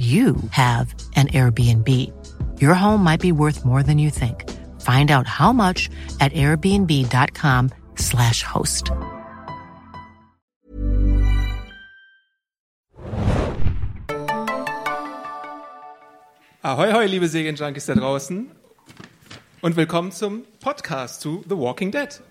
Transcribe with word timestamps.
you 0.00 0.36
have 0.52 0.94
an 1.14 1.28
Airbnb. 1.28 1.86
Your 2.58 2.72
home 2.72 3.04
might 3.04 3.20
be 3.20 3.32
worth 3.32 3.66
more 3.66 3.82
than 3.82 3.98
you 3.98 4.08
think. 4.08 4.48
Find 4.80 5.10
out 5.10 5.26
how 5.26 5.52
much 5.52 5.90
at 6.20 6.32
airbnb.com/slash 6.32 8.42
host. 8.42 8.90
Ahoi, 16.62 16.92
hoi, 16.92 17.06
liebe 17.06 17.26
Serienjunkies 17.28 17.86
da 17.86 17.94
draußen. 17.94 18.50
Und 19.60 19.76
willkommen 19.76 20.12
zum 20.12 20.44
Podcast 20.60 21.20
zu 21.20 21.44
The 21.46 21.58
Walking 21.58 21.90
Dead. 21.90 22.22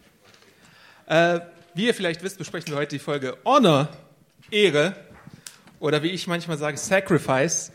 Äh, 1.05 1.41
wie 1.75 1.85
ihr 1.85 1.93
vielleicht 1.93 2.23
wisst, 2.23 2.39
besprechen 2.39 2.71
wir 2.71 2.77
heute 2.77 2.95
die 2.95 2.99
Folge 2.99 3.37
Honor, 3.45 3.89
Ehre 4.49 4.95
oder 5.79 6.03
wie 6.03 6.09
ich 6.09 6.27
manchmal 6.27 6.57
sage, 6.57 6.77
Sacrifice. 6.77 7.71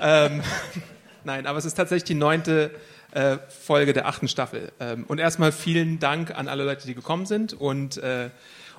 Ähm, 0.00 0.42
nein, 1.24 1.46
aber 1.46 1.58
es 1.58 1.64
ist 1.64 1.74
tatsächlich 1.74 2.04
die 2.04 2.14
neunte 2.14 2.70
äh, 3.12 3.38
Folge 3.48 3.92
der 3.92 4.06
achten 4.06 4.28
Staffel. 4.28 4.72
Ähm, 4.80 5.04
und 5.08 5.18
erstmal 5.18 5.52
vielen 5.52 5.98
Dank 5.98 6.36
an 6.36 6.48
alle 6.48 6.64
Leute, 6.64 6.86
die 6.86 6.94
gekommen 6.94 7.26
sind 7.26 7.52
und 7.52 7.96
äh, 7.98 8.30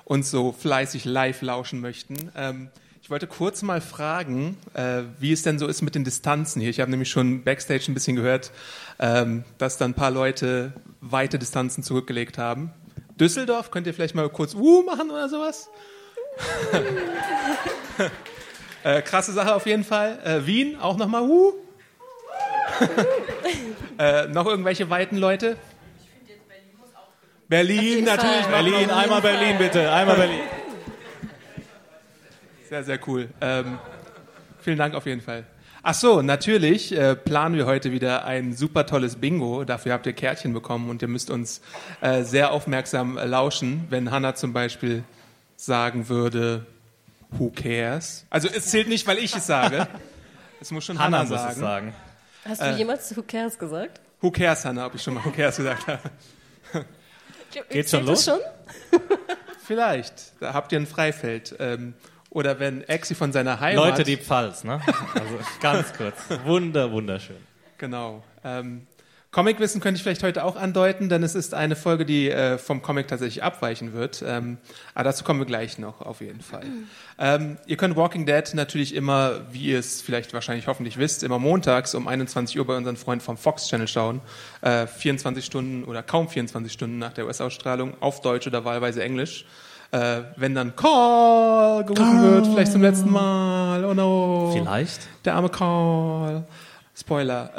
uns 0.04 0.30
so 0.30 0.52
fleißig 0.52 1.04
live 1.04 1.42
lauschen 1.42 1.80
möchten. 1.80 2.32
Ähm, 2.36 2.70
ich 3.02 3.10
wollte 3.10 3.26
kurz 3.26 3.62
mal 3.62 3.80
fragen, 3.80 4.56
äh, 4.74 5.02
wie 5.18 5.32
es 5.32 5.42
denn 5.42 5.58
so 5.58 5.66
ist 5.66 5.82
mit 5.82 5.94
den 5.94 6.04
Distanzen 6.04 6.60
hier. 6.60 6.70
Ich 6.70 6.80
habe 6.80 6.90
nämlich 6.90 7.10
schon 7.10 7.42
backstage 7.42 7.86
ein 7.88 7.94
bisschen 7.94 8.16
gehört, 8.16 8.52
ähm, 9.00 9.44
dass 9.58 9.76
da 9.76 9.84
ein 9.84 9.94
paar 9.94 10.12
Leute 10.12 10.72
weite 11.00 11.38
Distanzen 11.38 11.82
zurückgelegt 11.82 12.38
haben. 12.38 12.70
Düsseldorf, 13.18 13.70
könnt 13.70 13.86
ihr 13.86 13.94
vielleicht 13.94 14.14
mal 14.14 14.28
kurz 14.28 14.54
Uh 14.54 14.82
machen 14.82 15.10
oder 15.10 15.28
sowas? 15.28 15.68
Äh, 18.84 19.02
krasse 19.02 19.32
Sache 19.32 19.54
auf 19.54 19.66
jeden 19.66 19.84
Fall. 19.84 20.18
Äh, 20.24 20.46
Wien, 20.46 20.78
auch 20.80 20.96
nochmal 20.96 21.22
Uh. 21.22 21.52
äh, 23.98 24.26
noch 24.28 24.46
irgendwelche 24.46 24.90
weiten 24.90 25.16
Leute? 25.16 25.56
Berlin, 27.48 28.04
natürlich. 28.04 28.46
Berlin, 28.46 28.90
einmal 28.90 29.20
Berlin 29.20 29.58
bitte, 29.58 29.92
einmal 29.92 30.16
Berlin. 30.16 30.40
Sehr, 32.68 32.82
sehr 32.82 32.98
cool. 33.06 33.28
Ähm, 33.40 33.78
vielen 34.60 34.78
Dank 34.78 34.94
auf 34.94 35.04
jeden 35.04 35.20
Fall. 35.20 35.44
Ach 35.82 35.94
so, 35.94 36.22
natürlich 36.22 36.96
äh, 36.96 37.14
planen 37.14 37.56
wir 37.56 37.66
heute 37.66 37.92
wieder 37.92 38.24
ein 38.24 38.54
super 38.54 38.86
tolles 38.86 39.16
Bingo. 39.16 39.64
Dafür 39.64 39.92
habt 39.92 40.06
ihr 40.06 40.12
Kärtchen 40.12 40.54
bekommen 40.54 40.88
und 40.88 41.02
ihr 41.02 41.08
müsst 41.08 41.28
uns 41.28 41.60
äh, 42.00 42.22
sehr 42.22 42.52
aufmerksam 42.52 43.16
lauschen, 43.16 43.84
wenn 43.90 44.10
Hanna 44.10 44.34
zum 44.34 44.52
Beispiel 44.52 45.04
sagen 45.56 46.08
würde, 46.08 46.66
Who 47.38 47.50
cares? 47.50 48.26
Also 48.30 48.48
es 48.48 48.66
zählt 48.66 48.88
nicht, 48.88 49.06
weil 49.06 49.18
ich 49.18 49.34
es 49.34 49.46
sage. 49.46 49.86
Es 50.60 50.70
muss 50.70 50.84
schon 50.84 50.96
Hannah, 50.96 51.18
Hannah 51.18 51.28
muss 51.28 51.40
sagen. 51.40 51.52
es 51.52 51.58
sagen. 51.58 51.94
Hast 52.44 52.62
du 52.62 52.70
jemals 52.78 53.16
Who 53.16 53.22
Cares 53.22 53.58
gesagt? 53.58 54.00
Who 54.20 54.30
cares, 54.30 54.64
Hannah, 54.64 54.86
ob 54.86 54.94
ich 54.94 55.02
schon 55.02 55.14
mal 55.14 55.24
Who 55.24 55.32
cares 55.32 55.56
gesagt 55.56 55.88
habe. 55.88 56.00
Geht's 57.68 57.90
schon 57.90 58.06
Zählt 58.06 58.16
das 58.16 58.26
los? 58.26 58.40
schon? 58.92 59.00
Vielleicht, 59.66 60.40
da 60.40 60.54
habt 60.54 60.70
ihr 60.70 60.78
ein 60.78 60.86
Freifeld. 60.86 61.56
Ähm, 61.58 61.94
oder 62.30 62.60
wenn 62.60 62.82
Exi 62.84 63.16
von 63.16 63.32
seiner 63.32 63.58
Heimat... 63.58 63.84
Leute, 63.84 64.04
die 64.04 64.16
Pfalz, 64.16 64.62
ne? 64.62 64.80
Also 65.14 65.38
ganz 65.60 65.92
kurz. 65.94 66.16
Wunder, 66.44 66.92
wunderschön. 66.92 67.36
Genau. 67.78 68.22
Ähm, 68.44 68.86
Comicwissen 69.32 69.80
könnte 69.80 69.96
ich 69.96 70.02
vielleicht 70.02 70.22
heute 70.22 70.44
auch 70.44 70.56
andeuten, 70.56 71.08
denn 71.08 71.22
es 71.22 71.34
ist 71.34 71.54
eine 71.54 71.74
Folge, 71.74 72.04
die 72.04 72.28
äh, 72.28 72.58
vom 72.58 72.82
Comic 72.82 73.08
tatsächlich 73.08 73.42
abweichen 73.42 73.94
wird. 73.94 74.22
Ähm, 74.26 74.58
aber 74.94 75.04
dazu 75.04 75.24
kommen 75.24 75.40
wir 75.40 75.46
gleich 75.46 75.78
noch, 75.78 76.02
auf 76.02 76.20
jeden 76.20 76.42
Fall. 76.42 76.64
Ähm, 77.18 77.56
ihr 77.66 77.78
könnt 77.78 77.96
Walking 77.96 78.26
Dead 78.26 78.44
natürlich 78.52 78.94
immer, 78.94 79.40
wie 79.50 79.68
ihr 79.68 79.78
es 79.78 80.02
vielleicht 80.02 80.34
wahrscheinlich 80.34 80.66
hoffentlich 80.66 80.98
wisst, 80.98 81.22
immer 81.22 81.38
montags 81.38 81.94
um 81.94 82.08
21 82.08 82.58
Uhr 82.58 82.66
bei 82.66 82.76
unseren 82.76 82.98
Freunden 82.98 83.24
vom 83.24 83.38
Fox 83.38 83.68
Channel 83.68 83.88
schauen. 83.88 84.20
Äh, 84.60 84.86
24 84.86 85.42
Stunden 85.42 85.84
oder 85.84 86.02
kaum 86.02 86.28
24 86.28 86.70
Stunden 86.70 86.98
nach 86.98 87.14
der 87.14 87.24
US-Ausstrahlung 87.24 87.94
auf 88.00 88.20
Deutsch 88.20 88.46
oder 88.46 88.66
wahlweise 88.66 89.02
Englisch. 89.02 89.46
Äh, 89.92 90.24
wenn 90.36 90.54
dann 90.54 90.76
Call 90.76 91.86
gerufen 91.86 92.22
wird, 92.22 92.46
vielleicht 92.48 92.72
zum 92.72 92.82
letzten 92.82 93.10
Mal. 93.10 93.82
Oh 93.86 93.94
no. 93.94 94.50
Vielleicht? 94.52 95.08
Der 95.24 95.36
arme 95.36 95.48
Call. 95.48 96.44
Spoiler. 96.94 97.50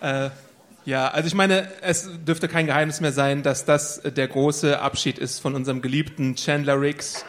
ja, 0.86 1.08
also 1.08 1.26
ich 1.26 1.34
meine, 1.34 1.68
es 1.82 2.08
dürfte 2.24 2.48
kein 2.48 2.66
Geheimnis 2.66 3.00
mehr 3.00 3.12
sein, 3.12 3.42
dass 3.42 3.64
das 3.64 4.00
der 4.02 4.28
große 4.28 4.80
Abschied 4.80 5.18
ist 5.18 5.40
von 5.40 5.54
unserem 5.54 5.82
geliebten 5.82 6.36
Chandler 6.36 6.80
Riggs. 6.80 7.24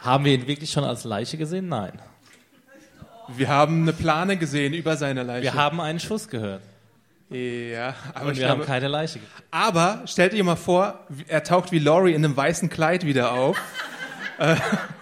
Haben 0.00 0.24
wir 0.24 0.32
ihn 0.32 0.46
wirklich 0.46 0.70
schon 0.70 0.84
als 0.84 1.04
Leiche 1.04 1.36
gesehen? 1.36 1.68
Nein. 1.68 1.92
Wir 3.28 3.48
haben 3.48 3.82
eine 3.82 3.92
Plane 3.92 4.36
gesehen 4.36 4.72
über 4.72 4.96
seine 4.96 5.22
Leiche. 5.24 5.42
Wir 5.42 5.54
haben 5.54 5.80
einen 5.80 6.00
Schuss 6.00 6.28
gehört. 6.28 6.62
ja, 7.30 7.94
aber 8.14 8.28
Und 8.28 8.36
wir 8.36 8.48
haben 8.48 8.58
glaube, 8.58 8.66
keine 8.66 8.88
Leiche 8.88 9.18
gesehen. 9.18 9.32
aber 9.50 10.02
stellt 10.06 10.32
ihr 10.34 10.44
mal 10.44 10.56
vor, 10.56 11.00
er 11.28 11.42
taucht 11.42 11.72
wie 11.72 11.78
Laurie 11.78 12.12
in 12.14 12.24
einem 12.24 12.36
weißen 12.36 12.68
Kleid 12.68 13.04
wieder 13.04 13.32
auf 13.32 13.56
äh, 14.38 14.56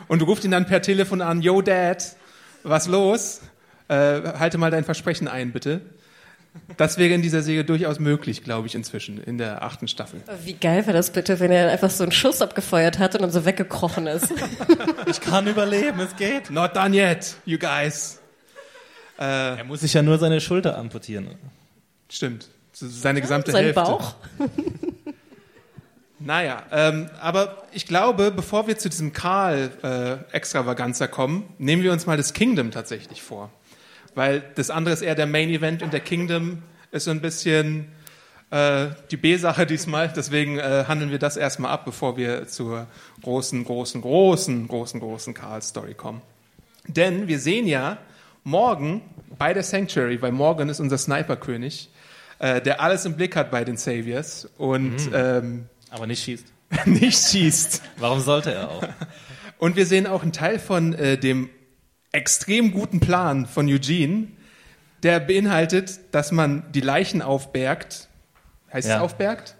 und 0.09 0.22
ruft 0.22 0.44
ihn 0.44 0.50
dann 0.50 0.66
per 0.66 0.81
Telefon 0.81 1.21
an, 1.21 1.43
Yo 1.43 1.60
Dad, 1.60 2.16
was 2.62 2.87
los? 2.87 3.41
Äh, 3.89 3.94
halte 4.39 4.56
mal 4.59 4.71
dein 4.71 4.84
Versprechen 4.84 5.28
ein, 5.28 5.53
bitte. 5.53 5.81
Das 6.77 6.99
wäre 6.99 7.15
in 7.15 7.22
dieser 7.22 7.43
Serie 7.43 7.65
durchaus 7.65 7.99
möglich, 7.99 8.43
glaube 8.43 8.66
ich, 8.66 8.75
inzwischen, 8.75 9.22
in 9.22 9.38
der 9.38 9.62
achten 9.62 9.87
Staffel. 9.88 10.22
Wie 10.44 10.55
geil 10.55 10.87
wäre 10.87 10.97
das 10.97 11.11
bitte, 11.11 11.38
wenn 11.38 11.50
er 11.50 11.71
einfach 11.71 11.91
so 11.91 12.03
einen 12.03 12.12
Schuss 12.12 12.43
abgefeuert 12.43 12.99
hat 12.99 13.15
und 13.15 13.22
dann 13.22 13.31
so 13.31 13.44
weggekrochen 13.44 14.06
ist. 14.06 14.33
Ich 15.06 15.21
kann 15.21 15.47
überleben, 15.47 15.99
es 16.00 16.15
geht. 16.15 16.50
Not 16.50 16.77
done 16.77 16.94
yet, 16.97 17.34
you 17.44 17.59
guys. 17.59 18.21
Er 19.16 19.65
muss 19.65 19.81
sich 19.81 19.93
ja 19.93 20.03
nur 20.03 20.19
seine 20.19 20.41
Schulter 20.41 20.78
amputieren. 20.78 21.34
Stimmt. 22.09 22.49
Seine 22.72 23.21
gesamte 23.21 23.50
Sein 23.50 23.65
Hälfte. 23.65 23.83
Bauch. 23.83 24.15
Naja, 26.22 26.65
ähm, 26.71 27.09
aber 27.19 27.65
ich 27.72 27.87
glaube, 27.87 28.31
bevor 28.31 28.66
wir 28.66 28.77
zu 28.77 28.91
diesem 28.91 29.15
Karl-Extravaganza 29.15 31.06
kommen, 31.06 31.49
nehmen 31.56 31.83
wir 31.83 31.93
uns 31.93 32.05
mal 32.05 32.19
das 32.19 32.34
Kingdom 32.34 32.71
tatsächlich 32.71 33.22
vor. 33.22 33.50
Weil 34.15 34.43
das 34.54 34.71
andere 34.71 34.94
ist 34.94 35.03
eher 35.03 35.15
der 35.15 35.26
Main-Event 35.26 35.82
und 35.82 35.93
der 35.93 36.00
Kingdom 36.00 36.62
ist 36.91 37.04
so 37.04 37.10
ein 37.10 37.21
bisschen 37.21 37.87
äh, 38.50 38.88
die 39.10 39.16
B-Sache 39.16 39.66
diesmal. 39.66 40.12
Deswegen 40.15 40.59
äh, 40.59 40.84
handeln 40.88 41.10
wir 41.10 41.19
das 41.19 41.37
erstmal 41.37 41.71
ab, 41.71 41.84
bevor 41.84 42.16
wir 42.16 42.48
zur 42.48 42.87
großen, 43.22 43.65
großen, 43.65 44.00
großen, 44.00 44.69
großen, 44.69 45.00
großen 45.00 45.34
Karl-Story 45.34 45.94
kommen. 45.94 46.21
Denn 46.87 47.28
wir 47.28 47.38
sehen 47.38 47.66
ja 47.66 47.98
morgen 48.43 49.03
bei 49.38 49.54
der 49.54 49.62
Sanctuary, 49.62 50.21
weil 50.21 50.32
Morgan 50.32 50.69
ist 50.69 50.81
unser 50.81 50.98
Sniperkönig, 50.98 51.91
äh, 52.38 52.60
der 52.60 52.81
alles 52.81 53.04
im 53.04 53.15
Blick 53.15 53.37
hat 53.37 53.50
bei 53.50 53.65
den 53.65 53.77
Saviors 53.77 54.48
und 54.59 54.97
ähm, 55.15 55.66
Aber 55.91 56.06
nicht 56.06 56.25
schießt. 56.25 56.47
nicht 56.87 57.19
schießt. 57.19 57.82
Warum 57.98 58.21
sollte 58.21 58.53
er 58.53 58.71
auch? 58.71 58.82
Und 59.59 59.77
wir 59.77 59.87
sehen 59.87 60.06
auch 60.06 60.22
einen 60.22 60.32
Teil 60.32 60.59
von 60.59 60.94
äh, 60.94 61.19
dem 61.19 61.50
extrem 62.12 62.72
guten 62.72 63.00
Plan 63.00 63.47
von 63.47 63.66
Eugene, 63.69 64.28
der 65.03 65.21
beinhaltet, 65.21 66.01
dass 66.12 66.33
man 66.33 66.65
die 66.72 66.80
Leichen 66.80 67.22
aufbergt. 67.22 68.09
Heißt 68.72 68.86
es 68.89 68.95
Ja. 68.95 69.01
aufbergt? 69.01 69.57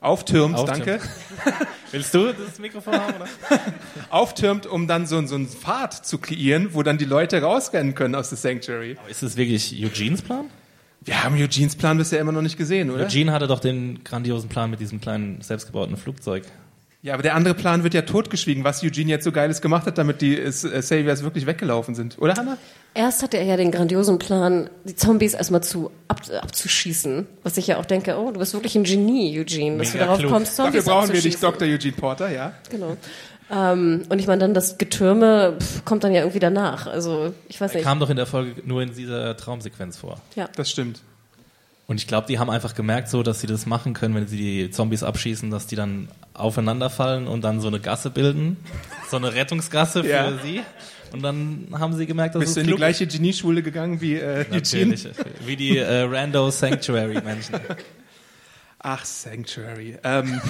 auftürmt, 0.00 0.54
auftürmt. 0.56 0.86
danke. 0.88 1.00
Willst 1.92 2.14
du 2.14 2.32
das 2.32 2.58
Mikrofon 2.58 2.94
haben? 2.94 3.14
Oder? 3.16 3.28
Auftürmt, 4.10 4.66
um 4.66 4.86
dann 4.86 5.06
so, 5.06 5.24
so 5.26 5.34
einen 5.34 5.48
Pfad 5.48 5.92
zu 6.06 6.16
kreieren, 6.16 6.70
wo 6.72 6.82
dann 6.82 6.96
die 6.96 7.04
Leute 7.04 7.42
rausrennen 7.42 7.94
können 7.94 8.14
aus 8.14 8.30
der 8.30 8.38
Sanctuary. 8.38 8.96
Aber 8.98 9.10
ist 9.10 9.22
das 9.22 9.36
wirklich 9.36 9.74
Eugenes 9.84 10.22
Plan? 10.22 10.46
Wir 11.02 11.22
haben 11.22 11.34
Eugenes 11.34 11.76
Plan 11.76 11.98
bisher 11.98 12.20
immer 12.20 12.32
noch 12.32 12.40
nicht 12.42 12.56
gesehen, 12.56 12.90
oder? 12.90 13.04
Eugene 13.04 13.32
hatte 13.32 13.46
doch 13.48 13.60
den 13.60 14.02
grandiosen 14.02 14.48
Plan 14.48 14.70
mit 14.70 14.80
diesem 14.80 15.00
kleinen 15.00 15.42
selbstgebauten 15.42 15.96
Flugzeug. 15.98 16.44
Ja, 17.02 17.14
aber 17.14 17.22
der 17.22 17.34
andere 17.34 17.54
Plan 17.54 17.82
wird 17.82 17.94
ja 17.94 18.02
totgeschwiegen, 18.02 18.62
was 18.62 18.82
Eugene 18.84 19.08
jetzt 19.10 19.24
so 19.24 19.32
Geiles 19.32 19.62
gemacht 19.62 19.86
hat, 19.86 19.96
damit 19.96 20.20
die 20.20 20.38
äh, 20.38 20.50
Saviors 20.52 21.22
wirklich 21.22 21.46
weggelaufen 21.46 21.94
sind. 21.94 22.18
Oder, 22.18 22.34
Hannah? 22.34 22.58
Erst 22.92 23.22
hatte 23.22 23.38
er 23.38 23.44
ja 23.44 23.56
den 23.56 23.70
grandiosen 23.70 24.18
Plan, 24.18 24.68
die 24.84 24.96
Zombies 24.96 25.32
erstmal 25.34 25.62
zu, 25.62 25.90
ab, 26.08 26.20
abzuschießen. 26.42 27.26
Was 27.42 27.56
ich 27.56 27.68
ja 27.68 27.78
auch 27.78 27.86
denke, 27.86 28.18
oh, 28.18 28.32
du 28.32 28.38
bist 28.40 28.52
wirklich 28.52 28.74
ein 28.76 28.84
Genie, 28.84 29.38
Eugene, 29.40 29.78
dass 29.78 29.94
Mega 29.94 29.98
du 30.00 30.04
darauf 30.06 30.18
klug. 30.18 30.30
kommst, 30.32 30.56
Zombies 30.56 30.84
Dafür 30.84 30.92
brauchen 31.00 31.12
wir 31.14 31.22
dich. 31.22 31.38
Dr. 31.38 31.66
Eugene 31.68 31.92
Porter, 31.94 32.30
ja? 32.30 32.52
Genau. 32.68 32.96
Ähm, 33.50 34.02
und 34.08 34.18
ich 34.18 34.26
meine, 34.26 34.40
dann 34.40 34.54
das 34.54 34.76
Getürme 34.76 35.56
pff, 35.58 35.84
kommt 35.84 36.04
dann 36.04 36.12
ja 36.12 36.20
irgendwie 36.20 36.38
danach. 36.38 36.86
Also, 36.86 37.32
ich 37.48 37.60
weiß 37.60 37.70
Er 37.72 37.76
nicht. 37.78 37.84
kam 37.84 37.98
doch 37.98 38.10
in 38.10 38.16
der 38.16 38.26
Folge 38.26 38.60
nur 38.66 38.82
in 38.82 38.94
dieser 38.94 39.36
Traumsequenz 39.36 39.96
vor. 39.96 40.20
Ja. 40.36 40.48
Das 40.54 40.70
stimmt. 40.70 41.00
Und 41.90 41.96
ich 41.96 42.06
glaube, 42.06 42.28
die 42.28 42.38
haben 42.38 42.50
einfach 42.50 42.76
gemerkt, 42.76 43.08
so, 43.08 43.24
dass 43.24 43.40
sie 43.40 43.48
das 43.48 43.66
machen 43.66 43.94
können, 43.94 44.14
wenn 44.14 44.28
sie 44.28 44.36
die 44.36 44.70
Zombies 44.70 45.02
abschießen, 45.02 45.50
dass 45.50 45.66
die 45.66 45.74
dann 45.74 46.06
aufeinanderfallen 46.34 47.26
und 47.26 47.42
dann 47.42 47.60
so 47.60 47.66
eine 47.66 47.80
Gasse 47.80 48.10
bilden, 48.10 48.58
so 49.10 49.16
eine 49.16 49.34
Rettungsgasse 49.34 50.04
für 50.04 50.08
Ja. 50.08 50.38
sie. 50.38 50.62
Und 51.10 51.22
dann 51.22 51.66
haben 51.72 51.96
sie 51.96 52.06
gemerkt, 52.06 52.36
dass 52.36 52.42
Bist 52.42 52.50
es 52.50 52.54
du 52.54 52.60
in 52.60 52.66
die 52.68 52.74
gleiche 52.76 53.08
Genieschule 53.08 53.64
gegangen 53.64 54.00
wie 54.00 54.14
äh? 54.14 54.46
Natürlich, 54.48 55.08
wie 55.44 55.56
die 55.56 55.78
äh, 55.78 56.02
Rando 56.02 56.48
Sanctuary 56.52 57.20
Menschen. 57.22 57.56
Ach, 58.78 59.04
Sanctuary. 59.04 59.98
Ähm, 60.04 60.40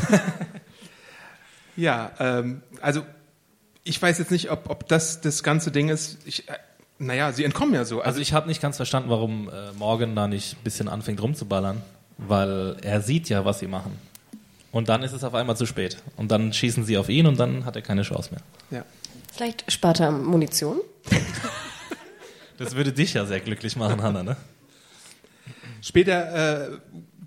ja, 1.74 2.12
ähm, 2.20 2.60
also 2.82 3.02
ich 3.82 4.02
weiß 4.02 4.18
jetzt 4.18 4.30
nicht, 4.30 4.50
ob, 4.50 4.68
ob 4.68 4.86
das 4.88 5.22
das 5.22 5.42
ganze 5.42 5.70
Ding 5.70 5.88
ist. 5.88 6.18
Ich, 6.26 6.50
äh, 6.50 6.52
naja, 7.00 7.32
sie 7.32 7.44
entkommen 7.44 7.74
ja 7.74 7.84
so. 7.84 8.00
Also 8.02 8.20
ich 8.20 8.32
habe 8.32 8.46
nicht 8.46 8.60
ganz 8.60 8.76
verstanden, 8.76 9.10
warum 9.10 9.48
äh, 9.48 9.72
Morgan 9.78 10.14
da 10.14 10.28
nicht 10.28 10.54
ein 10.54 10.62
bisschen 10.62 10.88
anfängt 10.88 11.20
rumzuballern, 11.22 11.82
weil 12.18 12.76
er 12.82 13.00
sieht 13.00 13.28
ja, 13.28 13.44
was 13.44 13.58
sie 13.58 13.66
machen. 13.66 13.98
Und 14.70 14.88
dann 14.88 15.02
ist 15.02 15.12
es 15.12 15.24
auf 15.24 15.34
einmal 15.34 15.56
zu 15.56 15.66
spät. 15.66 15.96
Und 16.16 16.30
dann 16.30 16.52
schießen 16.52 16.84
sie 16.84 16.96
auf 16.98 17.08
ihn 17.08 17.26
und 17.26 17.40
dann 17.40 17.64
hat 17.64 17.74
er 17.74 17.82
keine 17.82 18.02
Chance 18.02 18.30
mehr. 18.32 18.42
ja. 18.70 18.84
Vielleicht 19.32 19.70
spart 19.70 20.00
er 20.00 20.10
Munition. 20.10 20.80
Das 22.58 22.74
würde 22.74 22.92
dich 22.92 23.14
ja 23.14 23.24
sehr 23.24 23.40
glücklich 23.40 23.76
machen, 23.76 24.02
Hanna, 24.02 24.22
ne? 24.22 24.36
Später 25.80 26.72
äh, 26.72 26.78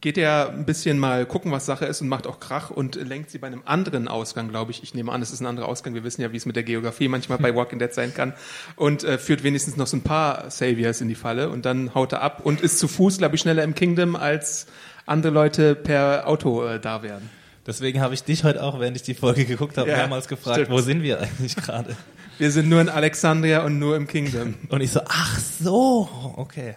geht 0.03 0.17
er 0.17 0.49
ein 0.49 0.65
bisschen 0.65 0.99
mal 0.99 1.25
gucken, 1.25 1.53
was 1.53 1.65
Sache 1.65 1.85
ist 1.85 2.01
und 2.01 2.09
macht 2.09 2.27
auch 2.27 2.41
Krach 2.41 2.69
und 2.69 2.95
lenkt 2.95 3.29
sie 3.31 3.37
bei 3.37 3.47
einem 3.47 3.61
anderen 3.63 4.09
Ausgang, 4.09 4.49
glaube 4.49 4.71
ich. 4.71 4.83
Ich 4.83 4.93
nehme 4.93 5.09
an, 5.13 5.21
es 5.21 5.31
ist 5.31 5.39
ein 5.39 5.45
anderer 5.45 5.69
Ausgang. 5.69 5.93
Wir 5.93 6.03
wissen 6.03 6.21
ja, 6.21 6.33
wie 6.33 6.35
es 6.35 6.45
mit 6.45 6.57
der 6.57 6.63
Geografie 6.63 7.07
manchmal 7.07 7.37
bei 7.37 7.55
Walking 7.55 7.79
Dead 7.79 7.93
sein 7.93 8.13
kann. 8.13 8.33
Und 8.75 9.05
äh, 9.05 9.17
führt 9.17 9.43
wenigstens 9.43 9.77
noch 9.77 9.87
so 9.87 9.95
ein 9.95 10.01
paar 10.01 10.51
Saviors 10.51 10.99
in 10.99 11.07
die 11.07 11.15
Falle 11.15 11.49
und 11.49 11.63
dann 11.65 11.95
haut 11.95 12.11
er 12.11 12.21
ab 12.21 12.41
und 12.43 12.59
ist 12.59 12.79
zu 12.79 12.89
Fuß, 12.89 13.17
glaube 13.19 13.35
ich, 13.35 13.41
schneller 13.41 13.63
im 13.63 13.75
Kingdom, 13.75 14.17
als 14.17 14.67
andere 15.05 15.31
Leute 15.31 15.73
per 15.73 16.27
Auto 16.27 16.65
äh, 16.65 16.81
da 16.81 17.01
wären. 17.01 17.29
Deswegen 17.65 18.01
habe 18.01 18.13
ich 18.13 18.25
dich 18.25 18.43
heute 18.43 18.61
auch, 18.61 18.81
während 18.81 18.97
ich 18.97 19.03
die 19.03 19.13
Folge 19.13 19.45
geguckt 19.45 19.77
habe, 19.77 19.89
Ja, 19.89 19.95
mehrmals 19.95 20.27
gefragt, 20.27 20.57
stimmt. 20.57 20.71
wo 20.71 20.81
sind 20.81 21.01
wir 21.01 21.21
eigentlich 21.21 21.55
gerade? 21.55 21.95
Wir 22.39 22.51
sind 22.51 22.67
nur 22.67 22.81
in 22.81 22.89
Alexandria 22.89 23.63
und 23.63 23.79
nur 23.79 23.95
im 23.95 24.05
Kingdom. 24.07 24.55
Und 24.67 24.81
ich 24.81 24.91
so, 24.91 24.99
ach 25.07 25.39
so, 25.39 26.09
okay. 26.35 26.75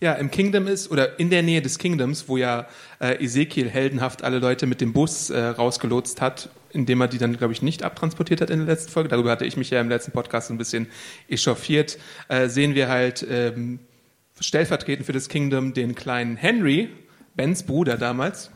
Ja, 0.00 0.14
im 0.14 0.30
Kingdom 0.30 0.66
ist, 0.66 0.90
oder 0.90 1.18
in 1.18 1.28
der 1.28 1.42
Nähe 1.42 1.60
des 1.60 1.78
Kingdoms, 1.78 2.26
wo 2.26 2.38
ja 2.38 2.66
äh, 3.00 3.22
Ezekiel 3.22 3.68
heldenhaft 3.68 4.24
alle 4.24 4.38
Leute 4.38 4.66
mit 4.66 4.80
dem 4.80 4.94
Bus 4.94 5.28
äh, 5.28 5.38
rausgelotst 5.38 6.22
hat, 6.22 6.48
indem 6.70 7.02
er 7.02 7.08
die 7.08 7.18
dann, 7.18 7.36
glaube 7.36 7.52
ich, 7.52 7.60
nicht 7.60 7.82
abtransportiert 7.82 8.40
hat 8.40 8.48
in 8.48 8.60
der 8.60 8.66
letzten 8.66 8.90
Folge. 8.90 9.10
Darüber 9.10 9.30
hatte 9.30 9.44
ich 9.44 9.58
mich 9.58 9.68
ja 9.68 9.78
im 9.78 9.90
letzten 9.90 10.12
Podcast 10.12 10.50
ein 10.50 10.56
bisschen 10.56 10.86
echauffiert. 11.28 11.98
Äh, 12.28 12.48
sehen 12.48 12.74
wir 12.74 12.88
halt 12.88 13.26
ähm, 13.28 13.80
stellvertretend 14.40 15.04
für 15.04 15.12
das 15.12 15.28
Kingdom 15.28 15.74
den 15.74 15.94
kleinen 15.94 16.36
Henry, 16.36 16.88
Bens 17.34 17.62
Bruder 17.64 17.98
damals, 17.98 18.50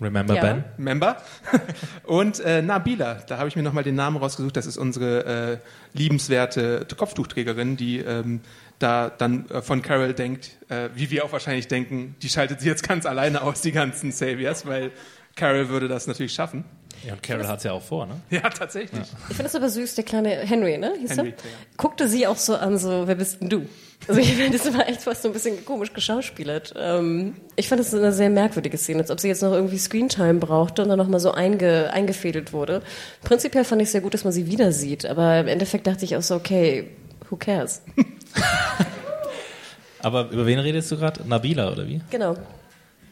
Remember 0.00 0.34
Ja. 0.34 0.42
Ben? 0.42 0.64
Member. 0.76 1.16
Und 2.04 2.40
äh, 2.40 2.62
Nabila, 2.62 3.14
da 3.26 3.38
habe 3.38 3.48
ich 3.48 3.56
mir 3.56 3.62
nochmal 3.62 3.84
den 3.84 3.94
Namen 3.94 4.16
rausgesucht. 4.16 4.56
Das 4.56 4.66
ist 4.66 4.76
unsere 4.76 5.24
äh, 5.24 5.58
liebenswerte 5.98 6.86
Kopftuchträgerin, 6.96 7.76
die 7.76 7.98
ähm, 7.98 8.40
da 8.82 9.10
dann 9.10 9.48
äh, 9.50 9.62
von 9.62 9.82
Carol 9.82 10.14
denkt, 10.14 10.50
äh, 10.68 10.88
wie 10.94 11.10
wir 11.10 11.24
auch 11.24 11.32
wahrscheinlich 11.32 11.68
denken, 11.68 12.16
die 12.22 12.28
schaltet 12.28 12.60
sie 12.60 12.68
jetzt 12.68 12.86
ganz 12.86 13.06
alleine 13.06 13.42
aus, 13.42 13.60
die 13.60 13.72
ganzen 13.72 14.12
Saviors, 14.12 14.66
weil 14.66 14.90
Carol 15.36 15.68
würde 15.68 15.88
das 15.88 16.06
natürlich 16.06 16.32
schaffen. 16.32 16.64
Ja, 17.06 17.14
und 17.14 17.22
Carol 17.22 17.48
hat 17.48 17.58
es 17.58 17.64
ja 17.64 17.72
auch 17.72 17.82
vor, 17.82 18.06
ne? 18.06 18.20
Ja, 18.30 18.48
tatsächlich. 18.48 19.06
Ich 19.28 19.36
finde 19.36 19.48
es 19.48 19.56
aber 19.56 19.68
süß, 19.68 19.96
der 19.96 20.04
kleine 20.04 20.30
Henry, 20.30 20.78
ne? 20.78 20.94
Hieß 21.00 21.10
Henry, 21.12 21.30
er? 21.30 21.30
ja. 21.30 21.56
Guckte 21.76 22.08
sie 22.08 22.26
auch 22.26 22.36
so 22.36 22.54
an, 22.54 22.78
so, 22.78 23.08
wer 23.08 23.14
bist 23.16 23.40
denn 23.40 23.48
du? 23.48 23.66
Also 24.08 24.20
ich 24.20 24.34
finde, 24.34 24.56
das 24.58 24.72
war 24.72 24.88
echt 24.88 25.02
fast 25.02 25.22
so 25.22 25.28
ein 25.28 25.32
bisschen 25.32 25.64
komisch 25.64 25.92
geschauspielert. 25.92 26.74
Ähm, 26.76 27.34
ich 27.56 27.68
fand 27.68 27.80
das 27.80 27.94
eine 27.94 28.12
sehr 28.12 28.30
merkwürdige 28.30 28.76
Szene, 28.76 29.00
als 29.00 29.10
ob 29.10 29.20
sie 29.20 29.28
jetzt 29.28 29.42
noch 29.42 29.52
irgendwie 29.52 29.78
Screentime 29.78 30.34
brauchte 30.34 30.82
und 30.82 30.88
dann 30.88 30.98
nochmal 30.98 31.20
so 31.20 31.32
einge, 31.32 31.92
eingefädelt 31.92 32.52
wurde. 32.52 32.82
Prinzipiell 33.22 33.64
fand 33.64 33.82
ich 33.82 33.90
sehr 33.90 34.00
gut, 34.00 34.14
dass 34.14 34.24
man 34.24 34.32
sie 34.32 34.46
wieder 34.46 34.72
sieht, 34.72 35.06
aber 35.06 35.40
im 35.40 35.48
Endeffekt 35.48 35.86
dachte 35.86 36.04
ich 36.04 36.16
auch 36.16 36.22
so, 36.22 36.34
okay, 36.34 36.90
who 37.30 37.36
cares? 37.36 37.82
Aber 40.00 40.30
über 40.30 40.46
wen 40.46 40.58
redest 40.58 40.90
du 40.90 40.96
gerade? 40.96 41.26
Nabila, 41.26 41.70
oder 41.70 41.86
wie? 41.86 42.00
Genau. 42.10 42.36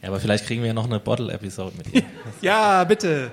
Ja, 0.02 0.08
aber 0.08 0.18
vielleicht 0.18 0.46
kriegen 0.46 0.62
wir 0.62 0.68
ja 0.68 0.74
noch 0.74 0.86
eine 0.86 0.98
Bottle-Episode 0.98 1.72
mit 1.76 1.94
ihr. 1.94 2.02
Ja, 2.40 2.84
bitte. 2.84 3.30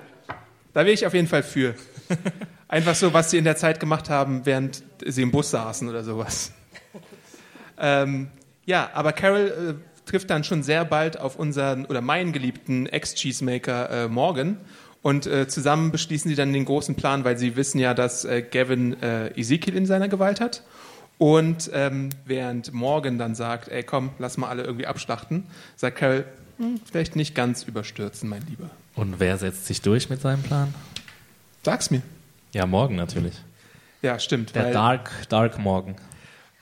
Da 0.74 0.82
wäre 0.82 0.92
ich 0.92 1.06
auf 1.08 1.14
jeden 1.14 1.28
Fall 1.28 1.42
für. 1.44 1.74
Einfach 2.68 2.94
so, 2.94 3.14
was 3.14 3.32
sie 3.32 3.38
in 3.38 3.46
der 3.46 3.56
Zeit 3.56 3.80
gemacht 3.80 4.10
haben, 4.10 4.46
während 4.46 4.84
sie 5.06 5.22
im 5.22 5.32
Bus 5.32 5.50
saßen 5.52 5.88
oder 5.88 6.04
sowas. 6.04 6.52
Ähm, 7.80 8.28
ja, 8.66 8.90
aber 8.94 9.14
Carol 9.14 9.78
äh, 9.80 10.08
trifft 10.10 10.30
dann 10.30 10.44
schon 10.44 10.64
sehr 10.64 10.84
bald 10.84 11.20
auf 11.20 11.38
unseren 11.38 11.86
oder 11.86 12.02
meinen 12.02 12.34
geliebten 12.34 12.86
Ex-Cheesemaker 12.86 13.90
äh, 13.90 14.08
Morgan. 14.08 14.58
Und 15.02 15.26
äh, 15.26 15.48
zusammen 15.48 15.92
beschließen 15.92 16.28
sie 16.28 16.36
dann 16.36 16.52
den 16.52 16.66
großen 16.66 16.96
Plan, 16.96 17.24
weil 17.24 17.38
sie 17.38 17.56
wissen 17.56 17.80
ja, 17.80 17.94
dass 17.94 18.26
äh, 18.26 18.42
Gavin 18.42 19.02
äh, 19.02 19.28
Ezekiel 19.40 19.76
in 19.76 19.86
seiner 19.86 20.10
Gewalt 20.10 20.42
hat. 20.42 20.64
Und 21.18 21.70
ähm, 21.74 22.10
während 22.26 22.74
Morgan 22.74 23.18
dann 23.18 23.34
sagt, 23.34 23.70
ey 23.70 23.84
komm, 23.84 24.12
lass 24.20 24.38
mal 24.38 24.50
alle 24.50 24.64
irgendwie 24.64 24.86
abschlachten, 24.86 25.48
sagt 25.76 25.98
Carol, 25.98 26.26
hm, 26.58 26.80
vielleicht 26.86 27.16
nicht 27.16 27.34
ganz 27.34 27.64
überstürzen, 27.64 28.30
mein 28.30 28.44
Lieber. 28.48 28.70
Und 28.96 29.20
wer 29.20 29.38
setzt 29.38 29.66
sich 29.66 29.82
durch 29.82 30.10
mit 30.10 30.22
seinem 30.22 30.44
Plan? 30.44 30.74
Sag's 31.64 31.90
mir. 31.92 32.02
Ja, 32.54 32.66
morgen 32.66 32.96
natürlich. 32.96 33.34
Ja, 34.02 34.20
stimmt. 34.20 34.56
Der 34.56 34.66
weil, 34.66 34.74
Dark, 34.74 35.12
Dark 35.30 35.58
Morgen. 35.60 35.96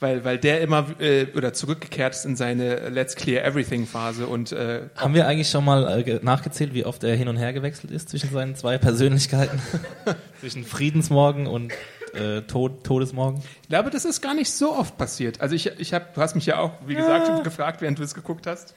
weil, 0.00 0.24
weil 0.24 0.38
der 0.38 0.60
immer 0.62 0.86
äh, 1.00 1.26
oder 1.34 1.52
zurückgekehrt 1.52 2.14
ist 2.14 2.24
in 2.24 2.34
seine 2.34 2.88
Let's 2.88 3.14
Clear 3.14 3.44
Everything 3.44 3.86
Phase 3.86 4.26
und 4.26 4.52
äh, 4.52 4.88
Haben 4.96 5.14
wir 5.14 5.26
eigentlich 5.28 5.50
schon 5.50 5.64
mal 5.64 5.98
äh, 5.98 6.02
ge- 6.02 6.20
nachgezählt, 6.22 6.72
wie 6.74 6.84
oft 6.86 7.04
er 7.04 7.14
hin 7.14 7.28
und 7.28 7.36
her 7.36 7.52
gewechselt 7.52 7.90
ist 7.92 8.08
zwischen 8.08 8.30
seinen 8.32 8.56
zwei 8.56 8.78
Persönlichkeiten? 8.78 9.60
zwischen 10.40 10.64
Friedensmorgen 10.64 11.46
und 11.46 11.72
äh, 12.16 12.42
Tod, 12.42 12.84
Todesmorgen? 12.84 13.42
ich 13.62 13.68
glaube, 13.68 13.90
das 13.90 14.04
ist 14.04 14.20
gar 14.20 14.34
nicht 14.34 14.50
so 14.50 14.72
oft 14.74 14.96
passiert. 14.98 15.40
Also 15.40 15.54
ich, 15.54 15.66
ich 15.78 15.92
hab, 15.94 16.14
du 16.14 16.20
hast 16.20 16.34
mich 16.34 16.46
ja 16.46 16.58
auch, 16.58 16.72
wie 16.86 16.94
gesagt, 16.94 17.44
gefragt, 17.44 17.80
während 17.80 17.98
du 17.98 18.02
es 18.02 18.14
geguckt 18.14 18.46
hast. 18.46 18.74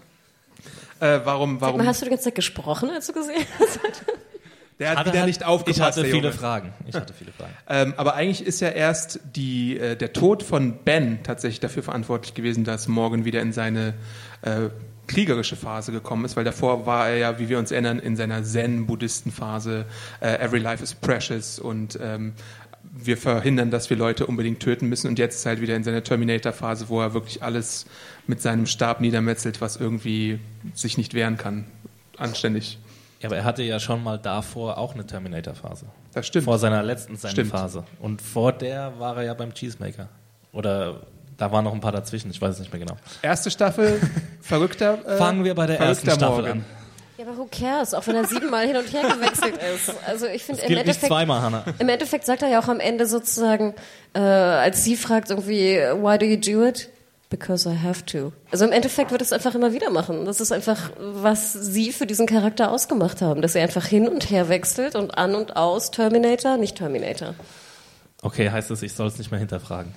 Äh, 1.00 1.20
warum, 1.24 1.62
warum? 1.62 1.78
mal, 1.78 1.88
hast 1.88 2.02
du 2.02 2.06
die 2.06 2.10
ganze 2.10 2.26
Zeit 2.26 2.36
gesprochen, 2.36 2.90
als 2.90 3.08
du 3.08 3.14
gesehen 3.14 3.46
hast? 3.60 3.80
der 4.80 4.92
hat 4.92 4.98
Hatte 4.98 5.10
wieder 5.12 5.20
halt- 5.20 5.28
nicht 5.28 5.46
aufgepasst. 5.46 5.78
Ich 5.78 5.84
hatte 5.84 6.04
viele 6.04 6.28
Junge. 6.28 6.32
Fragen. 6.34 6.74
Ich 6.88 6.96
hatte 6.96 7.14
viele 7.14 7.32
Fragen. 7.32 7.54
Ähm, 7.70 7.94
aber 7.98 8.16
eigentlich 8.16 8.46
ist 8.46 8.60
ja 8.60 8.70
erst 8.70 9.20
die, 9.36 9.78
äh, 9.78 9.96
der 9.96 10.12
Tod 10.14 10.44
von 10.44 10.84
Ben 10.84 11.20
tatsächlich 11.24 11.60
dafür 11.62 11.84
verantwortlich 11.84 12.34
gewesen, 12.34 12.64
dass 12.66 12.88
Morgan 12.88 13.24
wieder 13.26 13.42
in 13.42 13.54
seine 13.54 13.94
äh, 14.42 14.70
kriegerische 15.08 15.56
Phase 15.56 15.92
gekommen 15.92 16.24
ist, 16.26 16.36
weil 16.38 16.44
davor 16.44 16.86
war 16.86 17.10
er 17.10 17.18
ja, 17.18 17.40
wie 17.40 17.50
wir 17.50 17.60
uns 17.60 17.72
erinnern, 17.72 18.00
in 18.00 18.16
seiner 18.16 18.44
Zen-Buddhisten-Phase, 18.44 19.86
äh, 20.22 20.36
Every 20.38 20.60
Life 20.60 20.84
is 20.84 20.94
Precious 20.96 21.60
und 21.60 21.98
ähm, 22.02 22.34
wir 22.92 23.18
verhindern, 23.18 23.72
dass 23.72 23.90
wir 23.90 23.98
Leute 23.98 24.26
unbedingt 24.26 24.60
töten 24.60 24.88
müssen 24.88 25.08
und 25.08 25.20
jetzt 25.20 25.36
ist 25.36 25.46
er 25.46 25.50
halt 25.52 25.62
wieder 25.62 25.76
in 25.76 25.84
seiner 25.84 26.04
Terminator-Phase, 26.04 26.90
wo 26.90 27.02
er 27.02 27.14
wirklich 27.14 27.44
alles 27.44 27.86
mit 28.28 28.42
seinem 28.42 28.66
Stab 28.66 29.02
niedermetzelt, 29.02 29.62
was 29.62 29.78
irgendwie 29.78 30.40
sich 30.74 30.98
nicht 30.98 31.14
wehren 31.14 31.38
kann. 31.38 31.66
Anständig. 32.18 32.80
Ja, 33.22 33.30
aber 33.30 33.38
er 33.38 33.44
hatte 33.44 33.64
ja 33.64 33.80
schon 33.80 34.04
mal 34.04 34.18
davor 34.18 34.78
auch 34.78 34.94
eine 34.94 35.06
Terminator-Phase. 35.06 35.86
Das 36.14 36.26
stimmt. 36.26 36.46
Vor 36.46 36.58
seiner 36.58 36.82
letzten. 36.84 37.18
Phase. 37.18 37.84
Und 38.00 38.22
vor 38.22 38.52
der 38.54 38.98
war 38.98 39.18
er 39.18 39.24
ja 39.24 39.34
beim 39.34 39.54
Cheesemaker. 39.54 40.10
Oder 40.52 41.02
da 41.38 41.52
waren 41.52 41.64
noch 41.64 41.74
ein 41.74 41.80
paar 41.80 41.92
dazwischen, 41.92 42.32
ich 42.32 42.42
weiß 42.42 42.56
es 42.56 42.60
nicht 42.60 42.74
mehr 42.74 42.80
genau. 42.80 42.98
Erste 43.22 43.52
Staffel, 43.52 44.00
verrückter. 44.42 45.00
Äh, 45.06 45.18
Fangen 45.18 45.44
wir 45.44 45.54
bei 45.56 45.68
der 45.68 45.80
ersten 45.80 46.10
Staffel 46.10 46.28
Morgan. 46.28 46.52
an. 46.60 46.66
Ja, 47.20 47.26
aber 47.26 47.38
who 47.38 47.50
cares? 47.52 47.94
Auch 47.94 48.08
wenn 48.08 48.16
er 48.16 48.24
siebenmal 48.24 48.66
hin 48.66 48.78
und 48.78 48.94
her 48.94 49.02
gewechselt 49.02 49.56
ist. 49.76 49.92
Also 50.08 50.26
ich 50.26 50.42
finde 50.46 50.62
Das 50.62 50.70
im 50.70 50.78
Endeffekt, 50.78 51.08
zweimal, 51.08 51.42
Hannah. 51.42 51.66
im 51.78 51.90
Endeffekt 51.90 52.26
sagt 52.26 52.44
er 52.44 52.48
ja 52.48 52.60
auch 52.62 52.70
am 52.70 52.80
Ende 52.80 53.06
sozusagen, 53.08 53.76
äh, 54.14 54.20
als 54.20 54.86
sie 54.86 54.96
fragt 54.96 55.30
irgendwie, 55.30 55.76
why 56.02 56.18
do 56.18 56.26
you 56.26 56.38
do 56.38 56.66
it? 56.66 56.88
Because 57.30 57.70
I 57.70 57.76
have 57.78 58.06
to. 58.06 58.32
Also 58.52 58.64
im 58.64 58.72
Endeffekt 58.72 59.12
wird 59.12 59.22
es 59.22 59.34
einfach 59.34 59.54
immer 59.54 59.74
wieder 59.74 59.90
machen. 59.90 60.24
Das 60.24 60.40
ist 60.40 60.54
einfach, 60.54 60.92
was 60.98 61.52
sie 61.52 61.92
für 61.92 62.06
diesen 62.08 62.26
Charakter 62.26 62.72
ausgemacht 62.72 63.22
haben, 63.22 63.42
dass 63.42 63.54
er 63.54 63.64
einfach 63.64 63.86
hin 63.86 64.08
und 64.08 64.30
her 64.32 64.48
wechselt 64.48 64.96
und 64.96 65.18
an 65.18 65.36
und 65.36 65.58
aus 65.58 65.92
Terminator, 65.92 66.56
nicht 66.56 66.78
Terminator. 66.78 67.36
Okay, 68.22 68.50
heißt 68.50 68.72
es, 68.72 68.82
ich 68.82 68.94
soll 68.94 69.08
es 69.08 69.18
nicht 69.18 69.30
mehr 69.30 69.40
hinterfragen. 69.42 69.94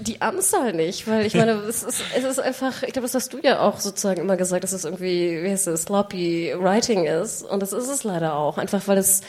Die 0.00 0.22
Anzahl 0.22 0.72
nicht, 0.72 1.08
weil 1.08 1.26
ich 1.26 1.34
meine, 1.34 1.52
es 1.52 1.82
ist, 1.82 2.02
es 2.16 2.24
ist 2.24 2.38
einfach, 2.38 2.84
ich 2.84 2.92
glaube, 2.92 3.06
das 3.06 3.14
hast 3.14 3.32
du 3.32 3.38
ja 3.38 3.60
auch 3.60 3.80
sozusagen 3.80 4.20
immer 4.20 4.36
gesagt, 4.36 4.62
dass 4.62 4.72
es 4.72 4.84
irgendwie, 4.84 5.42
wie 5.42 5.50
heißt 5.50 5.66
es, 5.66 5.82
sloppy 5.82 6.54
Writing 6.56 7.04
ist. 7.04 7.42
Und 7.42 7.60
das 7.60 7.72
ist 7.72 7.88
es 7.88 8.04
leider 8.04 8.36
auch. 8.36 8.58
Einfach 8.58 8.86
weil 8.86 8.98
es, 8.98 9.22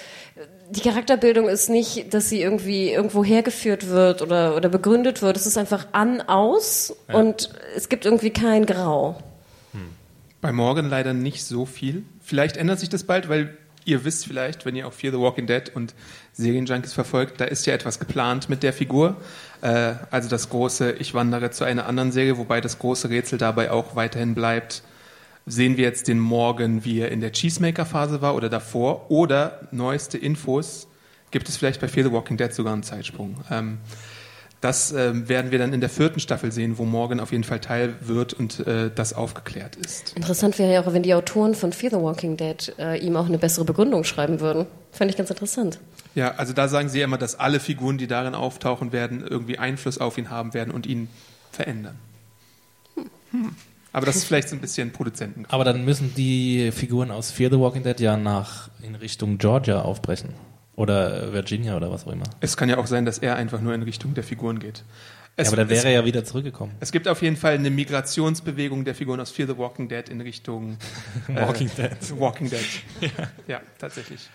die 0.69 0.81
Charakterbildung 0.81 1.49
ist 1.49 1.69
nicht, 1.69 2.13
dass 2.13 2.29
sie 2.29 2.41
irgendwie 2.41 2.91
irgendwo 2.91 3.23
hergeführt 3.23 3.87
wird 3.87 4.21
oder, 4.21 4.55
oder 4.55 4.69
begründet 4.69 5.23
wird. 5.23 5.37
Es 5.37 5.47
ist 5.47 5.57
einfach 5.57 5.87
an, 5.93 6.21
aus 6.21 6.95
und 7.11 7.49
es 7.75 7.89
gibt 7.89 8.05
irgendwie 8.05 8.29
kein 8.29 8.67
Grau. 8.67 9.17
Bei 10.39 10.51
Morgan 10.51 10.89
leider 10.89 11.13
nicht 11.13 11.43
so 11.43 11.65
viel. 11.65 12.05
Vielleicht 12.21 12.57
ändert 12.57 12.79
sich 12.79 12.89
das 12.89 13.03
bald, 13.03 13.27
weil 13.27 13.57
ihr 13.87 14.03
wisst 14.03 14.27
vielleicht, 14.27 14.65
wenn 14.65 14.75
ihr 14.75 14.85
auch 14.85 14.93
Fear 14.93 15.13
the 15.13 15.19
Walking 15.19 15.47
Dead 15.47 15.71
und 15.73 15.95
Serienjunkies 16.33 16.93
verfolgt, 16.93 17.39
da 17.39 17.45
ist 17.45 17.65
ja 17.65 17.73
etwas 17.73 17.99
geplant 17.99 18.49
mit 18.49 18.61
der 18.61 18.73
Figur. 18.73 19.15
Äh, 19.61 19.93
also 20.11 20.29
das 20.29 20.49
große 20.49 20.91
Ich 20.93 21.13
wandere 21.13 21.49
zu 21.51 21.63
einer 21.63 21.87
anderen 21.87 22.11
Serie, 22.11 22.37
wobei 22.37 22.61
das 22.61 22.79
große 22.79 23.09
Rätsel 23.09 23.39
dabei 23.39 23.71
auch 23.71 23.95
weiterhin 23.95 24.35
bleibt. 24.35 24.83
Sehen 25.45 25.77
wir 25.77 25.85
jetzt 25.85 26.09
den 26.09 26.19
Morgen, 26.19 26.83
wie 26.83 26.99
er 26.99 27.09
in 27.09 27.21
der 27.21 27.31
Cheesemaker-Phase 27.31 28.21
war 28.21 28.35
oder 28.35 28.49
davor? 28.49 29.09
Oder 29.09 29.67
neueste 29.71 30.17
Infos, 30.17 30.87
gibt 31.31 31.47
es 31.47 31.55
vielleicht 31.55 31.79
bei 31.79 31.87
Fear 31.87 32.07
the 32.07 32.11
Walking 32.11 32.35
Dead 32.35 32.53
sogar 32.53 32.73
einen 32.73 32.83
Zeitsprung? 32.83 33.37
Ähm, 33.49 33.77
das 34.61 34.91
äh, 34.91 35.27
werden 35.27 35.51
wir 35.51 35.59
dann 35.59 35.71
in 35.73 35.81
der 35.81 35.89
vierten 35.89 36.19
Staffel 36.19 36.51
sehen, 36.51 36.77
wo 36.77 36.85
Morgan 36.85 37.19
auf 37.19 37.31
jeden 37.31 37.43
Fall 37.43 37.59
Teil 37.59 37.95
wird 38.01 38.33
und 38.33 38.65
äh, 38.65 38.89
das 38.93 39.13
aufgeklärt 39.13 39.75
ist. 39.75 40.13
Interessant 40.15 40.57
wäre 40.57 40.73
ja 40.73 40.81
auch, 40.81 40.91
wenn 40.93 41.03
die 41.03 41.13
Autoren 41.13 41.53
von 41.53 41.73
Fear 41.73 41.91
the 41.91 41.97
Walking 41.97 42.37
Dead 42.37 42.73
äh, 42.79 42.97
ihm 42.97 43.15
auch 43.15 43.27
eine 43.27 43.37
bessere 43.37 43.65
Begründung 43.65 44.03
schreiben 44.03 44.39
würden. 44.39 44.65
Fände 44.91 45.11
ich 45.11 45.17
ganz 45.17 45.29
interessant. 45.29 45.79
Ja, 46.15 46.33
also 46.35 46.53
da 46.53 46.67
sagen 46.67 46.89
sie 46.89 46.99
ja 46.99 47.05
immer, 47.05 47.19
dass 47.19 47.39
alle 47.39 47.59
Figuren, 47.59 47.99
die 47.99 48.07
darin 48.07 48.33
auftauchen 48.33 48.91
werden, 48.91 49.25
irgendwie 49.27 49.59
Einfluss 49.59 49.99
auf 49.99 50.17
ihn 50.17 50.31
haben 50.31 50.55
werden 50.55 50.73
und 50.73 50.87
ihn 50.87 51.09
verändern. 51.51 51.99
Hm. 53.31 53.55
Aber 53.93 54.05
das 54.05 54.15
ist 54.15 54.25
vielleicht 54.25 54.49
so 54.49 54.55
ein 54.55 54.61
bisschen 54.61 54.91
Produzenten. 54.91 55.45
Aber 55.49 55.63
dann 55.63 55.85
müssen 55.85 56.13
die 56.15 56.71
Figuren 56.71 57.11
aus 57.11 57.31
Fear 57.31 57.51
the 57.51 57.59
Walking 57.59 57.83
Dead 57.83 57.99
ja 57.99 58.17
nach 58.17 58.69
in 58.81 58.95
Richtung 58.95 59.37
Georgia 59.37 59.81
aufbrechen. 59.81 60.33
Oder 60.77 61.33
Virginia 61.33 61.75
oder 61.75 61.91
was 61.91 62.05
auch 62.05 62.11
immer. 62.11 62.25
Es 62.39 62.55
kann 62.55 62.69
ja 62.69 62.77
auch 62.77 62.85
sein, 62.85 63.03
dass 63.03 63.17
er 63.17 63.35
einfach 63.35 63.59
nur 63.59 63.73
in 63.73 63.81
Richtung 63.81 64.13
der 64.13 64.23
Figuren 64.23 64.59
geht. 64.59 64.83
Es, 65.35 65.47
ja, 65.47 65.49
aber 65.49 65.57
dann 65.57 65.69
wäre 65.69 65.79
es, 65.79 65.85
er 65.85 65.91
ja 65.91 66.05
wieder 66.05 66.23
zurückgekommen. 66.23 66.71
Es 66.79 66.91
gibt 66.91 67.07
auf 67.07 67.23
jeden 67.23 67.35
Fall 67.35 67.55
eine 67.55 67.71
Migrationsbewegung 67.71 68.85
der 68.85 68.93
Figuren 68.93 69.19
aus 69.19 69.31
Fear 69.31 69.47
the 69.47 69.57
Walking 69.57 69.89
Dead 69.89 70.07
in 70.07 70.21
Richtung 70.21 70.77
Walking 71.27 71.69
äh, 71.77 71.89
Dead. 71.89 72.19
Walking 72.19 72.49
Dead. 72.51 72.65
ja. 73.01 73.09
ja, 73.47 73.61
tatsächlich. 73.79 74.29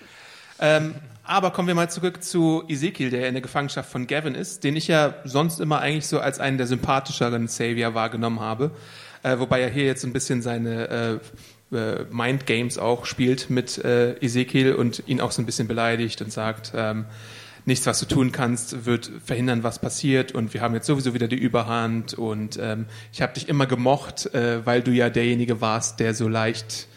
Ähm, 0.58 0.96
aber 1.22 1.52
kommen 1.52 1.68
wir 1.68 1.76
mal 1.76 1.88
zurück 1.88 2.24
zu 2.24 2.64
Ezekiel, 2.68 3.10
der 3.10 3.28
in 3.28 3.34
der 3.34 3.42
Gefangenschaft 3.42 3.88
von 3.88 4.08
Gavin 4.08 4.34
ist, 4.34 4.64
den 4.64 4.74
ich 4.74 4.88
ja 4.88 5.14
sonst 5.24 5.60
immer 5.60 5.80
eigentlich 5.80 6.08
so 6.08 6.18
als 6.18 6.40
einen 6.40 6.58
der 6.58 6.66
sympathischeren 6.66 7.46
Savior 7.46 7.94
wahrgenommen 7.94 8.40
habe. 8.40 8.72
Äh, 9.22 9.38
wobei 9.38 9.60
er 9.60 9.70
hier 9.70 9.84
jetzt 9.84 10.04
ein 10.04 10.12
bisschen 10.12 10.42
seine 10.42 10.88
äh, 10.88 11.18
äh, 11.72 12.04
Mind 12.10 12.46
Games 12.46 12.78
auch 12.78 13.06
spielt 13.06 13.50
mit 13.50 13.78
äh, 13.78 14.14
Ezekiel 14.16 14.74
und 14.74 15.02
ihn 15.06 15.20
auch 15.20 15.32
so 15.32 15.42
ein 15.42 15.46
bisschen 15.46 15.68
beleidigt 15.68 16.22
und 16.22 16.32
sagt, 16.32 16.72
ähm, 16.74 17.06
nichts, 17.64 17.86
was 17.86 18.00
du 18.00 18.06
tun 18.06 18.32
kannst, 18.32 18.86
wird 18.86 19.10
verhindern, 19.24 19.62
was 19.62 19.78
passiert 19.78 20.32
und 20.32 20.54
wir 20.54 20.60
haben 20.60 20.74
jetzt 20.74 20.86
sowieso 20.86 21.14
wieder 21.14 21.28
die 21.28 21.36
Überhand 21.36 22.14
und 22.14 22.58
ähm, 22.60 22.86
ich 23.12 23.22
habe 23.22 23.34
dich 23.34 23.48
immer 23.48 23.66
gemocht, 23.66 24.34
äh, 24.34 24.64
weil 24.66 24.82
du 24.82 24.90
ja 24.90 25.10
derjenige 25.10 25.60
warst, 25.60 26.00
der 26.00 26.14
so 26.14 26.28
leicht 26.28 26.88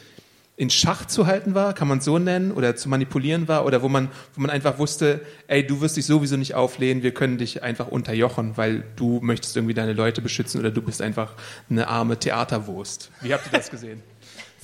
in 0.58 0.70
Schach 0.70 1.06
zu 1.06 1.28
halten 1.28 1.54
war, 1.54 1.74
kann 1.74 1.88
man 1.88 2.00
so 2.00 2.18
nennen, 2.18 2.52
oder 2.52 2.76
zu 2.76 2.88
manipulieren 2.88 3.48
war, 3.48 3.66
oder 3.66 3.82
wo 3.82 3.90
man, 3.90 4.10
wo 4.36 4.42
man 4.42 4.50
einfach 4.50 4.80
wusste, 4.80 5.20
ey, 5.48 5.68
du 5.68 5.82
wirst 5.82 5.98
dich 5.98 6.06
sowieso 6.06 6.38
nicht 6.38 6.56
auflehnen, 6.56 7.04
wir 7.04 7.14
können 7.14 7.38
dich 7.38 7.62
einfach 7.62 7.90
unterjochen, 7.90 8.56
weil 8.56 8.84
du 8.96 9.20
möchtest 9.22 9.56
irgendwie 9.58 9.74
deine 9.74 9.94
Leute 9.94 10.22
beschützen 10.22 10.60
oder 10.60 10.72
du 10.72 10.82
bist 10.82 11.02
einfach 11.02 11.34
eine 11.70 11.88
arme 11.90 12.18
Theaterwurst. 12.18 13.12
Wie 13.22 13.34
habt 13.34 13.46
ihr 13.48 13.58
das 13.58 13.70
gesehen? 13.70 14.02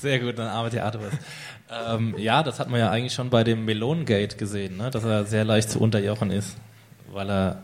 Sehr 0.02 0.20
gut, 0.20 0.40
ein 0.40 0.48
armer 0.48 0.72
Theaterwurst. 0.72 1.18
ähm, 1.88 2.16
ja, 2.18 2.42
das 2.42 2.60
hat 2.60 2.70
man 2.70 2.80
ja 2.80 2.90
eigentlich 2.90 3.14
schon 3.14 3.30
bei 3.30 3.44
dem 3.44 3.66
Melonengate 3.66 4.36
gesehen, 4.36 4.78
ne? 4.78 4.90
dass 4.90 5.04
er 5.04 5.26
sehr 5.26 5.46
leicht 5.46 5.70
zu 5.70 5.80
unterjochen 5.80 6.32
ist, 6.32 6.58
weil 7.12 7.30
er, 7.30 7.64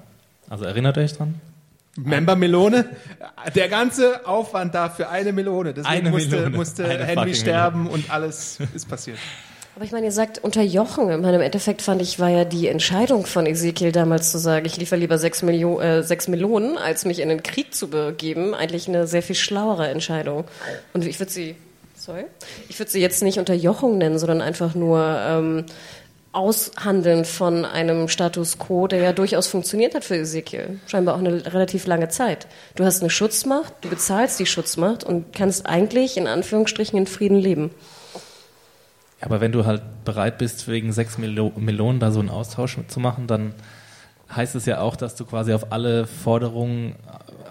also 0.49 0.65
erinnert 0.65 0.97
euch 0.97 1.13
dran? 1.13 1.41
Member 1.95 2.35
Melone. 2.35 2.85
Der 3.55 3.69
ganze 3.69 4.27
Aufwand 4.27 4.75
da 4.75 4.89
für 4.89 5.09
eine 5.09 5.33
Melone. 5.33 5.73
Deswegen 5.73 5.87
Eine 5.87 6.11
musste, 6.11 6.35
Melone. 6.35 6.55
musste 6.55 6.85
Eine 6.85 7.05
Henry 7.05 7.33
sterben 7.33 7.87
und 7.87 8.11
alles 8.11 8.59
ist 8.75 8.87
passiert. 8.87 9.17
Aber 9.75 9.83
ich 9.83 9.91
meine, 9.91 10.05
ihr 10.05 10.11
sagt 10.11 10.39
unterjochen. 10.43 11.09
Ich 11.09 11.17
meine, 11.17 11.37
im 11.37 11.41
Endeffekt 11.41 11.81
fand 11.81 12.01
ich, 12.01 12.19
war 12.19 12.29
ja 12.29 12.45
die 12.45 12.67
Entscheidung 12.67 13.25
von 13.25 13.45
Ezekiel 13.47 13.91
damals 13.91 14.31
zu 14.31 14.37
sagen, 14.37 14.65
ich 14.65 14.77
liefere 14.77 14.99
lieber 14.99 15.17
sechs, 15.17 15.41
Millio 15.41 15.79
äh, 15.79 16.03
sechs 16.03 16.27
Melonen, 16.27 16.77
als 16.77 17.05
mich 17.05 17.19
in 17.19 17.29
den 17.29 17.41
Krieg 17.41 17.73
zu 17.73 17.87
begeben, 17.87 18.53
eigentlich 18.53 18.87
eine 18.87 19.07
sehr 19.07 19.23
viel 19.23 19.35
schlauere 19.35 19.87
Entscheidung. 19.89 20.45
Und 20.93 21.05
ich 21.05 21.19
würde 21.19 21.31
sie, 21.31 21.55
sorry, 22.07 22.25
ich 22.69 22.79
würde 22.79 22.89
sie 22.89 23.01
jetzt 23.01 23.21
nicht 23.21 23.37
Unterjochung 23.37 23.97
nennen, 23.97 24.17
sondern 24.17 24.41
einfach 24.41 24.75
nur 24.75 25.19
ähm, 25.19 25.65
Aushandeln 26.31 27.25
von 27.25 27.65
einem 27.65 28.07
Status 28.07 28.57
quo, 28.57 28.87
der 28.87 28.99
ja 28.99 29.11
durchaus 29.11 29.47
funktioniert 29.47 29.93
hat 29.93 30.05
für 30.05 30.15
Ezekiel. 30.15 30.79
Scheinbar 30.87 31.15
auch 31.15 31.19
eine 31.19 31.45
relativ 31.53 31.85
lange 31.85 32.07
Zeit. 32.07 32.47
Du 32.75 32.85
hast 32.85 33.01
eine 33.01 33.09
Schutzmacht, 33.09 33.73
du 33.81 33.89
bezahlst 33.89 34.39
die 34.39 34.45
Schutzmacht 34.45 35.03
und 35.03 35.33
kannst 35.33 35.65
eigentlich 35.65 36.15
in 36.15 36.27
Anführungsstrichen 36.27 36.97
in 36.97 37.07
Frieden 37.07 37.37
leben. 37.37 37.71
Aber 39.19 39.41
wenn 39.41 39.51
du 39.51 39.65
halt 39.65 39.81
bereit 40.05 40.37
bist, 40.37 40.69
wegen 40.69 40.93
sechs 40.93 41.17
Melo 41.17 41.51
Melonen 41.57 41.99
da 41.99 42.11
so 42.11 42.21
einen 42.21 42.29
Austausch 42.29 42.77
zu 42.87 42.99
machen, 43.01 43.27
dann 43.27 43.53
heißt 44.35 44.55
es 44.55 44.65
ja 44.65 44.81
auch, 44.81 44.95
dass 44.95 45.15
du 45.15 45.25
quasi 45.25 45.53
auf 45.53 45.71
alle 45.71 46.05
Forderungen, 46.05 46.95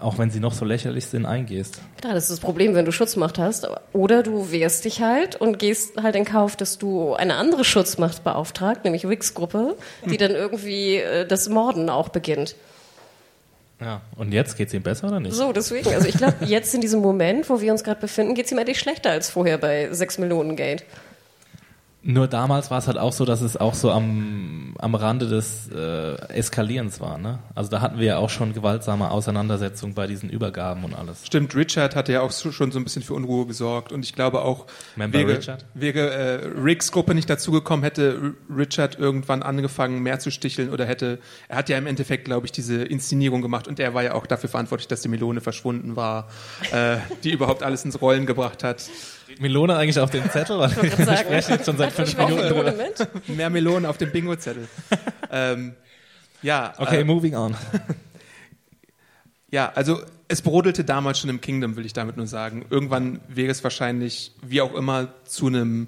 auch 0.01 0.19
wenn 0.19 0.31
sie 0.31 0.41
noch 0.41 0.53
so 0.53 0.65
lächerlich 0.65 1.07
sind, 1.07 1.27
eingehst. 1.27 1.81
Klar, 2.01 2.15
das 2.15 2.25
ist 2.25 2.33
das 2.33 2.41
Problem, 2.41 2.75
wenn 2.75 2.85
du 2.85 2.93
Schutzmacht 2.93 3.39
hast. 3.39 3.69
Oder 3.93 4.23
du 4.23 4.51
wehrst 4.51 4.85
dich 4.85 5.01
halt 5.03 5.37
und 5.37 5.59
gehst 5.59 6.03
halt 6.03 6.17
in 6.17 6.25
Kauf, 6.25 6.57
dass 6.57 6.79
du 6.79 7.15
eine 7.15 7.37
andere 7.37 7.65
Schutzmacht 7.65 8.25
beauftragt, 8.25 8.85
nämlich 8.85 9.09
Wix-Gruppe, 9.09 9.77
die 10.05 10.17
dann 10.17 10.33
irgendwie 10.33 10.97
äh, 10.97 11.27
das 11.27 11.49
Morden 11.49 11.89
auch 11.89 12.11
beginnt. 12.11 12.57
Ja, 13.81 14.01
und 14.17 14.33
jetzt 14.33 14.57
geht's 14.57 14.73
ihm 14.73 14.83
besser 14.83 15.09
oder 15.09 15.21
nicht? 15.21 15.35
So, 15.35 15.53
deswegen. 15.53 15.93
Also 15.93 16.09
ich 16.09 16.17
glaube, 16.17 16.37
jetzt 16.47 16.75
in 16.75 16.81
diesem 16.81 17.01
Moment, 17.01 17.49
wo 17.51 17.61
wir 17.61 17.73
uns 17.73 17.85
gerade 17.85 18.01
befinden, 18.01 18.35
geht 18.35 18.47
es 18.47 18.53
ihm 18.53 18.59
eigentlich 18.59 18.79
schlechter 18.79 19.11
als 19.11 19.29
vorher 19.29 19.59
bei 19.59 19.89
6 19.93 20.19
Millionen 20.19 20.57
Gate. 20.57 20.85
Nur 22.09 22.29
damals 22.29 22.71
war 22.71 22.79
es 22.79 22.87
halt 22.87 22.99
auch 22.99 23.13
so, 23.13 23.25
dass 23.25 23.41
es 23.41 23.57
auch 23.57 23.75
so 23.75 23.91
am, 23.91 24.77
am 24.79 24.95
Rande 24.95 25.27
des 25.27 25.69
äh, 25.75 26.15
Eskalierens 26.29 27.01
war. 27.01 27.19
Ne? 27.19 27.41
Also 27.57 27.69
da 27.69 27.81
hatten 27.81 27.99
wir 27.99 28.07
ja 28.07 28.19
auch 28.19 28.31
schon 28.31 28.53
gewaltsame 28.53 29.11
Auseinandersetzungen 29.11 29.95
bei 29.95 30.07
diesen 30.07 30.31
Übergaben 30.31 30.85
und 30.85 30.95
alles. 30.95 31.27
Stimmt, 31.27 31.57
Richard 31.57 31.97
hatte 31.97 32.13
ja 32.13 32.21
auch 32.21 32.31
so, 32.31 32.53
schon 32.53 32.71
so 32.71 32.79
ein 32.79 32.85
bisschen 32.85 33.03
für 33.03 33.15
Unruhe 33.15 33.45
gesorgt 33.47 33.91
und 33.91 34.05
ich 34.05 34.15
glaube 34.15 34.43
auch, 34.43 34.67
Member 34.95 35.19
wäre, 35.19 35.39
Richard? 35.39 35.65
wäre 35.75 36.11
äh, 36.11 36.47
Ricks 36.47 36.93
Gruppe 36.93 37.13
nicht 37.13 37.29
dazugekommen, 37.29 37.83
hätte 37.83 38.35
Richard 38.57 38.97
irgendwann 39.01 39.43
angefangen, 39.43 40.01
mehr 40.01 40.21
zu 40.21 40.31
sticheln 40.31 40.71
oder 40.71 40.87
hätte, 40.87 41.19
er 41.49 41.57
hat 41.57 41.69
ja 41.69 41.77
im 41.77 41.89
Endeffekt, 41.89 42.27
glaube 42.27 42.47
ich, 42.47 42.53
diese 42.53 42.85
Inszenierung 42.85 43.43
gemacht 43.43 43.67
und 43.67 43.81
er 43.81 43.95
war 43.95 44.05
ja 44.05 44.15
auch 44.15 44.29
dafür 44.29 44.49
verantwortlich, 44.49 44.87
dass 44.87 45.01
die 45.01 45.09
Melone 45.09 45.41
verschwunden 45.41 45.97
war, 45.97 46.29
äh, 46.71 46.99
die 47.25 47.33
überhaupt 47.33 47.65
alles 47.65 47.85
ins 47.85 48.01
Rollen 48.01 48.27
gebracht 48.27 48.63
hat. 48.63 48.85
Melone 49.39 49.77
eigentlich 49.77 49.99
auf 49.99 50.11
dem 50.11 50.31
Zettel? 50.31 50.59
Weil 50.59 50.71
wir 50.83 50.91
sprechen 50.91 51.51
jetzt 51.51 51.67
schon 51.67 51.77
seit 51.77 51.93
fünf 51.93 52.17
Minuten. 52.17 52.37
Melone 52.37 52.93
drüber. 52.93 53.09
Mehr 53.29 53.51
Melonen 53.51 53.87
auf 53.87 53.99
dem 53.99 54.13
Bingo-Zettel. 54.13 54.69
ähm, 55.31 55.75
ja, 56.43 56.75
Okay, 56.79 57.01
äh, 57.01 57.05
moving 57.05 57.35
on. 57.35 57.57
Ja, 59.49 59.73
also 59.75 60.01
es 60.29 60.43
brodelte 60.43 60.85
damals 60.85 61.21
schon 61.21 61.31
im 61.31 61.41
Kingdom, 61.41 61.77
will 61.77 61.87
ich 61.87 61.93
damit 61.93 62.17
nur 62.17 62.27
sagen. 62.27 62.67
Irgendwann 62.69 63.21
wäre 63.29 63.51
es 63.51 63.63
wahrscheinlich, 63.63 64.33
wie 64.43 64.61
auch 64.61 64.75
immer, 64.75 65.09
zu 65.25 65.47
einem, 65.47 65.87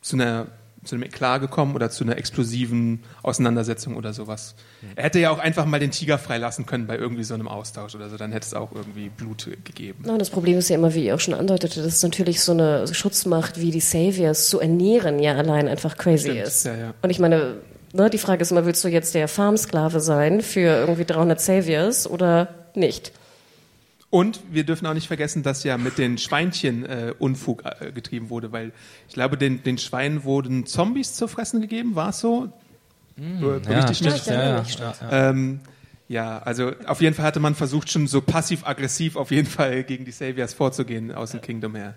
zu 0.00 0.16
einer, 0.16 0.46
zu 0.88 0.96
einem 0.96 1.04
Eklat 1.04 1.40
gekommen 1.40 1.74
oder 1.74 1.90
zu 1.90 2.04
einer 2.04 2.16
explosiven 2.16 3.04
Auseinandersetzung 3.22 3.96
oder 3.96 4.12
sowas. 4.12 4.54
Er 4.96 5.04
hätte 5.04 5.18
ja 5.18 5.30
auch 5.30 5.38
einfach 5.38 5.66
mal 5.66 5.78
den 5.78 5.90
Tiger 5.90 6.18
freilassen 6.18 6.66
können 6.66 6.86
bei 6.86 6.96
irgendwie 6.96 7.24
so 7.24 7.34
einem 7.34 7.48
Austausch 7.48 7.94
oder 7.94 8.08
so, 8.08 8.16
dann 8.16 8.32
hätte 8.32 8.46
es 8.46 8.54
auch 8.54 8.72
irgendwie 8.72 9.08
Blut 9.08 9.48
gegeben. 9.64 10.08
Und 10.08 10.18
das 10.18 10.30
Problem 10.30 10.58
ist 10.58 10.68
ja 10.70 10.76
immer, 10.76 10.94
wie 10.94 11.06
ihr 11.06 11.14
auch 11.14 11.20
schon 11.20 11.34
andeutete, 11.34 11.82
dass 11.82 12.02
natürlich 12.02 12.40
so 12.40 12.52
eine 12.52 12.86
Schutzmacht 12.92 13.60
wie 13.60 13.70
die 13.70 13.80
Saviors 13.80 14.48
zu 14.48 14.60
ernähren 14.60 15.18
ja 15.18 15.34
allein 15.34 15.68
einfach 15.68 15.96
crazy 15.96 16.30
Stimmt, 16.30 16.46
ist. 16.46 16.64
ja, 16.64 16.76
ja. 16.76 16.94
Und 17.02 17.10
ich 17.10 17.18
meine, 17.18 17.56
ne, 17.92 18.10
die 18.10 18.18
Frage 18.18 18.42
ist 18.42 18.50
immer, 18.50 18.64
willst 18.64 18.82
du 18.84 18.88
jetzt 18.88 19.14
der 19.14 19.28
Farmsklave 19.28 20.00
sein 20.00 20.40
für 20.40 20.60
irgendwie 20.60 21.04
300 21.04 21.40
Saviors 21.40 22.08
oder 22.08 22.48
nicht? 22.74 23.12
Und 24.10 24.40
wir 24.50 24.64
dürfen 24.64 24.86
auch 24.86 24.94
nicht 24.94 25.06
vergessen, 25.06 25.42
dass 25.42 25.64
ja 25.64 25.76
mit 25.76 25.98
den 25.98 26.16
Schweinchen 26.16 26.86
äh, 26.86 27.12
Unfug 27.18 27.64
äh, 27.64 27.92
getrieben 27.92 28.30
wurde, 28.30 28.52
weil 28.52 28.72
ich 29.06 29.14
glaube, 29.14 29.36
den, 29.36 29.62
den 29.62 29.76
Schweinen 29.76 30.24
wurden 30.24 30.64
Zombies 30.64 31.14
zu 31.14 31.28
fressen 31.28 31.60
gegeben, 31.60 31.94
war 31.94 32.10
es 32.10 32.20
so? 32.20 32.50
Ich 33.90 34.00
mich? 34.00 34.14
stimmt. 34.22 34.26
erinnere 34.28 34.56
ja, 34.56 34.62
mich, 34.62 34.78
ja, 34.78 34.94
ja. 35.00 35.30
Ähm, 35.30 35.60
ja, 36.08 36.38
also 36.38 36.72
auf 36.86 37.02
jeden 37.02 37.14
Fall 37.14 37.26
hatte 37.26 37.40
man 37.40 37.54
versucht, 37.54 37.90
schon 37.90 38.06
so 38.06 38.22
passiv-aggressiv 38.22 39.16
auf 39.16 39.30
jeden 39.30 39.48
Fall 39.48 39.84
gegen 39.84 40.06
die 40.06 40.12
Saviors 40.12 40.54
vorzugehen 40.54 41.12
aus 41.12 41.32
dem 41.32 41.42
Kingdom 41.42 41.74
her. 41.74 41.94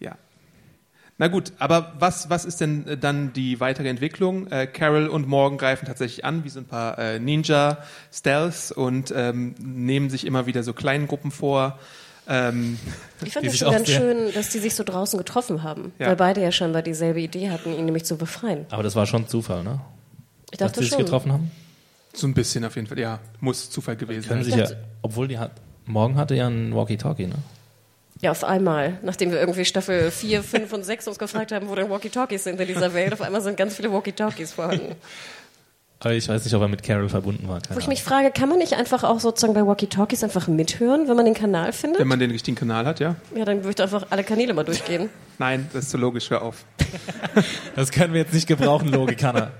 Ja. 0.00 0.16
Na 1.16 1.28
gut, 1.28 1.52
aber 1.58 1.92
was, 2.00 2.28
was 2.28 2.44
ist 2.44 2.60
denn 2.60 2.88
äh, 2.88 2.96
dann 2.96 3.32
die 3.32 3.60
weitere 3.60 3.88
Entwicklung? 3.88 4.48
Äh, 4.48 4.66
Carol 4.66 5.06
und 5.06 5.28
Morgan 5.28 5.58
greifen 5.58 5.86
tatsächlich 5.86 6.24
an, 6.24 6.42
wie 6.42 6.48
so 6.48 6.58
ein 6.58 6.64
paar 6.66 6.98
äh, 6.98 7.20
Ninja-Stealths 7.20 8.72
und 8.72 9.12
ähm, 9.16 9.54
nehmen 9.60 10.10
sich 10.10 10.26
immer 10.26 10.46
wieder 10.46 10.62
so 10.64 10.72
kleinen 10.72 11.06
Gruppen 11.06 11.30
vor. 11.30 11.78
Ähm, 12.26 12.78
Ich 13.24 13.32
fand 13.32 13.44
Die 13.44 13.48
das 13.48 13.52
sich 13.58 13.60
schon 13.60 13.72
ganz 13.72 13.88
schön, 13.90 14.32
dass 14.34 14.48
die 14.50 14.58
sich 14.58 14.74
so 14.74 14.82
draußen 14.82 15.16
getroffen 15.18 15.62
haben, 15.62 15.92
Ja. 15.98 16.08
weil 16.08 16.16
beide 16.16 16.42
ja 16.42 16.50
scheinbar 16.50 16.82
dieselbe 16.82 17.20
Idee 17.20 17.50
hatten, 17.50 17.72
ihn 17.76 17.84
nämlich 17.84 18.04
zu 18.04 18.16
befreien. 18.16 18.66
Aber 18.70 18.82
das 18.82 18.96
war 18.96 19.06
schon 19.06 19.28
Zufall, 19.28 19.62
ne? 19.62 19.80
Ich 20.50 20.58
Dass 20.58 20.72
dachte 20.72 20.80
sie 20.80 20.86
sich 20.86 20.94
schon. 20.94 21.04
getroffen 21.04 21.32
haben? 21.32 21.50
so 22.16 22.28
ein 22.28 22.34
bisschen 22.34 22.64
auf 22.64 22.76
jeden 22.76 22.86
Fall, 22.86 22.98
ja, 23.00 23.18
muss 23.40 23.70
Zufall 23.70 23.96
gewesen 23.96 24.44
sein. 24.44 24.58
ja, 24.58 24.66
obwohl 25.02 25.26
die 25.26 25.36
hat, 25.38 25.50
morgen 25.84 26.16
hatte 26.16 26.36
ja 26.36 26.46
ein 26.46 26.72
Walkie-Talkie, 26.74 27.26
ne? 27.26 27.34
Ja, 28.24 28.30
auf 28.30 28.42
einmal. 28.42 28.96
Nachdem 29.02 29.32
wir 29.32 29.38
irgendwie 29.38 29.66
Staffel 29.66 30.10
4, 30.10 30.42
5 30.42 30.72
und 30.72 30.82
6 30.82 31.08
uns 31.08 31.18
gefragt 31.18 31.52
haben, 31.52 31.68
wo 31.68 31.74
denn 31.74 31.90
Walkie-Talkies 31.90 32.44
sind 32.44 32.58
in 32.58 32.66
dieser 32.66 32.94
Welt, 32.94 33.12
auf 33.12 33.20
einmal 33.20 33.42
sind 33.42 33.58
ganz 33.58 33.76
viele 33.76 33.92
Walkie-Talkies 33.92 34.52
vorhanden. 34.52 34.94
Aber 36.00 36.14
ich 36.14 36.26
weiß 36.26 36.42
nicht, 36.42 36.54
ob 36.54 36.62
er 36.62 36.68
mit 36.68 36.82
Carol 36.82 37.10
verbunden 37.10 37.46
war. 37.48 37.60
Wo 37.68 37.78
ich 37.78 37.86
mich 37.86 38.02
frage, 38.02 38.30
kann 38.30 38.48
man 38.48 38.56
nicht 38.56 38.72
einfach 38.72 39.04
auch 39.04 39.20
sozusagen 39.20 39.52
bei 39.52 39.66
Walkie-Talkies 39.66 40.24
einfach 40.24 40.48
mithören, 40.48 41.06
wenn 41.06 41.16
man 41.16 41.26
den 41.26 41.34
Kanal 41.34 41.74
findet? 41.74 42.00
Wenn 42.00 42.08
man 42.08 42.18
den 42.18 42.30
richtigen 42.30 42.56
Kanal 42.56 42.86
hat, 42.86 42.98
ja? 42.98 43.16
Ja, 43.36 43.44
dann 43.44 43.62
würde 43.62 43.74
ich 43.76 43.82
einfach 43.82 44.06
alle 44.08 44.24
Kanäle 44.24 44.54
mal 44.54 44.64
durchgehen. 44.64 45.10
Nein, 45.38 45.68
das 45.74 45.84
ist 45.84 45.90
zu 45.90 45.98
logisch, 45.98 46.30
hör 46.30 46.40
auf. 46.40 46.64
Das 47.76 47.90
können 47.90 48.14
wir 48.14 48.22
jetzt 48.22 48.32
nicht 48.32 48.46
gebrauchen, 48.46 48.88
Logik, 48.88 49.22
Hanna. 49.22 49.50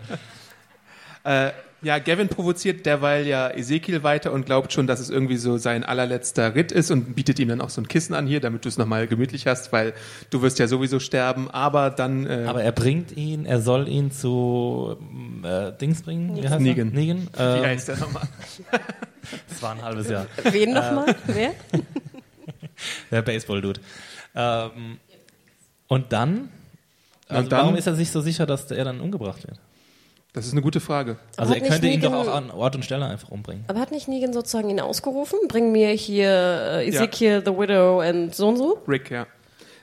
Äh, 1.25 1.50
ja, 1.85 1.99
Gavin 1.99 2.29
provoziert 2.29 2.87
derweil 2.87 3.26
ja 3.26 3.50
Ezekiel 3.50 4.03
weiter 4.03 4.33
und 4.33 4.47
glaubt 4.47 4.73
schon, 4.73 4.87
dass 4.87 4.99
es 5.00 5.11
irgendwie 5.11 5.37
so 5.37 5.59
sein 5.59 5.85
allerletzter 5.85 6.55
Ritt 6.55 6.73
ist 6.73 6.91
und 6.91 7.14
bietet 7.14 7.38
ihm 7.38 7.49
dann 7.49 7.61
auch 7.61 7.71
so 7.71 7.81
ein 7.81 7.87
Kissen 7.88 8.14
an 8.14 8.26
hier, 8.26 8.41
damit 8.41 8.64
du 8.64 8.69
es 8.69 8.79
nochmal 8.79 9.07
gemütlich 9.07 9.47
hast, 9.47 9.71
weil 9.73 9.93
du 10.31 10.43
wirst 10.43 10.59
ja 10.59 10.67
sowieso 10.67 10.99
sterben, 10.99 11.50
aber 11.50 11.91
dann 11.91 12.26
äh, 12.26 12.45
Aber 12.49 12.62
er 12.64 12.73
bringt 12.73 13.12
ihn, 13.17 13.47
er 13.47 13.61
soll 13.61 13.87
ihn 13.88 14.11
zu 14.11 14.97
äh, 15.45 15.73
Dings 15.81 16.03
bringen. 16.03 16.37
Wie 16.43 16.49
heißt 16.49 16.61
Negan. 16.61 16.88
Er? 16.88 16.95
Negan. 16.95 17.29
wie 17.37 17.41
Äh, 17.43 17.67
heißt 17.67 17.88
der 17.88 17.97
nochmal? 17.99 18.23
das 19.49 19.62
war 19.62 19.73
ein 19.73 19.83
halbes 19.83 20.09
Jahr. 20.09 20.26
Wen 20.50 20.73
nochmal? 20.73 21.14
Wer? 21.26 21.53
Der 23.11 23.23
Baseball-Dude. 23.23 23.81
Ähm, 24.35 24.99
und 25.87 26.12
dann? 26.12 26.49
Also 27.29 27.43
Und 27.45 27.53
dann- 27.53 27.61
warum 27.61 27.76
ist 27.76 27.87
er 27.87 27.95
sich 27.95 28.11
so 28.11 28.21
sicher, 28.21 28.47
dass 28.47 28.71
er 28.71 28.85
dann 28.85 29.00
umgebracht 29.00 29.47
wird? 29.47 29.59
Das 30.35 30.47
ist 30.47 30.53
eine 30.53 30.62
gute 30.62 30.81
Frage. 30.81 31.17
Also 31.37 31.55
hat 31.55 31.62
er 31.62 31.69
könnte 31.69 31.87
ihn 31.87 32.00
doch 32.00 32.12
auch 32.12 32.26
an 32.26 32.50
Ort 32.50 32.75
und 32.75 32.85
Stelle 32.85 33.07
einfach 33.07 33.29
umbringen. 33.29 33.64
Aber 33.69 33.79
hat 33.79 33.93
nicht 33.93 34.09
Negan 34.09 34.33
sozusagen 34.33 34.69
ihn 34.69 34.81
ausgerufen? 34.81 35.38
Bring 35.47 35.71
mir 35.71 35.91
hier 35.91 36.29
äh, 36.29 36.88
Ezekiel, 36.88 37.41
The 37.45 37.53
Widow 37.53 38.03
und 38.07 38.35
so 38.35 38.49
und 38.49 38.57
so? 38.57 38.83
Rick, 38.88 39.12
ja. 39.12 39.29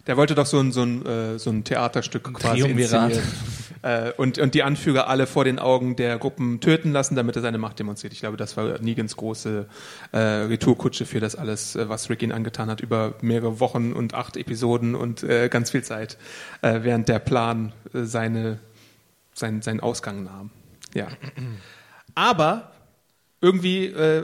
Der 0.07 0.17
wollte 0.17 0.35
doch 0.35 0.45
so 0.45 0.59
ein, 0.59 0.73
so 0.73 0.83
ein, 0.83 1.05
äh, 1.05 1.39
so 1.39 1.51
ein 1.51 1.63
Theaterstück 1.63 2.33
quasi 2.33 2.61
Triumvirat. 2.61 3.11
inszenieren. 3.11 3.61
Äh, 3.83 4.11
und, 4.17 4.37
und 4.37 4.53
die 4.53 4.63
Anführer 4.63 5.07
alle 5.07 5.25
vor 5.25 5.43
den 5.43 5.57
Augen 5.57 5.95
der 5.95 6.17
Gruppen 6.19 6.59
töten 6.59 6.91
lassen, 6.91 7.15
damit 7.15 7.35
er 7.35 7.41
seine 7.41 7.57
Macht 7.57 7.79
demonstriert. 7.79 8.13
Ich 8.13 8.19
glaube, 8.19 8.37
das 8.37 8.55
war 8.57 8.79
Negans 8.79 9.15
große 9.15 9.65
äh, 10.11 10.17
Retourkutsche 10.17 11.05
für 11.05 11.19
das 11.19 11.35
alles, 11.35 11.75
äh, 11.75 11.89
was 11.89 12.09
Rick 12.09 12.21
ihn 12.21 12.31
angetan 12.31 12.69
hat, 12.69 12.81
über 12.81 13.15
mehrere 13.21 13.59
Wochen 13.59 13.93
und 13.93 14.13
acht 14.13 14.37
Episoden 14.37 14.95
und 14.95 15.23
äh, 15.23 15.49
ganz 15.49 15.71
viel 15.71 15.83
Zeit, 15.83 16.17
äh, 16.61 16.79
während 16.83 17.09
der 17.09 17.19
Plan 17.19 17.73
äh, 17.93 18.03
seine, 18.03 18.59
sein, 19.33 19.61
seinen 19.61 19.79
Ausgang 19.79 20.23
nahm. 20.23 20.51
Ja. 20.93 21.07
Aber 22.15 22.71
irgendwie 23.41 23.85
äh, 23.85 24.23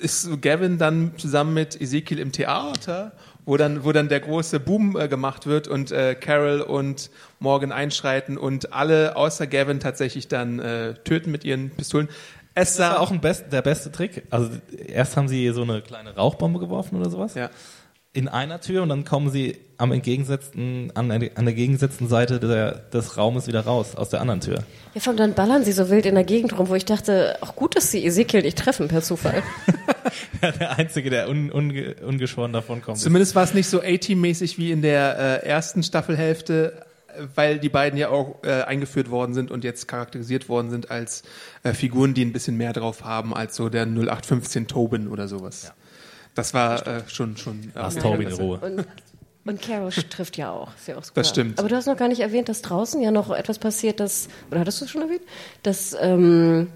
ist 0.00 0.28
Gavin 0.40 0.78
dann 0.78 1.12
zusammen 1.18 1.54
mit 1.54 1.80
Ezekiel 1.80 2.18
im 2.18 2.32
Theater, 2.32 3.12
wo 3.44 3.56
dann, 3.56 3.84
wo 3.84 3.92
dann 3.92 4.08
der 4.08 4.20
große 4.20 4.60
Boom 4.60 4.96
äh, 4.96 5.08
gemacht 5.08 5.46
wird 5.46 5.66
und 5.68 5.90
äh, 5.90 6.14
Carol 6.14 6.60
und 6.60 7.10
Morgan 7.40 7.72
einschreiten 7.72 8.38
und 8.38 8.72
alle 8.72 9.16
außer 9.16 9.46
Gavin 9.46 9.80
tatsächlich 9.80 10.28
dann 10.28 10.58
äh, 10.60 10.94
töten 11.04 11.30
mit 11.30 11.44
ihren 11.44 11.70
Pistolen. 11.70 12.08
Es 12.54 12.76
Das 12.76 12.90
war 12.90 13.00
auch 13.00 13.10
ein 13.10 13.20
best, 13.20 13.52
der 13.52 13.62
beste 13.62 13.90
Trick. 13.90 14.24
Also 14.30 14.50
erst 14.86 15.16
haben 15.16 15.28
sie 15.28 15.48
so 15.50 15.62
eine 15.62 15.80
kleine 15.80 16.14
Rauchbombe 16.14 16.58
geworfen 16.58 16.96
oder 16.96 17.10
sowas. 17.10 17.34
ja. 17.34 17.50
In 18.14 18.26
einer 18.26 18.60
Tür 18.60 18.82
und 18.82 18.88
dann 18.88 19.04
kommen 19.04 19.30
sie 19.30 19.58
am 19.76 19.92
entgegengesetzten, 19.92 20.90
an, 20.94 21.08
der- 21.08 21.30
an 21.36 21.44
der 21.44 21.54
gegengesetzten 21.54 22.08
Seite 22.08 22.40
der, 22.40 22.72
des 22.72 23.16
Raumes 23.16 23.46
wieder 23.46 23.60
raus, 23.60 23.94
aus 23.94 24.08
der 24.08 24.20
anderen 24.20 24.40
Tür. 24.40 24.64
Ja, 24.94 25.00
vor 25.00 25.10
allem 25.10 25.18
dann 25.18 25.34
ballern 25.34 25.64
sie 25.64 25.72
so 25.72 25.88
wild 25.90 26.04
in 26.06 26.14
der 26.16 26.24
Gegend 26.24 26.58
rum, 26.58 26.68
wo 26.68 26.74
ich 26.74 26.84
dachte, 26.84 27.36
auch 27.42 27.54
gut, 27.54 27.76
dass 27.76 27.90
sie 27.92 28.04
Ezekiel 28.04 28.42
nicht 28.42 28.58
treffen 28.58 28.88
per 28.88 29.02
Zufall. 29.02 29.42
der 30.42 30.78
Einzige, 30.78 31.10
der 31.10 31.28
un, 31.28 31.50
unge, 31.52 31.94
ungeschoren 32.04 32.52
davon 32.52 32.82
kommt. 32.82 32.98
Zumindest 32.98 33.34
war 33.36 33.44
es 33.44 33.54
nicht 33.54 33.68
so 33.68 33.80
A-Team-mäßig 33.82 34.58
wie 34.58 34.72
in 34.72 34.82
der 34.82 35.42
äh, 35.44 35.46
ersten 35.46 35.82
Staffelhälfte, 35.82 36.82
weil 37.34 37.58
die 37.58 37.68
beiden 37.68 37.98
ja 37.98 38.08
auch 38.08 38.42
äh, 38.42 38.62
eingeführt 38.62 39.10
worden 39.10 39.34
sind 39.34 39.50
und 39.50 39.64
jetzt 39.64 39.86
charakterisiert 39.86 40.48
worden 40.48 40.70
sind 40.70 40.90
als 40.90 41.22
äh, 41.62 41.72
Figuren, 41.72 42.14
die 42.14 42.24
ein 42.24 42.32
bisschen 42.32 42.56
mehr 42.56 42.72
drauf 42.72 43.04
haben 43.04 43.34
als 43.34 43.54
so 43.54 43.68
der 43.68 43.82
0815 43.86 44.66
Tobin 44.66 45.08
oder 45.08 45.28
sowas. 45.28 45.72
Das 46.38 46.54
war 46.54 46.86
äh, 46.86 47.02
schon 47.08 47.36
schon. 47.36 47.72
Lass 47.74 47.96
äh, 47.96 48.00
Toby 48.00 48.22
in 48.24 48.32
Ruhe. 48.32 48.58
Und, 48.58 48.86
und 49.44 49.60
Carol 49.60 49.90
trifft 49.90 50.36
ja 50.36 50.52
auch. 50.52 50.72
Ist 50.76 50.86
ja 50.86 50.96
auch 50.96 51.02
super. 51.02 51.20
Das 51.20 51.30
stimmt. 51.30 51.58
Aber 51.58 51.68
du 51.68 51.74
hast 51.74 51.86
noch 51.86 51.96
gar 51.96 52.06
nicht 52.06 52.20
erwähnt, 52.20 52.48
dass 52.48 52.62
draußen 52.62 53.02
ja 53.02 53.10
noch 53.10 53.30
etwas 53.30 53.58
passiert, 53.58 53.98
dass, 53.98 54.28
oder 54.50 54.60
hattest 54.60 54.80
du 54.80 54.84
es 54.84 54.90
schon 54.92 55.02
erwähnt? 55.02 55.22
Dass 55.64 55.96
ähm, 56.00 56.68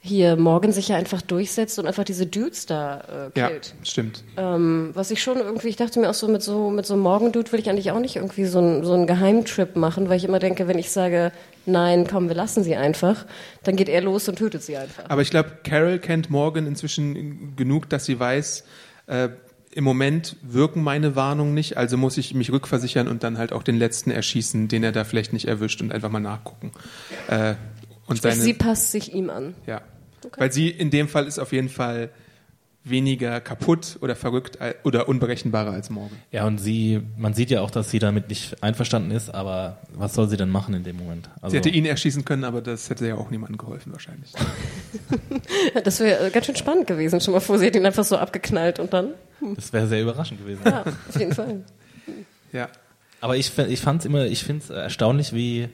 hier 0.00 0.34
Morgan 0.36 0.72
sich 0.72 0.88
ja 0.88 0.96
einfach 0.96 1.22
durchsetzt 1.22 1.78
und 1.78 1.86
einfach 1.86 2.02
diese 2.02 2.26
Dudes 2.26 2.66
da 2.66 3.30
äh, 3.34 3.38
Ja, 3.38 3.48
killt. 3.48 3.74
stimmt. 3.84 4.24
Ähm, 4.36 4.90
was 4.94 5.12
ich 5.12 5.22
schon 5.22 5.38
irgendwie, 5.38 5.68
ich 5.68 5.76
dachte 5.76 6.00
mir 6.00 6.10
auch 6.10 6.14
so, 6.14 6.26
mit 6.26 6.42
so, 6.42 6.70
mit 6.70 6.84
so 6.86 6.94
einem 6.94 7.02
Morgan-Dude 7.04 7.52
will 7.52 7.60
ich 7.60 7.68
eigentlich 7.70 7.90
auch 7.92 8.00
nicht 8.00 8.16
irgendwie 8.16 8.46
so, 8.46 8.60
ein, 8.60 8.84
so 8.84 8.92
einen 8.94 9.06
Geheimtrip 9.06 9.76
machen, 9.76 10.08
weil 10.08 10.16
ich 10.16 10.24
immer 10.24 10.38
denke, 10.40 10.66
wenn 10.68 10.78
ich 10.78 10.90
sage, 10.90 11.30
nein, 11.64 12.06
komm, 12.08 12.28
wir 12.28 12.36
lassen 12.36 12.64
sie 12.64 12.74
einfach, 12.76 13.24
dann 13.62 13.76
geht 13.76 13.88
er 13.88 14.00
los 14.00 14.28
und 14.28 14.36
tötet 14.36 14.62
sie 14.62 14.76
einfach. 14.76 15.04
Aber 15.08 15.22
ich 15.22 15.30
glaube, 15.30 15.50
Carol 15.64 15.98
kennt 15.98 16.28
Morgan 16.30 16.66
inzwischen 16.66 17.54
genug, 17.56 17.88
dass 17.88 18.04
sie 18.04 18.18
weiß, 18.18 18.64
äh, 19.06 19.30
im 19.72 19.84
Moment 19.84 20.36
wirken 20.42 20.82
meine 20.82 21.16
Warnungen 21.16 21.52
nicht, 21.52 21.76
also 21.76 21.96
muss 21.98 22.16
ich 22.16 22.32
mich 22.32 22.50
rückversichern 22.50 23.08
und 23.08 23.22
dann 23.22 23.36
halt 23.36 23.52
auch 23.52 23.62
den 23.62 23.76
letzten 23.76 24.10
erschießen, 24.10 24.68
den 24.68 24.82
er 24.82 24.92
da 24.92 25.04
vielleicht 25.04 25.32
nicht 25.34 25.46
erwischt 25.46 25.82
und 25.82 25.92
einfach 25.92 26.10
mal 26.10 26.20
nachgucken. 26.20 26.72
Äh, 27.28 27.56
und 28.06 28.22
seine, 28.22 28.36
sie 28.36 28.54
passt 28.54 28.92
sich 28.92 29.12
ihm 29.12 29.30
an. 29.30 29.54
ja. 29.66 29.82
Weil 30.38 30.50
sie 30.50 30.70
in 30.70 30.90
dem 30.90 31.08
Fall 31.08 31.26
ist 31.26 31.38
auf 31.38 31.52
jeden 31.52 31.68
Fall 31.68 32.10
weniger 32.88 33.40
kaputt 33.40 33.98
oder 34.00 34.14
verrückt 34.14 34.58
oder 34.84 35.08
unberechenbarer 35.08 35.72
als 35.72 35.90
Morgan. 35.90 36.16
Ja, 36.30 36.46
und 36.46 36.58
sie, 36.58 37.02
man 37.16 37.34
sieht 37.34 37.50
ja 37.50 37.60
auch, 37.60 37.70
dass 37.70 37.90
sie 37.90 37.98
damit 37.98 38.28
nicht 38.28 38.62
einverstanden 38.62 39.10
ist, 39.10 39.34
aber 39.34 39.78
was 39.92 40.14
soll 40.14 40.28
sie 40.28 40.36
denn 40.36 40.50
machen 40.50 40.74
in 40.74 40.84
dem 40.84 40.96
Moment? 40.96 41.28
Also, 41.40 41.52
Sie 41.52 41.56
hätte 41.58 41.68
ihn 41.68 41.84
erschießen 41.84 42.24
können, 42.24 42.44
aber 42.44 42.62
das 42.62 42.88
hätte 42.88 43.06
ja 43.06 43.16
auch 43.16 43.30
niemandem 43.30 43.58
geholfen 43.58 43.92
wahrscheinlich. 43.92 44.32
Das 45.84 46.00
wäre 46.00 46.30
ganz 46.30 46.46
schön 46.46 46.56
spannend 46.56 46.86
gewesen. 46.86 47.20
Schon 47.20 47.32
mal 47.32 47.40
vor, 47.40 47.58
sie 47.58 47.66
hat 47.66 47.76
ihn 47.76 47.86
einfach 47.86 48.04
so 48.04 48.16
abgeknallt 48.16 48.78
und 48.78 48.92
dann. 48.92 49.10
das 49.54 49.72
wäre 49.72 49.86
sehr 49.86 50.02
überraschend 50.02 50.40
gewesen. 50.40 50.62
Ja, 50.64 50.82
auf 50.82 51.18
jeden 51.18 51.32
Fall. 51.32 51.64
Ja. 52.52 52.68
Aber 53.20 53.36
ich, 53.36 53.56
ich 53.58 53.80
fand's 53.80 54.04
immer, 54.04 54.26
ich 54.26 54.44
finde 54.44 54.64
es 54.64 54.70
erstaunlich, 54.70 55.32
wie, 55.32 55.68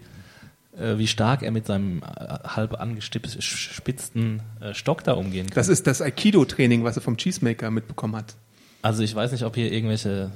wie 0.97 1.07
stark 1.07 1.43
er 1.43 1.51
mit 1.51 1.67
seinem 1.67 2.03
äh, 2.03 2.49
halb 2.49 2.81
angespitzten 2.81 4.41
äh, 4.61 4.75
Stock 4.75 5.05
da 5.05 5.13
umgehen 5.13 5.47
kann. 5.47 5.55
Das 5.55 5.69
ist 5.69 5.87
das 5.87 6.01
Aikido-Training, 6.01 6.85
was 6.85 6.97
er 6.97 7.03
vom 7.03 7.17
Cheesemaker 7.17 7.71
mitbekommen 7.71 8.17
hat. 8.17 8.35
Also 8.81 9.03
ich 9.03 9.15
weiß 9.15 9.33
nicht, 9.33 9.45
ob 9.45 9.55
hier 9.55 9.71
irgendwelche, 9.71 10.31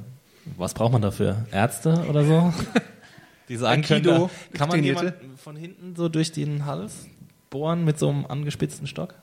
was 0.56 0.74
braucht 0.74 0.92
man 0.92 1.02
dafür? 1.02 1.46
Ärzte 1.52 2.04
oder 2.08 2.24
so? 2.24 2.52
Die 3.48 3.56
sagen 3.56 3.82
Aikido, 3.82 4.10
können, 4.12 4.30
da- 4.52 4.58
kann 4.58 4.68
man 4.68 4.82
jemanden 4.82 5.38
von 5.38 5.56
hinten 5.56 5.94
so 5.96 6.08
durch 6.08 6.32
den 6.32 6.66
Hals 6.66 7.06
bohren 7.50 7.84
mit 7.84 7.98
so 7.98 8.08
einem 8.10 8.26
angespitzten 8.26 8.86
Stock? 8.86 9.14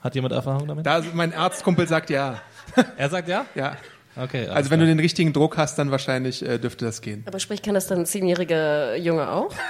Hat 0.00 0.14
jemand 0.14 0.32
Erfahrung 0.32 0.66
damit? 0.68 0.86
Da 0.86 1.02
mein 1.14 1.34
Arztkumpel 1.34 1.86
sagt 1.86 2.10
ja. 2.10 2.40
er 2.96 3.10
sagt 3.10 3.28
ja? 3.28 3.46
Ja. 3.54 3.76
Okay. 4.16 4.44
alles 4.46 4.56
Also 4.56 4.70
wenn 4.70 4.80
du 4.80 4.86
den 4.86 4.98
richtigen 4.98 5.32
Druck 5.32 5.56
hast, 5.58 5.78
dann 5.78 5.90
wahrscheinlich 5.90 6.44
äh, 6.44 6.58
dürfte 6.58 6.84
das 6.84 7.02
gehen. 7.02 7.22
Aber 7.26 7.38
sprich, 7.38 7.62
kann 7.62 7.74
das 7.74 7.86
dann 7.86 8.00
ein 8.00 8.06
zehnjähriger 8.06 8.96
Junge 8.96 9.30
auch? 9.30 9.52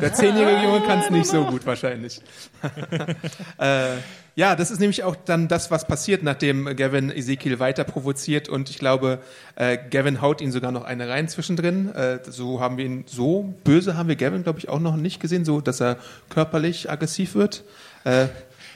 Der 0.00 0.14
zehnjährige 0.14 0.62
Junge 0.62 0.80
kann 0.82 1.00
es 1.00 1.10
nicht 1.10 1.26
so 1.26 1.44
gut 1.44 1.66
wahrscheinlich. 1.66 2.20
äh, 3.58 3.96
ja, 4.34 4.56
das 4.56 4.70
ist 4.70 4.78
nämlich 4.80 5.02
auch 5.02 5.14
dann 5.14 5.48
das, 5.48 5.70
was 5.70 5.86
passiert, 5.86 6.22
nachdem 6.22 6.74
Gavin 6.76 7.10
Ezekiel 7.10 7.58
weiter 7.58 7.84
provoziert 7.84 8.48
und 8.48 8.70
ich 8.70 8.78
glaube, 8.78 9.18
äh, 9.56 9.76
Gavin 9.90 10.22
haut 10.22 10.40
ihn 10.40 10.52
sogar 10.52 10.72
noch 10.72 10.84
eine 10.84 11.08
rein 11.08 11.28
zwischendrin. 11.28 11.94
Äh, 11.94 12.20
so 12.26 12.60
haben 12.60 12.78
wir 12.78 12.84
ihn, 12.86 13.04
so 13.06 13.54
böse 13.64 13.96
haben 13.96 14.08
wir 14.08 14.16
Gavin, 14.16 14.42
glaube 14.42 14.58
ich, 14.58 14.68
auch 14.68 14.80
noch 14.80 14.96
nicht 14.96 15.20
gesehen, 15.20 15.44
so 15.44 15.60
dass 15.60 15.80
er 15.80 15.98
körperlich 16.30 16.90
aggressiv 16.90 17.34
wird. 17.34 17.64
Äh, 18.04 18.26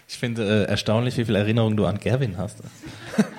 Ich 0.08 0.18
finde 0.18 0.64
äh, 0.66 0.70
erstaunlich, 0.70 1.16
wie 1.16 1.24
viel 1.24 1.34
Erinnerung 1.34 1.76
du 1.76 1.84
an 1.86 1.98
Gavin 1.98 2.36
hast. 2.38 2.58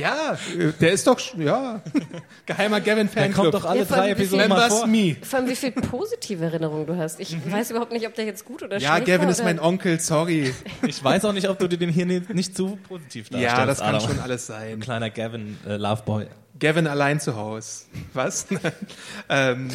ja, 0.00 0.32
äh, 0.58 0.72
der 0.80 0.92
ist 0.92 1.06
doch, 1.06 1.18
ja, 1.36 1.80
geheimer 2.46 2.80
Der 2.80 2.94
Gavin-Fanclub. 2.94 3.34
kommt 3.34 3.54
doch 3.54 3.64
alle 3.64 3.80
Ja, 3.80 3.84
vor 3.86 3.96
drei 3.96 4.02
allem, 4.04 4.18
wie 4.18 4.22
Episoden 4.22 4.48
mal 4.48 4.68
vor. 4.70 4.86
me. 4.86 5.16
Vor 5.22 5.38
allem, 5.38 5.48
wie 5.48 5.56
viel 5.56 5.72
positive 5.72 6.44
Erinnerungen 6.44 6.86
du 6.86 6.96
hast. 6.96 7.20
Ich 7.20 7.36
weiß 7.50 7.70
überhaupt 7.70 7.92
nicht, 7.92 8.06
ob 8.06 8.14
der 8.14 8.24
jetzt 8.24 8.44
gut 8.44 8.62
oder 8.62 8.78
Ja, 8.78 8.94
schlecht 8.94 9.06
Gavin 9.06 9.22
war. 9.22 9.30
ist 9.30 9.44
mein 9.44 9.60
Onkel, 9.60 10.00
sorry. 10.00 10.52
Ich 10.86 11.02
weiß 11.02 11.24
auch 11.24 11.32
nicht, 11.32 11.48
ob 11.48 11.58
du 11.58 11.68
dir 11.68 11.78
den 11.78 11.90
hier 11.90 12.06
nicht, 12.06 12.56
zu 12.56 12.78
positiv 12.88 13.28
darstellst. 13.30 13.56
Ja, 13.58 13.66
das 13.66 13.78
kann 13.78 13.94
Adam. 13.94 14.08
schon 14.08 14.20
alles 14.20 14.46
sein. 14.46 14.72
Ein 14.74 14.80
kleiner 14.80 15.10
Gavin 15.10 15.58
äh, 15.66 15.76
Loveboy. 15.76 16.26
Gavin 16.58 16.86
allein 16.86 17.20
zu 17.20 17.36
Hause. 17.36 17.84
Was? 18.12 18.46
ähm, 19.28 19.68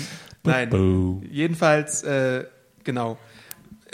nein. 0.44 1.22
Jedenfalls, 1.32 2.04
äh, 2.04 2.46
genau. 2.84 3.18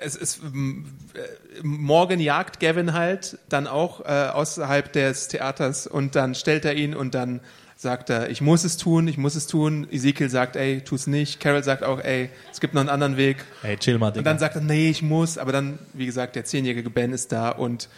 Es 0.01 0.15
ist, 0.15 0.41
m- 0.43 0.85
äh, 1.13 1.19
morgen 1.63 2.19
jagt 2.19 2.59
Gavin 2.59 2.93
halt 2.93 3.37
dann 3.49 3.67
auch 3.67 4.01
äh, 4.01 4.29
außerhalb 4.33 4.91
des 4.91 5.27
Theaters 5.27 5.87
und 5.87 6.15
dann 6.15 6.35
stellt 6.35 6.65
er 6.65 6.73
ihn 6.75 6.95
und 6.95 7.13
dann 7.15 7.39
sagt 7.77 8.09
er, 8.11 8.29
ich 8.29 8.41
muss 8.41 8.63
es 8.63 8.77
tun, 8.77 9.07
ich 9.07 9.17
muss 9.17 9.33
es 9.35 9.47
tun. 9.47 9.87
Ezekiel 9.91 10.29
sagt, 10.29 10.55
ey, 10.55 10.81
tu's 10.81 11.07
nicht. 11.07 11.39
Carol 11.39 11.63
sagt 11.63 11.83
auch, 11.83 11.99
ey, 11.99 12.29
es 12.51 12.59
gibt 12.59 12.73
noch 12.75 12.81
einen 12.81 12.89
anderen 12.89 13.17
Weg. 13.17 13.37
Hey, 13.63 13.75
chill 13.77 13.97
mal, 13.97 14.11
Digga. 14.11 14.19
Und 14.19 14.25
dann 14.25 14.37
sagt 14.39 14.55
er, 14.55 14.61
nee, 14.61 14.89
ich 14.89 15.01
muss. 15.01 15.37
Aber 15.39 15.51
dann, 15.51 15.79
wie 15.93 16.05
gesagt, 16.05 16.35
der 16.35 16.45
zehnjährige 16.45 16.89
Ben 16.91 17.11
ist 17.11 17.31
da 17.31 17.49
und 17.49 17.89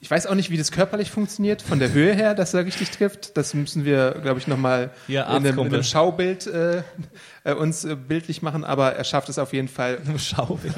Ich 0.00 0.08
weiß 0.10 0.26
auch 0.28 0.34
nicht, 0.36 0.50
wie 0.50 0.56
das 0.56 0.70
körperlich 0.70 1.10
funktioniert, 1.10 1.60
von 1.60 1.80
der 1.80 1.92
Höhe 1.92 2.14
her, 2.14 2.34
dass 2.36 2.54
er 2.54 2.64
richtig 2.64 2.90
trifft. 2.90 3.36
Das 3.36 3.52
müssen 3.52 3.84
wir, 3.84 4.12
glaube 4.22 4.38
ich, 4.38 4.46
nochmal 4.46 4.90
Ja, 5.08 5.22
in, 5.36 5.44
einem- 5.44 5.58
in 5.58 5.66
einem 5.74 5.82
Schaubild 5.82 6.46
äh, 6.46 6.82
äh, 7.42 7.52
uns 7.54 7.84
äh, 7.84 7.96
bildlich 7.96 8.40
machen, 8.40 8.64
aber 8.64 8.92
er 8.94 9.02
schafft 9.02 9.28
es 9.28 9.38
auf 9.38 9.52
jeden 9.52 9.68
Fall. 9.68 9.98
Schau. 10.18 10.58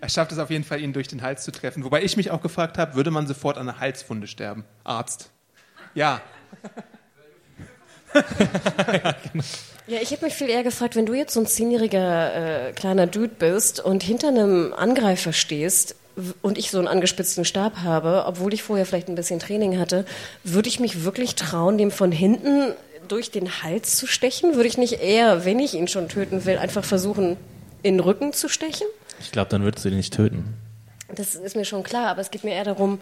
Er 0.00 0.08
schafft 0.08 0.30
es 0.30 0.38
auf 0.38 0.48
jeden 0.50 0.62
Fall, 0.62 0.80
ihn 0.80 0.92
durch 0.92 1.08
den 1.08 1.22
Hals 1.22 1.42
zu 1.42 1.50
treffen. 1.50 1.82
Wobei 1.82 2.04
ich 2.04 2.16
mich 2.16 2.30
auch 2.30 2.40
gefragt 2.40 2.78
habe, 2.78 2.94
würde 2.94 3.10
man 3.10 3.26
sofort 3.26 3.58
an 3.58 3.68
einer 3.68 3.80
Halswunde 3.80 4.28
sterben? 4.28 4.64
Arzt. 4.84 5.30
Ja, 5.94 6.20
Ja, 9.86 9.98
ich 10.02 10.10
hätte 10.10 10.24
mich 10.26 10.34
viel 10.34 10.50
eher 10.50 10.62
gefragt, 10.62 10.96
wenn 10.96 11.06
du 11.06 11.14
jetzt 11.14 11.32
so 11.34 11.40
ein 11.40 11.46
zehnjähriger 11.46 12.68
äh, 12.68 12.72
kleiner 12.72 13.06
Dude 13.06 13.28
bist 13.38 13.80
und 13.80 14.02
hinter 14.02 14.28
einem 14.28 14.74
Angreifer 14.74 15.32
stehst 15.32 15.94
und 16.42 16.58
ich 16.58 16.70
so 16.70 16.78
einen 16.78 16.88
angespitzten 16.88 17.44
Stab 17.44 17.78
habe, 17.78 18.24
obwohl 18.26 18.54
ich 18.54 18.62
vorher 18.62 18.86
vielleicht 18.86 19.08
ein 19.08 19.14
bisschen 19.14 19.38
Training 19.38 19.78
hatte, 19.78 20.04
würde 20.44 20.68
ich 20.68 20.80
mich 20.80 21.04
wirklich 21.04 21.34
trauen, 21.34 21.78
dem 21.78 21.90
von 21.90 22.12
hinten 22.12 22.72
durch 23.08 23.30
den 23.30 23.62
Hals 23.62 23.96
zu 23.96 24.06
stechen? 24.06 24.54
Würde 24.54 24.68
ich 24.68 24.78
nicht 24.78 25.00
eher, 25.00 25.44
wenn 25.44 25.58
ich 25.58 25.74
ihn 25.74 25.88
schon 25.88 26.08
töten 26.08 26.44
will, 26.44 26.58
einfach 26.58 26.84
versuchen, 26.84 27.36
in 27.82 27.94
den 27.94 28.00
Rücken 28.00 28.32
zu 28.32 28.48
stechen? 28.48 28.86
Ich 29.20 29.32
glaube, 29.32 29.50
dann 29.50 29.62
würdest 29.62 29.84
du 29.84 29.88
ihn 29.88 29.96
nicht 29.96 30.14
töten. 30.14 30.54
Das 31.14 31.34
ist 31.34 31.56
mir 31.56 31.64
schon 31.64 31.82
klar, 31.82 32.08
aber 32.08 32.20
es 32.20 32.30
geht 32.30 32.44
mir 32.44 32.52
eher 32.52 32.64
darum, 32.64 33.00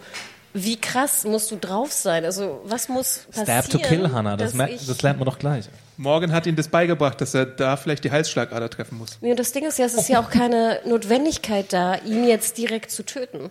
wie 0.63 0.75
krass 0.79 1.23
musst 1.23 1.51
du 1.51 1.55
drauf 1.55 1.91
sein? 1.91 2.25
Also, 2.25 2.61
was 2.65 2.89
muss 2.89 3.19
passieren? 3.31 3.45
Stab 3.63 3.69
to 3.69 3.79
kill, 3.79 4.11
Hannah. 4.11 4.37
Das, 4.37 4.53
das 4.53 5.01
lernt 5.01 5.19
man 5.19 5.25
doch 5.25 5.39
gleich. 5.39 5.65
Morgan 5.97 6.31
hat 6.31 6.45
ihm 6.45 6.55
das 6.55 6.67
beigebracht, 6.67 7.19
dass 7.21 7.33
er 7.33 7.45
da 7.45 7.75
vielleicht 7.75 8.03
die 8.03 8.11
Halsschlagader 8.11 8.69
treffen 8.69 8.97
muss. 8.97 9.17
Nee, 9.21 9.31
und 9.31 9.39
das 9.39 9.51
Ding 9.51 9.65
ist 9.65 9.79
ja, 9.79 9.85
es 9.85 9.93
ist 9.95 10.09
ja 10.09 10.19
auch 10.21 10.29
keine 10.29 10.79
Notwendigkeit 10.85 11.73
da, 11.73 11.95
ihn 11.95 12.27
jetzt 12.27 12.57
direkt 12.57 12.91
zu 12.91 13.03
töten. 13.03 13.49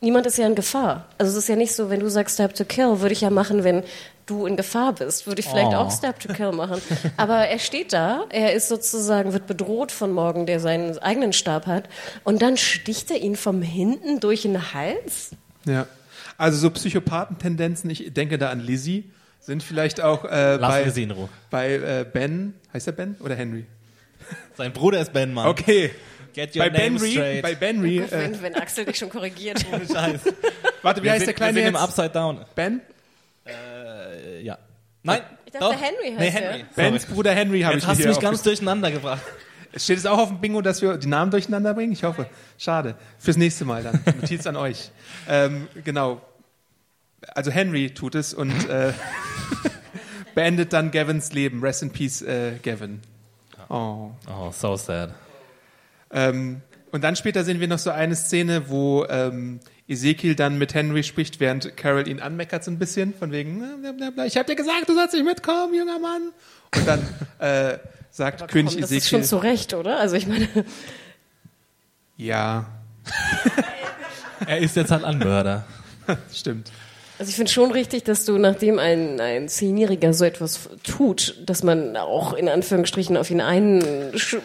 Niemand 0.00 0.26
ist 0.26 0.38
ja 0.38 0.46
in 0.46 0.54
Gefahr. 0.54 1.06
Also 1.18 1.32
es 1.32 1.38
ist 1.38 1.48
ja 1.48 1.56
nicht 1.56 1.74
so, 1.74 1.90
wenn 1.90 1.98
du 2.00 2.08
sagst 2.08 2.34
Stab 2.34 2.54
to 2.54 2.64
Kill, 2.64 3.00
würde 3.00 3.12
ich 3.12 3.20
ja 3.20 3.30
machen, 3.30 3.64
wenn 3.64 3.82
du 4.26 4.46
in 4.46 4.56
Gefahr 4.56 4.92
bist. 4.92 5.26
Würde 5.26 5.40
ich 5.40 5.46
vielleicht 5.48 5.72
Oh. 5.72 5.76
auch 5.76 5.90
Stab 5.90 6.20
to 6.20 6.32
Kill 6.32 6.52
machen. 6.52 6.80
Aber 7.16 7.46
er 7.48 7.58
steht 7.58 7.92
da, 7.92 8.24
er 8.30 8.52
ist 8.52 8.68
sozusagen, 8.68 9.32
wird 9.32 9.46
bedroht 9.48 9.90
von 9.90 10.12
Morgan, 10.12 10.46
der 10.46 10.60
seinen 10.60 10.98
eigenen 10.98 11.32
Stab 11.32 11.66
hat. 11.66 11.88
Und 12.22 12.42
dann 12.42 12.56
sticht 12.56 13.10
er 13.10 13.16
ihn 13.18 13.34
vom 13.34 13.60
hinten 13.62 14.20
durch 14.20 14.42
den 14.42 14.72
Hals? 14.72 15.30
Ja. 15.64 15.86
Also 16.38 16.56
so 16.56 16.70
Psychopathentendenzen, 16.70 17.90
ich 17.90 18.14
denke 18.14 18.38
da 18.38 18.48
an 18.50 18.60
Lizzie, 18.60 19.10
sind 19.40 19.62
vielleicht 19.62 20.00
auch 20.00 20.24
äh, 20.24 20.58
bei, 20.60 20.84
wir 20.84 20.92
sie 20.92 21.02
in 21.02 21.10
Ruhe. 21.10 21.28
bei 21.50 21.74
äh, 21.74 22.06
Ben, 22.10 22.54
heißt 22.72 22.86
er 22.86 22.92
Ben 22.92 23.16
oder 23.20 23.34
Henry? 23.34 23.66
Sein 24.56 24.72
Bruder 24.72 25.00
ist 25.00 25.12
Ben, 25.12 25.34
Mann. 25.34 25.48
Okay. 25.48 25.90
Get 26.34 26.54
your 26.54 26.64
Bei 26.64 26.68
name 26.70 26.90
Benry, 26.98 27.10
straight. 27.12 27.42
bei 27.42 27.54
Benry, 27.54 27.98
äh, 27.98 28.10
Wenn, 28.10 28.42
wenn 28.42 28.54
Axel 28.54 28.84
dich 28.84 28.96
schon 28.98 29.08
korrigiert. 29.10 29.58
Scheiß. 29.60 30.20
warte, 30.82 31.00
wie 31.00 31.04
Wir 31.06 31.12
heißt 31.12 31.20
sind, 31.20 31.26
der 31.28 31.34
Kleine 31.34 31.56
wir 31.56 31.62
sind 31.62 31.68
im 31.70 31.74
jetzt? 31.74 31.82
Upside 31.82 32.10
Down. 32.10 32.44
Ben? 32.54 32.80
Äh, 33.46 34.42
ja. 34.42 34.58
Nein. 35.02 35.22
Ich 35.46 35.52
dachte, 35.52 35.64
doch. 35.64 35.72
Henry 35.80 36.10
heißt 36.16 36.20
nee. 36.20 36.30
Henry. 36.30 36.64
Bens. 36.76 37.06
Bruder 37.06 37.32
Henry 37.34 37.60
habe 37.62 37.78
ich 37.78 37.82
Jetzt 37.82 37.88
hast 37.88 38.04
du 38.04 38.08
mich 38.08 38.20
ganz 38.20 38.42
durcheinander 38.42 38.90
gebracht. 38.90 39.22
Steht 39.76 39.98
es 39.98 40.06
auch 40.06 40.18
auf 40.18 40.28
dem 40.28 40.40
Bingo, 40.40 40.62
dass 40.62 40.82
wir 40.82 40.96
die 40.96 41.08
Namen 41.08 41.30
durcheinander 41.30 41.74
bringen? 41.74 41.92
Ich 41.92 42.04
hoffe. 42.04 42.26
Schade. 42.56 42.94
Fürs 43.18 43.36
nächste 43.36 43.64
Mal 43.64 43.82
dann. 43.82 44.00
Notiz 44.20 44.46
an 44.46 44.56
euch. 44.56 44.90
Ähm, 45.28 45.68
genau. 45.84 46.22
Also 47.34 47.50
Henry 47.50 47.90
tut 47.90 48.14
es 48.14 48.32
und 48.32 48.68
äh, 48.68 48.92
beendet 50.34 50.72
dann 50.72 50.90
Gavins 50.90 51.32
Leben. 51.32 51.60
Rest 51.60 51.82
in 51.82 51.90
peace, 51.90 52.22
äh, 52.22 52.52
Gavin. 52.62 53.00
Oh. 53.68 54.10
Oh, 54.26 54.50
so 54.52 54.76
sad. 54.76 55.14
Ähm, 56.10 56.62
und 56.90 57.04
dann 57.04 57.16
später 57.16 57.44
sehen 57.44 57.60
wir 57.60 57.68
noch 57.68 57.78
so 57.78 57.90
eine 57.90 58.16
Szene, 58.16 58.70
wo 58.70 59.04
ähm, 59.10 59.60
Ezekiel 59.88 60.34
dann 60.34 60.58
mit 60.58 60.74
Henry 60.74 61.02
spricht, 61.02 61.40
während 61.40 61.76
Carol 61.76 62.08
ihn 62.08 62.20
anmeckert 62.20 62.64
so 62.64 62.70
ein 62.70 62.78
bisschen, 62.78 63.14
von 63.14 63.32
wegen, 63.32 63.62
ich 64.26 64.36
hab 64.36 64.46
dir 64.46 64.56
gesagt, 64.56 64.88
du 64.88 64.94
sollst 64.94 65.14
nicht 65.14 65.24
mitkommen, 65.24 65.74
junger 65.74 65.98
Mann. 65.98 66.32
Und 66.74 66.86
dann 66.86 67.06
äh, 67.38 67.78
sagt 68.18 68.48
König 68.48 68.74
Komm, 68.74 68.82
das 68.82 68.90
ist 68.90 69.08
schon 69.08 69.20
Ezekiel, 69.20 69.24
zu 69.24 69.36
Recht, 69.38 69.72
oder? 69.72 69.98
Also 69.98 70.16
ich 70.16 70.26
meine, 70.26 70.46
ja, 72.18 72.66
Er 74.46 74.58
ist 74.58 74.76
jetzt 74.76 74.90
halt 74.90 75.04
ein 75.04 75.18
Mörder. 75.18 75.64
stimmt. 76.32 76.70
Also 77.18 77.30
ich 77.30 77.36
finde 77.36 77.50
schon 77.50 77.72
richtig, 77.72 78.04
dass 78.04 78.24
du, 78.24 78.38
nachdem 78.38 78.78
ein, 78.78 79.20
ein 79.20 79.48
Zehnjähriger 79.48 80.12
so 80.12 80.24
etwas 80.24 80.68
tut, 80.84 81.36
dass 81.44 81.64
man 81.64 81.96
auch 81.96 82.32
in 82.32 82.48
Anführungsstrichen 82.48 83.16
auf 83.16 83.30
ihn 83.30 83.40
einspricht. 83.40 84.42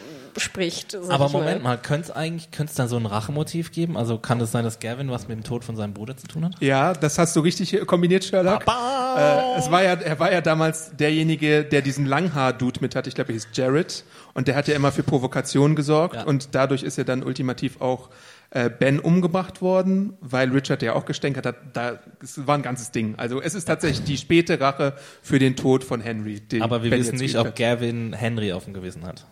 Sag 1.02 1.14
Aber 1.14 1.30
Moment 1.30 1.64
mal, 1.64 1.78
könnte 1.78 2.10
es 2.10 2.12
eigentlich 2.12 2.52
könnte 2.52 2.72
es 2.72 2.76
da 2.76 2.88
so 2.88 2.98
ein 2.98 3.06
Rachemotiv 3.06 3.72
geben? 3.72 3.98
Also 3.98 4.18
kann 4.18 4.40
es 4.42 4.52
sein, 4.52 4.64
dass 4.64 4.80
Gavin 4.80 5.10
was 5.10 5.28
mit 5.28 5.38
dem 5.38 5.44
Tod 5.44 5.64
von 5.64 5.76
seinem 5.76 5.94
Bruder 5.94 6.18
zu 6.18 6.28
tun 6.28 6.46
hat? 6.46 6.54
Ja, 6.60 6.94
das 6.94 7.18
hast 7.18 7.36
du 7.36 7.40
richtig 7.42 7.86
kombiniert, 7.86 8.24
Sherlock. 8.24 8.64
Äh, 8.68 9.58
es 9.58 9.70
war 9.72 9.84
ja, 9.84 9.94
er 9.94 10.20
war 10.20 10.32
ja 10.32 10.42
damals 10.42 10.96
derjenige, 10.96 11.64
der 11.64 11.82
diesen 11.82 12.06
Langhaar-Dude 12.06 12.80
mit 12.82 12.96
hat. 12.96 13.08
Ich 13.08 13.16
glaube, 13.16 13.32
er 13.32 13.34
hieß 13.34 13.50
Jared. 13.54 14.04
Und 14.34 14.48
der 14.48 14.56
hat 14.56 14.68
ja 14.68 14.76
immer 14.76 14.92
für 14.92 15.04
Provokation 15.04 15.76
gesorgt. 15.76 16.16
Ja. 16.16 16.24
Und 16.24 16.56
dadurch 16.56 16.84
ist 16.84 16.98
ja 16.98 17.04
dann 17.04 17.24
ultimativ 17.24 17.82
auch 17.82 18.10
äh, 18.50 18.70
Ben 18.70 19.00
umgebracht 19.00 19.62
worden, 19.62 20.14
weil 20.22 20.50
Richard 20.52 20.82
ja 20.82 20.94
auch 20.94 21.06
gestänkert 21.06 21.46
hat. 21.46 21.56
Da, 21.74 22.00
es 22.22 22.46
war 22.46 22.56
ein 22.56 22.62
ganzes 22.62 22.92
Ding. 22.92 23.16
Also 23.18 23.42
es 23.42 23.56
ist 23.56 23.66
tatsächlich 23.66 24.04
die 24.04 24.18
späte 24.18 24.60
Rache 24.60 24.94
für 25.22 25.40
den 25.40 25.56
Tod 25.56 25.84
von 25.84 26.02
Henry. 26.02 26.40
den 26.40 26.62
Aber 26.62 26.84
wir 26.84 26.92
Ben 26.92 27.00
wissen 27.00 27.18
nicht, 27.18 27.38
ob. 27.38 27.56
Gavin 27.56 28.14
Henry 28.14 28.54
auf 28.54 28.66
dem 28.66 28.74
Gewissen 28.74 29.06
hat. 29.06 29.26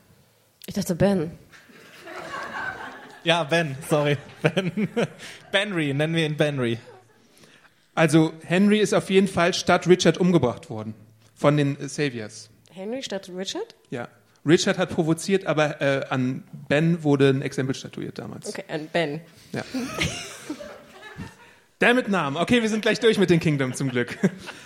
Ich 0.71 0.75
dachte 0.75 0.95
Ben. 0.95 1.31
Ja, 3.25 3.43
Ben, 3.43 3.75
sorry. 3.89 4.15
Ben. 4.41 4.87
Benry, 5.51 5.93
nennen 5.93 6.15
wir 6.15 6.25
ihn 6.25 6.37
Benry. 6.37 6.79
Also 7.93 8.31
Henry 8.45 8.79
ist 8.79 8.93
auf 8.93 9.09
jeden 9.09 9.27
Fall 9.27 9.53
statt 9.53 9.85
Richard 9.85 10.17
umgebracht 10.17 10.69
worden. 10.69 10.93
Von 11.35 11.57
den 11.57 11.77
äh, 11.77 11.89
Saviors. 11.89 12.49
Henry 12.71 13.03
statt 13.03 13.29
Richard? 13.35 13.75
Ja. 13.89 14.07
Richard 14.45 14.77
hat 14.77 14.91
provoziert, 14.91 15.45
aber 15.45 15.81
äh, 15.81 16.05
an 16.09 16.45
Ben 16.69 17.03
wurde 17.03 17.27
ein 17.31 17.41
Exempel 17.41 17.75
statuiert 17.75 18.17
damals. 18.17 18.47
Okay, 18.47 18.63
ein 18.69 18.87
Ben. 18.87 19.19
Ja. 19.51 19.65
Damit 21.81 22.09
Namen. 22.09 22.37
Okay, 22.37 22.61
wir 22.61 22.69
sind 22.69 22.83
gleich 22.83 22.99
durch 22.99 23.17
mit 23.17 23.31
den 23.31 23.39
Kingdom 23.39 23.73
zum 23.73 23.89
Glück. 23.89 24.15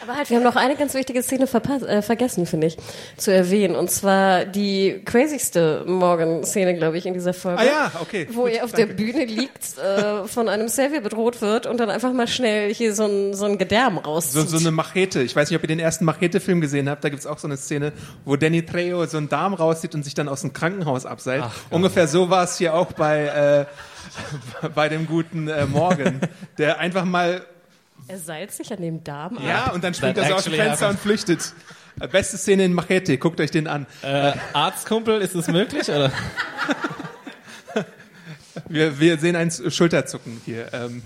Aber 0.03 0.17
halt, 0.17 0.29
wir 0.29 0.35
haben 0.35 0.43
noch 0.43 0.57
eine 0.57 0.75
ganz 0.75 0.93
wichtige 0.95 1.23
Szene 1.23 1.45
äh, 1.45 2.01
vergessen, 2.01 2.45
finde 2.45 2.67
ich, 2.67 2.77
zu 3.15 3.31
erwähnen. 3.33 3.73
Und 3.77 3.89
zwar 3.89 4.43
die 4.43 5.01
crazyste 5.05 5.85
Morgan-Szene, 5.87 6.75
glaube 6.75 6.97
ich, 6.97 7.05
in 7.05 7.13
dieser 7.13 7.33
Folge. 7.33 7.61
Ah 7.61 7.65
ja, 7.65 7.91
okay. 8.01 8.27
Wo 8.31 8.41
Gut, 8.43 8.51
er 8.51 8.65
auf 8.65 8.73
danke. 8.73 8.87
der 8.87 8.93
Bühne 8.95 9.23
liegt, 9.23 9.77
äh, 9.77 10.27
von 10.27 10.49
einem 10.49 10.67
Savior 10.67 10.99
bedroht 10.99 11.41
wird 11.41 11.67
und 11.67 11.79
dann 11.79 11.89
einfach 11.89 12.11
mal 12.11 12.27
schnell 12.27 12.73
hier 12.73 12.93
so 12.93 13.05
ein, 13.05 13.33
so 13.33 13.45
ein 13.45 13.57
Gedärm 13.57 13.95
So, 13.95 14.01
rauszieht. 14.11 14.49
so 14.49 14.57
eine 14.57 14.71
Machete. 14.71 15.21
Ich 15.21 15.33
weiß 15.37 15.49
nicht, 15.49 15.55
ob 15.57 15.63
ihr 15.63 15.69
den 15.69 15.79
ersten 15.79 16.03
Machete-Film 16.03 16.59
gesehen 16.59 16.89
habt. 16.89 17.01
Da 17.05 17.07
gibt's 17.07 17.25
auch 17.25 17.37
so 17.39 17.47
eine 17.47 17.55
Szene, 17.55 17.93
wo 18.25 18.35
Danny 18.35 18.65
Trejo 18.65 19.05
so 19.05 19.15
einen 19.15 19.29
Darm 19.29 19.53
rauszieht 19.53 19.95
und 19.95 20.03
sich 20.03 20.15
dann 20.15 20.27
aus 20.27 20.41
dem 20.41 20.51
Krankenhaus 20.51 21.05
abseilt. 21.05 21.45
Ungefähr 21.69 22.09
so 22.09 22.29
war 22.29 22.43
es 22.43 22.57
hier 22.57 22.73
auch 22.73 22.91
bei, 22.91 23.27
äh, 23.27 23.65
bei 24.75 24.89
dem 24.89 25.05
guten 25.07 25.47
äh, 25.47 25.65
Morgan, 25.65 26.19
der 26.57 26.79
einfach 26.79 27.05
mal 27.05 27.45
er 28.07 28.19
seilt 28.19 28.51
sich 28.51 28.71
an 28.71 28.81
dem 28.81 29.03
Darm 29.03 29.39
Ja, 29.43 29.65
ab. 29.65 29.73
und 29.73 29.83
dann 29.83 29.93
springt 29.95 30.17
er 30.17 30.25
so 30.27 30.33
aus 30.35 30.43
dem 30.43 30.53
Fenster 30.53 30.89
und 30.89 30.99
flüchtet. 30.99 31.53
Äh, 31.99 32.07
Beste 32.07 32.37
Szene 32.37 32.65
in 32.65 32.73
Machete, 32.73 33.17
guckt 33.17 33.39
euch 33.41 33.49
den 33.49 33.67
an. 33.67 33.87
Äh, 34.03 34.33
Arztkumpel, 34.53 35.21
ist 35.21 35.33
es 35.33 35.47
möglich? 35.47 35.89
Oder? 35.89 36.11
Wir, 38.69 38.99
wir 38.99 39.17
sehen 39.17 39.35
ein 39.35 39.51
Schulterzucken 39.51 40.41
hier. 40.45 40.73
Ähm, 40.73 41.03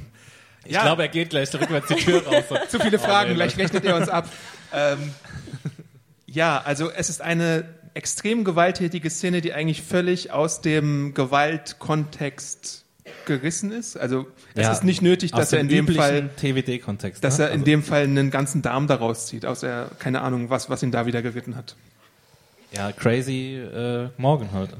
Ich 0.65 0.77
glaube, 0.79 1.01
er 1.03 1.07
geht 1.07 1.31
gleich 1.31 1.51
rückwärts 1.53 1.87
die 1.87 1.95
Tür 1.95 2.23
raus. 2.27 2.43
zu 2.69 2.79
viele 2.79 2.99
Fragen, 2.99 3.29
nee, 3.31 3.35
gleich 3.35 3.57
rechnet 3.57 3.83
er 3.85 3.95
uns 3.95 4.07
ab. 4.07 4.29
Ähm, 4.71 5.13
ja, 6.27 6.61
also 6.63 6.91
es 6.91 7.09
ist 7.09 7.21
eine 7.21 7.65
extrem 7.95 8.43
gewalttätige 8.43 9.09
Szene, 9.09 9.41
die 9.41 9.53
eigentlich 9.53 9.81
völlig 9.81 10.31
aus 10.31 10.61
dem 10.61 11.13
Gewaltkontext 11.15 12.85
gerissen 13.25 13.71
ist. 13.71 13.97
Also 13.97 14.27
es 14.55 14.65
Ja, 14.65 14.71
ist 14.71 14.83
nicht 14.83 15.01
nötig, 15.01 15.31
dass 15.31 15.53
er 15.53 15.59
in 15.59 15.67
dem 15.69 15.87
Fall, 15.87 16.29
TWD-Kontext. 16.37 17.23
dass 17.23 17.37
ne? 17.37 17.45
er 17.45 17.51
in 17.51 17.63
dem 17.63 17.83
Fall 17.83 18.03
einen 18.03 18.31
ganzen 18.31 18.61
Darm 18.61 18.87
daraus 18.87 19.27
zieht, 19.27 19.45
außer 19.45 19.89
keine 19.99 20.21
Ahnung, 20.21 20.49
was, 20.49 20.69
was 20.69 20.83
ihn 20.83 20.91
da 20.91 21.05
wieder 21.05 21.21
geritten 21.21 21.55
hat. 21.55 21.75
Ja, 22.71 22.91
crazy 22.91 23.55
äh, 23.55 24.09
Morgan 24.17 24.51
halt. 24.53 24.71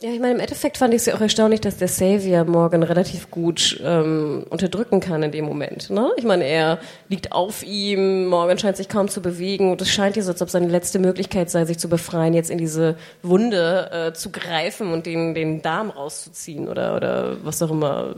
Ja, 0.00 0.10
ich 0.10 0.20
meine, 0.20 0.34
im 0.34 0.40
Endeffekt 0.40 0.76
fand 0.76 0.92
ich 0.92 0.98
es 0.98 1.06
ja 1.06 1.14
auch 1.14 1.20
erstaunlich, 1.20 1.62
dass 1.62 1.78
der 1.78 1.88
Savior 1.88 2.44
Morgan 2.44 2.82
relativ 2.82 3.30
gut 3.30 3.80
ähm, 3.82 4.44
unterdrücken 4.50 5.00
kann 5.00 5.22
in 5.22 5.32
dem 5.32 5.46
Moment. 5.46 5.88
Ne? 5.88 6.10
Ich 6.18 6.24
meine, 6.24 6.44
er 6.44 6.78
liegt 7.08 7.32
auf 7.32 7.62
ihm, 7.62 8.26
Morgan 8.26 8.58
scheint 8.58 8.76
sich 8.76 8.90
kaum 8.90 9.08
zu 9.08 9.22
bewegen 9.22 9.70
und 9.70 9.80
es 9.80 9.88
scheint 9.88 10.14
hier 10.14 10.24
so, 10.24 10.32
als 10.32 10.42
ob 10.42 10.50
seine 10.50 10.68
letzte 10.68 10.98
Möglichkeit 10.98 11.48
sei, 11.48 11.64
sich 11.64 11.78
zu 11.78 11.88
befreien, 11.88 12.34
jetzt 12.34 12.50
in 12.50 12.58
diese 12.58 12.96
Wunde 13.22 13.90
äh, 13.90 14.12
zu 14.12 14.30
greifen 14.30 14.92
und 14.92 15.06
den, 15.06 15.34
den 15.34 15.62
Darm 15.62 15.88
rauszuziehen 15.88 16.68
oder, 16.68 16.94
oder 16.94 17.36
was 17.42 17.62
auch 17.62 17.70
immer, 17.70 18.14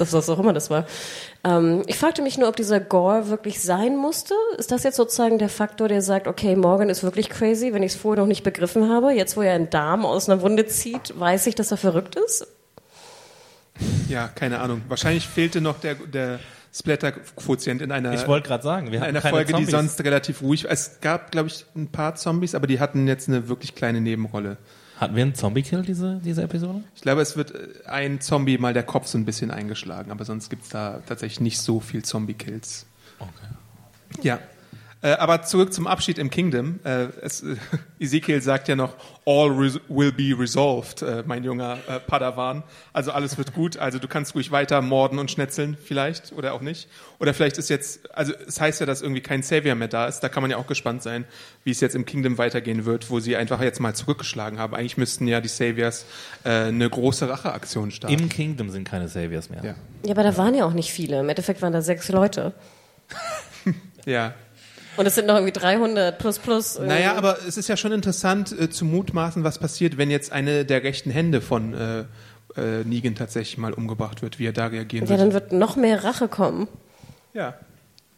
das, 0.00 0.12
was 0.12 0.28
auch 0.28 0.40
immer 0.40 0.52
das 0.52 0.70
war. 0.70 0.86
Ähm, 1.42 1.82
ich 1.86 1.96
fragte 1.96 2.22
mich 2.22 2.36
nur, 2.36 2.48
ob 2.48 2.56
dieser 2.56 2.80
Gore 2.80 3.28
wirklich 3.28 3.60
sein 3.60 3.96
musste. 3.96 4.34
Ist 4.58 4.72
das 4.72 4.82
jetzt 4.82 4.96
sozusagen 4.96 5.38
der 5.38 5.48
Faktor, 5.48 5.88
der 5.88 6.02
sagt, 6.02 6.26
okay, 6.26 6.54
Morgan 6.56 6.90
ist 6.90 7.02
wirklich 7.02 7.30
crazy, 7.30 7.72
wenn 7.72 7.82
ich 7.82 7.92
es 7.92 7.98
vorher 7.98 8.22
noch 8.22 8.28
nicht 8.28 8.42
begriffen 8.42 8.90
habe? 8.90 9.12
Jetzt, 9.12 9.36
wo 9.36 9.42
er 9.42 9.54
einen 9.54 9.70
Darm 9.70 10.04
aus 10.04 10.28
einer 10.28 10.42
Wunde 10.42 10.66
zieht, 10.66 11.18
weiß 11.18 11.46
ich, 11.46 11.54
dass 11.54 11.70
er 11.70 11.78
verrückt 11.78 12.16
ist? 12.16 12.46
Ja, 14.08 14.28
keine 14.28 14.60
Ahnung. 14.60 14.82
Wahrscheinlich 14.88 15.26
fehlte 15.26 15.62
noch 15.62 15.80
der, 15.80 15.94
der 15.94 16.40
Splatter-Quotient 16.74 17.82
in 17.82 17.90
einer, 17.90 18.12
Ich 18.12 18.26
wollte 18.26 18.48
gerade 18.48 18.62
sagen, 18.62 18.92
wir 18.92 19.02
einer 19.02 19.20
keine 19.20 19.34
Folge, 19.34 19.52
Zombies. 19.52 19.68
die 19.68 19.72
sonst 19.72 20.04
relativ 20.04 20.42
ruhig 20.42 20.64
war. 20.64 20.70
Es 20.70 21.00
gab, 21.00 21.32
glaube 21.32 21.48
ich, 21.48 21.64
ein 21.74 21.88
paar 21.88 22.14
Zombies, 22.14 22.54
aber 22.54 22.66
die 22.66 22.80
hatten 22.80 23.08
jetzt 23.08 23.28
eine 23.28 23.48
wirklich 23.48 23.74
kleine 23.74 24.00
Nebenrolle. 24.00 24.58
Hatten 25.00 25.16
wir 25.16 25.22
einen 25.22 25.34
Zombie-Kill, 25.34 25.80
diese, 25.80 26.20
diese 26.22 26.42
Episode? 26.42 26.84
Ich 26.94 27.00
glaube, 27.00 27.22
es 27.22 27.34
wird 27.34 27.54
äh, 27.54 27.88
ein 27.88 28.20
Zombie 28.20 28.58
mal 28.58 28.74
der 28.74 28.82
Kopf 28.82 29.06
so 29.06 29.16
ein 29.16 29.24
bisschen 29.24 29.50
eingeschlagen, 29.50 30.10
aber 30.10 30.26
sonst 30.26 30.50
gibt's 30.50 30.68
da 30.68 31.00
tatsächlich 31.06 31.40
nicht 31.40 31.58
so 31.58 31.80
viel 31.80 32.04
Zombie-Kills. 32.04 32.84
Okay. 33.18 33.30
Ja. 34.22 34.38
Äh, 35.02 35.12
aber 35.12 35.42
zurück 35.42 35.72
zum 35.72 35.86
Abschied 35.86 36.18
im 36.18 36.28
Kingdom. 36.28 36.78
Äh, 36.84 37.06
es, 37.22 37.42
äh, 37.42 37.56
Ezekiel 37.98 38.42
sagt 38.42 38.68
ja 38.68 38.76
noch, 38.76 38.96
all 39.24 39.48
res 39.50 39.80
will 39.88 40.12
be 40.12 40.38
resolved, 40.38 41.00
äh, 41.02 41.22
mein 41.26 41.42
junger 41.42 41.78
äh, 41.88 42.00
Padawan. 42.00 42.62
Also 42.92 43.12
alles 43.12 43.38
wird 43.38 43.54
gut. 43.54 43.78
Also 43.78 43.98
du 43.98 44.08
kannst 44.08 44.34
ruhig 44.34 44.50
weiter 44.50 44.82
morden 44.82 45.18
und 45.18 45.30
schnetzeln 45.30 45.78
vielleicht 45.82 46.32
oder 46.32 46.52
auch 46.52 46.60
nicht. 46.60 46.88
Oder 47.18 47.32
vielleicht 47.32 47.56
ist 47.56 47.70
jetzt, 47.70 48.14
also 48.14 48.34
es 48.46 48.60
heißt 48.60 48.80
ja, 48.80 48.86
dass 48.86 49.00
irgendwie 49.00 49.22
kein 49.22 49.42
Savior 49.42 49.74
mehr 49.74 49.88
da 49.88 50.06
ist. 50.06 50.20
Da 50.20 50.28
kann 50.28 50.42
man 50.42 50.50
ja 50.50 50.58
auch 50.58 50.66
gespannt 50.66 51.02
sein, 51.02 51.24
wie 51.64 51.70
es 51.70 51.80
jetzt 51.80 51.94
im 51.94 52.04
Kingdom 52.04 52.36
weitergehen 52.36 52.84
wird, 52.84 53.10
wo 53.10 53.20
sie 53.20 53.36
einfach 53.36 53.62
jetzt 53.62 53.80
mal 53.80 53.94
zurückgeschlagen 53.94 54.58
haben. 54.58 54.74
Eigentlich 54.74 54.98
müssten 54.98 55.26
ja 55.26 55.40
die 55.40 55.48
Saviors 55.48 56.04
äh, 56.44 56.50
eine 56.50 56.90
große 56.90 57.28
Racheaktion 57.28 57.90
starten. 57.90 58.18
Im 58.18 58.28
Kingdom 58.28 58.70
sind 58.70 58.84
keine 58.84 59.08
Saviors 59.08 59.48
mehr. 59.48 59.64
ja. 59.64 59.74
Ja, 60.04 60.12
aber 60.12 60.22
da 60.22 60.36
waren 60.36 60.54
ja 60.54 60.64
auch 60.64 60.72
nicht 60.72 60.92
viele. 60.92 61.20
Im 61.20 61.28
Endeffekt 61.28 61.60
waren 61.60 61.72
da 61.72 61.82
sechs 61.82 62.08
Leute. 62.08 62.54
ja. 64.06 64.34
Und 64.96 65.06
es 65.06 65.14
sind 65.14 65.26
noch 65.26 65.36
irgendwie 65.36 65.52
300 65.52 66.18
plus 66.18 66.38
plus. 66.38 66.76
irgendwie. 66.76 66.94
Naja, 66.94 67.14
aber 67.16 67.38
es 67.46 67.56
ist 67.56 67.68
ja 67.68 67.76
schon 67.76 67.92
interessant 67.92 68.52
äh, 68.58 68.68
zu 68.70 68.84
mutmaßen, 68.84 69.44
was 69.44 69.58
passiert, 69.58 69.96
wenn 69.98 70.10
jetzt 70.10 70.32
eine 70.32 70.64
der 70.64 70.82
rechten 70.82 71.10
Hände 71.10 71.40
von 71.40 71.74
äh, 71.74 72.00
äh, 72.56 72.84
Negan 72.84 73.14
tatsächlich 73.14 73.56
mal 73.58 73.72
umgebracht 73.72 74.22
wird, 74.22 74.38
wie 74.38 74.46
er 74.46 74.52
da 74.52 74.66
reagieren 74.66 75.04
Ja, 75.06 75.10
wird. 75.10 75.20
dann 75.20 75.32
wird 75.32 75.52
noch 75.52 75.76
mehr 75.76 76.02
Rache 76.04 76.28
kommen. 76.28 76.68
Ja, 77.32 77.54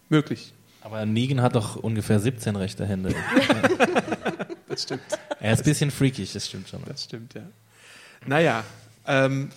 möglich. 0.08 0.54
Aber 0.80 1.04
Negan 1.06 1.42
hat 1.42 1.54
doch 1.54 1.76
ungefähr 1.76 2.18
17 2.18 2.56
rechte 2.56 2.86
Hände. 2.86 3.14
Das 4.68 4.84
stimmt. 4.84 5.02
er 5.38 5.52
ist 5.52 5.60
ein 5.60 5.64
bisschen 5.64 5.90
freakig, 5.90 6.32
das 6.32 6.46
stimmt 6.46 6.66
schon. 6.70 6.80
Das 6.86 7.04
stimmt, 7.04 7.34
ja. 7.34 7.42
Naja, 8.26 8.64
ähm, 9.06 9.50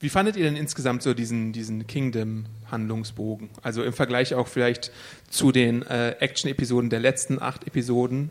wie 0.00 0.08
fandet 0.08 0.36
ihr 0.36 0.44
denn 0.44 0.56
insgesamt 0.56 1.02
so 1.02 1.14
diesen, 1.14 1.52
diesen 1.52 1.86
Kingdom-Handlungsbogen? 1.86 3.50
Also 3.62 3.82
im 3.82 3.92
Vergleich 3.92 4.34
auch 4.34 4.48
vielleicht 4.48 4.92
zu 5.30 5.52
den 5.52 5.82
äh, 5.82 6.10
Action-Episoden 6.20 6.90
der 6.90 7.00
letzten 7.00 7.40
acht 7.40 7.66
Episoden. 7.66 8.30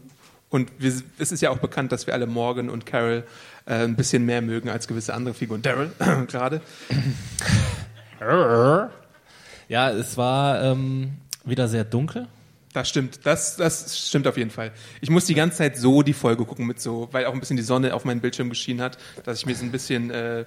Und 0.49 0.71
wir, 0.77 0.93
es 1.17 1.31
ist 1.31 1.41
ja 1.41 1.49
auch 1.49 1.57
bekannt, 1.57 1.91
dass 1.91 2.05
wir 2.05 2.13
alle 2.13 2.27
Morgan 2.27 2.69
und 2.69 2.85
Carol 2.85 3.23
äh, 3.65 3.83
ein 3.83 3.95
bisschen 3.95 4.25
mehr 4.25 4.41
mögen 4.41 4.69
als 4.69 4.87
gewisse 4.87 5.13
andere 5.13 5.33
Figuren. 5.33 5.61
Daryl 5.61 5.91
gerade. 6.27 6.61
Ja, 9.67 9.89
es 9.89 10.17
war 10.17 10.61
ähm, 10.63 11.13
wieder 11.43 11.67
sehr 11.67 11.83
dunkel. 11.83 12.27
Das 12.73 12.89
stimmt, 12.89 13.19
das, 13.23 13.55
das 13.55 14.07
stimmt 14.07 14.27
auf 14.27 14.37
jeden 14.37 14.49
Fall. 14.49 14.71
Ich 14.99 15.09
muss 15.09 15.25
die 15.25 15.35
ganze 15.35 15.57
Zeit 15.57 15.77
so 15.77 16.01
die 16.01 16.13
Folge 16.13 16.43
gucken 16.43 16.65
mit 16.65 16.81
so, 16.81 17.07
weil 17.11 17.25
auch 17.25 17.33
ein 17.33 17.39
bisschen 17.39 17.57
die 17.57 17.63
Sonne 17.63 17.93
auf 17.93 18.03
meinen 18.03 18.19
Bildschirm 18.19 18.49
geschienen 18.49 18.81
hat, 18.81 18.97
dass 19.23 19.39
ich 19.39 19.45
mir 19.45 19.55
so 19.55 19.63
ein 19.63 19.71
bisschen 19.71 20.09
äh, 20.09 20.45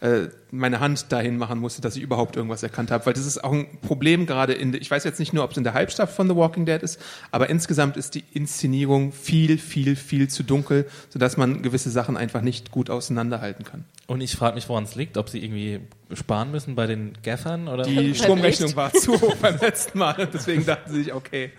äh, 0.00 0.28
meine 0.50 0.80
Hand 0.80 1.10
dahin 1.10 1.38
machen 1.38 1.58
musste, 1.58 1.80
dass 1.80 1.96
ich 1.96 2.02
überhaupt 2.02 2.36
irgendwas 2.36 2.62
erkannt 2.62 2.90
habe. 2.90 3.06
Weil 3.06 3.14
das 3.14 3.24
ist 3.24 3.42
auch 3.42 3.52
ein 3.52 3.80
Problem 3.80 4.26
gerade 4.26 4.52
in, 4.52 4.74
ich 4.74 4.90
weiß 4.90 5.04
jetzt 5.04 5.18
nicht 5.18 5.32
nur, 5.32 5.42
ob 5.42 5.52
es 5.52 5.56
in 5.56 5.64
der 5.64 5.72
Halbstaffel 5.72 6.14
von 6.14 6.28
The 6.28 6.36
Walking 6.36 6.66
Dead 6.66 6.82
ist, 6.82 7.00
aber 7.30 7.48
insgesamt 7.48 7.96
ist 7.96 8.14
die 8.14 8.24
Inszenierung 8.34 9.12
viel, 9.12 9.56
viel, 9.56 9.96
viel 9.96 10.28
zu 10.28 10.42
dunkel, 10.42 10.86
sodass 11.08 11.38
man 11.38 11.62
gewisse 11.62 11.90
Sachen 11.90 12.18
einfach 12.18 12.42
nicht 12.42 12.70
gut 12.70 12.90
auseinanderhalten 12.90 13.64
kann. 13.64 13.84
Und 14.06 14.20
ich 14.20 14.36
frage 14.36 14.56
mich, 14.56 14.68
woran 14.68 14.84
es 14.84 14.96
liegt, 14.96 15.16
ob 15.16 15.30
sie 15.30 15.42
irgendwie 15.42 15.80
sparen 16.12 16.50
müssen 16.50 16.74
bei 16.74 16.86
den 16.86 17.14
Gaffern 17.22 17.66
oder 17.66 17.84
Die 17.84 18.14
Stromrechnung 18.16 18.76
war 18.76 18.92
zu 18.92 19.18
hoch 19.18 19.36
beim 19.36 19.56
letzten 19.58 19.98
Mal, 19.98 20.28
deswegen 20.32 20.66
dachten 20.66 20.92
sie 20.92 21.04
sich, 21.04 21.14
okay, 21.14 21.52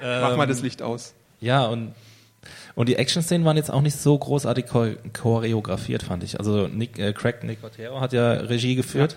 mach 0.00 0.36
mal 0.36 0.46
das 0.46 0.62
Licht 0.62 0.80
aus. 0.80 1.14
Ja, 1.40 1.66
und, 1.66 1.94
und 2.74 2.88
die 2.88 2.96
Action-Szenen 2.96 3.44
waren 3.44 3.56
jetzt 3.56 3.70
auch 3.72 3.82
nicht 3.82 3.96
so 3.96 4.18
großartig 4.18 4.66
chor- 4.66 4.96
choreografiert, 5.12 6.02
fand 6.02 6.24
ich. 6.24 6.38
Also 6.38 6.66
Nick, 6.68 6.98
äh, 6.98 7.12
Craig 7.12 7.44
Nicotero 7.44 8.00
hat 8.00 8.12
ja 8.12 8.32
Regie 8.32 8.74
geführt. 8.74 9.16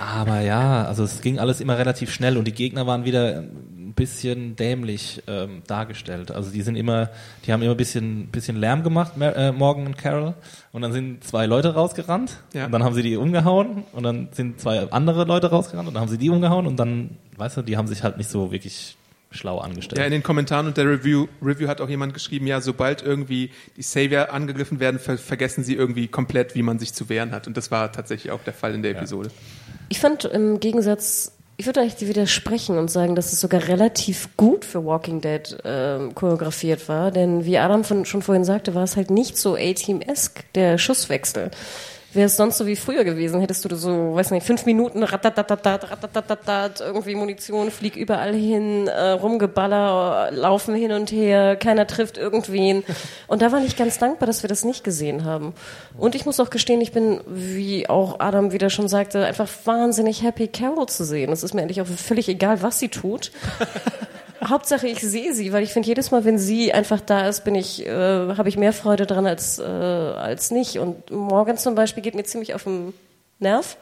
Aber 0.00 0.40
ja, 0.40 0.84
also 0.86 1.04
es 1.04 1.20
ging 1.20 1.38
alles 1.38 1.60
immer 1.60 1.76
relativ 1.78 2.10
schnell 2.12 2.36
und 2.38 2.46
die 2.46 2.52
Gegner 2.54 2.86
waren 2.86 3.04
wieder 3.04 3.40
ein 3.40 3.92
bisschen 3.94 4.56
dämlich 4.56 5.22
ähm, 5.28 5.62
dargestellt. 5.66 6.30
Also 6.32 6.50
die 6.50 6.62
sind 6.62 6.74
immer, 6.76 7.10
die 7.46 7.52
haben 7.52 7.62
immer 7.62 7.72
ein 7.72 7.76
bisschen, 7.76 8.26
bisschen 8.28 8.56
Lärm 8.56 8.82
gemacht, 8.82 9.16
Mer 9.16 9.36
äh, 9.36 9.52
Morgan 9.52 9.86
und 9.86 9.98
Carol. 9.98 10.34
Und 10.72 10.82
dann 10.82 10.92
sind 10.92 11.22
zwei 11.22 11.46
Leute 11.46 11.74
rausgerannt 11.74 12.38
Ja. 12.54 12.64
und 12.66 12.72
dann 12.72 12.82
haben 12.82 12.94
sie 12.94 13.02
die 13.02 13.16
umgehauen 13.16 13.84
und 13.92 14.02
dann 14.02 14.28
sind 14.32 14.58
zwei 14.60 14.90
andere 14.90 15.24
Leute 15.24 15.50
rausgerannt 15.50 15.86
und 15.86 15.94
dann 15.94 16.00
haben 16.00 16.10
sie 16.10 16.18
die 16.18 16.30
umgehauen 16.30 16.66
und 16.66 16.76
dann, 16.76 17.10
weißt 17.36 17.58
du, 17.58 17.62
die 17.62 17.76
haben 17.76 17.86
sich 17.86 18.02
halt 18.02 18.16
nicht 18.16 18.30
so 18.30 18.50
wirklich 18.50 18.96
schlau 19.34 19.58
angestellt. 19.58 19.98
Ja, 19.98 20.04
in 20.04 20.12
den 20.12 20.22
Kommentaren 20.22 20.66
und 20.66 20.76
der 20.76 20.86
Review, 20.86 21.26
Review 21.42 21.68
hat 21.68 21.80
auch 21.80 21.88
jemand 21.88 22.14
geschrieben, 22.14 22.46
ja, 22.46 22.60
sobald 22.60 23.02
irgendwie 23.02 23.50
die 23.76 23.82
Savior 23.82 24.30
angegriffen 24.30 24.80
werden, 24.80 24.98
ver 24.98 25.18
vergessen 25.18 25.64
sie 25.64 25.74
irgendwie 25.74 26.08
komplett, 26.08 26.54
wie 26.54 26.62
man 26.62 26.78
sich 26.78 26.94
zu 26.94 27.08
wehren 27.08 27.32
hat. 27.32 27.46
Und 27.46 27.56
das 27.56 27.70
war 27.70 27.92
tatsächlich 27.92 28.32
auch 28.32 28.42
der 28.42 28.52
Fall 28.52 28.74
in 28.74 28.82
der 28.82 28.92
Episode. 28.92 29.30
Ich 29.88 30.00
fand 30.00 30.24
im 30.24 30.60
Gegensatz, 30.60 31.32
ich 31.56 31.66
würde 31.66 31.80
eigentlich 31.80 32.08
widersprechen 32.08 32.78
und 32.78 32.90
sagen, 32.90 33.14
dass 33.14 33.32
es 33.32 33.40
sogar 33.40 33.68
relativ 33.68 34.28
gut 34.36 34.64
für 34.64 34.84
Walking 34.84 35.20
Dead 35.20 35.56
ähm, 35.64 36.14
choreografiert 36.14 36.88
war, 36.88 37.10
denn 37.10 37.44
wie 37.44 37.58
Adam 37.58 37.84
von, 37.84 38.04
schon 38.04 38.22
vorhin 38.22 38.44
sagte, 38.44 38.74
war 38.74 38.84
es 38.84 38.96
halt 38.96 39.10
nicht 39.10 39.36
so 39.36 39.54
A-Team-esque, 39.54 40.44
der 40.54 40.78
Schusswechsel. 40.78 41.50
Wäre 42.14 42.26
es 42.26 42.36
sonst 42.36 42.58
so 42.58 42.66
wie 42.66 42.76
früher 42.76 43.02
gewesen, 43.02 43.40
hättest 43.40 43.64
du 43.64 43.74
so, 43.74 44.14
weiß 44.14 44.30
nicht, 44.30 44.46
fünf 44.46 44.66
Minuten 44.66 45.02
ratatatatat, 45.02 45.90
ratatatatat, 45.90 46.80
irgendwie 46.80 47.16
Munition, 47.16 47.72
flieg 47.72 47.96
überall 47.96 48.32
hin, 48.32 48.86
äh, 48.86 49.10
rumgeballer, 49.10 50.30
laufen 50.30 50.76
hin 50.76 50.92
und 50.92 51.10
her, 51.10 51.56
keiner 51.56 51.88
trifft 51.88 52.16
irgendwen. 52.16 52.84
Und 53.26 53.42
da 53.42 53.50
war 53.50 53.64
ich 53.64 53.76
ganz 53.76 53.98
dankbar, 53.98 54.26
dass 54.26 54.42
wir 54.42 54.48
das 54.48 54.64
nicht 54.64 54.84
gesehen 54.84 55.24
haben. 55.24 55.54
Und 55.98 56.14
ich 56.14 56.24
muss 56.24 56.38
auch 56.38 56.50
gestehen, 56.50 56.80
ich 56.80 56.92
bin, 56.92 57.20
wie 57.26 57.88
auch 57.88 58.20
Adam 58.20 58.52
wieder 58.52 58.70
schon 58.70 58.86
sagte, 58.86 59.24
einfach 59.24 59.48
wahnsinnig 59.64 60.22
happy, 60.22 60.46
Carol 60.46 60.86
zu 60.86 61.04
sehen. 61.04 61.32
Es 61.32 61.42
ist 61.42 61.54
mir 61.54 61.62
eigentlich 61.62 61.80
auch 61.80 61.86
völlig 61.86 62.28
egal, 62.28 62.62
was 62.62 62.78
sie 62.78 62.88
tut. 62.90 63.32
Hauptsache, 64.42 64.86
ich 64.86 65.00
sehe 65.00 65.34
sie, 65.34 65.52
weil 65.52 65.62
ich 65.62 65.72
finde, 65.72 65.88
jedes 65.88 66.10
Mal, 66.10 66.24
wenn 66.24 66.38
sie 66.38 66.72
einfach 66.72 67.00
da 67.00 67.28
ist, 67.28 67.44
bin 67.44 67.54
ich, 67.54 67.86
äh, 67.86 67.90
habe 67.90 68.48
ich 68.48 68.56
mehr 68.56 68.72
Freude 68.72 69.06
dran 69.06 69.26
als, 69.26 69.58
äh, 69.58 69.62
als 69.62 70.50
nicht. 70.50 70.78
Und 70.78 71.10
Morgan 71.10 71.56
zum 71.56 71.74
Beispiel 71.74 72.02
geht 72.02 72.14
mir 72.14 72.24
ziemlich 72.24 72.54
auf 72.54 72.64
den 72.64 72.94
Nerv. 73.38 73.76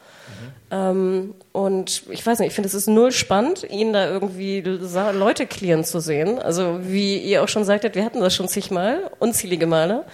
Ähm, 0.71 1.35
und 1.51 2.03
ich 2.09 2.25
weiß 2.25 2.39
nicht, 2.39 2.47
ich 2.47 2.53
finde, 2.55 2.67
es 2.67 2.73
ist 2.73 2.87
null 2.87 3.11
spannend, 3.11 3.67
ihn 3.69 3.93
da 3.93 4.09
irgendwie 4.09 4.61
Leute 4.61 5.45
clearen 5.45 5.83
zu 5.83 5.99
sehen. 5.99 6.39
Also, 6.39 6.79
wie 6.81 7.17
ihr 7.17 7.43
auch 7.43 7.47
schon 7.47 7.63
sagtet, 7.63 7.95
wir 7.95 8.03
hatten 8.03 8.21
das 8.21 8.33
schon 8.33 8.47
zigmal, 8.47 9.11
unzählige 9.19 9.67
Male. 9.67 10.05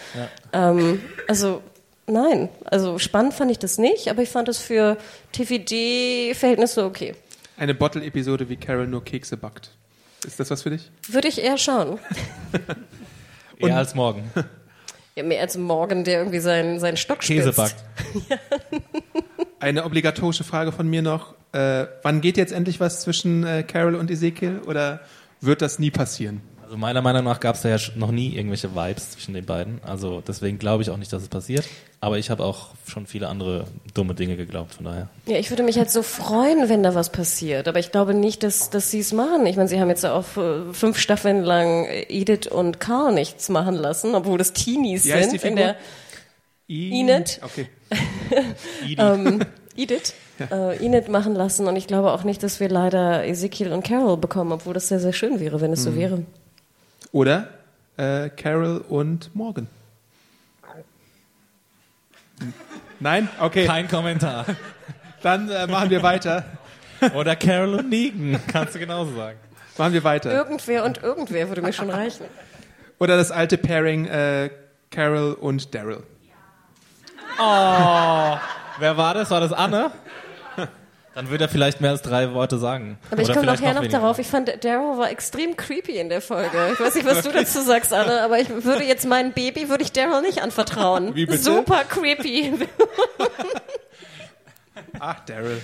Ähm, 0.51 1.01
also, 1.27 1.61
nein. 2.07 2.49
Also, 2.65 2.97
spannend 2.97 3.33
fand 3.33 3.51
ich 3.51 3.59
das 3.59 3.77
nicht, 3.77 4.09
aber 4.09 4.21
ich 4.21 4.29
fand 4.29 4.49
es 4.49 4.57
für 4.57 4.97
TVD-Verhältnisse 5.31 6.83
okay. 6.83 7.15
Eine 7.57 7.75
Bottle-Episode, 7.75 8.49
wie 8.49 8.57
Carol 8.57 8.87
nur 8.87 9.03
Kekse 9.03 9.37
backt. 9.37 9.71
Ist 10.25 10.39
das 10.39 10.51
was 10.51 10.63
für 10.63 10.69
dich? 10.71 10.91
Würde 11.07 11.27
ich 11.27 11.41
eher 11.41 11.57
schauen. 11.57 11.99
Eher 13.59 13.77
als 13.77 13.95
morgen. 13.95 14.31
Ja, 15.15 15.25
mehr 15.25 15.41
als 15.41 15.57
Morgan, 15.57 16.05
der 16.05 16.19
irgendwie 16.19 16.39
seinen, 16.39 16.79
seinen 16.79 16.95
Stock 16.95 17.19
Käse 17.19 17.51
spitzt. 17.51 17.57
backt. 17.57 17.83
Eine 19.59 19.83
obligatorische 19.83 20.45
Frage 20.45 20.71
von 20.71 20.87
mir 20.87 21.01
noch. 21.01 21.33
Äh, 21.51 21.87
wann 22.03 22.21
geht 22.21 22.37
jetzt 22.37 22.53
endlich 22.53 22.79
was 22.79 23.01
zwischen 23.01 23.45
äh, 23.45 23.63
Carol 23.63 23.95
und 23.95 24.09
Ezekiel 24.09 24.61
oder 24.65 25.01
wird 25.41 25.61
das 25.61 25.77
nie 25.77 25.91
passieren? 25.91 26.39
Also 26.69 26.77
meiner 26.77 27.01
Meinung 27.01 27.23
nach 27.23 27.39
gab 27.39 27.55
es 27.55 27.63
da 27.63 27.69
ja 27.69 27.77
noch 27.95 28.11
nie 28.11 28.35
irgendwelche 28.35 28.75
Vibes 28.75 29.09
zwischen 29.09 29.33
den 29.33 29.43
beiden. 29.43 29.81
Also 29.83 30.21
deswegen 30.21 30.59
glaube 30.59 30.83
ich 30.83 30.91
auch 30.91 30.97
nicht, 30.97 31.11
dass 31.11 31.23
es 31.23 31.27
passiert. 31.27 31.67
Aber 31.99 32.19
ich 32.19 32.29
habe 32.29 32.43
auch 32.43 32.67
schon 32.87 33.07
viele 33.07 33.27
andere 33.27 33.65
dumme 33.95 34.13
Dinge 34.13 34.37
geglaubt, 34.37 34.75
von 34.75 34.85
daher. 34.85 35.09
Ja, 35.25 35.37
ich 35.37 35.49
würde 35.49 35.63
mich 35.63 35.79
halt 35.79 35.89
so 35.89 36.03
freuen, 36.03 36.69
wenn 36.69 36.83
da 36.83 36.93
was 36.93 37.11
passiert. 37.11 37.67
Aber 37.67 37.79
ich 37.79 37.91
glaube 37.91 38.13
nicht, 38.13 38.43
dass, 38.43 38.69
dass 38.69 38.91
sie 38.91 38.99
es 38.99 39.13
machen. 39.13 39.47
Ich 39.47 39.55
meine, 39.55 39.67
sie 39.67 39.81
haben 39.81 39.89
jetzt 39.89 40.03
ja 40.03 40.13
auch 40.13 40.37
äh, 40.37 40.71
fünf 40.71 40.99
Staffeln 40.99 41.43
lang 41.43 41.87
Edith 41.89 42.45
und 42.45 42.79
Carl 42.79 43.15
nichts 43.15 43.49
machen 43.49 43.73
lassen, 43.73 44.13
obwohl 44.13 44.37
das 44.37 44.53
Teenies 44.53 45.05
Wie 45.05 45.13
heißt 45.13 45.31
sind. 45.31 45.41
die 45.41 45.47
in 45.47 45.55
der 45.55 45.75
Enid? 46.67 47.41
Okay. 47.43 47.67
ähm, 48.95 49.39
Edith. 49.75 50.13
Äh, 50.39 50.85
Enid 50.85 51.09
machen 51.09 51.33
lassen. 51.33 51.67
Und 51.67 51.77
ich 51.77 51.87
glaube 51.87 52.11
auch 52.11 52.23
nicht, 52.23 52.43
dass 52.43 52.59
wir 52.59 52.69
leider 52.69 53.25
Ezekiel 53.25 53.73
und 53.73 53.83
Carol 53.83 54.17
bekommen, 54.17 54.51
obwohl 54.51 54.75
das 54.75 54.87
sehr, 54.87 54.99
sehr 54.99 55.13
schön 55.13 55.39
wäre, 55.39 55.61
wenn 55.61 55.73
es 55.73 55.83
so 55.83 55.95
wäre. 55.95 56.25
Oder 57.11 57.49
äh, 57.97 58.29
Carol 58.29 58.83
und 58.87 59.35
Morgan. 59.35 59.67
Nein? 62.99 63.29
Okay, 63.39 63.65
Kein 63.65 63.87
Kommentar. 63.87 64.45
dann 65.21 65.49
äh, 65.49 65.67
machen 65.67 65.89
wir 65.89 66.03
weiter. 66.03 66.45
Oder 67.13 67.35
Carol 67.35 67.75
und 67.75 67.89
Negan, 67.89 68.39
kannst 68.51 68.75
du 68.75 68.79
genauso 68.79 69.15
sagen. 69.15 69.39
Machen 69.77 69.93
wir 69.93 70.03
weiter. 70.03 70.31
Irgendwer 70.31 70.83
und 70.83 71.01
irgendwer 71.01 71.47
würde 71.47 71.61
mir 71.61 71.71
schon 71.71 71.89
reichen. 71.89 72.25
Oder 72.99 73.15
das 73.15 73.31
alte 73.31 73.57
Pairing 73.57 74.05
äh, 74.05 74.49
Carol 74.91 75.33
und 75.33 75.73
Daryl. 75.73 76.03
Oh, 77.39 78.37
wer 78.79 78.97
war 78.97 79.13
das? 79.13 79.31
War 79.31 79.39
das 79.39 79.53
Anne? 79.53 79.91
Dann 81.19 81.29
würde 81.29 81.43
er 81.43 81.49
vielleicht 81.49 81.81
mehr 81.81 81.91
als 81.91 82.01
drei 82.01 82.33
Worte 82.33 82.57
sagen. 82.57 82.97
Aber 83.11 83.21
ich 83.21 83.27
komme 83.27 83.45
nachher 83.45 83.73
noch 83.73 83.81
weniger. 83.81 83.99
darauf. 83.99 84.19
Ich 84.19 84.27
fand, 84.27 84.47
Daryl 84.63 84.97
war 84.97 85.11
extrem 85.11 85.57
creepy 85.57 85.97
in 85.97 86.07
der 86.07 86.21
Folge. 86.21 86.57
Ich 86.71 86.79
weiß 86.79 86.95
nicht, 86.95 87.05
was 87.05 87.23
du 87.23 87.33
dazu 87.33 87.61
sagst, 87.61 87.91
Anne, 87.91 88.21
aber 88.21 88.39
ich 88.39 88.47
würde 88.63 88.85
jetzt 88.85 89.05
mein 89.05 89.33
Baby, 89.33 89.67
würde 89.67 89.83
ich 89.83 89.91
Daryl 89.91 90.21
nicht 90.21 90.41
anvertrauen. 90.41 91.15
Wie 91.15 91.25
bitte? 91.25 91.39
Super 91.39 91.83
creepy. 91.83 92.53
Ach, 95.01 95.19
Daryl. 95.25 95.61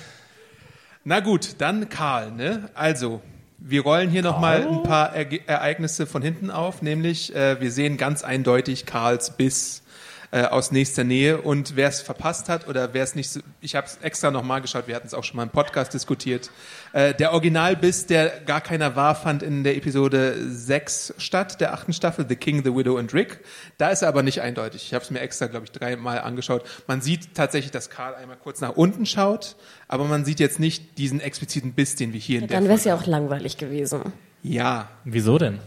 Na 1.05 1.21
gut, 1.21 1.55
dann 1.59 1.87
Karl, 1.87 2.31
ne? 2.31 2.69
Also, 2.73 3.21
wir 3.57 3.81
rollen 3.81 4.09
hier 4.09 4.23
nochmal 4.23 4.67
ein 4.67 4.83
paar 4.83 5.15
Erge 5.15 5.39
Ereignisse 5.47 6.05
von 6.05 6.21
hinten 6.21 6.51
auf, 6.51 6.81
nämlich 6.81 7.33
äh, 7.33 7.61
wir 7.61 7.71
sehen 7.71 7.95
ganz 7.95 8.25
eindeutig 8.25 8.85
Karls 8.85 9.37
Biss 9.37 9.83
äh, 10.31 10.43
aus 10.43 10.71
nächster 10.71 11.03
Nähe 11.03 11.41
und 11.41 11.75
wer 11.75 11.89
es 11.89 12.01
verpasst 12.01 12.49
hat 12.49 12.67
oder 12.67 12.93
wer 12.93 13.03
es 13.03 13.15
nicht 13.15 13.29
so, 13.29 13.39
ich 13.61 13.75
habe 13.75 13.87
es 13.87 13.97
extra 14.01 14.31
nochmal 14.31 14.61
geschaut, 14.61 14.87
wir 14.87 14.95
hatten 14.95 15.07
es 15.07 15.13
auch 15.13 15.23
schon 15.23 15.37
mal 15.37 15.43
im 15.43 15.49
Podcast 15.49 15.93
diskutiert, 15.93 16.51
äh, 16.93 17.13
der 17.13 17.33
Originalbiss, 17.33 18.05
der 18.05 18.41
gar 18.45 18.61
keiner 18.61 18.95
war, 18.95 19.15
fand 19.15 19.43
in 19.43 19.63
der 19.63 19.77
Episode 19.77 20.35
6 20.47 21.15
statt, 21.17 21.61
der 21.61 21.73
achten 21.73 21.93
Staffel, 21.93 22.25
The 22.27 22.35
King, 22.35 22.63
The 22.63 22.75
Widow 22.75 22.97
and 22.97 23.13
Rick. 23.13 23.39
Da 23.77 23.89
ist 23.89 24.01
er 24.01 24.07
aber 24.07 24.23
nicht 24.23 24.41
eindeutig. 24.41 24.83
Ich 24.85 24.93
habe 24.93 25.03
es 25.03 25.11
mir 25.11 25.19
extra, 25.19 25.47
glaube 25.47 25.65
ich, 25.65 25.71
dreimal 25.71 26.19
angeschaut. 26.19 26.63
Man 26.87 27.01
sieht 27.01 27.35
tatsächlich, 27.35 27.71
dass 27.71 27.89
Karl 27.89 28.15
einmal 28.15 28.37
kurz 28.37 28.61
nach 28.61 28.75
unten 28.75 29.05
schaut, 29.05 29.55
aber 29.87 30.05
man 30.05 30.25
sieht 30.25 30.39
jetzt 30.39 30.59
nicht 30.59 30.97
diesen 30.97 31.19
expliziten 31.19 31.73
Biss, 31.73 31.95
den 31.95 32.13
wir 32.13 32.19
hier 32.19 32.39
in 32.39 32.47
der 32.47 32.57
Dann 32.57 32.65
wäre 32.65 32.77
es 32.77 32.85
ja 32.85 32.95
auch 32.95 33.05
langweilig 33.05 33.57
gewesen. 33.57 34.13
Ja, 34.43 34.89
Wieso 35.05 35.37
denn? 35.37 35.59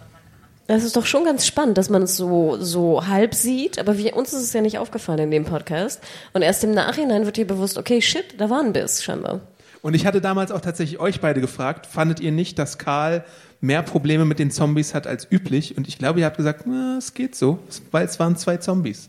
Das 0.68 0.85
ist 0.85 0.96
doch 0.96 1.07
schon 1.07 1.24
ganz 1.24 1.46
spannend, 1.46 1.78
dass 1.78 1.88
man 1.88 2.02
es 2.02 2.14
so, 2.16 2.59
so 2.61 3.07
halb 3.07 3.35
sieht, 3.35 3.78
aber 3.78 3.96
wir, 3.96 4.14
uns 4.14 4.35
ist 4.35 4.42
es 4.42 4.52
ja 4.52 4.61
nicht 4.61 4.78
aufgefallen 4.78 5.18
in 5.18 5.31
dem 5.31 5.46
Podcast. 5.46 6.02
Und 6.35 6.42
erst 6.42 6.62
im 6.62 6.72
Nachhinein 6.72 7.24
wird 7.24 7.38
dir 7.38 7.46
bewusst, 7.46 7.78
okay, 7.78 8.02
shit, 8.02 8.38
da 8.38 8.50
war 8.50 8.61
ein 8.61 8.74
Biss 8.74 9.02
scheinbar. 9.02 9.40
Und 9.81 9.94
ich 9.94 10.04
hatte 10.04 10.20
damals 10.20 10.50
auch 10.52 10.61
tatsächlich 10.61 11.00
euch 11.00 11.22
beide 11.22 11.40
gefragt, 11.40 11.87
fandet 11.87 12.20
ihr 12.20 12.33
nicht, 12.33 12.59
dass 12.59 12.76
Karl 12.76 13.24
mehr 13.62 13.83
Probleme 13.83 14.26
mit 14.26 14.38
den 14.38 14.50
Zombies 14.50 14.92
hat 14.92 15.07
als 15.07 15.26
üblich? 15.31 15.78
Und 15.78 15.88
ich 15.88 15.96
glaube, 15.96 16.20
ihr 16.20 16.26
habt 16.26 16.37
gesagt, 16.37 16.64
na, 16.66 16.98
es 16.98 17.14
geht 17.14 17.35
so, 17.35 17.61
weil 17.90 18.04
es 18.04 18.20
waren 18.20 18.37
zwei 18.37 18.59
Zombies. 18.59 19.09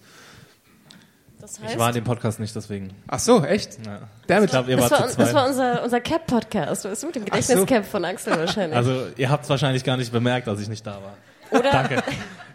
Das 1.42 1.60
Ich 1.70 1.78
war 1.78 1.90
in 1.90 1.96
dem 1.96 2.04
Podcast 2.06 2.40
nicht, 2.40 2.56
deswegen. 2.56 2.92
Ach 3.10 3.20
so, 3.20 3.44
echt? 3.44 3.86
Ja. 3.86 4.08
Damit, 4.28 4.46
Ich 4.46 4.52
glaube, 4.52 4.72
ihr 4.72 4.78
das 4.78 4.92
war, 4.92 5.10
zu 5.10 5.18
das 5.18 5.34
war 5.34 5.46
unser, 5.46 5.84
unser 5.84 6.00
Cap-Podcast. 6.00 6.86
Du 6.86 6.90
bist 6.90 7.04
mit 7.04 7.16
dem 7.16 7.24
so. 7.24 7.26
Gedächtnis-Cap 7.26 7.86
von 7.86 8.06
Axel 8.06 8.38
wahrscheinlich. 8.38 8.78
Also, 8.78 9.08
ihr 9.18 9.30
habt 9.30 9.44
es 9.44 9.50
wahrscheinlich 9.50 9.84
gar 9.84 9.98
nicht 9.98 10.14
bemerkt, 10.14 10.48
dass 10.48 10.62
ich 10.62 10.70
nicht 10.70 10.88
da 10.88 10.94
war. 10.94 11.18
Oder, 11.52 11.72
Danke. 11.72 12.04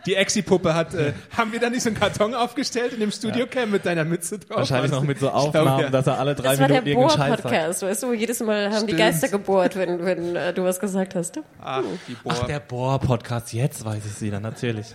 die 0.06 0.14
Exi-Puppe 0.14 0.74
hat, 0.74 0.94
äh, 0.94 1.12
haben 1.36 1.52
wir 1.52 1.60
da 1.60 1.70
nicht 1.70 1.82
so 1.82 1.88
einen 1.88 1.98
Karton 1.98 2.34
aufgestellt 2.34 2.92
in 2.92 3.00
dem 3.00 3.10
Studiocam 3.10 3.70
mit 3.70 3.86
deiner 3.86 4.04
Mütze 4.04 4.38
drauf? 4.38 4.58
Wahrscheinlich 4.58 4.92
noch 4.92 5.02
mit 5.02 5.18
so 5.18 5.30
Aufnahmen, 5.30 5.80
ja. 5.80 5.90
dass 5.90 6.06
er 6.06 6.18
alle 6.18 6.34
drei 6.34 6.50
das 6.50 6.60
war 6.60 6.68
der 6.68 6.82
Minuten 6.82 7.00
irgendeinen 7.00 7.18
Scheiß 7.18 7.28
sagt. 7.30 7.42
Bohr-Podcast, 7.42 7.82
weißt 7.82 8.02
du, 8.02 8.12
jedes 8.12 8.40
Mal 8.40 8.66
haben 8.66 8.86
die 8.86 8.94
Stimmt. 8.94 8.98
Geister 8.98 9.28
gebohrt, 9.28 9.76
wenn, 9.76 10.04
wenn 10.04 10.36
äh, 10.36 10.52
du 10.52 10.64
was 10.64 10.78
gesagt 10.78 11.14
hast. 11.14 11.40
Ach, 11.62 11.82
die 12.08 12.14
Bohr. 12.14 12.32
Ach, 12.34 12.46
der 12.46 12.60
Bohr-Podcast, 12.60 13.52
jetzt 13.52 13.84
weiß 13.84 14.04
ich 14.04 14.12
es 14.12 14.20
wieder, 14.20 14.40
natürlich. 14.40 14.94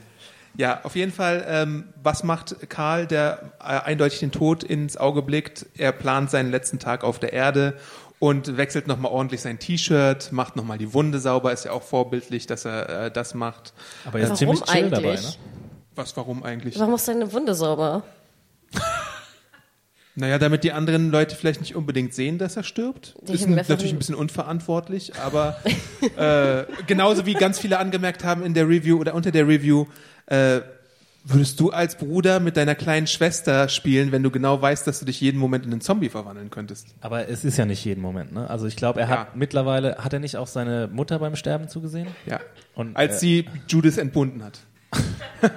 Ja, 0.58 0.82
auf 0.84 0.96
jeden 0.96 1.12
Fall, 1.12 1.46
ähm, 1.48 1.86
was 2.02 2.24
macht 2.24 2.70
Karl, 2.70 3.08
der 3.08 3.52
äh, 3.60 3.80
eindeutig 3.80 4.20
den 4.20 4.32
Tod 4.32 4.64
ins 4.64 4.98
Auge 4.98 5.22
blickt? 5.22 5.66
Er 5.78 5.92
plant 5.92 6.32
seinen 6.32 6.52
letzten 6.52 6.80
Tag 6.80 7.04
auf 7.04 7.20
der 7.20 7.34
Erde 7.34 7.76
und 8.20 8.58
wechselt 8.58 8.88
nochmal 8.88 9.12
ordentlich 9.12 9.42
sein 9.42 9.60
T-Shirt, 9.60 10.32
macht 10.32 10.56
nochmal 10.56 10.78
die 10.78 10.94
Wunde 10.94 11.20
sauber, 11.20 11.52
ist 11.54 11.66
ja 11.66 11.72
auch 11.72 11.84
vorbildlich, 11.84 12.46
dass 12.48 12.66
er 12.66 13.06
äh, 13.06 13.12
das 13.12 13.34
macht. 13.34 13.74
Aber 14.06 14.20
er 14.20 14.26
ist 14.26 14.30
Warum 14.42 14.56
ziemlich 14.58 14.62
chill 14.64 14.90
dabei, 14.90 15.02
ne? 15.02 15.10
eigentlich? 15.12 15.40
Was, 15.96 16.16
warum 16.18 16.44
eigentlich? 16.44 16.78
Warum 16.80 16.92
machst 16.92 17.08
du 17.08 17.14
deine 17.14 17.32
Wunde 17.34 17.54
sauber? 17.56 18.04
Naja, 20.16 20.38
damit 20.38 20.66
die 20.66 20.74
anderen 20.74 21.12
Leute 21.12 21.34
vielleicht 21.36 21.62
nicht 21.62 21.76
unbedingt 21.78 22.14
sehen, 22.14 22.40
dass 22.40 22.58
er 22.58 22.64
stirbt. 22.64 23.16
Die 23.22 23.32
ist 23.34 23.48
natürlich 23.48 23.86
ein- 23.92 23.96
ein 23.96 24.00
bisschen 24.00 24.16
unverantwortlich, 24.16 25.16
aber 25.16 25.58
äh, 26.18 26.66
genauso 26.88 27.26
wie 27.26 27.36
ganz 27.36 27.58
viele 27.58 27.80
angemerkt 27.80 28.26
haben 28.26 28.44
in 28.44 28.54
der 28.54 28.68
Review 28.68 29.00
oder 29.00 29.14
unter 29.14 29.32
der 29.32 29.48
Review, 29.48 29.86
äh, 30.26 30.60
würdest 31.30 31.60
du 31.60 31.72
als 31.72 31.96
Bruder 31.98 32.40
mit 32.40 32.58
deiner 32.58 32.76
kleinen 32.76 33.08
Schwester 33.08 33.70
spielen, 33.70 34.12
wenn 34.12 34.24
du 34.24 34.32
genau 34.32 34.62
weißt, 34.62 34.86
dass 34.88 35.00
du 35.00 35.06
dich 35.06 35.20
jeden 35.22 35.40
Moment 35.40 35.66
in 35.66 35.72
einen 35.72 35.82
Zombie 35.82 36.10
verwandeln 36.10 36.50
könntest? 36.50 36.88
Aber 37.02 37.28
es 37.30 37.46
ist 37.46 37.58
ja 37.58 37.66
nicht 37.66 37.84
jeden 37.86 38.02
Moment, 38.02 38.34
ne? 38.34 38.50
Also 38.50 38.66
ich 38.68 38.76
glaube, 38.76 39.02
er 39.02 39.10
Ja. 39.10 39.20
hat 39.20 39.36
mittlerweile, 39.36 39.98
hat 39.98 40.14
er 40.14 40.20
nicht 40.20 40.38
auch 40.38 40.48
seine 40.48 40.88
Mutter 40.92 41.20
beim 41.20 41.36
Sterben 41.36 41.70
zugesehen? 41.70 42.08
Ja. 42.26 42.40
Und, 42.76 42.96
Als 42.98 43.16
äh, 43.18 43.20
sie 43.20 43.50
Judith 43.68 43.98
entbunden 43.98 44.44
hat. 44.44 44.60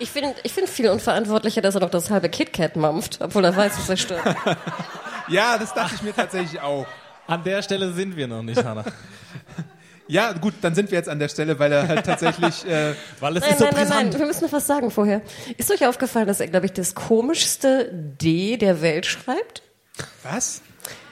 Ich 0.00 0.10
finde 0.10 0.34
ich 0.42 0.52
find 0.52 0.68
viel 0.68 0.88
unverantwortlicher, 0.88 1.62
dass 1.62 1.76
er 1.76 1.80
noch 1.80 1.88
das 1.90 2.10
halbe 2.10 2.28
KitKat 2.28 2.74
mampft, 2.74 3.20
obwohl 3.20 3.44
er 3.44 3.56
weiß, 3.56 3.76
dass 3.76 3.88
er 3.88 3.96
stirbt. 3.96 4.24
Ja, 5.28 5.56
das 5.56 5.72
dachte 5.72 5.94
ich 5.94 6.02
mir 6.02 6.12
tatsächlich 6.12 6.60
auch. 6.60 6.84
An 7.28 7.44
der 7.44 7.62
Stelle 7.62 7.92
sind 7.92 8.16
wir 8.16 8.26
noch 8.26 8.42
nicht, 8.42 8.62
Hannah. 8.62 8.84
Ja, 10.06 10.32
gut, 10.32 10.54
dann 10.60 10.74
sind 10.74 10.90
wir 10.90 10.98
jetzt 10.98 11.08
an 11.08 11.18
der 11.18 11.28
Stelle, 11.28 11.58
weil 11.58 11.72
er 11.72 11.88
halt 11.88 12.04
tatsächlich. 12.04 12.66
Äh, 12.66 12.94
Weil 13.20 13.36
es 13.38 13.42
Nein, 13.42 13.52
ist 13.52 13.58
so 13.58 13.64
nein, 13.64 13.74
nein, 13.74 13.84
brisant. 13.86 14.10
nein, 14.10 14.18
wir 14.20 14.26
müssen 14.26 14.44
noch 14.44 14.52
was 14.52 14.66
sagen 14.66 14.90
vorher. 14.90 15.22
Ist 15.56 15.70
euch 15.70 15.86
aufgefallen, 15.86 16.26
dass 16.26 16.40
er, 16.40 16.48
glaube 16.48 16.66
ich, 16.66 16.72
das 16.72 16.94
komischste 16.94 17.90
D 17.92 18.56
der 18.58 18.82
Welt 18.82 19.06
schreibt? 19.06 19.62
was? 20.22 20.60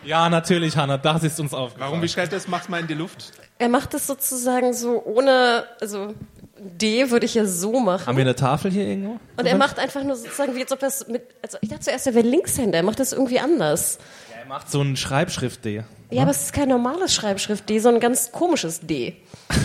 Ja, 0.04 0.28
natürlich, 0.28 0.76
Hannah, 0.76 0.98
das 0.98 1.22
ist 1.22 1.38
uns 1.38 1.54
aufgefallen. 1.54 1.90
Warum? 1.90 2.02
Wie 2.02 2.08
schreibt 2.08 2.32
er 2.32 2.38
das? 2.38 2.48
Mach's 2.48 2.68
mal 2.68 2.80
in 2.80 2.88
die 2.88 2.94
Luft. 2.94 3.32
Er 3.58 3.68
macht 3.68 3.94
es 3.94 4.06
sozusagen 4.08 4.74
so 4.74 5.00
ohne, 5.04 5.64
also 5.80 6.12
D 6.58 7.10
würde 7.10 7.24
ich 7.26 7.34
ja 7.34 7.46
so 7.46 7.78
machen. 7.78 8.06
Haben 8.06 8.16
wir 8.16 8.24
eine 8.24 8.34
Tafel 8.34 8.70
hier 8.72 8.84
irgendwo? 8.86 9.20
Und 9.36 9.46
er 9.46 9.56
macht 9.56 9.78
einfach 9.78 10.02
nur 10.02 10.16
sozusagen, 10.16 10.56
wie 10.56 10.62
als 10.62 10.72
ob 10.72 10.82
er 10.82 10.88
es 10.88 11.06
mit, 11.06 11.22
also 11.40 11.58
ich 11.60 11.68
dachte 11.68 11.82
zuerst, 11.84 12.06
er 12.08 12.14
wäre 12.14 12.26
Linkshänder, 12.26 12.78
er 12.78 12.82
macht 12.84 12.98
das 12.98 13.12
irgendwie 13.12 13.38
anders. 13.38 13.98
Er 14.42 14.48
macht 14.48 14.70
so 14.70 14.80
ein 14.82 14.96
Schreibschrift-D. 14.96 15.84
Ja, 16.10 16.22
aber 16.22 16.32
es 16.32 16.42
ist 16.44 16.52
kein 16.52 16.68
normales 16.68 17.14
Schreibschrift-D, 17.14 17.78
sondern 17.78 17.98
ein 18.00 18.02
ganz 18.02 18.32
komisches 18.32 18.80
D. 18.80 19.14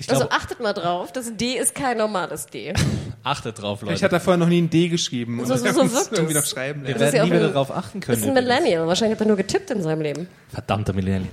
Ich 0.00 0.08
Also 0.08 0.30
achtet 0.30 0.60
mal 0.60 0.74
drauf, 0.74 1.10
das 1.10 1.36
D 1.36 1.54
ist 1.58 1.74
kein 1.74 1.98
normales 1.98 2.46
D. 2.46 2.72
achtet 3.24 3.60
drauf, 3.60 3.82
Leute. 3.82 4.00
hat 4.04 4.12
er 4.12 4.20
vorher 4.20 4.38
noch 4.38 4.46
nie 4.46 4.62
ein 4.62 4.70
D 4.70 4.86
geschrieben 4.88 5.40
und 5.40 5.46
So- 5.46 5.56
so- 5.56 5.72
so 5.72 5.92
wirkt 5.92 6.12
irgendwie 6.12 6.34
es. 6.34 6.40
noch 6.40 6.46
schreiben 6.46 6.82
Wir 6.86 6.90
lernen. 6.94 7.00
Das 7.00 7.12
werden 7.12 7.16
ja 7.16 7.24
nie 7.24 7.30
auch 7.32 7.34
wieder 7.34 7.46
ein- 7.48 7.52
darauf 7.52 7.70
achten 7.72 7.98
Das 7.98 8.06
können. 8.06 8.18
ist 8.22 8.28
ein. 8.28 8.34
Millennial, 8.34 8.86
wahrscheinlich 8.86 9.16
hat 9.18 9.26
er 9.26 9.26
nur 9.26 9.36
getippt 9.36 9.70
in 9.72 9.82
seinem 9.82 10.02
Leben. 10.02 10.28
Verdammte 10.50 10.92
Millennials. 10.92 11.32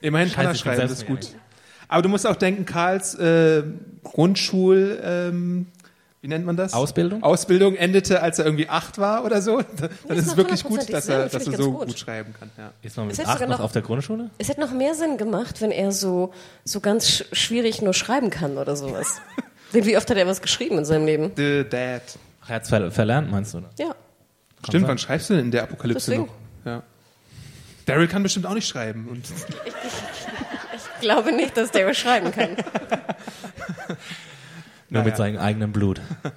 Immerhin 0.00 0.28
kann 0.30 0.44
Scheiße, 0.44 0.48
er 0.50 0.54
ich 0.54 0.60
schreiben, 0.60 0.80
das 0.82 0.92
ist 0.92 1.06
gut. 1.06 1.28
Aber 1.88 2.02
du 2.02 2.08
musst 2.08 2.28
auch 2.28 2.36
denken, 2.36 2.64
Karls 2.64 3.16
äh, 3.16 3.64
Grundschul, 4.04 5.00
ähm, 5.02 5.66
wie 6.24 6.28
nennt 6.28 6.46
man 6.46 6.56
das? 6.56 6.72
Ausbildung? 6.72 7.22
Ausbildung 7.22 7.74
endete, 7.76 8.22
als 8.22 8.38
er 8.38 8.46
irgendwie 8.46 8.70
acht 8.70 8.96
war 8.96 9.26
oder 9.26 9.42
so. 9.42 9.60
Dann 9.76 9.90
ist 9.90 10.10
ist 10.10 10.18
es 10.22 10.26
noch 10.28 10.36
wirklich 10.38 10.64
gut, 10.64 10.90
dass 10.90 11.06
er, 11.06 11.28
dass 11.28 11.46
ich 11.46 11.52
er 11.52 11.58
so 11.58 11.72
gut. 11.72 11.88
gut 11.88 11.98
schreiben 11.98 12.32
kann. 12.38 12.50
Ja. 12.56 12.70
Ist 12.80 12.96
man 12.96 13.08
mit 13.08 13.12
Es 13.12 13.18
hätte 13.18 13.28
acht 13.28 13.40
noch 13.42 13.48
noch- 13.48 13.60
auf 13.60 13.72
der 13.72 13.82
Grundschule? 13.82 14.30
Es 14.38 14.48
hätte 14.48 14.62
noch 14.62 14.72
mehr 14.72 14.94
Sinn 14.94 15.18
gemacht, 15.18 15.60
wenn 15.60 15.70
er 15.70 15.92
so, 15.92 16.32
so 16.64 16.80
ganz 16.80 17.06
sch 17.10 17.24
schwierig 17.32 17.82
nur 17.82 17.92
schreiben 17.92 18.30
kann 18.30 18.56
oder 18.56 18.74
sowas. 18.74 19.20
Denn 19.74 19.84
wie 19.84 19.98
oft 19.98 20.08
hat 20.08 20.16
er 20.16 20.26
was 20.26 20.40
geschrieben 20.40 20.78
in 20.78 20.86
seinem 20.86 21.04
Leben? 21.04 21.32
The 21.36 21.66
Dad. 21.68 22.00
Ach, 22.42 22.48
er 22.48 22.56
hat's 22.56 22.70
ver 22.70 22.90
verlernt, 22.90 23.30
meinst 23.30 23.52
du? 23.52 23.58
Oder? 23.58 23.68
Ja. 23.78 23.94
Stimmt, 24.66 24.80
sein. 24.84 24.88
wann 24.88 24.98
schreibst 24.98 25.28
du 25.28 25.34
denn 25.34 25.44
in 25.44 25.50
der 25.50 25.64
Apokalypse 25.64 26.10
Deswegen. 26.10 26.26
noch? 26.64 26.72
Ja. 26.72 26.82
Daryl 27.84 28.08
kann 28.08 28.22
bestimmt 28.22 28.46
auch 28.46 28.54
nicht 28.54 28.66
schreiben. 28.66 29.08
Und 29.10 29.26
Ich 29.26 31.00
glaube 31.02 31.32
nicht, 31.32 31.54
dass 31.54 31.70
der 31.70 31.92
schreiben 31.92 32.32
kann. 32.32 32.56
Nur 34.94 35.02
Naja. 35.02 35.10
mit 35.10 35.16
seinem 35.16 35.38
eigenen 35.38 35.72
Blut. 35.72 36.00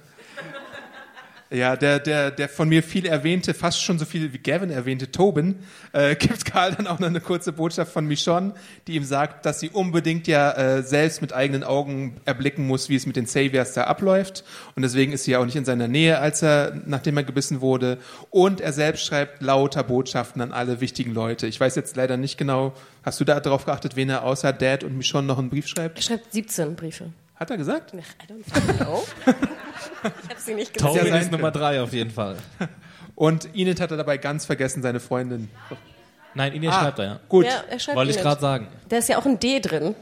Ja, 1.50 1.76
der, 1.76 1.98
der, 1.98 2.30
der 2.30 2.46
von 2.46 2.68
mir 2.68 2.82
viel 2.82 3.06
erwähnte, 3.06 3.54
fast 3.54 3.82
schon 3.82 3.98
so 3.98 4.04
viel 4.04 4.34
wie 4.34 4.38
Gavin 4.38 4.68
erwähnte 4.68 5.10
Tobin, 5.10 5.60
äh, 5.94 6.14
gibt 6.14 6.44
Karl 6.44 6.74
dann 6.74 6.86
auch 6.86 6.98
noch 6.98 7.08
eine 7.08 7.22
kurze 7.22 7.52
Botschaft 7.54 7.90
von 7.90 8.04
Michonne, 8.04 8.52
die 8.86 8.96
ihm 8.96 9.04
sagt, 9.04 9.46
dass 9.46 9.58
sie 9.60 9.70
unbedingt 9.70 10.26
ja 10.26 10.52
äh, 10.52 10.82
selbst 10.82 11.22
mit 11.22 11.32
eigenen 11.32 11.64
Augen 11.64 12.20
erblicken 12.26 12.66
muss, 12.66 12.90
wie 12.90 12.96
es 12.96 13.06
mit 13.06 13.16
den 13.16 13.24
Saviors 13.24 13.72
da 13.72 13.84
abläuft. 13.84 14.44
Und 14.76 14.82
deswegen 14.82 15.12
ist 15.12 15.24
sie 15.24 15.30
ja 15.30 15.38
auch 15.38 15.46
nicht 15.46 15.56
in 15.56 15.64
seiner 15.64 15.88
Nähe, 15.88 16.18
als 16.18 16.42
er, 16.42 16.82
nachdem 16.84 17.16
er 17.16 17.24
gebissen 17.24 17.62
wurde. 17.62 17.96
Und 18.28 18.60
er 18.60 18.74
selbst 18.74 19.06
schreibt 19.06 19.40
lauter 19.40 19.84
Botschaften 19.84 20.42
an 20.42 20.52
alle 20.52 20.82
wichtigen 20.82 21.14
Leute. 21.14 21.46
Ich 21.46 21.58
weiß 21.58 21.76
jetzt 21.76 21.96
leider 21.96 22.18
nicht 22.18 22.36
genau, 22.36 22.74
hast 23.02 23.20
du 23.20 23.24
da 23.24 23.40
darauf 23.40 23.64
geachtet, 23.64 23.96
wen 23.96 24.10
er 24.10 24.22
außer 24.22 24.52
Dad 24.52 24.84
und 24.84 24.98
Michonne 24.98 25.26
noch 25.26 25.38
einen 25.38 25.48
Brief 25.48 25.66
schreibt? 25.66 25.96
Er 25.96 26.02
schreibt 26.02 26.30
17 26.30 26.76
Briefe. 26.76 27.10
Hat 27.38 27.50
er 27.50 27.56
gesagt? 27.56 27.92
Ach, 27.94 28.24
I 28.24 28.32
don't 28.32 28.44
fucking 28.44 28.76
know. 28.78 29.04
ich 29.26 30.30
habe 30.30 30.40
sie 30.40 30.54
nicht 30.54 30.74
gesehen. 30.74 31.06
Sein 31.08 31.22
ist 31.22 31.30
Nummer 31.32 31.50
drei 31.50 31.80
auf 31.82 31.92
jeden 31.92 32.10
Fall. 32.10 32.36
Und 33.14 33.48
Enid 33.54 33.80
hat 33.80 33.90
er 33.90 33.96
dabei 33.96 34.16
ganz 34.18 34.44
vergessen, 34.44 34.82
seine 34.82 35.00
Freundin. 35.00 35.48
Nein, 36.34 36.52
Ines 36.52 36.72
Ah, 36.72 36.80
schreibt 36.82 36.98
er, 36.98 37.04
ja. 37.04 37.20
Gut. 37.28 37.46
Ja, 37.46 37.64
er 37.68 37.78
schreibt 37.78 37.96
Wollte 37.96 38.10
ich 38.12 38.18
gerade 38.20 38.40
sagen. 38.40 38.68
Da 38.88 38.96
ist 38.98 39.08
ja 39.08 39.18
auch 39.18 39.26
ein 39.26 39.38
D 39.40 39.60
drin. 39.60 39.94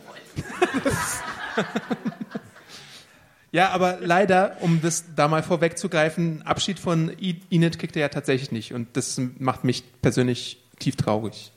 Ja, 3.52 3.70
aber 3.70 3.98
leider, 4.02 4.56
um 4.60 4.80
das 4.82 5.04
da 5.14 5.28
mal 5.28 5.42
vorwegzugreifen, 5.42 6.42
Abschied 6.42 6.78
von 6.78 7.10
I- 7.18 7.40
Enid 7.50 7.78
kriegt 7.78 7.96
er 7.96 8.02
ja 8.02 8.08
tatsächlich 8.08 8.52
nicht. 8.52 8.74
Und 8.74 8.96
das 8.96 9.18
macht 9.38 9.64
mich 9.64 9.82
persönlich 10.02 10.58
tief 10.78 10.96
traurig. 10.96 11.52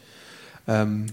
Ähm, 0.67 1.07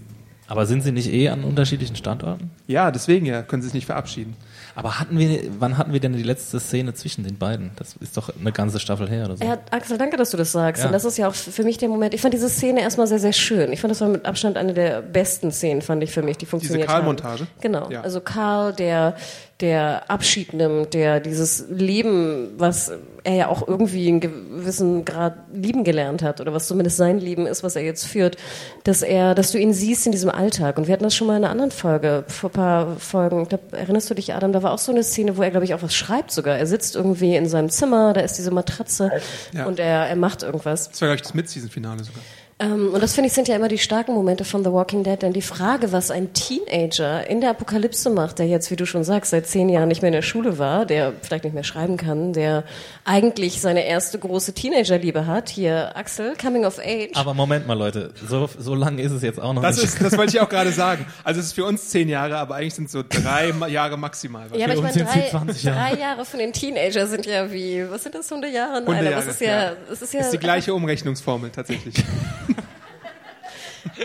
Aber 0.47 0.65
sind 0.65 0.81
sie 0.83 0.91
nicht 0.93 1.11
eh 1.11 1.27
an 1.29 1.43
unterschiedlichen 1.43 1.95
Standorten? 1.97 2.51
ja, 2.67 2.91
deswegen 2.91 3.25
ja, 3.25 3.41
können 3.41 3.61
sie 3.61 3.67
sich 3.69 3.73
nicht 3.73 3.85
verabschieden. 3.87 4.37
Aber 4.77 4.99
hatten 4.99 5.17
wir, 5.17 5.41
wann 5.57 5.75
hatten 5.79 5.91
wir 5.91 5.99
denn 5.99 6.13
die 6.13 6.21
letzte 6.21 6.59
Szene 6.59 6.93
zwischen 6.93 7.23
den 7.23 7.39
beiden? 7.39 7.71
Das 7.77 7.95
ist 7.99 8.15
doch 8.15 8.29
eine 8.39 8.51
ganze 8.51 8.79
Staffel 8.79 9.09
her 9.09 9.25
oder 9.25 9.35
so. 9.35 9.43
Ja, 9.43 9.57
Axel, 9.71 9.97
danke, 9.97 10.17
dass 10.17 10.29
du 10.29 10.37
das 10.37 10.51
sagst. 10.51 10.83
Ja. 10.83 10.87
Und 10.87 10.93
das 10.93 11.03
ist 11.03 11.17
ja 11.17 11.27
auch 11.27 11.33
für 11.33 11.63
mich 11.63 11.79
der 11.79 11.89
Moment. 11.89 12.13
Ich 12.13 12.21
fand 12.21 12.31
diese 12.35 12.47
Szene 12.47 12.81
erstmal 12.81 13.07
sehr, 13.07 13.17
sehr 13.17 13.33
schön. 13.33 13.73
Ich 13.73 13.81
fand, 13.81 13.89
das 13.89 14.01
war 14.01 14.07
mit 14.07 14.27
Abstand 14.27 14.55
eine 14.55 14.75
der 14.75 15.01
besten 15.01 15.51
Szenen, 15.51 15.81
fand 15.81 16.03
ich 16.03 16.11
für 16.11 16.21
mich, 16.21 16.37
die 16.37 16.45
funktioniert 16.45 16.87
Karl-Montage? 16.87 17.45
haben. 17.45 17.47
Genau. 17.59 17.89
Ja. 17.89 18.01
Also 18.01 18.21
Karl, 18.21 18.71
der, 18.71 19.15
der 19.59 20.09
Abschied 20.11 20.53
nimmt, 20.53 20.93
der 20.93 21.19
dieses 21.19 21.65
Leben, 21.69 22.51
was 22.57 22.91
er 23.23 23.33
ja 23.35 23.47
auch 23.47 23.67
irgendwie 23.67 24.07
in 24.07 24.19
gewissen 24.19 25.03
Grad 25.03 25.33
lieben 25.51 25.83
gelernt 25.83 26.21
hat, 26.21 26.39
oder 26.39 26.53
was 26.53 26.67
zumindest 26.67 26.97
sein 26.97 27.17
Leben 27.19 27.47
ist, 27.47 27.63
was 27.63 27.75
er 27.75 27.81
jetzt 27.81 28.05
führt, 28.05 28.37
dass 28.83 29.01
er, 29.01 29.33
dass 29.33 29.51
du 29.51 29.57
ihn 29.57 29.73
siehst 29.73 30.05
in 30.05 30.11
diesem 30.11 30.29
Alltag. 30.29 30.77
Und 30.77 30.85
wir 30.87 30.93
hatten 30.93 31.03
das 31.03 31.15
schon 31.15 31.25
mal 31.25 31.37
in 31.37 31.43
einer 31.43 31.51
anderen 31.51 31.71
Folge, 31.71 32.23
vor 32.27 32.51
ein 32.51 32.53
paar 32.53 32.95
Folgen. 32.97 33.41
Ich 33.43 33.49
glaub, 33.49 33.73
erinnerst 33.73 34.09
du 34.09 34.13
dich, 34.13 34.33
Adam? 34.33 34.53
Da 34.53 34.61
war 34.61 34.71
auch 34.71 34.77
so 34.79 34.91
eine 34.91 35.03
Szene, 35.03 35.37
wo 35.37 35.41
er, 35.41 35.49
glaube 35.49 35.65
ich, 35.65 35.73
auch 35.73 35.81
was 35.81 35.95
schreibt 35.95 36.31
sogar. 36.31 36.55
Er 36.57 36.67
sitzt 36.67 36.95
irgendwie 36.95 37.35
in 37.35 37.49
seinem 37.49 37.69
Zimmer, 37.69 38.13
da 38.13 38.21
ist 38.21 38.37
diese 38.37 38.51
Matratze 38.51 39.11
Ja. 39.53 39.65
und 39.65 39.79
er, 39.79 40.07
er 40.07 40.15
macht 40.15 40.43
irgendwas. 40.43 40.89
Das 40.91 41.01
war, 41.01 41.07
glaube 41.07 41.15
ich, 41.15 41.21
das 41.23 41.33
Mid-Season-Finale 41.33 42.03
sogar. 42.03 42.21
Ähm, 42.59 42.91
und 42.91 43.03
das 43.03 43.13
finde 43.13 43.27
ich 43.27 43.33
sind 43.33 43.47
ja 43.47 43.55
immer 43.55 43.67
die 43.67 43.77
starken 43.77 44.15
Momente 44.15 44.43
von 44.43 44.63
The 44.63 44.71
Walking 44.71 45.03
Dead, 45.03 45.21
denn 45.21 45.31
die 45.31 45.43
Frage, 45.43 45.91
was 45.91 46.09
ein 46.09 46.33
Teenager 46.33 47.29
in 47.29 47.39
der 47.39 47.51
Apokalypse 47.51 48.09
macht, 48.09 48.39
der 48.39 48.47
jetzt, 48.47 48.71
wie 48.71 48.75
du 48.75 48.87
schon 48.87 49.03
sagst, 49.03 49.29
seit 49.29 49.45
zehn 49.45 49.69
Jahren 49.69 49.87
nicht 49.89 50.01
mehr 50.01 50.09
in 50.09 50.13
der 50.13 50.23
Schule 50.23 50.57
war, 50.57 50.87
der 50.87 51.13
vielleicht 51.21 51.43
nicht 51.43 51.53
mehr 51.53 51.63
schreiben 51.63 51.97
kann, 51.97 52.33
der 52.33 52.63
eigentlich 53.05 53.61
seine 53.61 53.85
erste 53.85 54.17
große 54.17 54.53
Teenagerliebe 54.53 55.27
hat, 55.27 55.49
hier 55.49 55.95
Axel, 55.95 56.33
Coming 56.41 56.65
of 56.65 56.79
Age. 56.79 57.11
Aber 57.15 57.35
Moment 57.35 57.67
mal, 57.67 57.77
Leute, 57.77 58.11
so, 58.27 58.49
so 58.57 58.73
lange 58.73 59.03
ist 59.03 59.11
es 59.11 59.21
jetzt 59.21 59.39
auch 59.39 59.53
noch 59.53 59.61
Das, 59.61 59.75
nicht. 59.75 59.85
ist, 59.85 60.01
das 60.01 60.17
wollte 60.17 60.35
ich 60.35 60.41
auch 60.41 60.49
gerade 60.49 60.71
sagen. 60.71 61.05
Also 61.23 61.41
es 61.41 61.47
ist 61.47 61.53
für 61.53 61.65
uns 61.65 61.89
zehn 61.89 62.07
Jahre, 62.07 62.37
aber 62.37 62.55
eigentlich 62.55 62.75
sind 62.75 62.85
es 62.85 62.93
so 62.93 63.03
drei 63.07 63.51
Jahre 63.67 63.97
maximal. 63.97 64.47
ja, 64.55 64.65
aber 64.65 64.75
ich 64.75 64.81
meine, 64.81 65.03
drei, 65.03 65.27
20 65.29 65.63
Jahre. 65.63 65.77
drei 65.79 65.99
Jahre 65.99 66.25
von 66.25 66.39
den 66.39 66.53
Teenager 66.53 67.05
sind 67.07 67.25
ja 67.25 67.51
wie, 67.51 67.83
was 67.89 68.03
sind 68.03 68.15
das, 68.15 68.31
100 68.31 68.51
Jahre? 68.53 68.81
Nein, 68.81 69.07
aber 69.07 69.17
es 69.17 69.27
ist 69.27 69.41
ja, 69.41 69.73
es 69.91 70.01
ist 70.01 70.13
ja 70.13 70.21
ist 70.21 70.31
die 70.31 70.37
gleiche 70.37 70.73
Umrechnungsformel 70.73 71.49
tatsächlich. 71.49 71.95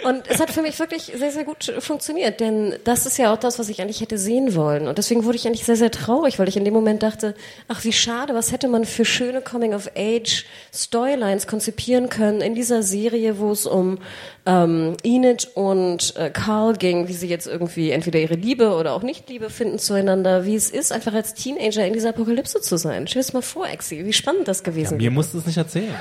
Und 0.05 0.28
es 0.28 0.40
hat 0.40 0.51
für 0.51 0.62
mich 0.62 0.78
wirklich 0.78 1.12
sehr, 1.14 1.30
sehr 1.30 1.45
gut 1.45 1.72
funktioniert, 1.80 2.40
denn 2.40 2.74
das 2.84 3.05
ist 3.07 3.18
ja 3.18 3.32
auch 3.32 3.38
das, 3.38 3.59
was 3.59 3.68
ich 3.68 3.80
eigentlich 3.80 4.01
hätte 4.01 4.18
sehen 4.18 4.55
wollen. 4.55 4.88
Und 4.88 4.99
deswegen 4.99 5.24
wurde 5.24 5.36
ich 5.36 5.47
eigentlich 5.47 5.64
sehr, 5.64 5.76
sehr 5.76 5.90
traurig, 5.90 6.38
weil 6.38 6.49
ich 6.49 6.57
in 6.57 6.64
dem 6.64 6.74
Moment 6.74 7.03
dachte, 7.03 7.34
ach 7.68 7.84
wie 7.84 7.93
schade, 7.93 8.34
was 8.34 8.53
hätte 8.53 8.68
man 8.68 8.84
für 8.84 9.05
schöne 9.05 9.43
Coming-of-Age-Storylines 9.43 11.47
konzipieren 11.47 12.09
können 12.09 12.40
in 12.40 12.55
dieser 12.55 12.82
Serie, 12.82 13.38
wo 13.38 13.53
es 13.53 13.66
um 13.66 13.99
ähm, 14.47 14.97
Enid 15.03 15.51
und 15.55 16.16
äh, 16.16 16.30
Carl 16.30 16.72
ging, 16.74 17.09
wie 17.09 17.14
sie 17.14 17.28
jetzt 17.28 17.47
irgendwie 17.47 17.90
entweder 17.90 18.18
ihre 18.18 18.34
Liebe 18.34 18.74
oder 18.74 18.95
auch 18.95 19.03
Nicht-Liebe 19.03 19.51
finden 19.51 19.78
zueinander, 19.78 20.47
wie 20.47 20.55
es 20.55 20.70
ist, 20.70 20.93
einfach 20.93 21.12
als 21.14 21.34
Teenager 21.34 21.86
in 21.86 21.93
dieser 21.93 22.09
Apokalypse 22.11 22.61
zu 22.61 22.76
sein. 22.76 23.07
Stell 23.07 23.20
dir 23.20 23.26
das 23.26 23.34
mal 23.34 23.43
vor, 23.43 23.68
Exi, 23.68 24.05
wie 24.05 24.12
spannend 24.12 24.49
das 24.49 24.62
gewesen 24.62 24.99
Mir 24.99 25.11
musst 25.11 25.34
du 25.34 25.38
es 25.38 25.47
nicht 25.47 25.59
erzählen. 25.59 25.95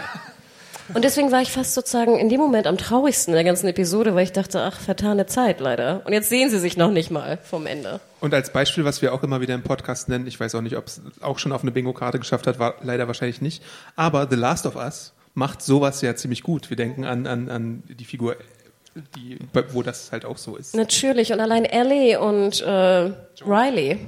Und 0.94 1.04
deswegen 1.04 1.32
war 1.32 1.42
ich 1.42 1.52
fast 1.52 1.74
sozusagen 1.74 2.18
in 2.18 2.30
dem 2.30 2.40
Moment 2.40 2.68
am 2.68 2.78
traurigsten 2.78 3.34
in 3.34 3.36
der 3.36 3.44
ganzen 3.44 3.68
Episode, 3.68 4.16
weil 4.16 4.24
ich 4.24 4.32
dachte, 4.32 4.62
ach, 4.62 4.80
vertane 4.80 5.26
Zeit 5.26 5.60
leider. 5.60 6.02
Und 6.06 6.14
jetzt 6.14 6.30
sehen 6.30 6.50
sie 6.50 6.60
sich 6.60 6.78
noch 6.78 6.92
nicht 6.92 7.12
mal 7.12 7.38
vom 7.44 7.66
Ende. 7.66 8.00
Und 8.20 8.34
als 8.34 8.52
Beispiel, 8.52 8.86
was 8.86 9.02
wir 9.02 9.14
auch 9.14 9.24
immer 9.24 9.42
wieder 9.42 9.56
im 9.56 9.64
Podcast 9.64 10.10
nennen, 10.10 10.28
ich 10.28 10.40
weiß 10.40 10.56
auch 10.56 10.62
nicht, 10.62 10.78
ob 10.78 10.88
es 10.88 11.02
auch 11.22 11.40
schon 11.40 11.52
auf 11.52 11.62
eine 11.62 11.72
Bingo-Karte 11.72 12.20
geschafft 12.20 12.48
hat, 12.48 12.60
war 12.60 12.76
leider 12.84 13.08
wahrscheinlich 13.08 13.42
nicht. 13.42 13.64
Aber 13.96 14.28
The 14.30 14.36
Last 14.36 14.66
of 14.66 14.76
Us 14.76 15.14
macht 15.34 15.62
sowas 15.62 16.02
ja 16.02 16.16
ziemlich 16.16 16.44
gut. 16.44 16.70
Wir 16.70 16.78
denken 16.78 17.06
an, 17.06 17.26
an, 17.28 17.50
an 17.50 17.84
die 17.88 18.06
Figur, 18.06 18.36
die, 19.16 19.40
wo 19.72 19.84
das 19.84 20.12
halt 20.12 20.26
auch 20.26 20.38
so 20.38 20.56
ist. 20.56 20.76
Natürlich. 20.76 21.32
Und 21.32 21.40
allein 21.40 21.66
Ellie 21.66 22.20
und 22.20 22.62
äh, 22.62 23.12
Riley. 23.46 24.00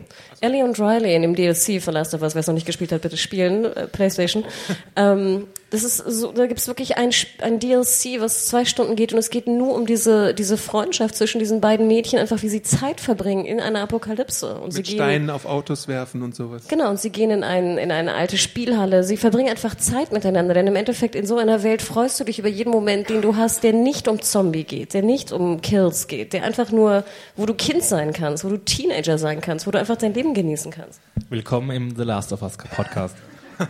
Ellie 0.43 0.63
und 0.63 0.79
Riley 0.79 1.15
in 1.15 1.21
dem 1.21 1.35
DLC 1.35 1.81
von 1.81 1.93
Last 1.93 2.13
of 2.13 2.21
Us, 2.21 2.35
wer 2.35 2.41
es 2.41 2.47
noch 2.47 2.53
nicht 2.53 2.65
gespielt 2.65 2.91
hat, 2.91 3.01
bitte 3.01 3.17
spielen, 3.17 3.65
äh, 3.65 3.87
Playstation. 3.87 4.43
ähm, 4.95 5.47
das 5.73 5.83
ist 5.83 5.97
so, 5.97 6.31
da 6.31 6.45
gibt's 6.45 6.67
wirklich 6.67 6.97
ein, 6.97 7.09
ein 7.41 7.59
DLC, 7.59 8.19
was 8.21 8.45
zwei 8.45 8.63
Stunden 8.63 8.95
geht 8.95 9.11
und 9.11 9.17
es 9.17 9.31
geht 9.31 9.47
nur 9.47 9.73
um 9.73 9.87
diese, 9.87 10.35
diese 10.35 10.55
Freundschaft 10.55 11.15
zwischen 11.15 11.39
diesen 11.39 11.61
beiden 11.61 11.87
Mädchen, 11.87 12.19
einfach 12.19 12.43
wie 12.43 12.49
sie 12.49 12.61
Zeit 12.61 13.01
verbringen 13.01 13.45
in 13.45 13.59
einer 13.59 13.81
Apokalypse. 13.81 14.53
Und 14.53 14.69
sie 14.69 14.81
Mit 14.81 14.85
gehen, 14.85 14.97
Steinen 14.97 15.29
auf 15.31 15.45
Autos 15.45 15.87
werfen 15.87 16.21
und 16.21 16.35
sowas. 16.35 16.67
Genau, 16.67 16.91
und 16.91 16.99
sie 16.99 17.09
gehen 17.09 17.31
in, 17.31 17.43
ein, 17.43 17.79
in 17.79 17.91
eine 17.91 18.13
alte 18.13 18.37
Spielhalle. 18.37 19.03
Sie 19.03 19.17
verbringen 19.17 19.49
einfach 19.49 19.73
Zeit 19.73 20.11
miteinander, 20.11 20.53
denn 20.53 20.67
im 20.67 20.75
Endeffekt 20.75 21.15
in 21.15 21.25
so 21.25 21.37
einer 21.37 21.63
Welt 21.63 21.81
freust 21.81 22.19
du 22.19 22.23
dich 22.23 22.37
über 22.37 22.49
jeden 22.49 22.69
Moment, 22.69 23.09
den 23.09 23.23
du 23.23 23.35
hast, 23.35 23.63
der 23.63 23.73
nicht 23.73 24.07
um 24.07 24.21
Zombie 24.21 24.65
geht, 24.65 24.93
der 24.93 25.01
nicht 25.01 25.31
um 25.31 25.61
Kills 25.61 26.05
geht, 26.05 26.33
der 26.33 26.43
einfach 26.43 26.71
nur, 26.71 27.03
wo 27.35 27.47
du 27.47 27.55
Kind 27.55 27.81
sein 27.81 28.13
kannst, 28.13 28.45
wo 28.45 28.49
du 28.49 28.57
Teenager 28.57 29.17
sein 29.17 29.41
kannst, 29.41 29.65
wo 29.65 29.71
du 29.71 29.79
einfach 29.79 29.97
dein 29.97 30.13
Leben 30.13 30.32
genießen 30.33 30.71
kannst. 30.71 31.01
Willkommen 31.29 31.71
im 31.71 31.95
The 31.95 32.03
Last 32.03 32.33
of 32.33 32.41
Us 32.41 32.57
Podcast. 32.57 33.15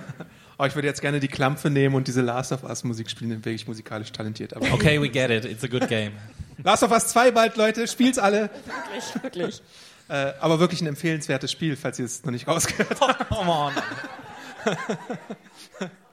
Oh, 0.60 0.66
ich 0.66 0.76
würde 0.76 0.88
jetzt 0.88 1.02
gerne 1.02 1.20
die 1.20 1.28
Klampfe 1.28 1.72
nehmen 1.72 1.96
und 1.96 2.08
diese 2.08 2.22
Last 2.22 2.52
of 2.52 2.64
Us 2.64 2.84
Musik 2.84 3.10
spielen, 3.10 3.32
bin 3.32 3.44
wirklich 3.44 3.68
musikalisch 3.68 4.12
talentiert. 4.12 4.56
Aber 4.56 4.72
Okay, 4.72 5.02
we 5.02 5.10
get 5.10 5.32
it. 5.32 5.46
It's 5.46 5.64
a 5.64 5.68
good 5.68 5.88
game. 5.88 6.12
Last 6.64 6.84
of 6.84 6.92
Us 6.92 7.08
2 7.08 7.32
bald, 7.32 7.58
Leute, 7.58 7.88
spielt's 7.88 8.20
alle. 8.20 8.50
Wirklich, 8.66 9.24
wirklich. 9.24 9.62
Äh, 10.10 10.34
aber 10.42 10.60
wirklich 10.60 10.82
ein 10.82 10.88
empfehlenswertes 10.88 11.50
Spiel, 11.50 11.78
falls 11.78 11.98
ihr 11.98 12.04
es 12.04 12.26
noch 12.26 12.32
nicht 12.34 12.46
rausgehört 12.46 13.00
habt. 13.00 13.30
Come 13.30 13.50
on. 13.50 13.74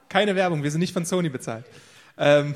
Keine 0.07 0.33
Werbung, 0.37 0.63
wir 0.63 0.71
sind 0.71 0.79
nicht 0.79 0.93
von 0.93 1.03
Sony 1.03 1.27
bezahlt. 1.27 1.65
Ähm, 2.17 2.55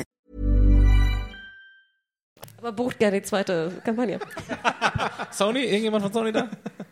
Aber 2.61 2.73
bucht 2.73 2.99
gerne 2.99 3.21
die 3.21 3.25
zweite 3.25 3.71
Kampagne. 3.83 4.19
Sony? 5.31 5.63
Irgendjemand 5.63 6.03
von 6.03 6.13
Sony 6.13 6.31
da? 6.31 6.47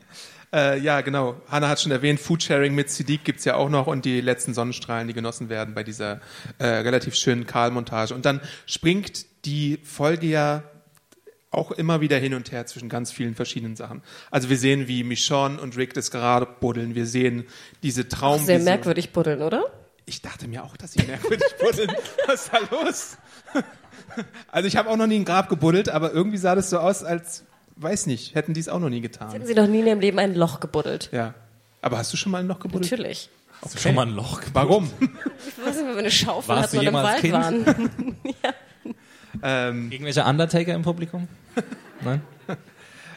äh, 0.51 0.79
ja, 0.79 1.01
genau. 1.01 1.39
Hanna 1.47 1.69
hat 1.69 1.79
schon 1.79 1.91
erwähnt, 1.91 2.19
Foodsharing 2.19 2.73
mit 2.73 2.89
Siddiq 2.89 3.23
gibt's 3.23 3.45
ja 3.45 3.53
auch 3.53 3.69
noch 3.69 3.85
und 3.85 4.03
die 4.03 4.19
letzten 4.19 4.55
Sonnenstrahlen, 4.55 5.07
die 5.07 5.13
genossen 5.13 5.47
werden 5.47 5.75
bei 5.75 5.83
dieser 5.83 6.21
äh, 6.57 6.65
relativ 6.65 7.13
schönen 7.13 7.45
Karl-Montage. 7.45 8.15
Und 8.15 8.25
dann 8.25 8.41
springt 8.65 9.27
die 9.45 9.79
Folge 9.83 10.25
ja 10.25 10.63
auch 11.51 11.69
immer 11.69 12.01
wieder 12.01 12.17
hin 12.17 12.33
und 12.33 12.51
her 12.51 12.65
zwischen 12.65 12.89
ganz 12.89 13.11
vielen 13.11 13.35
verschiedenen 13.35 13.75
Sachen. 13.75 14.01
Also 14.31 14.49
wir 14.49 14.57
sehen, 14.57 14.87
wie 14.87 15.03
Michonne 15.03 15.61
und 15.61 15.77
Rick 15.77 15.93
das 15.93 16.09
gerade 16.09 16.47
buddeln. 16.47 16.95
Wir 16.95 17.05
sehen 17.05 17.45
diese 17.83 18.09
Traum. 18.09 18.43
Sehr 18.43 18.57
merkwürdig 18.57 19.11
buddeln, 19.11 19.43
oder? 19.43 19.65
Ich 20.07 20.23
dachte 20.23 20.47
mir 20.47 20.63
auch, 20.63 20.75
dass 20.77 20.93
sie 20.93 21.03
merkwürdig 21.03 21.45
buddeln. 21.61 21.91
Was 22.25 22.45
ist 22.45 22.51
da 22.51 22.59
los? 22.75 23.17
Also 24.51 24.67
ich 24.67 24.75
habe 24.77 24.89
auch 24.89 24.97
noch 24.97 25.07
nie 25.07 25.17
ein 25.17 25.25
Grab 25.25 25.49
gebuddelt, 25.49 25.89
aber 25.89 26.11
irgendwie 26.11 26.37
sah 26.37 26.55
das 26.55 26.69
so 26.69 26.79
aus, 26.79 27.03
als, 27.03 27.45
weiß 27.75 28.07
nicht, 28.07 28.35
hätten 28.35 28.53
die 28.53 28.59
es 28.59 28.69
auch 28.69 28.79
noch 28.79 28.89
nie 28.89 29.01
getan. 29.01 29.31
Hätten 29.31 29.45
sie 29.45 29.53
noch 29.53 29.67
nie 29.67 29.79
in 29.79 29.87
ihrem 29.87 29.99
Leben 29.99 30.19
ein 30.19 30.35
Loch 30.35 30.59
gebuddelt. 30.59 31.09
Ja. 31.11 31.33
Aber 31.81 31.97
hast 31.97 32.11
du 32.11 32.17
schon 32.17 32.31
mal 32.31 32.39
ein 32.39 32.47
Loch 32.47 32.59
gebuddelt? 32.59 32.91
Natürlich. 32.91 33.29
Hast 33.61 33.75
du 33.75 33.79
schon 33.79 33.95
mal 33.95 34.05
ein 34.05 34.13
Loch 34.13 34.41
gebaut? 34.41 34.69
Warum? 34.69 34.89
Ich 34.99 35.65
weiß 35.65 35.75
nicht, 35.75 35.85
wenn 35.85 35.93
wir 35.93 35.99
eine 35.99 36.11
Schaufel 36.11 36.55
Warst 36.55 36.73
hatten 36.73 36.75
du 36.75 36.81
und 36.81 36.87
im 36.87 36.93
Wald 36.93 37.21
Kind? 37.21 37.33
waren. 37.33 37.65
ähm, 39.43 39.91
Irgendwelche 39.91 40.23
Undertaker 40.23 40.73
im 40.73 40.81
Publikum? 40.81 41.27
Nein? 42.01 42.21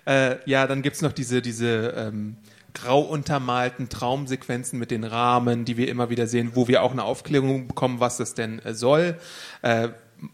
äh, 0.06 0.36
ja, 0.48 0.66
dann 0.66 0.82
gibt's 0.82 1.02
noch 1.02 1.12
diese, 1.12 1.42
diese 1.42 1.94
ähm, 1.96 2.36
grau 2.74 3.00
untermalten 3.00 3.88
Traumsequenzen 3.88 4.78
mit 4.78 4.90
den 4.90 5.04
Rahmen, 5.04 5.64
die 5.64 5.76
wir 5.76 5.88
immer 5.88 6.10
wieder 6.10 6.26
sehen, 6.26 6.52
wo 6.54 6.68
wir 6.68 6.82
auch 6.82 6.92
eine 6.92 7.04
Aufklärung 7.04 7.68
bekommen, 7.68 8.00
was 8.00 8.16
das 8.16 8.34
denn 8.34 8.58
äh, 8.60 8.74
soll. 8.74 9.18
Äh, 9.62 9.88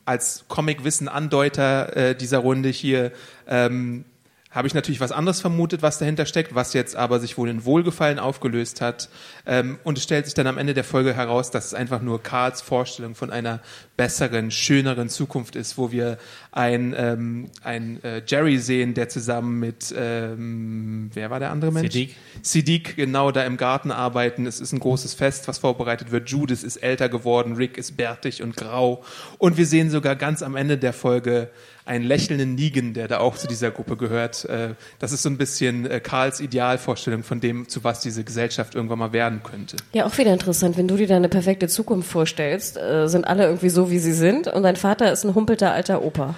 als 0.05 0.45
Comic-Wissen-Andeuter 0.49 1.97
äh, 1.97 2.14
dieser 2.14 2.39
Runde 2.39 2.68
hier 2.68 3.12
ähm, 3.47 4.05
habe 4.51 4.66
ich 4.66 4.72
natürlich 4.72 5.01
was 5.01 5.12
anderes 5.12 5.42
vermutet, 5.42 5.82
was 5.82 5.99
dahinter 5.99 6.24
steckt, 6.24 6.55
was 6.55 6.72
jetzt 6.72 6.96
aber 6.96 7.20
sich 7.20 7.36
wohl 7.36 7.51
in 7.51 7.66
Wohlgefallen 7.66 8.18
aufgelöst 8.18 8.80
hat. 8.80 9.11
Ähm, 9.46 9.78
und 9.84 9.99
es 9.99 10.05
stellt 10.05 10.24
sich 10.24 10.32
dann 10.32 10.46
am 10.46 10.57
Ende 10.57 10.72
der 10.72 10.84
Folge 10.84 11.12
heraus, 11.12 11.51
dass 11.51 11.66
es 11.66 11.74
einfach 11.74 12.01
nur 12.01 12.22
Karls 12.22 12.62
Vorstellung 12.62 13.14
von 13.14 13.30
einer 13.30 13.61
besseren, 13.99 14.51
schöneren 14.51 15.11
Zukunft 15.11 15.55
ist, 15.55 15.76
wo 15.76 15.92
wir 15.92 16.16
ein, 16.51 16.94
ähm, 16.96 17.51
ein 17.62 18.03
äh, 18.03 18.22
Jerry 18.26 18.59
sehen, 18.59 18.94
der 18.94 19.11
zusammen 19.11 19.61
mit, 19.61 19.94
ähm, 19.96 21.11
wer 21.12 21.28
war 21.28 21.40
der 21.40 21.51
andere 21.51 21.70
Mensch? 21.70 21.92
Siddiq. 21.92 22.14
Siddiq 22.40 22.96
genau 22.96 23.30
da 23.30 23.44
im 23.44 23.59
Garten 23.59 23.90
arbeiten. 23.90 24.46
Es 24.46 24.61
ist 24.61 24.72
ein 24.72 24.80
großes 24.80 25.12
Fest, 25.12 25.46
was 25.46 25.59
vorbereitet 25.59 26.11
wird. 26.11 26.30
Judith 26.30 26.62
ist 26.62 26.78
älter 26.78 27.11
geworden, 27.11 27.57
Rick 27.57 27.76
ist 27.76 27.99
bärtig 27.99 28.42
und 28.42 28.57
grau. 28.57 29.05
Und 29.36 29.59
wir 29.59 29.66
sehen 29.66 29.90
sogar 29.90 30.16
ganz 30.16 30.42
am 30.42 30.57
Ende 30.57 30.78
der 30.78 30.94
Folge 30.94 31.51
einen 31.89 32.05
lächelnden 32.05 32.55
Negan, 32.55 32.93
der 32.93 33.09
da 33.09 33.18
auch 33.18 33.36
zu 33.36 33.47
dieser 33.49 33.70
Gruppe 33.70 33.97
gehört. 33.97 34.45
Äh, 34.45 34.74
das 34.99 35.12
ist 35.12 35.22
so 35.22 35.30
ein 35.30 35.39
bisschen 35.39 35.91
äh, 35.91 36.01
Karls 36.01 36.41
Idealvorstellung 36.41 37.22
von 37.22 37.41
dem, 37.41 37.68
zu 37.68 37.82
was 37.82 38.01
diese 38.01 38.24
Gesellschaft 38.24 38.74
irgendwann 38.74 38.99
mal 38.99 39.12
werden 39.12 39.43
könnte. 39.43 39.76
Ja, 39.93 40.07
auch 40.07 40.18
wieder 40.18 40.32
interessant. 40.32 40.76
Wenn 40.76 40.86
du 40.86 40.97
dir 40.97 41.07
deine 41.07 41.28
perfekte 41.28 41.66
Zukunft 41.66 42.11
vorstellst, 42.11 42.76
äh, 42.76 43.09
sind 43.09 43.26
alle 43.26 43.45
irgendwie 43.47 43.70
so, 43.70 43.91
wie 43.91 43.99
sie 43.99 44.12
sind 44.12 44.49
und 44.49 44.62
dein 44.62 44.76
Vater 44.76 45.11
ist 45.11 45.24
ein 45.24 45.34
humpelter 45.34 45.72
alter 45.72 46.03
Opa. 46.03 46.34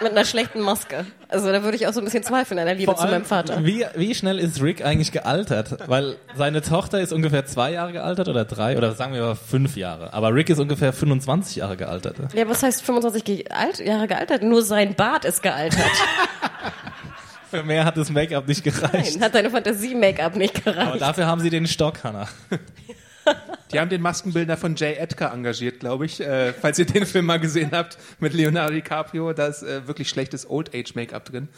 Mit 0.00 0.12
einer 0.12 0.24
schlechten 0.24 0.60
Maske. 0.60 1.04
Also 1.28 1.50
da 1.50 1.62
würde 1.62 1.76
ich 1.76 1.86
auch 1.86 1.92
so 1.92 2.00
ein 2.00 2.04
bisschen 2.04 2.22
zweifeln 2.22 2.58
an 2.60 2.66
der 2.66 2.74
Liebe 2.74 2.92
Vor 2.92 3.00
zu 3.00 3.06
meinem 3.08 3.24
Vater. 3.24 3.64
Wie, 3.64 3.84
wie 3.96 4.14
schnell 4.14 4.38
ist 4.38 4.62
Rick 4.62 4.84
eigentlich 4.84 5.12
gealtert? 5.12 5.76
Weil 5.88 6.16
seine 6.36 6.62
Tochter 6.62 7.00
ist 7.00 7.12
ungefähr 7.12 7.46
zwei 7.46 7.72
Jahre 7.72 7.92
gealtert 7.92 8.28
oder 8.28 8.44
drei 8.44 8.76
oder 8.76 8.92
sagen 8.94 9.12
wir 9.14 9.22
mal 9.22 9.34
fünf 9.34 9.76
Jahre. 9.76 10.12
Aber 10.12 10.32
Rick 10.34 10.50
ist 10.50 10.58
ungefähr 10.60 10.92
25 10.92 11.56
Jahre 11.56 11.76
gealtert. 11.76 12.16
Ja, 12.34 12.48
was 12.48 12.62
heißt 12.62 12.82
25 12.82 13.24
ge 13.24 13.44
alt, 13.50 13.78
Jahre 13.80 14.06
gealtert? 14.06 14.42
Nur 14.42 14.62
sein 14.62 14.94
Bart 14.94 15.24
ist 15.24 15.42
gealtert. 15.42 15.82
Für 17.50 17.62
mehr 17.62 17.84
hat 17.84 17.96
das 17.96 18.10
Make-up 18.10 18.46
nicht 18.46 18.62
gereicht. 18.62 19.14
Nein, 19.14 19.22
hat 19.24 19.34
deine 19.34 19.50
Fantasie-Make-up 19.50 20.36
nicht 20.36 20.66
Aber 20.66 20.72
gereicht. 20.74 21.00
dafür 21.00 21.26
haben 21.26 21.40
sie 21.40 21.48
den 21.50 21.66
Stock, 21.66 22.04
Hannah. 22.04 22.28
Die 23.72 23.80
haben 23.80 23.88
den 23.88 24.02
Maskenbildner 24.02 24.56
von 24.56 24.76
Jay 24.76 24.94
Edgar 24.94 25.32
engagiert, 25.32 25.80
glaube 25.80 26.06
ich. 26.06 26.20
Äh, 26.20 26.52
falls 26.52 26.78
ihr 26.78 26.86
den 26.86 27.06
Film 27.06 27.26
mal 27.26 27.40
gesehen 27.40 27.70
habt 27.72 27.98
mit 28.18 28.32
Leonardo 28.34 28.72
DiCaprio, 28.72 29.32
da 29.32 29.46
ist 29.46 29.62
äh, 29.62 29.86
wirklich 29.86 30.08
schlechtes 30.08 30.48
Old-Age-Make-up 30.48 31.24
drin. 31.24 31.48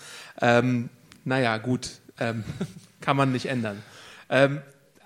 Ähm, 0.40 0.88
naja, 1.24 1.58
gut, 1.58 1.88
ähm, 2.18 2.44
kann 3.00 3.16
man 3.16 3.32
nicht 3.32 3.46
ändern. 3.46 3.82
Ähm, 4.28 4.60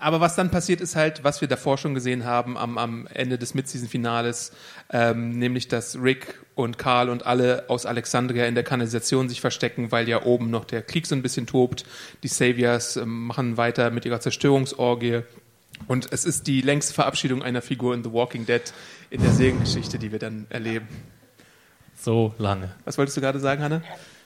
aber 0.05 0.21
was 0.21 0.35
dann 0.35 0.51
passiert 0.51 0.83
ist 0.83 0.97
halt, 0.97 1.25
was 1.25 1.41
wir 1.41 1.49
davor 1.49 1.79
schon 1.79 1.95
gesehen 1.95 2.25
haben 2.25 2.59
am, 2.59 2.77
am 2.77 3.07
Ende 3.07 3.39
des 3.39 3.55
Mid-Season-Finales, 3.55 4.53
ähm, 4.93 5.31
nämlich 5.31 5.69
dass 5.69 5.99
Rick 5.99 6.41
und 6.55 6.77
Carl 6.77 7.09
und 7.09 7.25
alle 7.25 7.65
aus 7.69 7.87
Alexandria 7.87 8.45
in 8.45 8.55
der 8.55 8.65
Kanalisation 8.65 9.31
sich 9.31 9.41
verstecken, 9.41 9.93
weil 9.93 10.07
ja 10.09 10.25
oben 10.25 10.51
noch 10.51 10.67
der 10.67 10.83
Krieg 10.83 11.07
so 11.07 11.15
ein 11.15 11.23
bisschen 11.23 11.47
tobt. 11.47 11.87
Die 12.23 12.29
Saviors 12.29 12.97
ähm, 12.97 13.29
machen 13.29 13.57
weiter 13.57 13.91
mit 13.91 14.05
ihrer 14.05 14.21
Zerstörungsorgie. 14.21 15.23
Und 15.87 16.13
es 16.13 16.25
ist 16.25 16.47
die 16.47 16.61
längste 16.61 16.95
Verabschiedung 16.95 17.43
einer 17.43 17.63
Figur 17.63 17.95
in 17.95 18.03
The 18.03 18.13
Walking 18.13 18.47
Dead 18.47 18.63
in 19.11 19.23
der 19.23 19.33
Seriengeschichte, 19.33 19.99
die 19.99 20.13
wir 20.13 20.19
dann 20.19 20.47
erleben. 20.49 20.89
So 22.01 22.35
lange. 22.39 22.75
Was 22.85 22.99
wolltest 22.99 23.17
du 23.17 23.21
gerade 23.21 23.41
sagen, 23.41 23.63
Hanne? 23.63 23.83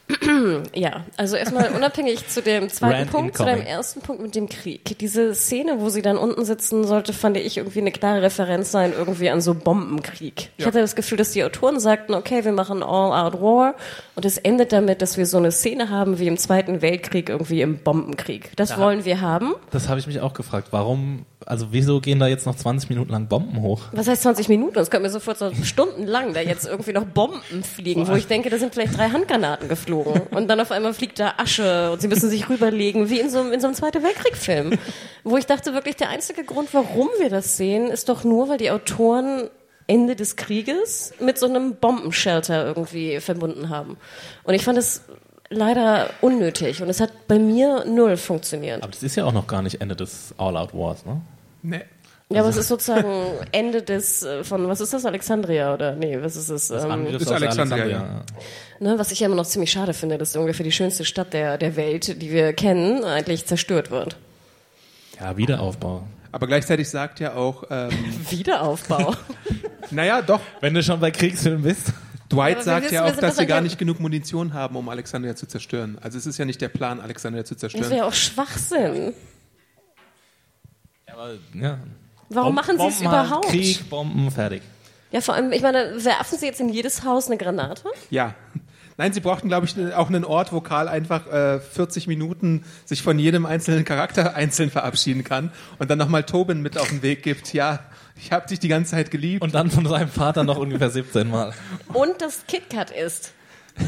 Ja, 0.74 1.04
also 1.16 1.36
erstmal 1.36 1.70
unabhängig 1.76 2.28
zu 2.28 2.42
dem 2.42 2.68
zweiten 2.68 2.94
Rant 3.00 3.10
Punkt, 3.10 3.36
zu 3.36 3.42
deinem 3.44 3.56
incoming. 3.58 3.72
ersten 3.72 4.00
Punkt 4.00 4.22
mit 4.22 4.34
dem 4.34 4.48
Krieg. 4.48 4.96
Diese 4.98 5.34
Szene, 5.34 5.76
wo 5.80 5.88
sie 5.88 6.02
dann 6.02 6.16
unten 6.16 6.44
sitzen, 6.44 6.84
sollte, 6.84 7.12
fand 7.12 7.36
ich, 7.36 7.56
irgendwie 7.58 7.80
eine 7.80 7.92
klare 7.92 8.22
Referenz 8.22 8.70
sein, 8.70 8.92
irgendwie 8.96 9.28
an 9.30 9.40
so 9.40 9.54
Bombenkrieg. 9.54 10.50
Ich 10.56 10.62
Ja. 10.64 10.66
hatte 10.66 10.80
das 10.80 10.96
Gefühl, 10.96 11.18
dass 11.18 11.32
die 11.32 11.44
Autoren 11.44 11.80
sagten, 11.80 12.14
okay, 12.14 12.44
wir 12.44 12.52
machen 12.52 12.82
All-Out 12.82 13.40
War 13.40 13.74
und 14.14 14.24
es 14.24 14.38
endet 14.38 14.72
damit, 14.72 15.02
dass 15.02 15.16
wir 15.16 15.26
so 15.26 15.36
eine 15.38 15.52
Szene 15.52 15.90
haben 15.90 16.18
wie 16.18 16.26
im 16.26 16.38
Zweiten 16.38 16.80
Weltkrieg, 16.82 17.28
irgendwie 17.28 17.60
im 17.60 17.78
Bombenkrieg. 17.78 18.52
Das 18.56 18.70
Da- 18.70 18.78
wollen 18.78 19.04
wir 19.04 19.20
haben. 19.20 19.54
Das 19.70 19.88
habe 19.88 20.00
ich 20.00 20.06
mich 20.06 20.20
auch 20.20 20.34
gefragt. 20.34 20.68
Warum, 20.70 21.26
also 21.46 21.68
wieso 21.70 22.00
gehen 22.00 22.18
da 22.18 22.26
jetzt 22.26 22.46
noch 22.46 22.56
20 22.56 22.88
Minuten 22.90 23.12
lang 23.12 23.28
Bomben 23.28 23.60
hoch? 23.62 23.82
Was 23.92 24.08
heißt 24.08 24.22
20 24.22 24.48
Minuten? 24.48 24.74
Das 24.74 24.90
kommt 24.90 25.02
mir 25.02 25.10
sofort 25.10 25.38
so 25.38 25.50
stundenlang, 25.62 26.32
da 26.34 26.40
jetzt 26.40 26.66
irgendwie 26.66 26.92
noch 26.92 27.04
Bomben 27.04 27.62
fliegen, 27.62 28.06
wo 28.08 28.14
ich 28.14 28.26
denke, 28.26 28.50
da 28.50 28.58
sind 28.58 28.72
vielleicht 28.74 28.96
drei 28.96 29.08
Handgranaten 29.10 29.68
geflogen. 29.68 29.97
Und 30.02 30.48
dann 30.48 30.60
auf 30.60 30.70
einmal 30.70 30.94
fliegt 30.94 31.18
da 31.18 31.34
Asche 31.38 31.90
und 31.92 32.00
sie 32.00 32.08
müssen 32.08 32.28
sich 32.30 32.48
rüberlegen, 32.48 33.10
wie 33.10 33.20
in 33.20 33.30
so, 33.30 33.40
einem- 33.40 33.52
in 33.52 33.60
so 33.60 33.66
einem 33.66 33.74
Zweiten 33.76 34.02
Weltkrieg-Film. 34.02 34.78
Wo 35.24 35.36
ich 35.36 35.46
dachte 35.46 35.74
wirklich, 35.74 35.96
der 35.96 36.08
einzige 36.10 36.44
Grund, 36.44 36.68
warum 36.72 37.08
wir 37.18 37.30
das 37.30 37.56
sehen, 37.56 37.88
ist 37.90 38.08
doch 38.08 38.24
nur, 38.24 38.48
weil 38.48 38.58
die 38.58 38.70
Autoren 38.70 39.48
Ende 39.86 40.16
des 40.16 40.36
Krieges 40.36 41.12
mit 41.18 41.38
so 41.38 41.46
einem 41.46 41.76
Bombenshelter 41.76 42.66
irgendwie 42.66 43.20
verbunden 43.20 43.70
haben. 43.70 43.96
Und 44.44 44.54
ich 44.54 44.64
fand 44.64 44.76
es 44.78 45.02
leider 45.50 46.10
unnötig 46.20 46.82
und 46.82 46.90
es 46.90 47.00
hat 47.00 47.26
bei 47.26 47.38
mir 47.38 47.84
null 47.86 48.18
funktioniert. 48.18 48.82
Aber 48.82 48.92
das 48.92 49.02
ist 49.02 49.16
ja 49.16 49.24
auch 49.24 49.32
noch 49.32 49.46
gar 49.46 49.62
nicht 49.62 49.80
Ende 49.80 49.96
des 49.96 50.34
All-Out 50.36 50.74
Wars, 50.74 51.06
ne? 51.06 51.22
Nee. 51.62 51.80
Ja, 52.30 52.40
aber 52.40 52.50
es 52.50 52.56
ist 52.58 52.68
sozusagen 52.68 53.08
Ende 53.52 53.82
des, 53.82 54.22
äh, 54.22 54.44
von, 54.44 54.68
was 54.68 54.82
ist 54.82 54.92
das, 54.92 55.06
Alexandria 55.06 55.72
oder, 55.72 55.94
nee, 55.94 56.18
was 56.20 56.36
ist 56.36 56.50
es? 56.50 56.68
Das 56.68 56.84
Ähm, 56.84 57.06
ist 57.06 57.26
Alexandria, 57.30 57.84
Alexandria. 57.84 58.24
ne, 58.80 58.98
was 58.98 59.12
ich 59.12 59.20
ja 59.20 59.26
immer 59.26 59.36
noch 59.36 59.46
ziemlich 59.46 59.70
schade 59.72 59.94
finde, 59.94 60.18
dass 60.18 60.36
ungefähr 60.36 60.64
die 60.64 60.72
schönste 60.72 61.06
Stadt 61.06 61.32
der, 61.32 61.56
der 61.56 61.74
Welt, 61.76 62.20
die 62.20 62.30
wir 62.30 62.52
kennen, 62.52 63.02
eigentlich 63.02 63.46
zerstört 63.46 63.90
wird. 63.90 64.16
Ja, 65.18 65.38
Wiederaufbau. 65.38 66.06
Aber 66.30 66.46
gleichzeitig 66.46 66.90
sagt 66.90 67.18
ja 67.20 67.32
auch, 67.34 67.64
ähm, 67.70 67.90
Wiederaufbau. 68.30 69.14
naja, 69.90 70.20
doch, 70.20 70.40
Wenn 70.60 70.74
du 70.74 70.82
schon 70.82 71.00
bei 71.00 71.10
Kriegsfilmen 71.10 71.62
bist. 71.62 71.92
Dwight 72.30 72.58
wir 72.58 72.62
sagt 72.62 72.84
wissen, 72.84 72.94
ja 72.94 73.06
auch, 73.06 73.16
dass 73.16 73.38
wir 73.38 73.46
gar 73.46 73.56
ja- 73.58 73.62
nicht 73.62 73.78
genug 73.78 74.00
Munition 74.00 74.52
haben, 74.52 74.76
um 74.76 74.86
Alexandria 74.90 75.34
zu 75.34 75.46
zerstören. 75.46 75.96
Also 76.02 76.18
es 76.18 76.26
ist 76.26 76.36
ja 76.36 76.44
nicht 76.44 76.60
der 76.60 76.68
Plan, 76.68 77.00
Alexandria 77.00 77.42
zu 77.46 77.54
Das 77.54 77.60
zerstören. 77.60 77.88
wäre 77.90 78.04
auch 78.04 78.12
Schwachsinn. 78.12 79.14
Aber, 81.10 81.30
ja. 81.54 81.78
Warum 82.28 82.54
Bom- 82.54 82.54
machen 82.54 82.78
sie 82.78 82.86
es 82.86 83.00
überhaupt? 83.00 83.48
Krieg, 83.48 83.88
Bomben, 83.90 84.30
fertig. 84.30 84.62
Ja, 85.10 85.20
vor 85.22 85.34
allem, 85.34 85.52
ich 85.52 85.62
meine, 85.62 86.04
werfen 86.04 86.38
sie 86.38 86.46
jetzt 86.46 86.60
in 86.60 86.68
jedes 86.68 87.02
Haus 87.04 87.26
eine 87.28 87.38
Granate? 87.38 87.82
Ja. 88.10 88.34
Nein, 88.98 89.12
sie 89.12 89.20
brauchten, 89.20 89.46
glaube 89.48 89.64
ich, 89.64 89.94
auch 89.94 90.08
einen 90.08 90.24
Ort, 90.24 90.52
wo 90.52 90.60
Karl 90.60 90.88
einfach 90.88 91.26
äh, 91.32 91.60
40 91.60 92.08
Minuten 92.08 92.64
sich 92.84 93.00
von 93.02 93.18
jedem 93.18 93.46
einzelnen 93.46 93.84
Charakter 93.84 94.34
einzeln 94.36 94.70
verabschieden 94.70 95.22
kann 95.24 95.52
und 95.78 95.88
dann 95.88 95.98
nochmal 95.98 96.24
Tobin 96.24 96.60
mit 96.62 96.76
auf 96.76 96.88
den 96.88 97.00
Weg 97.02 97.22
gibt. 97.22 97.52
Ja, 97.54 97.78
ich 98.16 98.32
habe 98.32 98.48
dich 98.48 98.58
die 98.58 98.66
ganze 98.68 98.90
Zeit 98.90 99.10
geliebt. 99.12 99.42
Und 99.42 99.54
dann 99.54 99.70
von 99.70 99.86
seinem 99.86 100.08
Vater 100.08 100.42
noch 100.44 100.58
ungefähr 100.58 100.90
17 100.90 101.30
Mal. 101.30 101.54
Und 101.92 102.20
das 102.20 102.44
KitKat 102.48 102.90
ist. 102.90 103.32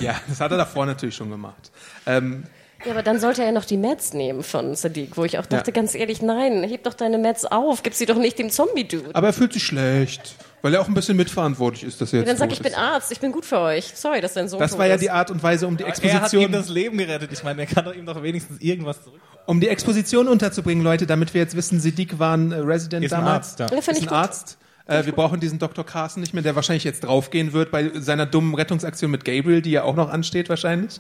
ja, 0.01 0.15
das 0.29 0.41
hat 0.41 0.53
er 0.53 0.59
davor 0.59 0.87
natürlich 0.87 1.17
schon 1.17 1.29
gemacht. 1.31 1.73
Ähm, 2.07 2.45
Ja, 2.85 2.93
aber 2.93 3.03
dann 3.03 3.21
sollte 3.21 3.43
er 3.43 3.49
ja 3.49 3.53
noch 3.53 3.65
die 3.67 3.77
Mets 3.77 4.15
nehmen 4.15 4.43
von 4.43 4.75
Sadiq, 4.75 5.17
wo 5.17 5.25
ich 5.25 5.39
auch 5.39 5.47
dachte, 5.47 5.71
Ja. 5.71 5.75
ganz 5.75 5.95
ehrlich, 5.95 6.23
nein, 6.23 6.63
heb 6.65 6.85
doch 6.85 6.95
deine 6.95 7.19
Mets 7.19 7.45
auf, 7.45 7.83
gib 7.83 7.93
sie 7.95 8.07
doch 8.07 8.17
nicht 8.17 8.39
dem 8.39 8.49
Zombie-Dude. 8.51 9.11
aber 9.15 9.27
er 9.29 9.33
fühlt 9.35 9.53
sich 9.53 9.63
schlecht, 9.65 10.35
weil 10.63 10.73
er 10.75 10.81
auch 10.81 10.89
ein 10.89 10.95
bisschen 10.95 11.17
mitverantwortlich 11.17 11.85
ist, 11.85 12.01
dass 12.01 12.13
er 12.13 12.21
jetzt 12.21 12.29
Dann 12.31 12.37
sag 12.39 12.51
ich, 12.53 12.61
bin 12.61 12.73
ist. 12.73 12.79
Arzt, 12.79 13.13
ich 13.13 13.21
bin 13.21 13.33
gut 13.33 13.45
für 13.45 13.59
euch. 13.59 13.93
Sorry, 13.95 14.21
dass 14.23 14.33
dein 14.35 14.49
Sohn 14.49 14.61
Das 14.61 14.71
tot 14.71 14.79
war 14.81 14.87
ja 14.87 14.95
ist. 14.95 15.03
die 15.03 15.11
Art 15.11 15.31
und 15.31 15.43
Weise, 15.43 15.67
um 15.67 15.77
die 15.77 15.85
Er 15.85 15.91
hat 15.91 16.03
ihm 16.03 16.09
Exposition, 16.11 16.53
das 16.53 16.69
Leben 16.71 16.97
gerettet. 16.99 17.31
Ich 17.33 17.43
meine, 17.45 17.61
er 17.63 17.67
kann 17.67 17.85
doch 17.85 17.95
ihm 17.95 18.07
doch 18.07 18.23
wenigstens 18.23 18.61
irgendwas 18.63 19.03
zurück. 19.05 19.21
um 19.47 19.61
die 19.61 19.69
Exposition 19.69 20.27
unterzubringen, 20.29 20.83
Leute, 20.83 21.07
damit 21.07 21.35
wir 21.35 21.41
jetzt 21.43 21.57
wissen, 21.57 21.81
Siddiq 21.81 22.19
war 22.19 22.35
ein 22.37 22.51
äh, 22.53 22.57
Resident 22.57 23.05
Ist 23.05 23.13
ein 23.13 23.21
damals. 23.21 23.49
Arzt, 23.49 23.61
ja. 23.61 23.67
Ja, 23.71 23.79
ist 23.79 23.89
ein 23.91 23.95
gut. 23.97 24.13
Arzt. 24.13 24.59
Äh, 24.87 25.05
wir 25.05 25.13
brauchen 25.13 25.39
diesen 25.39 25.59
Dr. 25.59 25.85
Carson 25.85 26.21
nicht 26.23 26.33
mehr, 26.35 26.43
der 26.43 26.57
wahrscheinlich 26.57 26.85
jetzt 26.85 27.01
draufgehen 27.05 27.53
wird 27.53 27.71
bei 27.71 27.91
seiner 28.01 28.25
dummen 28.27 28.55
Rettungsaktion 28.55 29.11
mit 29.11 29.25
Gabriel, 29.27 29.61
die 29.63 29.71
ja 29.73 29.83
auch 29.85 29.95
noch 29.97 30.09
ansteht 30.11 30.49
wahrscheinlich. 30.49 30.99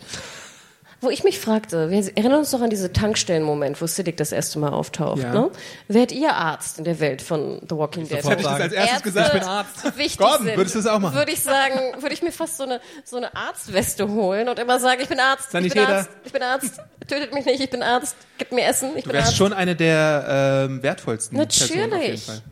Wo 1.03 1.09
ich 1.09 1.25
mich 1.25 1.41
fragte, 1.41 1.89
wir 1.89 1.99
erinnern 2.15 2.41
uns 2.41 2.51
doch 2.51 2.61
an 2.61 2.69
diese 2.69 2.93
Tankstellen-Moment, 2.93 3.81
wo 3.81 3.87
Siddiq 3.87 4.19
das 4.19 4.33
erste 4.33 4.59
Mal 4.59 4.69
auftaucht. 4.69 5.23
Ja. 5.23 5.33
Ne? 5.33 5.51
Werdet 5.89 6.13
ihr 6.13 6.35
Arzt 6.35 6.79
in 6.79 6.85
der 6.85 7.01
Welt 7.01 7.23
von 7.23 7.59
The 7.69 7.75
Walking 7.75 8.07
Dead? 8.07 8.21
sofort 8.23 8.39
Hätte 8.39 8.43
ich 8.43 8.47
das 8.47 8.61
als 8.61 8.73
erstes 8.75 8.93
Ärzte 8.93 9.03
gesagt, 9.05 9.35
ich 9.35 9.41
bin 9.41 9.49
Arzt. 9.49 9.99
wichtig 9.99 10.19
Gordon, 10.19 10.47
sind, 10.47 10.57
würdest 10.59 10.75
du 10.75 10.79
das 10.81 10.87
auch 10.89 10.99
machen? 10.99 11.15
Würde 11.15 11.33
ich 11.33 11.41
sagen, 11.41 11.75
würde 12.01 12.13
ich 12.13 12.23
mir 12.23 12.33
fast 12.33 12.59
so 12.59 12.65
eine, 12.65 12.83
so 13.05 13.17
eine 13.17 13.35
Arztweste 13.35 14.09
holen 14.11 14.51
und 14.51 14.59
immer 14.59 14.79
sagen, 14.79 15.01
ich 15.01 15.09
bin 15.09 15.19
Arzt, 15.21 15.55
ich 15.55 15.73
bin. 15.73 15.85
Arzt, 15.87 16.11
ich 16.23 16.33
bin 16.33 16.43
Arzt, 16.43 16.81
tötet 17.09 17.33
mich 17.33 17.47
nicht, 17.47 17.61
ich 17.61 17.71
bin 17.71 17.83
Arzt, 17.83 18.15
gib 18.37 18.53
mir 18.53 18.65
Essen, 18.67 18.91
ich 18.95 19.05
Du 19.05 19.09
bin 19.09 19.15
wärst 19.15 19.29
Arzt. 19.29 19.39
schon 19.39 19.55
eine 19.55 19.75
der 19.75 20.67
ähm, 20.69 20.83
wertvollsten 20.83 21.39
Natürlich. 21.39 21.73
Personen 21.73 21.95
auf 21.95 22.03
jeden 22.03 22.19
Fall. 22.19 22.43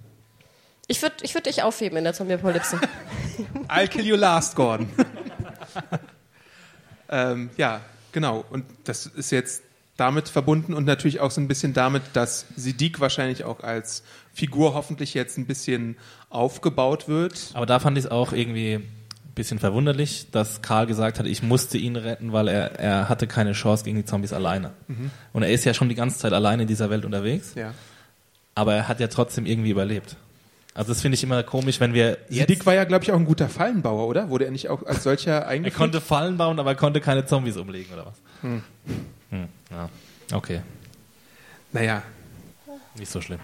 Ich 0.87 1.03
würde 1.03 1.17
ich 1.21 1.35
würd 1.35 1.45
dich 1.45 1.63
aufheben 1.63 1.99
in 1.99 2.05
der 2.05 2.15
Zombie-Apokalypse. 2.15 2.81
I'll 3.69 3.89
kill 3.89 4.07
you 4.07 4.17
last, 4.17 4.57
Gordon. 4.57 4.89
ähm, 7.11 7.51
ja, 7.59 7.83
genau. 8.13 8.45
Und 8.51 8.65
das 8.85 9.07
ist 9.07 9.31
jetzt 9.31 9.63
damit 9.97 10.29
verbunden 10.29 10.75
und 10.75 10.85
natürlich 10.85 11.19
auch 11.21 11.31
so 11.33 11.41
ein 11.41 11.49
bisschen 11.49 11.73
damit, 11.75 12.03
dass 12.13 12.47
Siddiq 12.57 13.01
wahrscheinlich 13.01 13.43
auch 13.45 13.61
als 13.61 14.05
Figur 14.33 14.75
hoffentlich 14.75 15.13
jetzt 15.15 15.39
ein 15.39 15.47
bisschen 15.47 15.97
aufgebaut 16.31 17.09
wird. 17.09 17.51
Aber 17.55 17.67
da 17.67 17.81
fand 17.81 17.99
ich 17.99 18.05
es 18.05 18.11
auch 18.11 18.33
irgendwie 18.33 18.75
ein 18.75 18.89
bisschen 19.35 19.59
verwunderlich, 19.59 20.29
dass 20.31 20.63
Karl 20.63 20.87
gesagt 20.87 21.19
hat, 21.19 21.27
ich 21.27 21.43
musste 21.43 21.79
ihn 21.79 21.97
retten, 21.97 22.33
weil 22.33 22.47
er, 22.47 22.79
er 22.79 23.09
hatte 23.09 23.27
keine 23.27 23.53
Chance 23.55 23.85
gegen 23.85 23.97
die 23.97 24.05
Zombies 24.05 24.33
alleine. 24.33 24.71
Und 25.33 25.43
er 25.43 25.51
ist 25.51 25.65
ja 25.65 25.75
schon 25.75 25.89
die 25.89 25.95
ganze 25.97 26.19
Zeit 26.19 26.33
alleine 26.33 26.63
in 26.63 26.69
dieser 26.69 26.91
Welt 26.91 27.05
unterwegs, 27.05 27.55
Ja. 27.57 27.75
aber 28.55 28.75
er 28.75 28.87
hat 28.89 29.01
ja 29.01 29.09
trotzdem 29.09 29.47
irgendwie 29.47 29.71
überlebt. 29.71 30.17
Also 30.79 30.93
das 30.93 31.03
finde 31.03 31.17
ich 31.17 31.25
immer 31.25 31.43
komisch, 31.43 31.81
wenn 31.81 31.93
wir 31.93 32.19
jetzt, 32.29 32.49
Siddiq 32.49 32.65
war 32.65 32.73
ja, 32.73 32.85
glaube 32.85 33.03
ich, 33.03 33.11
auch 33.11 33.17
ein 33.17 33.25
guter 33.25 33.49
Fallenbauer, 33.49 34.07
oder? 34.07 34.31
Wurde 34.31 34.45
er 34.45 34.53
nicht 34.53 34.69
auch 34.69 34.87
als 34.87 35.03
solcher 35.03 35.33
er 35.33 35.49
eingeführt? 35.49 35.77
konnte 35.77 36.01
Fallen 36.01 36.37
bauen, 36.37 36.61
aber 36.61 36.71
er 36.71 36.77
konnte 36.77 37.01
keine 37.01 37.27
Zombies 37.27 37.57
umlegen 37.57 37.93
oder 37.93 38.07
was? 38.07 38.15
Hm, 38.43 38.63
ja. 39.73 39.89
Okay, 40.33 40.61
Naja, 41.73 42.05
nicht 42.97 43.11
so 43.11 43.21
schlimm. 43.21 43.41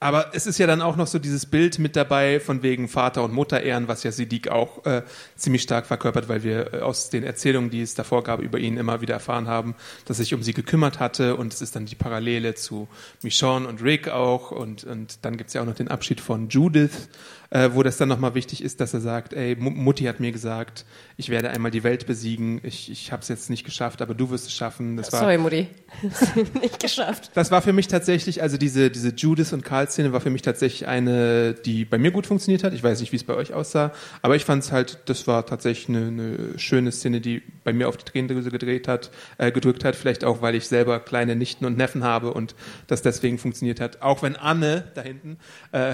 Aber 0.00 0.30
es 0.32 0.46
ist 0.46 0.58
ja 0.58 0.68
dann 0.68 0.80
auch 0.80 0.94
noch 0.94 1.08
so 1.08 1.18
dieses 1.18 1.44
Bild 1.44 1.80
mit 1.80 1.96
dabei 1.96 2.38
von 2.38 2.62
wegen 2.62 2.86
Vater 2.86 3.24
und 3.24 3.32
Mutter 3.32 3.60
ehren, 3.60 3.88
was 3.88 4.04
ja 4.04 4.12
Sidik 4.12 4.48
auch 4.48 4.86
äh, 4.86 5.02
ziemlich 5.34 5.62
stark 5.62 5.86
verkörpert, 5.86 6.28
weil 6.28 6.44
wir 6.44 6.72
äh, 6.74 6.80
aus 6.82 7.10
den 7.10 7.24
Erzählungen, 7.24 7.68
die 7.68 7.82
es 7.82 7.96
davor 7.96 8.22
gab, 8.22 8.40
über 8.40 8.60
ihn 8.60 8.76
immer 8.76 9.00
wieder 9.00 9.14
erfahren 9.14 9.48
haben, 9.48 9.74
dass 10.04 10.18
sich 10.18 10.34
um 10.34 10.42
sie 10.44 10.54
gekümmert 10.54 11.00
hatte. 11.00 11.34
Und 11.34 11.52
es 11.52 11.62
ist 11.62 11.74
dann 11.74 11.86
die 11.86 11.96
Parallele 11.96 12.54
zu 12.54 12.86
Michonne 13.22 13.66
und 13.66 13.82
Rick 13.82 14.08
auch. 14.08 14.52
Und, 14.52 14.84
und 14.84 15.18
dann 15.22 15.36
gibt's 15.36 15.54
ja 15.54 15.62
auch 15.62 15.66
noch 15.66 15.74
den 15.74 15.88
Abschied 15.88 16.20
von 16.20 16.48
Judith, 16.48 17.08
äh, 17.50 17.70
wo 17.72 17.82
das 17.82 17.96
dann 17.96 18.08
nochmal 18.08 18.34
wichtig 18.34 18.62
ist, 18.62 18.80
dass 18.80 18.92
er 18.92 19.00
sagt, 19.00 19.32
ey, 19.32 19.56
Mutti 19.56 20.04
hat 20.04 20.20
mir 20.20 20.32
gesagt, 20.32 20.84
ich 21.16 21.30
werde 21.30 21.50
einmal 21.50 21.70
die 21.70 21.82
Welt 21.82 22.06
besiegen, 22.06 22.60
ich, 22.62 22.90
ich 22.90 23.10
habe 23.10 23.22
es 23.22 23.28
jetzt 23.28 23.48
nicht 23.48 23.64
geschafft, 23.64 24.02
aber 24.02 24.14
du 24.14 24.28
wirst 24.30 24.46
es 24.46 24.52
schaffen. 24.52 24.96
Das 24.96 25.12
war, 25.12 25.20
Sorry, 25.20 25.38
Mutti. 25.38 25.66
nicht 26.60 26.78
geschafft. 26.78 27.30
Das 27.34 27.50
war 27.50 27.62
für 27.62 27.72
mich 27.72 27.88
tatsächlich, 27.88 28.42
also 28.42 28.58
diese, 28.58 28.90
diese 28.90 29.10
Judith 29.14 29.52
und 29.52 29.64
Karl-Szene 29.64 30.12
war 30.12 30.20
für 30.20 30.30
mich 30.30 30.42
tatsächlich 30.42 30.86
eine, 30.86 31.54
die 31.54 31.84
bei 31.84 31.96
mir 31.96 32.10
gut 32.10 32.26
funktioniert 32.26 32.64
hat. 32.64 32.74
Ich 32.74 32.82
weiß 32.82 33.00
nicht, 33.00 33.12
wie 33.12 33.16
es 33.16 33.24
bei 33.24 33.34
euch 33.34 33.54
aussah, 33.54 33.92
aber 34.20 34.36
ich 34.36 34.44
fand 34.44 34.64
es 34.64 34.72
halt, 34.72 34.98
das 35.06 35.26
war 35.26 35.46
tatsächlich 35.46 35.88
eine, 35.88 36.08
eine 36.08 36.58
schöne 36.58 36.92
Szene, 36.92 37.20
die 37.20 37.42
bei 37.68 37.74
mir 37.74 37.86
auf 37.86 37.98
die 37.98 38.04
Tränendrüse 38.06 38.50
gedreht 38.50 38.88
hat, 38.88 39.10
äh, 39.36 39.52
gedrückt 39.52 39.84
hat. 39.84 39.94
Vielleicht 39.94 40.24
auch, 40.24 40.40
weil 40.40 40.54
ich 40.54 40.68
selber 40.68 41.00
kleine 41.00 41.36
Nichten 41.36 41.66
und 41.66 41.76
Neffen 41.76 42.02
habe 42.02 42.32
und 42.32 42.54
das 42.86 43.02
deswegen 43.02 43.36
funktioniert 43.36 43.78
hat. 43.78 44.00
Auch 44.00 44.22
wenn 44.22 44.36
Anne 44.36 44.84
da 44.94 45.02
hinten 45.02 45.36
äh, 45.72 45.92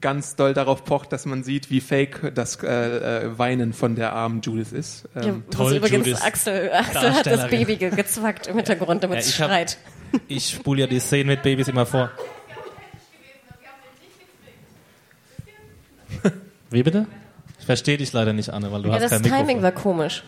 ganz 0.00 0.34
doll 0.34 0.54
darauf 0.54 0.84
pocht, 0.84 1.12
dass 1.12 1.24
man 1.24 1.44
sieht, 1.44 1.70
wie 1.70 1.80
fake 1.80 2.34
das 2.34 2.60
äh, 2.64 2.66
äh, 3.26 3.38
Weinen 3.38 3.72
von 3.72 3.94
der 3.94 4.12
armen 4.12 4.40
Judith 4.40 4.72
ist. 4.72 5.08
Ähm, 5.14 5.22
ja, 5.22 5.36
toll, 5.56 5.74
übrigens 5.74 6.04
Judith 6.04 6.20
Axel, 6.20 6.72
Axel 6.72 7.12
hat 7.12 7.26
das 7.26 7.48
Baby 7.48 7.76
ge 7.76 7.90
gezwackt 7.90 8.48
im 8.48 8.56
Hintergrund, 8.56 9.04
damit 9.04 9.20
es 9.20 9.38
ja, 9.38 9.46
schreit. 9.46 9.78
Hab, 10.12 10.20
ich 10.26 10.50
spule 10.50 10.80
ja 10.80 10.88
die 10.88 10.98
Szenen 10.98 11.28
mit 11.28 11.44
Babys 11.44 11.68
immer 11.68 11.86
vor. 11.86 12.10
Wie 16.70 16.82
bitte? 16.82 17.06
Ich 17.60 17.66
verstehe 17.66 17.98
dich 17.98 18.12
leider 18.12 18.32
nicht, 18.32 18.50
Anne, 18.50 18.72
weil 18.72 18.82
du 18.82 18.88
ja, 18.88 18.94
hast 18.94 19.10
kein 19.10 19.22
Mikrofon. 19.22 19.38
Das 19.38 19.46
Timing 19.46 19.62
war 19.62 19.72
komisch. 19.72 20.24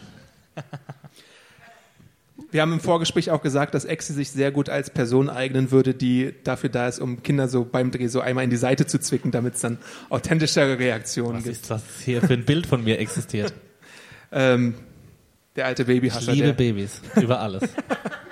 Wir 2.50 2.62
haben 2.62 2.72
im 2.72 2.80
Vorgespräch 2.80 3.30
auch 3.30 3.42
gesagt, 3.42 3.74
dass 3.74 3.84
Exi 3.84 4.12
sich 4.12 4.30
sehr 4.30 4.52
gut 4.52 4.68
als 4.68 4.90
Person 4.90 5.28
eignen 5.28 5.70
würde, 5.70 5.94
die 5.94 6.34
dafür 6.44 6.70
da 6.70 6.86
ist, 6.86 7.00
um 7.00 7.22
Kinder 7.22 7.48
so 7.48 7.64
beim 7.64 7.90
Dreh 7.90 8.07
so 8.07 8.20
einmal 8.20 8.44
in 8.44 8.50
die 8.50 8.57
Seite 8.57 8.86
zu 8.86 9.00
zwicken, 9.00 9.30
damit 9.30 9.54
es 9.54 9.62
dann 9.62 9.78
authentischere 10.11 10.78
Reaktionen 10.78 11.38
Was 11.38 11.44
gibt. 11.44 11.70
Was 11.70 11.82
ist 11.82 11.88
das 11.88 12.04
hier 12.04 12.22
für 12.22 12.34
ein 12.34 12.44
Bild 12.44 12.66
von 12.66 12.84
mir 12.84 12.98
existiert? 12.98 13.52
ähm, 14.32 14.74
der 15.57 15.66
alte 15.66 15.86
Babyhascher. 15.86 16.32
Ich 16.32 16.38
liebe 16.38 16.52
Babys, 16.52 17.00
über 17.16 17.40
alles. 17.40 17.62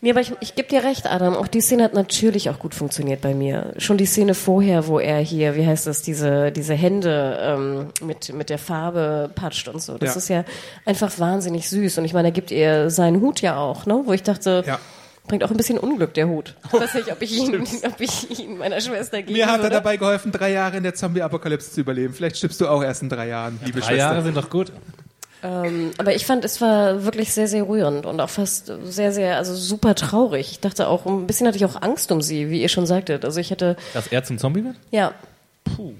Nee, 0.00 0.10
aber 0.10 0.20
ich, 0.20 0.32
ich 0.40 0.54
gebe 0.54 0.68
dir 0.68 0.84
recht, 0.84 1.06
Adam. 1.06 1.34
Auch 1.34 1.48
die 1.48 1.60
Szene 1.60 1.82
hat 1.82 1.94
natürlich 1.94 2.50
auch 2.50 2.60
gut 2.60 2.74
funktioniert 2.74 3.20
bei 3.20 3.34
mir. 3.34 3.74
Schon 3.78 3.96
die 3.96 4.06
Szene 4.06 4.34
vorher, 4.34 4.86
wo 4.86 5.00
er 5.00 5.18
hier, 5.18 5.56
wie 5.56 5.66
heißt 5.66 5.88
das, 5.88 6.02
diese, 6.02 6.52
diese 6.52 6.74
Hände 6.74 7.38
ähm, 7.40 7.88
mit, 8.06 8.32
mit 8.32 8.48
der 8.48 8.58
Farbe 8.58 9.28
patscht 9.34 9.66
und 9.66 9.82
so. 9.82 9.98
Das 9.98 10.14
ja. 10.14 10.18
ist 10.18 10.28
ja 10.28 10.44
einfach 10.84 11.18
wahnsinnig 11.18 11.68
süß. 11.68 11.98
Und 11.98 12.04
ich 12.04 12.12
meine, 12.12 12.28
er 12.28 12.32
gibt 12.32 12.52
ihr 12.52 12.90
seinen 12.90 13.20
Hut 13.20 13.40
ja 13.40 13.56
auch, 13.56 13.86
ne? 13.86 14.02
Wo 14.04 14.12
ich 14.12 14.22
dachte, 14.22 14.62
ja. 14.64 14.78
bringt 15.26 15.42
auch 15.42 15.50
ein 15.50 15.56
bisschen 15.56 15.78
Unglück, 15.78 16.14
der 16.14 16.28
Hut. 16.28 16.54
Ich 16.72 16.80
weiß 16.80 16.94
nicht, 16.94 17.10
ob 17.10 17.20
ich 17.20 17.36
ihn, 17.36 17.66
ob 17.84 18.00
ich 18.00 18.38
ihn 18.38 18.58
meiner 18.58 18.80
Schwester 18.80 19.20
gebe. 19.20 19.32
Mir 19.32 19.50
hat 19.50 19.64
er 19.64 19.70
dabei 19.70 19.96
geholfen, 19.96 20.30
drei 20.30 20.52
Jahre 20.52 20.76
in 20.76 20.84
der 20.84 20.94
Zombie-Apokalypse 20.94 21.72
zu 21.72 21.80
überleben. 21.80 22.14
Vielleicht 22.14 22.36
stirbst 22.36 22.60
du 22.60 22.68
auch 22.68 22.84
erst 22.84 23.02
in 23.02 23.08
drei 23.08 23.26
Jahren, 23.26 23.58
liebe 23.64 23.80
drei 23.80 23.88
Schwester. 23.88 23.94
Drei 23.94 23.98
Jahre 23.98 24.22
sind 24.22 24.36
doch 24.36 24.48
gut. 24.48 24.70
Ähm, 25.42 25.92
aber 25.98 26.14
ich 26.14 26.26
fand, 26.26 26.44
es 26.44 26.60
war 26.60 27.04
wirklich 27.04 27.32
sehr, 27.32 27.46
sehr 27.46 27.68
rührend 27.68 28.06
und 28.06 28.20
auch 28.20 28.30
fast 28.30 28.72
sehr, 28.84 29.12
sehr, 29.12 29.36
also 29.36 29.54
super 29.54 29.94
traurig. 29.94 30.50
Ich 30.50 30.60
dachte 30.60 30.88
auch, 30.88 31.06
ein 31.06 31.26
bisschen 31.26 31.46
hatte 31.46 31.56
ich 31.56 31.64
auch 31.64 31.80
Angst 31.80 32.10
um 32.10 32.22
sie, 32.22 32.50
wie 32.50 32.60
ihr 32.60 32.68
schon 32.68 32.86
sagtet. 32.86 33.24
Also 33.24 33.38
ich 33.38 33.50
hätte. 33.50 33.76
Dass 33.94 34.08
er 34.08 34.24
zum 34.24 34.38
Zombie 34.38 34.64
wird? 34.64 34.76
Ja. 34.90 35.12
Puh. 35.64 35.92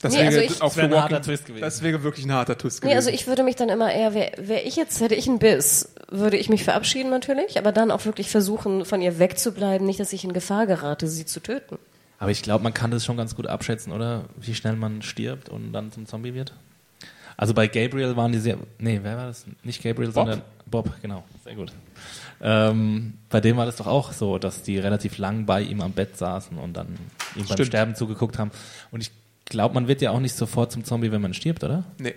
Das 0.00 0.12
nee, 0.12 0.20
wäre 0.20 0.26
also 0.28 0.40
ich, 0.40 0.62
auch 0.62 0.72
für 0.72 0.82
ein 0.82 0.94
harter 0.94 1.20
Twist 1.20 1.46
gewesen. 1.46 1.62
Das 1.62 1.82
wäre 1.82 2.04
wirklich 2.04 2.24
ein 2.24 2.32
harter 2.32 2.56
Twist 2.56 2.80
gewesen. 2.80 2.92
Nee, 2.92 2.96
also 2.96 3.10
ich 3.10 3.26
würde 3.26 3.42
mich 3.42 3.56
dann 3.56 3.68
immer 3.68 3.92
eher, 3.92 4.14
wäre 4.14 4.30
wär 4.36 4.64
ich 4.64 4.76
jetzt, 4.76 5.00
hätte 5.00 5.16
ich 5.16 5.28
einen 5.28 5.40
Biss, 5.40 5.92
würde 6.08 6.36
ich 6.36 6.48
mich 6.48 6.62
verabschieden 6.62 7.10
natürlich, 7.10 7.58
aber 7.58 7.72
dann 7.72 7.90
auch 7.90 8.04
wirklich 8.04 8.30
versuchen, 8.30 8.84
von 8.84 9.02
ihr 9.02 9.18
wegzubleiben, 9.18 9.84
nicht, 9.84 9.98
dass 9.98 10.12
ich 10.12 10.22
in 10.22 10.32
Gefahr 10.32 10.68
gerate, 10.68 11.08
sie 11.08 11.26
zu 11.26 11.40
töten. 11.40 11.78
Aber 12.20 12.30
ich 12.30 12.42
glaube, 12.42 12.62
man 12.62 12.74
kann 12.74 12.92
das 12.92 13.04
schon 13.04 13.16
ganz 13.16 13.34
gut 13.34 13.48
abschätzen, 13.48 13.92
oder? 13.92 14.24
Wie 14.36 14.54
schnell 14.54 14.76
man 14.76 15.02
stirbt 15.02 15.48
und 15.48 15.72
dann 15.72 15.90
zum 15.90 16.06
Zombie 16.06 16.34
wird. 16.34 16.52
Also 17.38 17.54
bei 17.54 17.68
Gabriel 17.68 18.16
waren 18.16 18.32
die 18.32 18.38
sehr. 18.40 18.58
Nee, 18.78 18.98
wer 19.00 19.16
war 19.16 19.26
das? 19.26 19.46
Nicht 19.62 19.80
Gabriel, 19.80 20.08
Bob? 20.08 20.14
sondern 20.14 20.42
Bob, 20.66 20.90
genau. 21.00 21.24
Sehr 21.44 21.54
gut. 21.54 21.72
Ähm, 22.40 23.14
bei 23.30 23.40
dem 23.40 23.56
war 23.56 23.64
das 23.64 23.76
doch 23.76 23.86
auch 23.86 24.12
so, 24.12 24.38
dass 24.38 24.64
die 24.64 24.76
relativ 24.76 25.18
lang 25.18 25.46
bei 25.46 25.62
ihm 25.62 25.80
am 25.80 25.92
Bett 25.92 26.16
saßen 26.16 26.58
und 26.58 26.76
dann 26.76 26.88
ihm 27.36 27.46
beim 27.46 27.64
Sterben 27.64 27.94
zugeguckt 27.94 28.40
haben. 28.40 28.50
Und 28.90 29.02
ich 29.02 29.12
glaube, 29.44 29.74
man 29.74 29.86
wird 29.86 30.02
ja 30.02 30.10
auch 30.10 30.18
nicht 30.18 30.34
sofort 30.34 30.72
zum 30.72 30.82
Zombie, 30.82 31.12
wenn 31.12 31.22
man 31.22 31.32
stirbt, 31.32 31.62
oder? 31.62 31.84
Nee. 31.98 32.14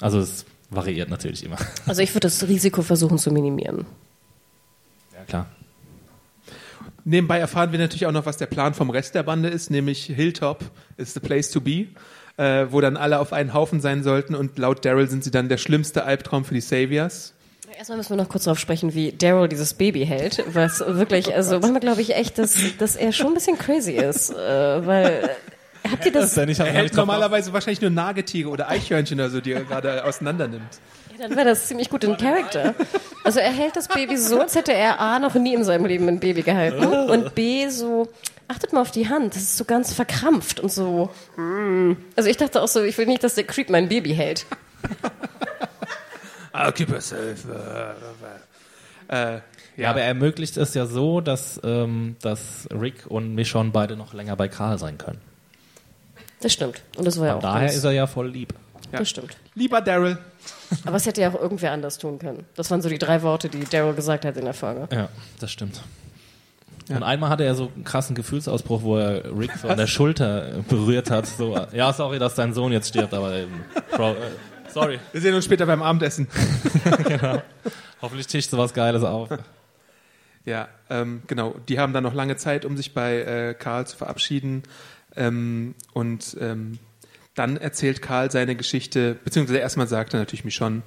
Also 0.00 0.20
es 0.20 0.46
variiert 0.70 1.10
natürlich 1.10 1.44
immer. 1.44 1.58
Also 1.86 2.02
ich 2.02 2.10
würde 2.10 2.28
das 2.28 2.46
Risiko 2.46 2.82
versuchen 2.82 3.18
zu 3.18 3.32
minimieren. 3.32 3.86
Ja, 5.14 5.24
klar. 5.24 5.46
Nebenbei 7.04 7.40
erfahren 7.40 7.72
wir 7.72 7.80
natürlich 7.80 8.06
auch 8.06 8.12
noch, 8.12 8.26
was 8.26 8.36
der 8.36 8.46
Plan 8.46 8.72
vom 8.72 8.90
Rest 8.90 9.16
der 9.16 9.24
Bande 9.24 9.48
ist, 9.48 9.70
nämlich 9.70 10.04
Hilltop 10.04 10.64
is 10.96 11.12
the 11.12 11.20
place 11.20 11.50
to 11.50 11.60
be 11.60 11.88
äh, 12.38 12.66
wo 12.70 12.80
dann 12.80 12.96
alle 12.96 13.18
auf 13.18 13.32
einen 13.32 13.52
Haufen 13.52 13.80
sein 13.80 14.02
sollten 14.02 14.34
und 14.34 14.58
laut 14.58 14.84
Daryl 14.84 15.08
sind 15.08 15.24
sie 15.24 15.30
dann 15.30 15.48
der 15.48 15.58
schlimmste 15.58 16.04
Albtraum 16.04 16.44
für 16.44 16.54
die 16.54 16.60
Saviors. 16.60 17.34
Erstmal 17.76 17.98
müssen 17.98 18.10
wir 18.10 18.16
noch 18.16 18.28
kurz 18.28 18.44
darauf 18.44 18.58
sprechen, 18.58 18.94
wie 18.94 19.12
Daryl 19.12 19.48
dieses 19.48 19.74
Baby 19.74 20.04
hält, 20.06 20.42
was 20.52 20.80
wirklich, 20.80 21.34
also 21.34 21.60
manchmal 21.60 21.80
glaube 21.80 22.00
ich 22.00 22.14
echt, 22.16 22.38
dass, 22.38 22.56
dass 22.78 22.96
er 22.96 23.12
schon 23.12 23.28
ein 23.28 23.34
bisschen 23.34 23.58
crazy 23.58 23.92
ist, 23.92 24.30
äh, 24.30 24.86
weil 24.86 25.30
Habt 25.90 26.04
ihr 26.04 26.12
das? 26.12 26.34
das 26.34 26.58
er 26.58 26.66
hält 26.66 26.94
normalerweise 26.94 27.52
wahrscheinlich 27.52 27.80
nur 27.80 27.90
Nagetiere 27.90 28.48
oder 28.48 28.68
Eichhörnchen 28.68 29.18
oder 29.18 29.30
so, 29.30 29.40
die 29.40 29.52
er 29.52 29.62
gerade 29.62 30.04
auseinander 30.04 30.48
nimmt. 30.48 30.80
Ja, 31.12 31.26
dann 31.28 31.36
wäre 31.36 31.48
das 31.48 31.66
ziemlich 31.66 31.88
gut 31.88 32.04
in 32.04 32.16
Charakter. 32.16 32.74
Also 33.24 33.40
er 33.40 33.52
hält 33.52 33.76
das 33.76 33.88
Baby 33.88 34.16
so, 34.16 34.40
als 34.40 34.54
hätte 34.54 34.72
er 34.72 35.00
A 35.00 35.18
noch 35.18 35.34
nie 35.34 35.54
in 35.54 35.64
seinem 35.64 35.86
Leben 35.86 36.08
ein 36.08 36.20
Baby 36.20 36.42
gehalten 36.42 36.84
und 36.84 37.34
B 37.34 37.68
so, 37.68 38.08
achtet 38.48 38.72
mal 38.72 38.80
auf 38.80 38.90
die 38.90 39.08
Hand, 39.08 39.34
das 39.34 39.42
ist 39.42 39.56
so 39.56 39.64
ganz 39.64 39.92
verkrampft 39.92 40.58
und 40.60 40.72
so. 40.72 41.10
Also 42.16 42.28
ich 42.28 42.36
dachte 42.36 42.60
auch 42.62 42.68
so, 42.68 42.82
ich 42.82 42.96
will 42.98 43.06
nicht, 43.06 43.22
dass 43.22 43.34
der 43.34 43.44
Creep 43.44 43.70
mein 43.70 43.88
Baby 43.88 44.14
hält. 44.14 44.46
I'll 46.52 46.72
keep 46.72 46.90
her 46.90 47.00
safe. 47.00 47.36
Äh, 49.08 49.14
ja. 49.14 49.42
ja. 49.76 49.90
aber 49.90 50.00
er 50.00 50.08
ermöglicht 50.08 50.56
es 50.56 50.74
ja 50.74 50.86
so, 50.86 51.20
dass, 51.20 51.60
ähm, 51.62 52.16
dass 52.20 52.68
Rick 52.72 53.06
und 53.06 53.34
Michonne 53.34 53.70
beide 53.70 53.96
noch 53.96 54.12
länger 54.12 54.36
bei 54.36 54.48
Karl 54.48 54.78
sein 54.78 54.98
können. 54.98 55.20
Das 56.40 56.52
stimmt. 56.52 56.82
Und 56.96 57.04
das 57.04 57.18
war 57.18 57.26
ja 57.26 57.34
auch. 57.36 57.40
Daher 57.40 57.72
ist 57.72 57.84
er 57.84 57.92
ja 57.92 58.06
voll 58.06 58.28
lieb. 58.28 58.54
Ja. 58.92 59.00
Das 59.00 59.10
stimmt. 59.10 59.36
Lieber 59.54 59.80
Daryl. 59.80 60.18
Aber 60.84 60.96
es 60.96 61.06
hätte 61.06 61.20
ja 61.20 61.30
auch 61.30 61.40
irgendwer 61.40 61.72
anders 61.72 61.98
tun 61.98 62.18
können. 62.18 62.46
Das 62.54 62.70
waren 62.70 62.80
so 62.80 62.88
die 62.88 62.98
drei 62.98 63.22
Worte, 63.22 63.48
die 63.48 63.64
Daryl 63.64 63.94
gesagt 63.94 64.24
hat 64.24 64.36
in 64.36 64.44
der 64.44 64.54
Folge. 64.54 64.88
Ja, 64.94 65.08
das 65.40 65.50
stimmt. 65.50 65.82
Ja. 66.88 66.96
Und 66.96 67.02
einmal 67.02 67.30
hatte 67.30 67.44
er 67.44 67.54
so 67.54 67.70
einen 67.74 67.84
krassen 67.84 68.16
Gefühlsausbruch, 68.16 68.82
wo 68.82 68.96
er 68.96 69.24
Rick 69.38 69.52
so 69.60 69.68
an 69.68 69.76
der 69.76 69.86
Schulter 69.86 70.64
berührt 70.68 71.10
hat. 71.10 71.26
So, 71.26 71.56
ja, 71.72 71.92
sorry, 71.92 72.18
dass 72.18 72.34
dein 72.34 72.54
Sohn 72.54 72.72
jetzt 72.72 72.88
stirbt, 72.88 73.12
aber 73.12 73.34
eben, 73.34 73.64
Bro, 73.94 74.12
äh, 74.12 74.16
sorry. 74.72 74.98
Wir 75.12 75.20
sehen 75.20 75.34
uns 75.34 75.44
später 75.44 75.66
beim 75.66 75.82
Abendessen. 75.82 76.28
genau. 77.04 77.42
Hoffentlich 78.00 78.26
tischt 78.26 78.50
sowas 78.50 78.72
Geiles 78.72 79.04
auf. 79.04 79.28
Ja, 80.44 80.68
ähm, 80.88 81.22
genau. 81.26 81.56
Die 81.68 81.78
haben 81.78 81.92
dann 81.92 82.04
noch 82.04 82.14
lange 82.14 82.36
Zeit, 82.36 82.64
um 82.64 82.76
sich 82.76 82.94
bei 82.94 83.20
äh, 83.20 83.54
Karl 83.54 83.86
zu 83.86 83.96
verabschieden. 83.96 84.62
Ähm, 85.14 85.74
und 85.92 86.36
ähm, 86.40 86.78
dann 87.34 87.56
erzählt 87.56 88.02
Karl 88.02 88.30
seine 88.30 88.56
Geschichte, 88.56 89.16
beziehungsweise 89.24 89.58
erstmal 89.58 89.88
sagt 89.88 90.14
er 90.14 90.20
natürlich 90.20 90.44
mich 90.44 90.54
schon, 90.54 90.78
äh, 90.78 90.82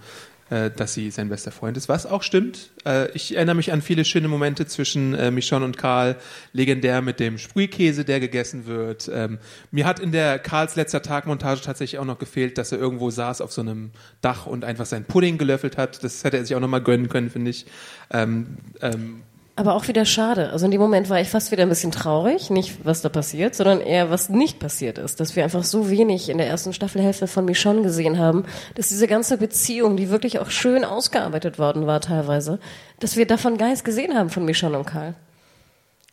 dass 0.51 0.93
sie 0.93 1.11
sein 1.11 1.29
bester 1.29 1.51
Freund 1.51 1.77
ist, 1.77 1.87
was 1.87 2.05
auch 2.05 2.23
stimmt. 2.23 2.71
Äh, 2.85 3.09
ich 3.11 3.35
erinnere 3.35 3.55
mich 3.55 3.71
an 3.71 3.81
viele 3.81 4.03
schöne 4.03 4.27
Momente 4.27 4.67
zwischen 4.67 5.13
äh, 5.13 5.31
Michonne 5.31 5.63
und 5.63 5.77
Karl, 5.77 6.17
legendär 6.51 7.01
mit 7.01 7.19
dem 7.19 7.37
Sprühkäse, 7.37 8.03
der 8.03 8.19
gegessen 8.19 8.65
wird. 8.65 9.09
Ähm, 9.13 9.39
mir 9.71 9.85
hat 9.85 9.99
in 9.99 10.11
der 10.11 10.39
Karls 10.39 10.75
letzter 10.75 11.01
Tag-Montage 11.01 11.61
tatsächlich 11.61 11.99
auch 11.99 12.05
noch 12.05 12.19
gefehlt, 12.19 12.57
dass 12.57 12.71
er 12.71 12.79
irgendwo 12.79 13.09
saß 13.09 13.39
auf 13.39 13.53
so 13.53 13.61
einem 13.61 13.91
Dach 14.21 14.45
und 14.45 14.65
einfach 14.65 14.85
seinen 14.85 15.05
Pudding 15.05 15.37
gelöffelt 15.37 15.77
hat. 15.77 16.03
Das 16.03 16.23
hätte 16.23 16.37
er 16.37 16.45
sich 16.45 16.55
auch 16.55 16.59
noch 16.59 16.67
mal 16.67 16.81
gönnen 16.81 17.07
können, 17.07 17.29
finde 17.29 17.51
ich. 17.51 17.65
Ähm, 18.11 18.57
ähm, 18.81 19.23
aber 19.55 19.75
auch 19.75 19.87
wieder 19.87 20.05
schade. 20.05 20.49
Also 20.51 20.65
in 20.65 20.71
dem 20.71 20.81
Moment 20.81 21.09
war 21.09 21.19
ich 21.19 21.29
fast 21.29 21.51
wieder 21.51 21.63
ein 21.63 21.69
bisschen 21.69 21.91
traurig, 21.91 22.49
nicht 22.49 22.85
was 22.85 23.01
da 23.01 23.09
passiert, 23.09 23.53
sondern 23.53 23.81
eher 23.81 24.09
was 24.09 24.29
nicht 24.29 24.59
passiert 24.59 24.97
ist. 24.97 25.19
Dass 25.19 25.35
wir 25.35 25.43
einfach 25.43 25.63
so 25.63 25.89
wenig 25.89 26.29
in 26.29 26.37
der 26.37 26.47
ersten 26.47 26.73
Staffelhälfte 26.73 27.27
von 27.27 27.45
Michonne 27.45 27.81
gesehen 27.81 28.17
haben, 28.17 28.45
dass 28.75 28.89
diese 28.89 29.07
ganze 29.07 29.37
Beziehung, 29.37 29.97
die 29.97 30.09
wirklich 30.09 30.39
auch 30.39 30.49
schön 30.49 30.85
ausgearbeitet 30.85 31.59
worden 31.59 31.85
war 31.85 32.01
teilweise, 32.01 32.59
dass 32.99 33.17
wir 33.17 33.25
davon 33.27 33.57
gar 33.57 33.67
nichts 33.67 33.83
gesehen 33.83 34.15
haben 34.15 34.29
von 34.29 34.45
Michonne 34.45 34.79
und 34.79 34.85
Karl. 34.85 35.15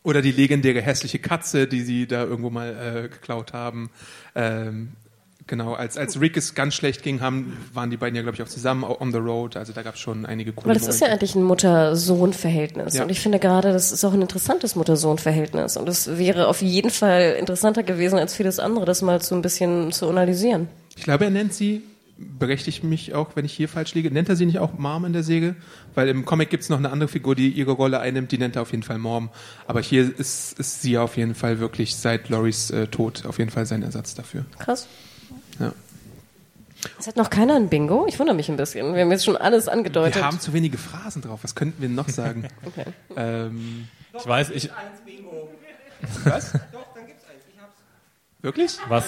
Oder 0.02 0.22
die 0.22 0.32
legendäre 0.32 0.80
hässliche 0.80 1.18
Katze, 1.18 1.66
die 1.66 1.82
sie 1.82 2.06
da 2.06 2.24
irgendwo 2.24 2.50
mal 2.50 3.04
äh, 3.04 3.08
geklaut 3.08 3.52
haben. 3.52 3.90
Ähm, 4.34 4.92
Genau, 5.48 5.72
als, 5.72 5.96
als 5.96 6.20
Rick 6.20 6.36
es 6.36 6.54
ganz 6.54 6.74
schlecht 6.74 7.02
ging, 7.02 7.22
haben, 7.22 7.56
waren 7.72 7.90
die 7.90 7.96
beiden 7.96 8.14
ja, 8.14 8.22
glaube 8.22 8.36
ich, 8.36 8.42
auch 8.42 8.48
zusammen 8.48 8.84
on 8.84 9.12
the 9.12 9.18
road. 9.18 9.56
Also 9.56 9.72
da 9.72 9.82
gab 9.82 9.94
es 9.94 10.00
schon 10.00 10.26
einige 10.26 10.52
coole 10.52 10.68
Weil 10.68 10.74
das 10.74 10.86
ist 10.86 11.00
ja 11.00 11.06
Momente. 11.06 11.24
eigentlich 11.24 11.34
ein 11.34 11.42
Mutter-Sohn-Verhältnis. 11.42 12.94
Ja. 12.94 13.02
Und 13.02 13.10
ich 13.10 13.18
finde 13.18 13.38
gerade, 13.38 13.72
das 13.72 13.90
ist 13.90 14.04
auch 14.04 14.12
ein 14.12 14.20
interessantes 14.20 14.76
Mutter-Sohn-Verhältnis. 14.76 15.78
Und 15.78 15.88
es 15.88 16.18
wäre 16.18 16.48
auf 16.48 16.60
jeden 16.60 16.90
Fall 16.90 17.34
interessanter 17.38 17.82
gewesen 17.82 18.18
als 18.18 18.34
vieles 18.34 18.58
andere, 18.58 18.84
das 18.84 19.00
mal 19.00 19.22
so 19.22 19.34
ein 19.34 19.40
bisschen 19.40 19.90
zu 19.90 20.06
analysieren. 20.08 20.68
Ich 20.96 21.04
glaube, 21.04 21.24
er 21.24 21.30
nennt 21.30 21.54
sie, 21.54 21.82
berechtigt 22.18 22.84
mich 22.84 23.14
auch, 23.14 23.30
wenn 23.34 23.46
ich 23.46 23.54
hier 23.54 23.70
falsch 23.70 23.94
liege, 23.94 24.10
nennt 24.10 24.28
er 24.28 24.36
sie 24.36 24.44
nicht 24.44 24.58
auch 24.58 24.76
Mom 24.76 25.06
in 25.06 25.14
der 25.14 25.22
Säge? 25.22 25.56
Weil 25.94 26.08
im 26.08 26.26
Comic 26.26 26.50
gibt 26.50 26.64
es 26.64 26.68
noch 26.68 26.78
eine 26.78 26.90
andere 26.90 27.08
Figur, 27.08 27.34
die 27.34 27.48
ihre 27.48 27.72
Rolle 27.72 28.00
einnimmt, 28.00 28.32
die 28.32 28.38
nennt 28.38 28.56
er 28.56 28.62
auf 28.62 28.72
jeden 28.72 28.82
Fall 28.82 28.98
Mom. 28.98 29.30
Aber 29.66 29.80
hier 29.80 30.02
ist, 30.18 30.58
ist 30.58 30.82
sie 30.82 30.98
auf 30.98 31.16
jeden 31.16 31.34
Fall 31.34 31.58
wirklich 31.58 31.96
seit 31.96 32.28
Loris 32.28 32.70
äh, 32.70 32.88
Tod 32.88 33.24
auf 33.24 33.38
jeden 33.38 33.50
Fall 33.50 33.64
sein 33.64 33.82
Ersatz 33.82 34.14
dafür. 34.14 34.44
Krass. 34.58 34.86
Ja. 35.58 35.72
Es 36.98 37.06
hat 37.08 37.16
noch 37.16 37.28
keiner 37.30 37.56
ein 37.56 37.68
Bingo? 37.68 38.06
Ich 38.08 38.18
wundere 38.18 38.36
mich 38.36 38.48
ein 38.48 38.56
bisschen. 38.56 38.94
Wir 38.94 39.02
haben 39.02 39.10
jetzt 39.10 39.24
schon 39.24 39.36
alles 39.36 39.66
angedeutet. 39.68 40.14
Wir 40.16 40.24
haben 40.24 40.38
zu 40.38 40.52
wenige 40.52 40.78
Phrasen 40.78 41.22
drauf. 41.22 41.40
Was 41.42 41.54
könnten 41.54 41.82
wir 41.82 41.88
noch 41.88 42.08
sagen? 42.08 42.46
Okay. 42.64 42.84
ähm, 43.16 43.88
Ich 44.18 44.26
weiß, 44.26 44.50
ich. 44.50 44.70
was? 46.24 46.52
Wirklich? 48.40 48.78
Was? 48.88 49.06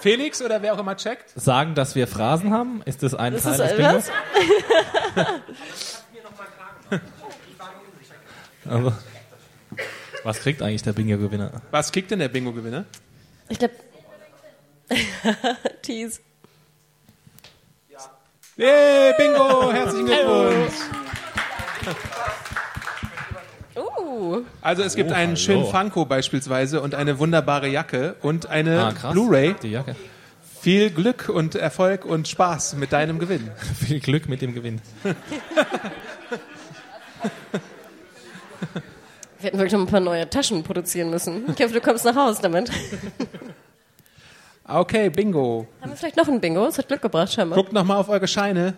Felix 0.00 0.42
oder 0.42 0.60
wer 0.62 0.74
auch 0.74 0.78
immer 0.78 0.96
checkt? 0.96 1.30
Sagen, 1.40 1.76
dass 1.76 1.94
wir 1.94 2.08
Phrasen 2.08 2.52
haben? 2.52 2.82
Ist 2.84 3.04
das 3.04 3.14
ein 3.14 3.32
Das 3.34 3.44
Teil 3.44 3.52
ist 3.52 3.60
des 3.60 3.78
was? 3.78 4.10
Bingos? 6.90 7.02
Also, 8.68 8.92
was 10.24 10.40
kriegt 10.40 10.62
eigentlich 10.62 10.82
der 10.82 10.92
Bingo-Gewinner? 10.92 11.62
Was 11.70 11.90
kriegt 11.92 12.10
denn 12.10 12.18
der 12.20 12.28
Bingo-Gewinner? 12.28 12.84
Ich 13.48 13.58
glaube. 13.58 13.74
Tease. 15.82 16.20
Hey, 18.56 19.14
Bingo! 19.16 19.72
Herzlichen 19.72 20.06
Glückwunsch! 20.06 20.74
Uh. 23.74 24.42
Also 24.60 24.82
es 24.82 24.94
gibt 24.94 25.10
Oh, 25.10 25.14
einen 25.14 25.36
schönen. 25.38 25.64
Funko 25.66 26.04
beispielsweise 26.04 26.82
und 26.82 26.94
eine 26.94 27.18
wunderbare 27.18 27.66
Jacke 27.68 28.16
und 28.20 28.46
eine 28.50 28.94
Ah. 29.02 29.10
Blu-ray. 29.12 29.54
Die 29.62 29.70
Jacke. 29.70 29.96
Viel 30.60 30.90
Glück 30.90 31.28
und 31.30 31.54
Erfolg 31.54 32.04
und 32.04 32.28
Spaß 32.28 32.74
mit 32.74 32.92
deinem 32.92 33.18
Gewinn. 33.18 33.50
Viel 33.86 34.00
Glück 34.00 34.28
mit 34.28 34.42
dem 34.42 34.54
Gewinn. 34.54 34.80
Wir 35.02 35.14
hätten 39.40 39.56
wirklich 39.58 39.72
noch 39.72 39.80
ein 39.80 39.86
paar 39.86 40.00
neue 40.00 40.28
Taschen 40.28 40.62
produzieren 40.62 41.10
müssen. 41.10 41.44
Ich 41.56 41.62
hoffe, 41.64 41.74
du 41.74 41.80
kommst 41.80 42.04
nach 42.04 42.14
Hause 42.14 42.42
damit. 42.42 42.70
Okay, 44.74 45.10
Bingo. 45.10 45.66
Haben 45.80 45.90
wir 45.90 45.96
vielleicht 45.96 46.16
noch 46.16 46.28
ein 46.28 46.40
Bingo? 46.40 46.66
Es 46.66 46.78
hat 46.78 46.88
Glück 46.88 47.02
gebracht, 47.02 47.32
scheinbar. 47.32 47.58
Guckt 47.58 47.72
nochmal 47.72 47.98
auf 47.98 48.08
eure 48.08 48.26
Scheine. 48.26 48.74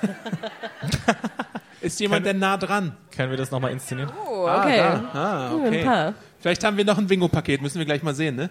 Ist 1.80 1.98
jemand 1.98 2.26
denn 2.26 2.38
nah 2.38 2.56
dran? 2.56 2.96
Können 3.14 3.30
wir 3.30 3.36
das 3.36 3.50
nochmal 3.50 3.72
inszenieren? 3.72 4.10
Oh, 4.26 4.42
okay. 4.42 4.80
Ah, 4.80 5.10
da. 5.12 5.20
ah 5.20 5.48
Ein 5.48 5.66
okay. 5.66 5.84
paar. 5.84 6.14
Vielleicht 6.38 6.62
haben 6.64 6.76
wir 6.76 6.84
noch 6.84 6.98
ein 6.98 7.06
Bingo-Paket, 7.06 7.60
müssen 7.62 7.78
wir 7.78 7.86
gleich 7.86 8.02
mal 8.02 8.14
sehen, 8.14 8.36
ne? 8.36 8.50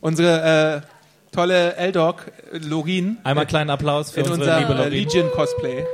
Unsere 0.00 0.82
äh, 0.82 1.34
tolle 1.34 1.74
L-Dog, 1.76 2.26
äh, 2.52 2.58
Lorin, 2.58 3.18
Einmal 3.22 3.46
kleinen 3.46 3.70
Applaus 3.70 4.10
für 4.12 4.20
in 4.20 4.30
unsere 4.30 4.60
liebe 4.60 4.72
unser 4.72 4.86
äh. 4.86 4.88
Legion-Cosplay. 4.88 5.84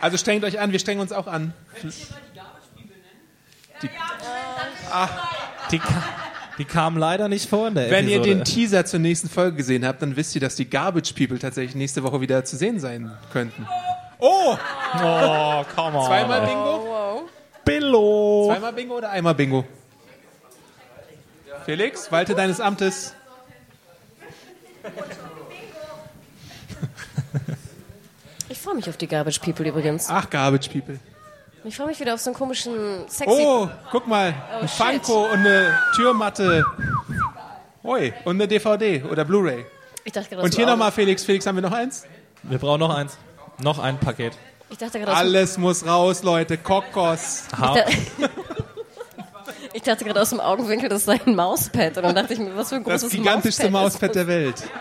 Also 0.00 0.16
strengt 0.16 0.44
euch 0.44 0.58
an, 0.58 0.72
wir 0.72 0.78
strengen 0.80 1.00
uns 1.00 1.12
auch 1.12 1.26
an. 1.28 1.52
Die, 3.82 3.88
ka- 5.78 6.02
die 6.58 6.64
kamen 6.64 6.98
leider 6.98 7.28
nicht 7.28 7.48
vor 7.48 7.68
in 7.68 7.74
der 7.74 7.90
Wenn 7.90 8.08
ihr 8.08 8.16
Episode. 8.18 8.36
den 8.36 8.44
Teaser 8.44 8.84
zur 8.84 9.00
nächsten 9.00 9.28
Folge 9.28 9.56
gesehen 9.56 9.86
habt, 9.86 10.02
dann 10.02 10.16
wisst 10.16 10.34
ihr, 10.34 10.40
dass 10.40 10.54
die 10.56 10.68
Garbage 10.68 11.12
People 11.14 11.38
tatsächlich 11.38 11.74
nächste 11.74 12.02
Woche 12.02 12.20
wieder 12.20 12.44
zu 12.44 12.56
sehen 12.56 12.78
sein 12.78 13.10
könnten. 13.32 13.66
Oh! 14.18 14.56
oh, 14.94 15.64
come 15.74 15.98
on. 15.98 16.06
Zweimal 16.06 16.40
Bingo? 16.46 16.84
Wow. 16.86 17.22
Billo. 17.64 18.46
Zweimal 18.52 18.72
Bingo 18.72 18.96
oder 18.98 19.10
einmal 19.10 19.34
Bingo? 19.34 19.64
Felix, 21.64 22.10
walte 22.12 22.34
deines 22.34 22.60
Amtes. 22.60 23.14
Ich 28.48 28.58
freue 28.58 28.74
mich 28.74 28.88
auf 28.88 28.96
die 28.96 29.06
Garbage 29.06 29.38
People 29.40 29.66
übrigens. 29.66 30.08
Ach, 30.10 30.28
Garbage 30.28 30.68
People. 30.68 30.98
Ich 31.64 31.76
freue 31.76 31.86
mich 31.88 32.00
wieder 32.00 32.14
auf 32.14 32.20
so 32.20 32.30
einen 32.30 32.36
komischen, 32.36 33.08
sexy. 33.08 33.36
Oh, 33.38 33.68
guck 33.90 34.06
mal, 34.08 34.34
ein 34.60 34.68
shit. 34.68 35.04
Funko 35.04 35.26
und 35.26 35.38
eine 35.40 35.78
Türmatte. 35.94 36.64
Oi, 37.84 38.12
und 38.24 38.34
eine 38.36 38.48
DVD 38.48 39.02
oder 39.04 39.24
Blu-ray. 39.24 39.64
Ich 40.04 40.12
dachte 40.12 40.28
gerade 40.30 40.42
Und 40.42 40.54
hier 40.54 40.66
nochmal, 40.66 40.90
Felix. 40.90 41.24
Felix, 41.24 41.46
haben 41.46 41.54
wir 41.56 41.62
noch 41.62 41.72
eins? 41.72 42.04
Wir 42.42 42.58
brauchen 42.58 42.80
noch 42.80 42.94
eins. 42.94 43.16
Noch 43.62 43.78
ein 43.78 43.98
Paket. 43.98 44.32
Ich 44.70 44.78
dachte 44.78 44.98
gerade 44.98 45.12
aus 45.12 45.18
dem- 45.18 45.26
Alles 45.26 45.58
muss 45.58 45.86
raus, 45.86 46.22
Leute. 46.24 46.58
Kokos. 46.58 47.44
Ha 47.58 47.76
Ich 49.74 49.82
dachte 49.82 50.04
gerade 50.04 50.20
aus 50.20 50.30
dem 50.30 50.40
Augenwinkel, 50.40 50.88
das 50.88 51.04
sei 51.06 51.18
ein 51.24 51.34
Mauspad. 51.34 51.96
Und 51.96 52.02
dann 52.02 52.14
dachte 52.14 52.34
ich 52.34 52.38
mir, 52.40 52.54
was 52.56 52.68
für 52.70 52.74
ein 52.76 52.84
Das 52.84 53.02
großes 53.02 53.10
gigantischste 53.16 53.70
Mauspad. 53.70 54.02
Mauspad 54.02 54.14
der 54.16 54.26
Welt. 54.26 54.62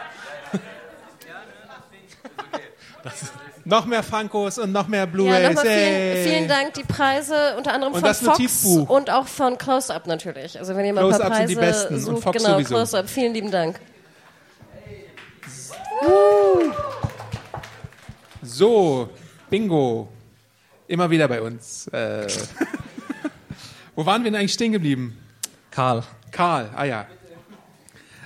noch 3.65 3.85
mehr 3.85 4.03
Funkos 4.03 4.57
und 4.57 4.71
noch 4.71 4.87
mehr 4.87 5.01
Ja, 5.01 5.05
Blu-rays. 5.05 5.55
nochmal 5.55 5.65
vielen, 5.65 6.27
vielen 6.27 6.47
Dank. 6.47 6.73
Die 6.73 6.83
Preise 6.83 7.55
unter 7.57 7.73
anderem 7.73 7.93
Und 7.93 7.99
von 8.01 8.09
Fox 8.13 8.21
Notizbuch. 8.21 8.89
und 8.89 9.09
auch 9.09 9.27
von 9.27 9.57
Close-Up 9.57 10.07
natürlich. 10.07 10.57
Also 10.59 10.75
wenn 10.75 10.85
ihr 10.85 10.93
mal 10.93 11.03
ein 11.05 11.09
paar 11.11 11.19
Close-Up 11.19 11.37
Preise 11.37 11.47
sind 11.47 11.57
die 11.61 11.65
besten 11.65 11.93
und 11.95 11.99
sucht, 12.01 12.23
Fox 12.23 12.37
genau, 12.37 12.53
sowieso. 12.53 12.75
Close-Up. 12.75 13.09
Vielen 13.09 13.33
lieben 13.33 13.51
Dank. 13.51 13.79
So, 18.41 19.09
Bingo. 19.49 20.09
Immer 20.87 21.09
wieder 21.09 21.27
bei 21.27 21.41
uns. 21.41 21.87
Äh, 21.87 22.27
wo 23.95 24.05
waren 24.05 24.23
wir 24.23 24.31
denn 24.31 24.39
eigentlich 24.39 24.53
stehen 24.53 24.71
geblieben? 24.71 25.17
Karl. 25.69 26.03
Karl, 26.31 26.69
ah 26.75 26.83
ja. 26.83 27.07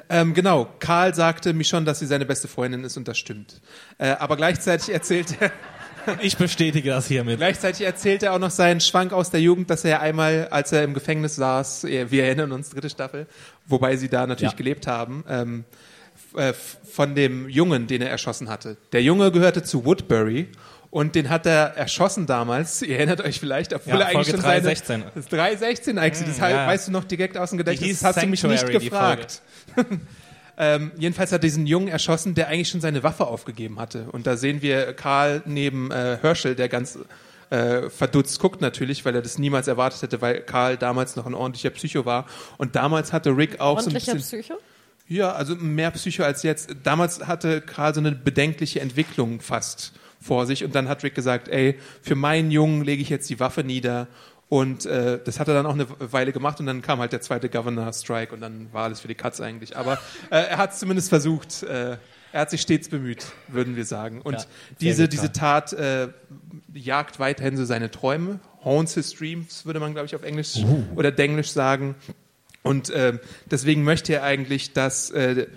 Ähm, 0.10 0.34
genau, 0.34 0.68
Karl 0.80 1.14
sagte 1.16 1.53
mir 1.53 1.64
schon, 1.64 1.86
dass 1.86 1.99
sie 1.99 2.06
seine 2.06 2.26
beste 2.26 2.47
Freundin 2.47 2.84
ist 2.84 2.97
und 2.97 3.08
das 3.08 3.18
stimmt. 3.18 3.62
Äh, 3.97 4.10
aber 4.20 4.38
gleichzeitig 4.38 4.93
erzählt 4.93 5.36
er, 5.39 5.51
Ich 6.22 6.38
bestätige 6.38 6.89
das 6.91 7.08
hiermit. 7.08 7.38
gleichzeitig 7.38 7.84
erzählt 7.86 8.22
er 8.22 8.34
auch 8.34 8.39
noch 8.39 8.51
seinen 8.51 8.80
Schwank 8.80 9.12
aus 9.12 9.32
der 9.32 9.41
Jugend, 9.41 9.72
dass 9.72 9.84
er 9.84 10.01
einmal, 10.01 10.47
als 10.51 10.72
er 10.72 10.84
im 10.84 10.93
Gefängnis 10.93 11.36
saß, 11.36 11.86
äh, 11.86 12.12
wir 12.12 12.26
erinnern 12.26 12.51
uns, 12.51 12.70
dritte 12.70 12.89
Staffel, 12.91 13.26
wobei 13.66 13.95
sie 13.97 14.08
da 14.10 14.28
natürlich 14.28 14.51
Ja. 14.53 14.58
gelebt 14.58 14.86
haben, 14.86 15.24
ähm, 15.28 15.64
äh, 16.36 16.53
von 16.53 17.16
dem 17.16 17.49
Jungen, 17.49 17.88
den 17.88 18.01
er 18.03 18.10
erschossen 18.12 18.49
hatte. 18.49 18.78
Der 18.91 19.01
Junge 19.01 19.32
gehörte 19.32 19.64
zu 19.64 19.84
Woodbury 19.86 20.47
und 20.96 21.14
den 21.14 21.30
hat 21.30 21.46
er 21.46 21.76
erschossen 21.76 22.26
damals. 22.26 22.82
Ihr 22.82 22.96
erinnert 22.96 23.20
euch 23.20 23.41
vielleicht, 23.41 23.74
obwohl 23.74 23.96
Ja, 23.96 24.00
er 24.00 24.06
eigentlich 24.06 24.28
Folge 24.28 24.32
schon 24.32 24.39
316. 24.39 24.88
seine... 24.88 25.12
Das 25.14 25.26
ist 25.26 25.34
316 25.34 25.98
eigentlich, 25.98 26.28
das 26.30 26.39
halt, 26.39 26.56
ja. 26.56 26.68
weißt 26.68 26.88
du 26.88 26.91
noch 26.93 27.04
direkt 27.04 27.38
aus 27.38 27.50
dem 27.50 27.58
Gedächtnis, 27.58 28.00
das 28.00 28.16
hast 28.16 28.24
du 28.24 28.28
mich 28.28 28.41
nicht 28.41 28.66
gefragt. 28.68 29.41
Ähm, 30.58 30.93
jedenfalls 30.98 31.34
hat 31.34 31.39
er 31.39 31.41
diesen 31.41 31.68
Jungen 31.68 31.89
erschossen, 31.89 32.34
der 32.34 32.48
eigentlich 32.48 32.70
schon 32.70 32.80
seine 32.80 33.04
Waffe 33.04 33.28
aufgegeben 33.28 33.78
hatte. 33.78 34.06
Und 34.14 34.26
da 34.26 34.38
sehen 34.38 34.62
wir 34.62 34.93
Karl 34.93 35.41
neben 35.46 35.91
äh, 35.91 36.18
Herschel, 36.22 36.56
der 36.56 36.70
ganz 36.70 36.98
äh, 37.50 37.89
verdutzt 37.89 38.39
guckt 38.39 38.62
natürlich, 38.62 39.04
weil 39.04 39.14
er 39.16 39.22
das 39.22 39.38
niemals 39.38 39.68
erwartet 39.68 40.02
hätte, 40.02 40.22
weil 40.22 40.39
Karl 40.39 40.78
damals 40.78 41.18
noch 41.18 41.26
ein 41.26 41.34
ordentlicher 41.34 41.72
Psycho 41.72 42.06
war. 42.06 42.26
Und 42.58 42.78
damals 42.78 43.12
hatte 43.12 43.36
Rick 43.36 43.60
auch 43.60 43.76
Ordentlicher 43.76 44.06
so 44.06 44.12
ein 44.12 44.18
bisschen... 44.20 44.39
Psycho? 44.43 44.60
Ja, 45.10 45.34
also 45.34 45.58
mehr 45.58 45.91
Psycho 45.91 46.24
als 46.24 46.41
jetzt. 46.43 46.74
Damals 46.84 47.28
hatte 47.28 47.60
Karl 47.60 47.93
so 47.93 48.00
eine 48.00 48.14
bedenkliche 48.14 48.80
Entwicklung 48.80 49.41
fast 49.41 49.91
vor 50.26 50.45
sich 50.45 50.63
und 50.63 50.73
dann 50.73 50.89
hat 50.89 51.03
Rick 51.03 51.15
gesagt, 51.15 51.47
ey, 51.47 51.78
für 52.01 52.15
meinen 52.15 52.51
Jungen 52.51 52.84
lege 52.84 53.01
ich 53.01 53.09
jetzt 53.09 53.30
die 53.30 53.39
Waffe 53.39 53.63
nieder 53.63 54.07
und 54.49 54.86
äh, 54.86 55.19
das 55.23 55.39
hat 55.39 55.47
er 55.47 55.53
dann 55.53 55.65
auch 55.65 55.73
eine 55.73 55.88
Weile 55.99 56.32
gemacht 56.32 56.59
und 56.59 56.65
dann 56.65 56.82
kam 56.82 56.99
halt 56.99 57.11
der 57.11 57.21
zweite 57.21 57.49
Governor 57.49 57.91
Strike 57.93 58.34
und 58.34 58.41
dann 58.41 58.71
war 58.73 58.84
alles 58.84 58.99
für 59.01 59.07
die 59.07 59.15
Katz 59.15 59.41
eigentlich. 59.41 59.76
Aber 59.76 59.93
äh, 60.30 60.38
er 60.38 60.57
hat 60.57 60.73
es 60.73 60.80
zumindest 60.80 61.09
versucht. 61.09 61.63
Äh, 61.63 61.97
er 62.32 62.41
hat 62.41 62.49
sich 62.49 62.61
stets 62.61 62.89
bemüht, 62.89 63.26
würden 63.47 63.76
wir 63.76 63.86
sagen. 63.86 64.21
Und 64.21 64.34
Ja, 64.34 64.45
diese, 64.82 65.07
diese 65.07 65.32
Tat 65.32 65.73
äh, 65.73 66.09
jagt 66.73 67.17
weiterhin 67.19 67.55
so 67.55 67.65
seine 67.65 67.89
Träume. 67.91 68.39
Haunts 68.63 68.95
his 68.95 69.13
dreams, 69.13 69.65
würde 69.65 69.80
man, 69.80 69.93
glaube 69.93 70.07
ich, 70.07 70.15
auf 70.15 70.23
Englisch 70.23 70.57
oder 70.95 71.11
Denglisch 71.11 71.51
sagen. 71.51 71.95
Und 72.61 72.91
ähm, 72.93 73.19
deswegen 73.49 73.84
möchte 73.84 74.13
er 74.13 74.23
eigentlich, 74.23 74.73
dass, 74.73 75.11
äh, 75.11 75.47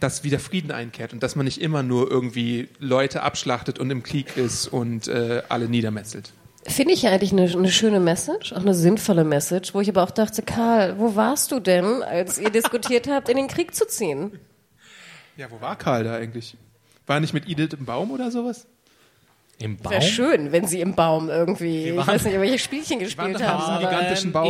dass 0.00 0.24
wieder 0.24 0.38
Frieden 0.38 0.70
einkehrt 0.70 1.12
und 1.12 1.22
dass 1.22 1.36
man 1.36 1.44
nicht 1.44 1.60
immer 1.60 1.82
nur 1.82 2.10
irgendwie 2.10 2.68
Leute 2.78 3.22
abschlachtet 3.22 3.78
und 3.78 3.90
im 3.90 4.02
Krieg 4.02 4.36
ist 4.36 4.66
und 4.66 5.08
äh, 5.08 5.42
alle 5.48 5.68
niedermetzelt. 5.68 6.32
Finde 6.66 6.94
ich 6.94 7.02
ja 7.02 7.10
eigentlich 7.10 7.32
eine, 7.32 7.50
eine 7.50 7.70
schöne 7.70 8.00
Message, 8.00 8.52
auch 8.54 8.60
eine 8.60 8.74
sinnvolle 8.74 9.24
Message, 9.24 9.74
wo 9.74 9.80
ich 9.80 9.88
aber 9.90 10.02
auch 10.02 10.10
dachte, 10.10 10.42
Karl, 10.42 10.98
wo 10.98 11.14
warst 11.14 11.52
du 11.52 11.60
denn, 11.60 12.02
als 12.02 12.38
ihr 12.38 12.50
diskutiert 12.50 13.06
habt, 13.08 13.28
in 13.28 13.36
den 13.36 13.48
Krieg 13.48 13.74
zu 13.74 13.86
ziehen? 13.86 14.40
Ja, 15.36 15.50
wo 15.50 15.60
war 15.60 15.76
Karl 15.76 16.04
da 16.04 16.14
eigentlich? 16.14 16.56
War 17.06 17.16
er 17.16 17.20
nicht 17.20 17.34
mit 17.34 17.48
Edith 17.48 17.74
im 17.78 17.84
Baum 17.84 18.10
oder 18.10 18.30
sowas? 18.30 18.66
Im 19.58 19.76
Baum? 19.76 19.92
Wäre 19.92 20.02
schön, 20.02 20.50
wenn 20.50 20.66
sie 20.66 20.80
im 20.80 20.94
Baum 20.94 21.30
irgendwie, 21.30 21.90
ich 21.90 21.96
waren- 21.96 22.08
weiß 22.08 22.24
nicht, 22.24 22.38
welche 22.40 22.58
Spielchen 22.58 22.98
gespielt 22.98 23.40
haben. 23.42 23.62
Aber, 23.62 23.84
gigantischen 23.88 24.32
Baum. 24.32 24.48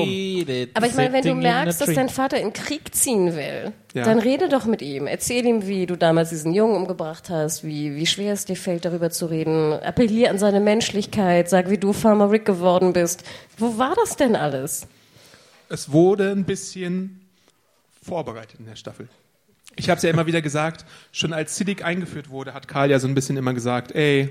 aber 0.75 0.87
ich 0.87 0.95
meine, 0.95 1.13
wenn 1.13 1.23
du 1.25 1.35
merkst, 1.35 1.81
dass 1.81 1.93
dein 1.93 2.09
Vater 2.09 2.41
in 2.41 2.53
Krieg 2.55 2.95
ziehen 2.95 3.37
will, 3.37 3.73
Ja. 3.93 4.05
dann 4.05 4.19
rede 4.19 4.49
doch 4.49 4.65
mit 4.65 4.81
ihm. 4.81 5.07
Erzähl 5.07 5.45
ihm, 5.45 5.67
wie 5.67 5.85
du 5.87 5.97
damals 5.97 6.31
diesen 6.31 6.55
Jungen 6.55 6.75
umgebracht 6.75 7.29
hast, 7.29 7.65
wie, 7.65 7.95
wie 7.97 8.07
schwer 8.07 8.33
es 8.33 8.47
dir 8.47 8.57
fällt, 8.57 8.87
darüber 8.87 9.11
zu 9.11 9.27
reden. 9.27 9.75
Appellier 9.75 10.31
an 10.31 10.39
seine 10.39 10.61
Menschlichkeit, 10.61 11.51
sag, 11.51 11.69
wie 11.69 11.79
du 11.79 11.93
Farmer 11.93 12.31
Rick 12.31 12.47
geworden 12.47 12.95
bist. 12.95 13.25
Wo 13.59 13.77
war 13.77 13.95
das 13.95 14.17
denn 14.17 14.35
alles? 14.35 14.87
Es 15.69 15.93
wurde 15.93 16.31
ein 16.33 16.45
bisschen 16.45 17.21
vorbereitet 18.03 18.59
in 18.59 18.67
der 18.67 18.77
Staffel. 18.77 19.09
Ich 19.77 19.91
habe 19.91 19.97
es 19.99 20.03
ja 20.03 20.11
immer 20.11 20.27
wieder 20.27 20.41
gesagt, 20.41 20.85
schon 21.13 21.33
als 21.33 21.57
Siddiq 21.57 21.85
eingeführt 21.85 22.31
wurde, 22.31 22.55
hat 22.55 22.69
Karl 22.69 22.91
ja 22.91 22.99
so 22.99 23.09
ein 23.09 23.15
bisschen 23.15 23.37
immer 23.37 23.55
gesagt, 23.55 23.93
ey, 23.93 24.29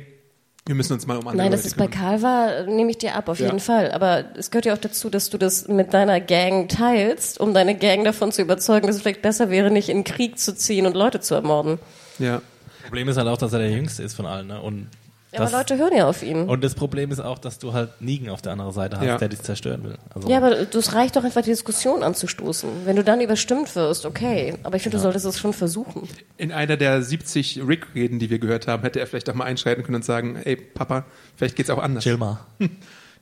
wir 0.66 0.76
müssen 0.76 0.94
uns 0.94 1.06
mal 1.08 1.16
um 1.18 1.28
andere 1.28 1.38
Nein, 1.38 1.52
dass 1.52 1.62
Leute 1.62 1.68
es 1.70 1.74
bei 1.76 1.88
kümmern. 1.88 2.20
Karl 2.20 2.22
war, 2.22 2.64
nehme 2.64 2.92
ich 2.92 2.98
dir 2.98 3.16
ab, 3.16 3.28
auf 3.30 3.40
Ja. 3.40 3.48
jeden 3.48 3.60
Fall. 3.60 3.92
Aber 3.92 4.24
es 4.38 4.50
gehört 4.52 4.66
ja 4.66 4.74
auch 4.74 4.78
dazu, 4.78 5.10
dass 5.10 5.30
du 5.30 5.38
das 5.38 5.68
mit 5.68 5.94
deiner 5.94 6.20
Gang 6.22 6.70
teilst, 6.70 7.40
um 7.40 7.54
deine 7.54 7.76
Gang 7.76 8.04
davon 8.06 8.32
zu 8.32 8.42
überzeugen, 8.42 8.88
dass 8.88 8.96
es 8.96 9.02
vielleicht 9.02 9.22
besser 9.22 9.50
wäre, 9.50 9.72
nicht 9.72 9.90
in 9.90 9.98
den 10.00 10.04
Krieg 10.04 10.40
zu 10.40 10.56
ziehen 10.56 10.86
und 10.86 10.96
Leute 10.96 11.20
zu 11.20 11.36
ermorden. 11.36 11.80
Ja. 12.20 12.42
Problem 12.84 13.08
ist 13.10 13.18
halt 13.18 13.28
auch, 13.28 13.38
dass 13.38 13.52
er 13.54 13.60
der 13.60 13.72
Jüngste 13.72 14.04
ist 14.04 14.14
von 14.14 14.26
allen. 14.26 14.48
Ne? 14.48 14.62
Und, 14.62 14.88
Ja, 15.34 15.40
das, 15.40 15.52
aber 15.54 15.60
Leute 15.64 15.78
hören 15.78 15.92
ja 15.98 16.08
auf 16.08 16.22
ihn. 16.22 16.48
und 16.48 16.64
das 16.64 16.76
Problem 16.76 17.12
ist 17.12 17.20
auch, 17.20 17.40
dass 17.40 17.58
du 17.60 17.74
halt 17.74 17.90
Negan 18.02 18.30
auf 18.30 18.42
der 18.42 18.52
anderen 18.52 18.72
Seite 18.72 18.98
hast, 18.98 19.06
Ja. 19.06 19.18
der 19.18 19.30
dich 19.30 19.42
zerstören 19.42 19.84
will. 19.84 19.98
Also, 20.14 20.30
Ja, 20.30 20.38
aber 20.38 20.52
es 20.60 20.94
reicht 20.94 21.16
doch 21.16 21.24
einfach, 21.24 21.42
die 21.42 21.50
Diskussion 21.50 22.04
anzustoßen. 22.04 22.70
Wenn 22.86 22.96
du 22.96 23.04
dann 23.04 23.20
überstimmt 23.20 23.76
wirst, 23.76 24.06
okay. 24.06 24.54
Aber 24.64 24.76
ich 24.76 24.84
finde, 24.84 24.98
du 24.98 25.02
solltest 25.04 25.26
es 25.26 25.40
schon 25.40 25.54
versuchen. 25.54 26.08
In 26.38 26.52
einer 26.52 26.78
der 26.78 27.02
70 27.02 27.62
Rick-Reden, 27.68 28.20
die 28.20 28.30
wir 28.30 28.38
gehört 28.40 28.68
haben, 28.68 28.84
hätte 28.84 29.00
er 29.00 29.08
vielleicht 29.08 29.30
auch 29.30 29.34
mal 29.34 29.46
einschreiten 29.46 29.84
können 29.84 29.96
und 29.96 30.06
sagen, 30.06 30.36
ey, 30.44 30.56
Papa, 30.56 31.06
vielleicht 31.36 31.56
geht's 31.56 31.70
auch 31.72 31.80
anders. 31.82 32.04
chill 32.04 32.18
mal. 32.18 32.40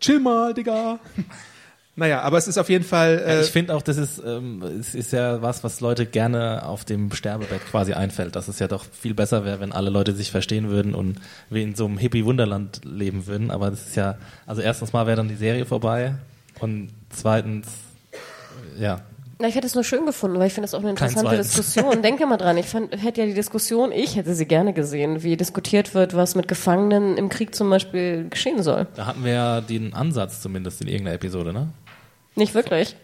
Chill 0.02 0.20
mal, 0.20 0.54
Digga. 0.54 1.00
Naja, 1.96 2.22
aber 2.22 2.38
es 2.38 2.48
ist 2.48 2.58
auf 2.58 2.70
jeden 2.70 2.86
Fall. 2.86 3.22
Ja, 3.22 3.34
Äh, 3.34 3.42
ich 3.42 3.50
finde 3.52 3.76
auch, 3.76 3.82
das 3.82 3.98
ist, 3.98 4.22
ähm, 4.26 4.64
es 4.80 4.96
ist 4.96 5.12
ja 5.12 5.42
was, 5.42 5.64
was 5.64 5.82
Leute 5.82 6.06
gerne 6.06 6.66
auf 6.66 6.86
dem 6.86 7.12
Sterbebett 7.12 7.66
quasi 7.70 7.94
einfällt, 7.94 8.36
dass 8.36 8.48
es 8.48 8.60
ja 8.60 8.68
doch 8.68 8.86
viel 8.86 9.14
besser 9.14 9.44
wäre, 9.44 9.60
wenn 9.60 9.74
alle 9.74 9.90
Leute 9.90 10.14
sich 10.14 10.32
verstehen 10.32 10.70
würden 10.70 10.96
und 10.96 11.18
wir 11.50 11.62
in 11.64 11.76
so 11.76 11.86
einem 11.86 11.98
Hippie-Wunderland 11.98 12.82
leben 12.86 13.28
würden. 13.28 13.52
Aber 13.52 13.70
das 13.70 13.88
ist 13.88 13.96
ja, 13.98 14.18
also 14.48 14.62
erstens 14.62 14.94
mal 14.94 15.06
wäre 15.06 15.18
dann 15.18 15.28
die 15.28 15.36
Serie 15.36 15.66
vorbei 15.66 16.16
und 16.60 16.90
zweitens, 17.10 17.68
ja, 18.80 19.02
Na, 19.40 19.48
ich 19.48 19.56
hätte 19.56 19.66
es 19.68 19.74
nur 19.76 19.84
schön 19.84 20.06
gefunden, 20.06 20.38
weil 20.40 20.48
ich 20.48 20.54
finde 20.54 20.68
es 20.68 20.74
auch 20.74 20.80
eine 20.82 20.92
interessante. 20.92 21.36
Diskussion. 21.36 22.02
Denke 22.04 22.26
mal 22.28 22.38
dran, 22.38 22.58
ich 22.58 22.68
fand, 22.68 22.94
hätte 23.04 23.22
ja 23.22 23.28
die 23.28 23.34
Diskussion, 23.34 23.92
ich 23.92 24.16
hätte 24.16 24.34
sie 24.36 24.46
gerne 24.46 24.72
gesehen, 24.72 25.24
wie 25.24 25.36
diskutiert 25.36 25.94
wird, 25.96 26.16
was 26.16 26.36
mit 26.36 26.48
Gefangenen 26.48 27.18
im 27.18 27.28
Krieg 27.28 27.54
zum 27.56 27.70
Beispiel 27.70 28.28
geschehen 28.30 28.62
soll. 28.64 28.88
da 28.96 29.08
hatten 29.08 29.26
wir 29.26 29.32
ja 29.34 29.62
den 29.62 29.94
Ansatz 29.94 30.42
zumindest 30.42 30.82
in 30.82 30.88
irgendeiner 30.88 31.16
Episode, 31.16 31.52
ne? 31.54 31.70
Nicht 32.36 32.54
wirklich. 32.54 32.96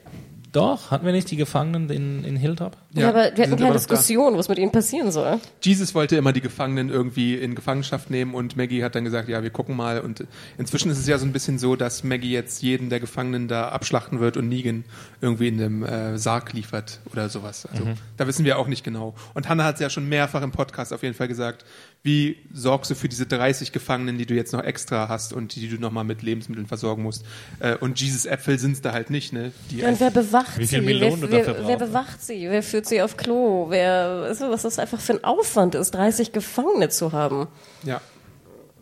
Doch, 0.53 0.91
hatten 0.91 1.05
wir 1.05 1.11
nicht 1.11 1.29
die 1.29 1.35
Gefangenen 1.35 1.89
in, 1.89 2.23
in 2.23 2.35
Hilltop? 2.37 2.77
Ja, 2.93 3.09
aber 3.09 3.29
die 3.29 3.37
wir 3.37 3.43
hatten 3.43 3.57
keine 3.57 3.67
da. 3.67 3.73
Diskussion, 3.73 4.37
was 4.37 4.47
mit 4.47 4.57
ihnen 4.57 4.71
passieren 4.71 5.11
soll. 5.11 5.39
Jesus 5.61 5.93
wollte 5.93 6.15
immer 6.15 6.31
die 6.31 6.41
Gefangenen 6.41 6.89
irgendwie 6.89 7.35
in 7.35 7.53
Gefangenschaft 7.53 8.09
nehmen 8.09 8.33
und 8.33 8.55
Maggie 8.55 8.83
hat 8.83 8.95
dann 8.95 9.03
gesagt, 9.03 9.27
ja, 9.27 9.43
wir 9.43 9.49
gucken 9.49 9.75
mal. 9.75 9.99
Und 9.99 10.25
inzwischen 10.57 10.89
ist 10.89 10.97
es 10.99 11.07
ja 11.07 11.17
so 11.17 11.25
ein 11.25 11.33
bisschen 11.33 11.59
so, 11.59 11.75
dass 11.75 12.03
Maggie 12.03 12.31
jetzt 12.31 12.63
jeden 12.63 12.89
der 12.89 12.99
Gefangenen 13.01 13.47
da 13.47 13.69
abschlachten 13.69 14.19
wird 14.19 14.37
und 14.37 14.47
Negan 14.47 14.85
irgendwie 15.21 15.49
in 15.49 15.57
dem 15.57 15.83
äh, 15.83 16.17
Sarg 16.17 16.53
liefert 16.53 17.01
oder 17.11 17.29
sowas. 17.29 17.67
Also 17.71 17.83
da 18.15 18.25
wissen 18.25 18.45
wir 18.45 18.57
auch 18.57 18.67
nicht 18.67 18.83
genau. 18.83 19.15
Und 19.33 19.49
Hannah 19.49 19.65
hat 19.65 19.75
es 19.75 19.81
ja 19.81 19.89
schon 19.89 20.07
mehrfach 20.07 20.41
im 20.41 20.51
Podcast 20.51 20.93
auf 20.93 21.03
jeden 21.03 21.13
Fall 21.13 21.27
gesagt, 21.27 21.65
wie 22.03 22.37
sorgst 22.53 22.89
du 22.89 22.95
für 22.95 23.09
diese 23.09 23.25
30 23.25 23.71
Gefangenen, 23.73 24.17
die 24.17 24.25
du 24.25 24.33
jetzt 24.33 24.53
noch 24.53 24.63
extra 24.63 25.09
hast 25.09 25.33
und 25.33 25.55
die 25.55 25.67
du 25.67 25.77
nochmal 25.77 26.03
mit 26.05 26.21
Lebensmitteln 26.21 26.65
versorgen 26.67 27.03
musst. 27.03 27.25
Äh, 27.59 27.75
und 27.75 27.99
Jesus 27.99 28.25
Äpfel 28.25 28.57
sind 28.59 28.73
es 28.73 28.81
da 28.81 28.93
halt 28.93 29.09
nicht, 29.09 29.33
ne? 29.33 29.51
Die 29.71 29.79
Ja, 29.79 29.89
und 29.89 29.99
wer 29.99 30.11
bewacht 30.11 30.57
Wie 30.57 30.67
viel 30.67 30.81
sie? 30.81 30.87
Wer, 30.99 31.09
dafür 31.09 31.29
wer, 31.29 31.43
wer 31.45 31.77
brauchst. 31.77 31.79
bewacht 31.79 32.23
sie? 32.25 32.47
Wer 32.49 32.63
führt 32.63 32.85
sie 32.85 33.01
auf 33.01 33.17
Klo? 33.17 33.67
Wer, 33.69 34.33
du, 34.33 34.49
was 34.49 34.61
das 34.61 34.79
einfach 34.79 35.01
für 35.01 35.13
ein 35.13 35.23
Aufwand 35.25 35.75
ist, 35.75 35.91
30 35.91 36.31
Gefangene 36.31 36.89
zu 36.89 37.11
haben? 37.11 37.47
ja. 37.83 37.99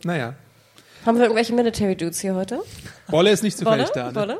Naja. 0.04 0.34
Haben 1.04 1.16
wir 1.16 1.24
irgendwelche 1.24 1.52
Military 1.54 1.96
Dudes 1.96 2.20
hier 2.20 2.34
heute? 2.34 2.60
Bolle 3.08 3.30
ist 3.30 3.42
nicht 3.42 3.56
zufällig 3.56 3.88
Bolle? 3.92 4.12
da, 4.12 4.26
ne? 4.26 4.38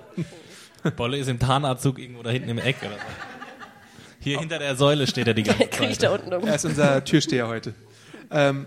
Bolle? 0.84 0.92
Bolle 0.96 1.18
ist 1.18 1.28
im 1.28 1.38
Tarnanzug 1.38 1.98
irgendwo 1.98 2.22
da 2.22 2.30
hinten 2.30 2.50
im 2.50 2.58
Eck 2.58 2.76
oder 2.82 2.90
so. 2.90 2.96
Hier 4.20 4.38
hinter 4.40 4.58
der 4.58 4.76
Säule 4.76 5.06
steht 5.06 5.26
er 5.28 5.34
die 5.34 5.44
ganze 5.44 5.70
Zeit. 5.70 6.02
da 6.02 6.10
unten 6.12 6.32
um. 6.34 6.46
Er 6.46 6.56
ist 6.56 6.64
unser 6.64 7.02
Türsteher 7.04 7.48
heute. 7.48 7.72
Ähm, 8.30 8.66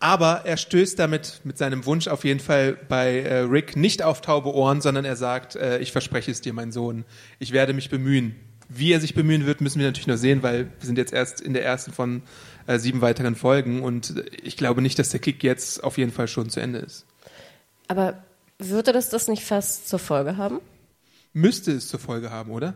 aber 0.00 0.42
er 0.46 0.56
stößt 0.56 0.98
damit 0.98 1.42
mit 1.44 1.58
seinem 1.58 1.84
Wunsch 1.84 2.08
auf 2.08 2.24
jeden 2.24 2.40
Fall 2.40 2.78
bei 2.88 3.20
äh, 3.20 3.40
Rick 3.40 3.76
nicht 3.76 4.02
auf 4.02 4.22
taube 4.22 4.54
Ohren, 4.54 4.80
sondern 4.80 5.04
er 5.04 5.16
sagt, 5.16 5.56
äh, 5.56 5.78
ich 5.78 5.92
verspreche 5.92 6.30
es 6.30 6.40
dir, 6.40 6.54
mein 6.54 6.72
Sohn, 6.72 7.04
ich 7.38 7.52
werde 7.52 7.74
mich 7.74 7.90
bemühen. 7.90 8.34
Wie 8.70 8.92
er 8.92 9.00
sich 9.00 9.14
bemühen 9.14 9.44
wird, 9.44 9.60
müssen 9.60 9.78
wir 9.78 9.86
natürlich 9.86 10.06
noch 10.06 10.16
sehen, 10.16 10.42
weil 10.42 10.66
wir 10.78 10.86
sind 10.86 10.96
jetzt 10.96 11.12
erst 11.12 11.40
in 11.40 11.52
der 11.52 11.64
ersten 11.64 11.92
von 11.92 12.22
äh, 12.66 12.78
sieben 12.78 13.02
weiteren 13.02 13.36
Folgen 13.36 13.82
und 13.82 14.14
ich 14.42 14.56
glaube 14.56 14.80
nicht, 14.80 14.98
dass 14.98 15.10
der 15.10 15.20
Krieg 15.20 15.42
jetzt 15.42 15.84
auf 15.84 15.98
jeden 15.98 16.12
Fall 16.12 16.28
schon 16.28 16.48
zu 16.48 16.60
Ende 16.60 16.78
ist. 16.78 17.04
Aber 17.88 18.22
würde 18.58 18.92
das 18.92 19.10
das 19.10 19.28
nicht 19.28 19.44
fast 19.44 19.88
zur 19.88 19.98
Folge 19.98 20.36
haben? 20.38 20.60
Müsste 21.34 21.72
es 21.72 21.88
zur 21.88 22.00
Folge 22.00 22.30
haben, 22.30 22.52
oder? 22.52 22.74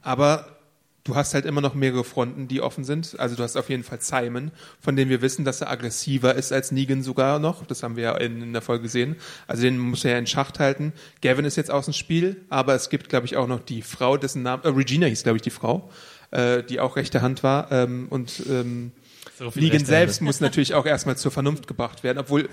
Aber 0.00 0.56
du 1.04 1.16
hast 1.16 1.34
halt 1.34 1.46
immer 1.46 1.60
noch 1.60 1.74
mehrere 1.74 2.04
Fronten, 2.04 2.48
die 2.48 2.60
offen 2.60 2.84
sind. 2.84 3.18
Also 3.18 3.34
du 3.34 3.42
hast 3.42 3.56
auf 3.56 3.68
jeden 3.68 3.82
Fall 3.82 4.00
Simon, 4.00 4.52
von 4.80 4.96
dem 4.96 5.08
wir 5.08 5.20
wissen, 5.22 5.44
dass 5.44 5.60
er 5.60 5.70
aggressiver 5.70 6.34
ist 6.34 6.52
als 6.52 6.70
Negan 6.72 7.02
sogar 7.02 7.38
noch. 7.38 7.66
Das 7.66 7.82
haben 7.82 7.96
wir 7.96 8.04
ja 8.04 8.16
in, 8.16 8.40
in 8.40 8.52
der 8.52 8.62
Folge 8.62 8.84
gesehen. 8.84 9.16
Also 9.46 9.62
den 9.62 9.78
muss 9.78 10.04
er 10.04 10.12
ja 10.12 10.18
in 10.18 10.26
Schacht 10.26 10.58
halten. 10.58 10.92
Gavin 11.20 11.44
ist 11.44 11.56
jetzt 11.56 11.70
aus 11.70 11.86
dem 11.86 11.94
Spiel, 11.94 12.42
aber 12.48 12.74
es 12.74 12.88
gibt, 12.88 13.08
glaube 13.08 13.26
ich, 13.26 13.36
auch 13.36 13.48
noch 13.48 13.60
die 13.60 13.82
Frau, 13.82 14.16
dessen 14.16 14.42
Name, 14.42 14.62
äh, 14.64 14.68
Regina 14.68 15.06
hieß, 15.06 15.22
glaube 15.24 15.36
ich, 15.36 15.42
die 15.42 15.50
Frau, 15.50 15.90
äh, 16.30 16.62
die 16.62 16.78
auch 16.78 16.96
rechte 16.96 17.20
Hand 17.22 17.42
war. 17.42 17.72
Ähm, 17.72 18.06
und 18.08 18.42
ähm, 18.48 18.92
So 19.38 19.50
Negan 19.54 19.84
selbst 19.84 20.20
muss 20.20 20.40
natürlich 20.40 20.74
auch 20.74 20.86
erstmal 20.86 21.16
zur 21.16 21.32
Vernunft 21.32 21.66
gebracht 21.66 22.04
werden, 22.04 22.18
obwohl 22.18 22.48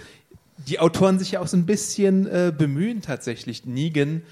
die 0.68 0.80
Autoren 0.80 1.20
sich 1.20 1.32
ja 1.32 1.40
auch 1.40 1.48
so 1.48 1.56
ein 1.56 1.66
bisschen 1.66 2.28
äh, 2.28 2.52
bemühen 2.56 3.02
tatsächlich. 3.02 3.66
Negan, 3.66 4.24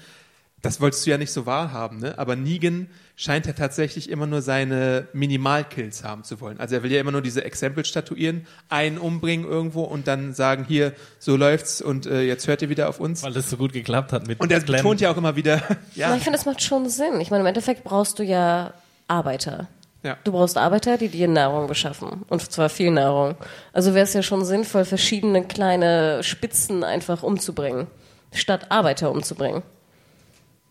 das 0.62 0.80
wolltest 0.80 1.06
du 1.06 1.10
ja 1.10 1.18
nicht 1.18 1.32
so 1.32 1.46
wahrhaben, 1.46 2.00
ne? 2.00 2.18
aber 2.18 2.34
Negan 2.34 2.88
scheint 3.14 3.46
ja 3.46 3.52
tatsächlich 3.52 4.10
immer 4.10 4.26
nur 4.26 4.42
seine 4.42 5.08
Minimalkills 5.12 6.02
haben 6.04 6.24
zu 6.24 6.40
wollen. 6.40 6.58
Also 6.58 6.74
er 6.76 6.82
will 6.82 6.90
ja 6.92 7.00
immer 7.00 7.12
nur 7.12 7.22
diese 7.22 7.44
Exempel 7.44 7.84
statuieren, 7.84 8.46
einen 8.68 8.98
umbringen 8.98 9.46
irgendwo 9.46 9.82
und 9.82 10.08
dann 10.08 10.34
sagen, 10.34 10.64
hier, 10.66 10.92
so 11.18 11.36
läuft's 11.36 11.80
und 11.80 12.06
äh, 12.06 12.22
jetzt 12.22 12.48
hört 12.48 12.62
ihr 12.62 12.68
wieder 12.70 12.88
auf 12.88 12.98
uns. 13.00 13.22
Weil 13.22 13.32
das 13.32 13.50
so 13.50 13.56
gut 13.56 13.72
geklappt 13.72 14.12
hat 14.12 14.26
mit 14.26 14.40
Und 14.40 14.50
er 14.50 14.60
Glenn. 14.60 14.78
betont 14.78 15.00
ja 15.00 15.10
auch 15.12 15.16
immer 15.16 15.36
wieder, 15.36 15.62
ja, 15.94 16.14
ich 16.16 16.22
finde, 16.22 16.36
das 16.38 16.46
macht 16.46 16.62
schon 16.62 16.88
Sinn. 16.88 17.20
Ich 17.20 17.30
meine, 17.30 17.42
im 17.42 17.46
Endeffekt 17.46 17.84
brauchst 17.84 18.18
du 18.18 18.24
ja 18.24 18.74
Arbeiter. 19.06 19.68
ja. 20.02 20.16
Du 20.24 20.32
brauchst 20.32 20.56
Arbeiter, 20.56 20.98
die 20.98 21.08
dir 21.08 21.28
Nahrung 21.28 21.66
beschaffen. 21.68 22.24
Und 22.28 22.50
zwar 22.50 22.68
viel 22.68 22.90
Nahrung. 22.90 23.36
Also 23.72 23.94
wäre 23.94 24.04
es 24.04 24.12
ja 24.12 24.22
schon 24.22 24.44
sinnvoll, 24.44 24.84
verschiedene 24.84 25.44
kleine 25.44 26.22
Spitzen 26.24 26.82
einfach 26.84 27.22
umzubringen, 27.22 27.86
statt 28.32 28.70
Arbeiter 28.70 29.10
umzubringen. 29.10 29.62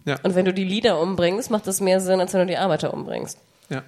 Ja. 0.08 0.18
Und 0.24 0.36
wenn 0.36 0.46
du 0.46 0.54
die 0.54 0.64
Leader 0.64 1.02
umbringst, 1.02 1.52
macht 1.52 1.68
das 1.68 1.82
mehr 1.82 2.00
Sinn, 2.00 2.22
als 2.22 2.34
wenn 2.34 2.40
du 2.40 2.48
die 2.48 2.58
Arbeiter 2.58 2.94
umbringst. 2.94 3.40
Ja. 3.68 3.84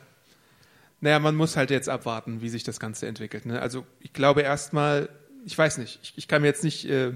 Naja, 1.00 1.18
man 1.20 1.34
muss 1.34 1.56
halt 1.56 1.72
jetzt 1.72 1.88
abwarten, 1.88 2.42
wie 2.42 2.50
sich 2.50 2.64
das 2.64 2.78
Ganze 2.82 3.08
entwickelt. 3.08 3.46
Ne? 3.46 3.62
Also 3.62 3.86
ich 4.02 4.12
glaube 4.12 4.42
erstmal, 4.42 5.08
ich 5.46 5.58
weiß 5.58 5.78
nicht, 5.78 5.98
ich, 6.04 6.14
ich 6.18 6.28
kann 6.28 6.42
mir 6.42 6.50
jetzt 6.50 6.66
nicht 6.66 6.90
äh, 6.90 7.14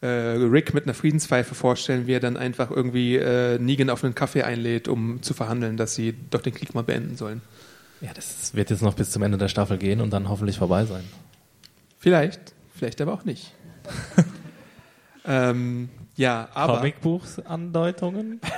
äh, 0.00 0.06
Rick 0.06 0.74
mit 0.74 0.84
einer 0.84 0.94
Friedenspfeife 0.94 1.56
vorstellen, 1.56 2.06
wie 2.06 2.12
er 2.12 2.20
dann 2.20 2.36
einfach 2.36 2.70
irgendwie 2.70 3.16
äh, 3.16 3.58
Negan 3.58 3.90
auf 3.90 4.04
einen 4.04 4.14
Kaffee 4.14 4.44
einlädt, 4.44 4.86
um 4.86 5.22
zu 5.22 5.34
verhandeln, 5.34 5.76
dass 5.76 5.96
sie 5.96 6.14
doch 6.30 6.40
den 6.40 6.54
Krieg 6.54 6.72
mal 6.72 6.84
beenden 6.84 7.16
sollen. 7.16 7.42
Ja, 8.00 8.12
das 8.14 8.54
wird 8.54 8.70
jetzt 8.70 8.82
noch 8.82 8.94
bis 8.94 9.10
zum 9.10 9.22
Ende 9.24 9.38
der 9.38 9.48
Staffel 9.48 9.76
gehen 9.76 10.00
und 10.00 10.12
dann 10.12 10.28
hoffentlich 10.28 10.56
vorbei 10.56 10.84
sein. 10.84 11.02
Vielleicht, 11.98 12.54
vielleicht 12.72 13.00
aber 13.00 13.12
auch 13.12 13.24
nicht. 13.24 13.52
ähm, 15.24 15.88
ja, 16.16 16.48
aber 16.54 16.78
Comicbuchsandeutungen? 16.78 18.40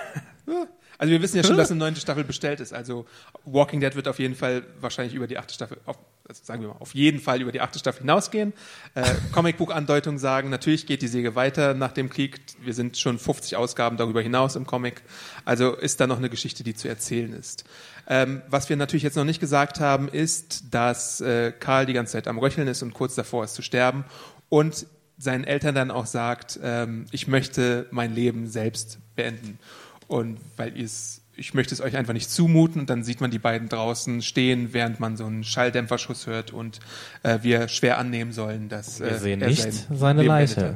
Also 0.99 1.13
wir 1.13 1.23
wissen 1.23 1.37
ja 1.37 1.45
schon, 1.45 1.57
dass 1.57 1.71
eine 1.71 1.79
neunte 1.79 2.01
Staffel 2.01 2.25
bestellt 2.25 2.59
ist. 2.59 2.75
Also 2.75 3.07
Walking 3.45 3.79
Dead 3.81 3.95
wird 3.95 4.09
auf 4.09 4.19
jeden 4.19 4.35
Fall 4.35 4.65
wahrscheinlich 4.81 5.15
über 5.15 5.29
die 5.29 5.39
achte 5.39 5.55
Staffel, 5.55 5.79
auf, 5.87 5.97
also 6.29 6.43
sagen 6.45 6.61
wir 6.63 6.71
mal, 6.71 6.77
auf 6.81 6.93
jeden 6.93 7.21
Fall 7.21 7.41
über 7.41 7.53
die 7.53 7.61
achte 7.61 7.79
Staffel 7.79 8.01
hinausgehen. 8.01 8.53
Äh, 8.97 9.05
Comicbuch-Andeutungen 9.33 10.19
sagen, 10.19 10.51
natürlich 10.51 10.87
geht 10.87 11.01
die 11.01 11.07
Säge 11.07 11.37
weiter 11.37 11.75
nach 11.75 11.93
dem 11.93 12.11
Krieg. 12.11 12.41
Wir 12.61 12.75
sind 12.75 12.99
schon 12.99 13.21
50 13.21 13.57
Ausgaben 13.57 13.97
darüber 13.97 14.21
hinaus 14.21 14.57
im 14.57 14.67
Comic. 14.67 15.03
Also 15.45 15.75
ist 15.75 16.01
da 16.01 16.09
noch 16.09 16.19
eine 16.19 16.31
Geschichte, 16.31 16.65
die 16.65 16.75
zu 16.75 16.89
erzählen 16.89 17.33
ist. 17.33 17.65
Ähm, 18.09 18.43
was 18.49 18.69
wir 18.69 18.77
natürlich 18.77 19.05
jetzt 19.05 19.17
noch 19.17 19.25
nicht 19.25 19.39
gesagt 19.39 19.79
haben, 19.79 20.09
ist, 20.09 20.75
dass 20.75 21.21
äh, 21.21 21.53
Karl 21.53 21.87
die 21.87 21.93
ganze 21.93 22.15
Zeit 22.15 22.27
am 22.27 22.39
Röcheln 22.39 22.67
ist 22.67 22.83
und 22.83 22.93
kurz 22.93 23.15
davor 23.15 23.45
ist 23.45 23.55
zu 23.55 23.63
sterben 23.63 24.05
und 24.49 24.87
seinen 25.19 25.45
Eltern 25.45 25.75
dann 25.75 25.91
auch 25.91 26.07
sagt, 26.07 26.59
ähm, 26.63 27.07
ich 27.11 27.27
möchte 27.29 27.87
mein 27.91 28.15
Leben 28.15 28.47
selbst 28.47 28.99
beenden. 29.17 29.59
Und 30.07 30.39
weil 30.57 30.73
ich 30.77 31.55
möchte 31.55 31.75
es 31.75 31.81
euch 31.81 31.97
einfach 31.97 32.15
nicht 32.15 32.31
zumuten. 32.31 32.81
Und 32.83 32.91
dann 32.91 33.05
sieht 33.05 33.21
man 33.21 33.31
die 33.31 33.39
beiden 33.39 33.69
draußen 33.69 34.23
stehen, 34.23 34.73
während 34.73 35.01
man 35.01 35.17
so 35.17 35.27
einen 35.27 35.45
Schalldämpferschuss 35.45 36.27
hört 36.27 36.53
und 36.53 36.81
äh, 37.23 37.39
wir 37.43 37.69
schwer 37.69 37.99
annehmen 37.99 38.33
sollen, 38.33 38.69
dass 38.69 39.01
Wir 39.01 39.09
äh, 39.09 39.19
sehen 39.19 39.41
er 39.43 39.49
nicht 39.49 39.63
sein 39.63 39.97
seine 39.97 40.21
Leben 40.23 40.29
Leiche. 40.35 40.75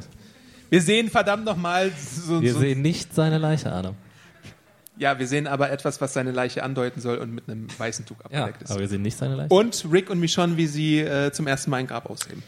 Wir 0.70 0.80
sehen 0.82 1.10
verdammt 1.10 1.44
nochmal 1.44 1.90
so, 1.98 2.40
Wir 2.40 2.52
so 2.54 2.60
sehen 2.60 2.80
nicht 2.82 3.14
seine 3.14 3.38
Leiche, 3.38 3.72
Adam. 3.72 3.94
ja, 4.96 5.18
wir 5.18 5.26
sehen 5.26 5.46
aber 5.46 5.70
etwas, 5.70 6.00
was 6.00 6.14
seine 6.14 6.30
Leiche 6.32 6.62
andeuten 6.62 7.00
soll 7.00 7.18
und 7.18 7.32
mit 7.34 7.48
einem 7.48 7.66
weißen 7.76 8.06
Tuch 8.06 8.16
Ja, 8.30 8.40
abgedeckt 8.44 8.62
ist. 8.62 8.70
aber 8.70 8.80
wir 8.80 8.88
sehen 8.88 9.02
nicht 9.02 9.16
seine 9.18 9.34
Leiche. 9.34 9.52
Und 9.54 9.86
Rick 9.90 10.10
und 10.10 10.20
Michonne, 10.20 10.56
wie 10.56 10.66
sie 10.66 11.00
äh, 11.00 11.32
zum 11.32 11.46
ersten 11.46 11.70
Mal 11.70 11.78
ein 11.78 11.86
Grab 11.86 12.08
ausheben. 12.08 12.42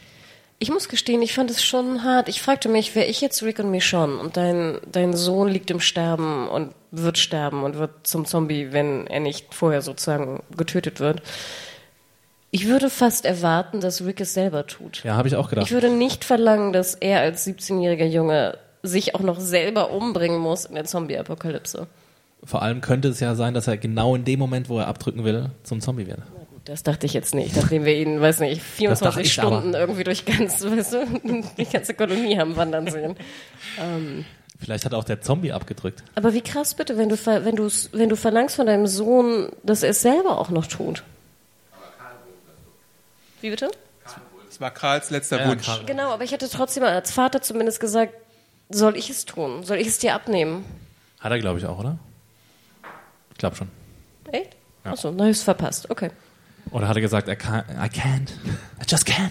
Ich 0.59 0.71
muss 0.71 0.89
gestehen, 0.89 1.21
ich 1.21 1.35
fand 1.35 1.51
es 1.51 1.63
schon 1.63 2.05
hart. 2.05 2.29
Ich 2.29 2.41
fragte 2.41 2.69
mich, 2.69 2.95
wäre 2.95 3.07
ich 3.07 3.21
jetzt 3.21 3.43
Rick 3.43 3.59
und 3.59 3.71
Michonne 3.71 4.17
und 4.17 4.37
dein, 4.37 4.79
dein 4.91 5.15
Sohn 5.15 5.49
liegt 5.49 5.71
im 5.71 5.81
Sterben 5.81 6.49
und 6.49 6.73
wird 6.91 7.19
sterben 7.19 7.65
und 7.65 7.77
wird 7.77 8.07
zum 8.07 8.25
Zombie, 8.25 8.73
wenn 8.73 9.07
er 9.07 9.21
nicht 9.21 9.53
vorher 9.53 9.83
sozusagen 9.83 10.43
getötet 10.57 11.01
wird. 11.01 11.23
Ich 12.51 12.69
würde 12.69 12.89
fast 12.89 13.25
erwarten, 13.25 13.81
dass 13.81 14.05
Rick 14.05 14.21
es 14.21 14.33
selber 14.33 14.67
tut. 14.67 15.03
ja, 15.03 15.17
habe 15.17 15.27
ich 15.27 15.35
auch 15.35 15.51
gedacht. 15.51 15.67
Ich 15.67 15.73
würde 15.73 15.91
nicht 15.91 16.25
verlangen, 16.25 16.73
dass 16.73 16.95
er 16.95 17.21
als 17.21 17.45
17-jähriger 17.47 18.07
Junge 18.07 18.59
sich 18.85 19.17
auch 19.17 19.21
noch 19.21 19.41
selber 19.41 19.91
umbringen 19.91 20.39
muss 20.39 20.65
in 20.67 20.77
der 20.77 20.85
Zombie-Apokalypse. 20.85 21.89
Vor 22.45 22.63
allem 22.63 22.81
könnte 22.81 23.09
es 23.09 23.19
ja 23.21 23.35
sein, 23.35 23.55
dass 23.55 23.67
er 23.67 23.77
genau 23.77 24.15
in 24.15 24.25
dem 24.25 24.39
Moment, 24.39 24.69
wo 24.69 24.79
er 24.79 24.87
abdrücken 24.87 25.25
will, 25.25 25.51
zum 25.65 25.81
Zombie 25.81 26.07
wird. 26.07 26.21
Das 26.65 26.83
dachte 26.83 27.05
ich 27.05 27.13
jetzt 27.13 27.35
nicht, 27.35 27.57
nachdem 27.57 27.85
wir 27.85 27.95
ihn, 27.95 28.21
weiß 28.21 28.41
nicht, 28.41 28.61
dachte 28.61 28.77
24 28.77 29.27
ich 29.27 29.33
Stunden 29.35 29.69
aber. 29.75 29.81
irgendwie 29.81 30.05
durch 30.05 30.25
ganz, 30.25 30.65
weißt 30.65 30.93
du, 30.95 31.43
die 31.59 31.67
ganze 31.67 31.93
Kolonie 31.95 32.39
haben 32.39 32.57
wandern 32.57 32.91
sehen. 32.91 33.17
Vielleicht 34.59 34.87
hat 34.87 34.95
auch 34.95 35.05
der 35.05 35.21
Zombie 35.21 35.53
abgedrückt. 35.53 36.03
Aber 36.15 36.33
wie 36.33 36.41
krass 36.41 36.75
bitte, 36.75 36.97
wenn 36.97 37.11
du, 37.11 37.17
wenn 37.27 37.57
du, 37.57 37.69
wenn 37.93 38.09
du 38.09 38.17
verlangst 38.17 38.57
von 38.57 38.67
deinem 38.67 38.87
Sohn, 38.87 39.51
dass 39.63 39.83
er 39.83 39.91
es 39.91 40.01
selber 40.01 40.39
auch 40.39 40.49
noch 40.49 40.67
tut. 40.67 41.03
Wie 43.43 43.51
bitte? 43.51 43.71
Das 44.49 44.61
war 44.61 44.71
Karls 44.71 45.11
letzter 45.11 45.41
Ja, 45.41 45.49
Wunsch. 45.51 45.67
Karl. 45.67 45.85
Genau, 45.85 46.13
aber 46.13 46.25
ich 46.25 46.33
hätte 46.33 46.49
trotzdem 46.49 46.85
als 46.85 47.11
Vater 47.11 47.43
zumindest 47.43 47.79
gesagt, 47.81 48.15
soll 48.71 48.97
ich 48.97 49.11
es 49.11 49.27
tun? 49.27 49.65
Soll 49.65 49.79
ich 49.79 49.89
es 49.89 49.99
dir 49.99 50.15
abnehmen? 50.15 50.65
Hat 51.21 51.31
er, 51.31 51.39
glaube 51.41 51.59
ich, 51.59 51.67
auch, 51.67 51.79
oder? 51.79 51.99
Ich 53.33 53.39
glaube 53.39 53.57
schon. 53.57 53.69
Echt? 54.31 54.57
Ja. 54.85 54.93
Achso, 54.93 55.11
na, 55.11 55.29
ist 55.29 55.43
verpasst. 55.43 55.91
Okay. 55.91 56.11
Oder 56.71 56.89
hat 56.89 56.97
er 56.97 57.01
gesagt, 57.03 57.29
er 57.29 57.37
kann, 57.37 57.65
I 57.71 57.89
can't. 57.89 58.31
I 58.81 58.85
just 58.89 59.07
can't. 59.07 59.31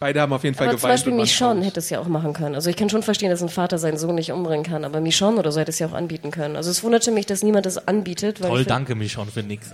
Beide 0.00 0.20
haben 0.20 0.32
auf 0.32 0.44
jeden 0.44 0.54
Fall 0.54 0.68
Aber 0.68 0.76
zum 0.76 0.82
geweint. 0.82 0.92
Beispiel 0.94 1.12
und 1.12 1.18
waren 1.18 1.24
Michonne 1.24 1.64
hätte 1.64 1.80
es 1.80 1.88
ja 1.88 1.98
auch 2.00 2.08
machen 2.08 2.32
können. 2.34 2.54
Also 2.54 2.68
ich 2.68 2.76
kann 2.76 2.90
schon 2.90 3.02
verstehen, 3.02 3.30
dass 3.30 3.42
ein 3.42 3.48
Vater 3.48 3.78
seinen 3.78 3.96
Sohn 3.96 4.14
nicht 4.16 4.32
umbringen 4.32 4.64
kann, 4.64 4.84
aber 4.84 5.00
Michonne 5.00 5.38
oder 5.38 5.50
so 5.50 5.60
hätte 5.60 5.70
es 5.70 5.78
ja 5.78 5.86
auch 5.86 5.92
anbieten 5.92 6.30
können. 6.30 6.56
Also 6.56 6.70
es 6.70 6.82
wunderte 6.82 7.10
mich, 7.10 7.26
dass 7.26 7.42
niemand 7.42 7.64
das 7.66 7.88
anbietet. 7.88 8.42
Weil 8.42 8.50
Toll, 8.50 8.64
danke 8.64 8.94
mich 8.94 9.12
schon 9.12 9.28
für 9.28 9.42
nix. 9.42 9.70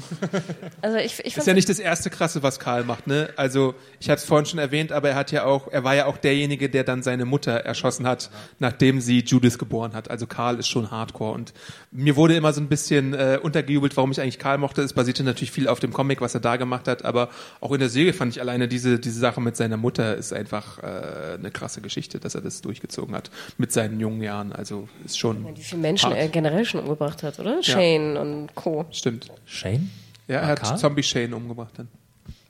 Also 0.82 0.98
ich, 0.98 1.24
ich 1.24 1.36
Ist 1.36 1.46
ja 1.46 1.54
nicht 1.54 1.68
das 1.68 1.78
erste 1.78 2.10
Krasse, 2.10 2.42
was 2.42 2.58
Karl 2.58 2.84
macht, 2.84 3.06
ne? 3.06 3.30
Also 3.36 3.74
ich 3.98 4.08
habe 4.08 4.18
es 4.18 4.24
vorhin 4.24 4.46
schon 4.46 4.58
erwähnt, 4.58 4.92
aber 4.92 5.10
er 5.10 5.14
hat 5.16 5.32
ja 5.32 5.44
auch, 5.44 5.68
er 5.68 5.84
war 5.84 5.94
ja 5.94 6.06
auch 6.06 6.16
derjenige, 6.16 6.68
der 6.68 6.84
dann 6.84 7.02
seine 7.02 7.24
Mutter 7.24 7.52
erschossen 7.52 8.06
hat, 8.06 8.30
nachdem 8.58 9.00
sie 9.00 9.20
Judith 9.20 9.58
geboren 9.58 9.94
hat. 9.94 10.10
Also 10.10 10.26
Karl 10.26 10.58
ist 10.58 10.68
schon 10.68 10.90
Hardcore 10.90 11.32
und 11.32 11.54
mir 11.90 12.16
wurde 12.16 12.36
immer 12.36 12.52
so 12.52 12.60
ein 12.60 12.68
bisschen 12.68 13.14
äh, 13.14 13.38
untergejubelt, 13.42 13.96
warum 13.96 14.12
ich 14.12 14.20
eigentlich 14.20 14.38
Karl 14.38 14.58
mochte. 14.58 14.82
Es 14.82 14.92
basierte 14.92 15.24
natürlich 15.24 15.50
viel 15.50 15.68
auf 15.68 15.80
dem 15.80 15.92
Comic, 15.92 16.20
was 16.20 16.34
er 16.34 16.40
da 16.40 16.56
gemacht 16.56 16.86
hat, 16.88 17.04
aber 17.04 17.30
auch 17.60 17.72
in 17.72 17.80
der 17.80 17.88
Serie 17.88 18.12
fand 18.12 18.32
ich 18.32 18.40
alleine 18.40 18.68
diese 18.68 18.98
diese 18.98 19.18
Sache 19.20 19.40
mit 19.40 19.56
seiner 19.56 19.76
Mutter 19.76 20.16
ist 20.16 20.32
einfach 20.32 20.78
äh, 20.82 21.34
eine 21.34 21.50
krasse 21.50 21.80
Geschichte, 21.80 22.18
dass 22.20 22.34
er 22.34 22.40
das 22.40 22.60
durchgezogen 22.60 23.14
hat 23.14 23.30
mit 23.58 23.72
seinen 23.72 24.00
jungen 24.00 24.22
Jahren. 24.22 24.52
Also 24.52 24.88
ist 25.04 25.18
schon 25.18 25.56
wie 25.56 25.62
viele 25.62 25.80
Menschen 25.80 26.10
hart. 26.10 26.18
er 26.18 26.28
generell 26.28 26.64
schon 26.64 26.80
umgebracht 26.80 27.22
hat, 27.22 27.38
oder? 27.38 27.62
Shane 27.62 28.16
und 28.16 28.54
Co. 28.54 28.86
stimmt. 28.90 29.30
Shane? 29.44 29.85
Ja, 30.28 30.40
er 30.40 30.44
Ah, 30.44 30.70
hat? 30.70 30.78
Zombie 30.78 31.02
Shane 31.02 31.34
umgebracht 31.34 31.74
dann. 31.76 31.88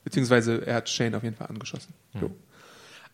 Beziehungsweise 0.05 0.65
er 0.67 0.77
hat 0.77 0.89
Shane 0.89 1.15
auf 1.17 1.23
jeden 1.23 1.37
Fall 1.37 1.49
angeschossen. 1.49 1.93
Jo. 2.21 2.31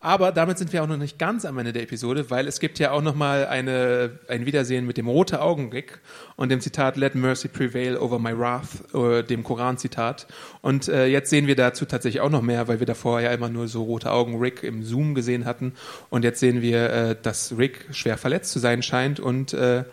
Aber 0.05 0.33
damit 0.33 0.59
sind 0.59 0.73
wir 0.73 0.83
auch 0.83 0.89
noch 0.89 0.97
nicht 0.97 1.17
ganz 1.17 1.45
am 1.45 1.59
Ende 1.59 1.73
der 1.73 1.83
Episode, 1.85 2.29
weil 2.29 2.49
es 2.49 2.59
gibt 2.59 2.81
ja 2.81 2.91
auch 2.91 3.03
noch 3.03 3.15
mal 3.15 3.47
eine, 3.47 4.19
ein 4.27 4.47
Wiedersehen 4.47 4.85
mit 4.85 4.97
dem 4.97 5.07
rote 5.07 5.41
Augenblick 5.41 6.01
und 6.35 6.49
dem 6.51 6.61
Zitat 6.61 6.97
Let 6.97 7.15
mercy 7.15 7.47
prevail 7.47 7.97
over 7.97 8.19
my 8.19 8.37
wrath, 8.37 8.93
äh, 8.95 9.23
dem 9.23 9.45
Koran-Zitat. 9.45 10.27
Und 10.61 10.89
äh, 10.89 11.07
jetzt 11.07 11.31
sehen 11.31 11.47
wir 11.47 11.55
dazu 11.55 11.85
tatsächlich 11.85 12.21
auch 12.21 12.31
noch 12.31 12.43
mehr, 12.43 12.67
weil 12.67 12.81
wir 12.81 12.87
davor 12.87 13.21
ja 13.21 13.31
immer 13.31 13.49
nur 13.49 13.69
so 13.69 13.85
rote 13.85 14.11
Augen 14.11 14.41
Rick 14.41 14.65
im 14.65 14.83
Zoom 14.83 15.15
gesehen 15.15 15.45
hatten. 15.45 15.75
Und 16.11 16.25
jetzt 16.25 16.41
sehen 16.41 16.63
wir, 16.63 16.91
äh, 16.91 17.17
dass 17.23 17.57
Rick 17.57 17.87
schwer 17.93 18.19
verletzt 18.19 18.51
zu 18.51 18.59
sein 18.59 18.83
scheint 18.83 19.21
und 19.21 19.53
äh, 19.55 19.85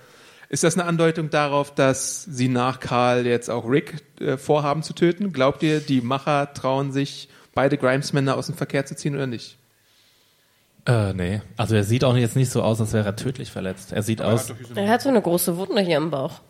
ist 0.50 0.64
das 0.64 0.76
eine 0.78 0.86
Andeutung 0.86 1.30
darauf, 1.30 1.74
dass 1.74 2.24
sie 2.24 2.48
nach 2.48 2.80
Karl 2.80 3.26
jetzt 3.26 3.50
auch 3.50 3.70
Rick 3.70 4.04
äh, 4.20 4.38
vorhaben 4.38 4.84
zu 4.84 4.94
töten? 4.94 5.32
Glaubt 5.32 5.62
ihr, 5.64 5.80
die 5.80 6.02
Macher 6.02 6.54
trauen 6.54 6.92
sich, 6.92 7.30
beide 7.54 7.78
Grimes-Männer 7.78 8.36
aus 8.36 8.48
dem 8.48 8.56
Verkehr 8.56 8.86
zu 8.86 8.96
ziehen 8.96 9.16
oder 9.16 9.28
nicht? 9.28 9.58
Äh, 10.86 11.14
nee. 11.14 11.42
Also 11.56 11.76
er 11.76 11.84
sieht 11.84 12.04
auch 12.04 12.16
jetzt 12.16 12.36
nicht 12.36 12.50
so 12.50 12.64
aus, 12.64 12.82
als 12.82 12.94
wäre 12.94 13.06
er 13.06 13.16
tödlich 13.16 13.52
verletzt. 13.52 13.92
Er 13.92 14.02
sieht 14.02 14.22
aus. 14.22 14.52
Er 14.76 14.90
hat 14.90 15.02
so 15.02 15.10
eine 15.10 15.22
große 15.22 15.56
Wunde 15.58 15.82
hier 15.82 15.98
im 15.98 16.10
Bauch. 16.10 16.42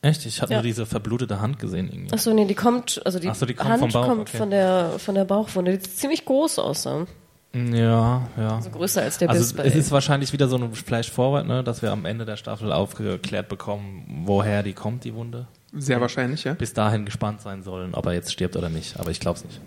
Echt? 0.00 0.26
Ich 0.26 0.42
habe 0.42 0.52
Ja. 0.52 0.58
nur 0.58 0.64
diese 0.64 0.86
verblutete 0.86 1.40
Hand 1.40 1.58
gesehen 1.58 1.90
irgendwie. 1.90 2.12
Achso, 2.12 2.32
nee, 2.34 2.44
die 2.44 2.54
kommt, 2.54 3.00
also 3.06 3.18
die, 3.18 3.30
so, 3.32 3.46
die 3.46 3.54
kommt 3.54 3.70
Hand 3.70 3.80
vom 3.80 3.90
Bauch, 3.90 4.06
kommt 4.06 4.28
okay. 4.28 4.36
von, 4.36 4.50
der, 4.50 4.92
von 4.98 5.14
der 5.14 5.24
Bauchwunde, 5.24 5.78
die 5.78 5.80
ziemlich 5.80 6.24
groß 6.26 6.58
aussah. 6.58 7.06
Ja, 7.54 8.28
ja. 8.36 8.56
Also 8.56 8.70
größer 8.70 9.02
als 9.02 9.18
der 9.18 9.30
Also 9.30 9.56
es 9.62 9.74
ist 9.74 9.92
wahrscheinlich 9.92 10.32
wieder 10.32 10.48
so 10.48 10.56
ein 10.56 10.72
Flash-Forward, 10.72 11.46
ne, 11.46 11.62
dass 11.62 11.82
wir 11.82 11.92
am 11.92 12.04
Ende 12.04 12.24
der 12.24 12.36
Staffel 12.36 12.72
aufgeklärt 12.72 13.48
bekommen, 13.48 14.22
woher 14.24 14.62
die 14.62 14.72
kommt, 14.72 15.04
die 15.04 15.14
Wunde. 15.14 15.46
Sehr 15.72 16.00
wahrscheinlich, 16.00 16.44
ja. 16.44 16.54
Bis 16.54 16.72
dahin 16.72 17.04
gespannt 17.04 17.40
sein 17.40 17.62
sollen, 17.62 17.94
ob 17.94 18.06
er 18.06 18.12
jetzt 18.12 18.32
stirbt 18.32 18.56
oder 18.56 18.68
nicht. 18.68 18.98
Aber 18.98 19.10
ich 19.10 19.20
glaube 19.20 19.38
es 19.38 19.44
nicht. 19.44 19.60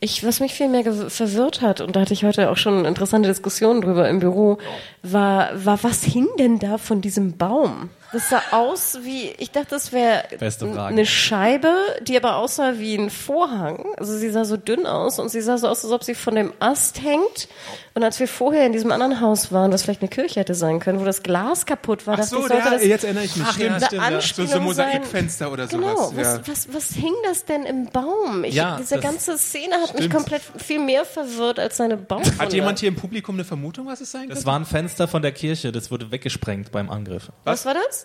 Ich, 0.00 0.24
was 0.26 0.40
mich 0.40 0.52
viel 0.52 0.68
mehr 0.68 0.84
verwirrt 0.92 1.62
hat, 1.62 1.80
und 1.80 1.96
da 1.96 2.00
hatte 2.00 2.12
ich 2.12 2.24
heute 2.24 2.50
auch 2.50 2.56
schon 2.56 2.84
interessante 2.84 3.28
Diskussionen 3.28 3.80
drüber 3.80 4.08
im 4.08 4.18
Büro, 4.18 4.58
war, 5.02 5.50
war 5.64 5.82
was 5.82 6.04
hing 6.04 6.26
denn 6.38 6.58
da 6.58 6.78
von 6.78 7.00
diesem 7.00 7.36
Baum? 7.36 7.88
Das 8.14 8.28
sah 8.30 8.42
aus 8.52 8.98
wie, 9.02 9.30
ich 9.38 9.50
dachte, 9.50 9.70
das 9.70 9.92
wäre 9.92 10.22
eine 10.86 11.04
Scheibe, 11.04 11.74
die 12.02 12.16
aber 12.16 12.36
aussah 12.36 12.74
wie 12.78 12.94
ein 12.94 13.10
Vorhang. 13.10 13.84
Also 13.96 14.16
sie 14.16 14.30
sah 14.30 14.44
so 14.44 14.56
dünn 14.56 14.86
aus 14.86 15.18
und 15.18 15.28
sie 15.30 15.40
sah 15.40 15.58
so 15.58 15.66
aus, 15.68 15.84
als 15.84 15.92
ob 15.92 16.04
sie 16.04 16.14
von 16.14 16.34
dem 16.36 16.52
Ast 16.60 17.02
hängt. 17.02 17.48
Und 17.94 18.02
als 18.02 18.18
wir 18.20 18.26
vorher 18.28 18.66
in 18.66 18.72
diesem 18.72 18.90
anderen 18.92 19.20
Haus 19.20 19.52
waren, 19.52 19.72
was 19.72 19.82
vielleicht 19.82 20.00
eine 20.02 20.08
Kirche 20.08 20.40
hätte 20.40 20.54
sein 20.54 20.80
können, 20.80 21.00
wo 21.00 21.04
das 21.04 21.22
Glas 21.22 21.66
kaputt 21.66 22.06
war, 22.06 22.18
Ach 22.18 22.24
so, 22.24 22.38
ich, 22.40 22.46
sollte 22.48 22.64
ja, 22.64 22.70
das 22.70 22.84
jetzt 22.84 23.04
erinnere 23.04 23.24
ich 23.24 23.36
mich. 23.36 23.46
Ach, 23.48 23.56
ja, 23.58 23.76
Stimmt. 23.76 23.92
ja. 23.92 23.98
So, 23.98 23.98
Anspielung 24.16 24.50
so. 24.50 24.60
Mosaikfenster 24.60 25.52
oder 25.52 25.66
Genau, 25.66 25.96
sowas. 25.96 26.12
was, 26.16 26.26
ja. 26.26 26.40
was, 26.46 26.74
was 26.74 26.88
hing 26.96 27.14
das 27.24 27.44
denn 27.44 27.64
im 27.64 27.86
Baum? 27.90 28.44
Ich, 28.44 28.54
Ja, 28.54 28.76
diese 28.80 28.96
das- 28.96 29.04
ganze 29.04 29.38
Szene 29.38 29.74
hat 29.76 29.92
mich 29.94 30.04
Stimmt. 30.06 30.14
komplett 30.14 30.42
viel 30.56 30.78
mehr 30.80 31.04
verwirrt 31.04 31.58
als 31.58 31.76
seine 31.76 31.96
Baumwunde. 31.96 32.38
Hat 32.38 32.52
jemand 32.52 32.78
hier 32.80 32.88
im 32.88 32.96
Publikum 32.96 33.36
eine 33.36 33.44
Vermutung, 33.44 33.86
was 33.86 34.00
es 34.00 34.10
sein 34.10 34.28
Das 34.28 34.38
könnte? 34.38 34.46
war 34.46 34.58
ein 34.58 34.64
Fenster 34.66 35.06
von 35.08 35.22
der 35.22 35.32
Kirche, 35.32 35.70
das 35.72 35.90
wurde 35.90 36.10
weggesprengt 36.10 36.72
beim 36.72 36.90
Angriff. 36.90 37.30
Was 37.44 37.64
war 37.64 37.74
das? 37.74 38.03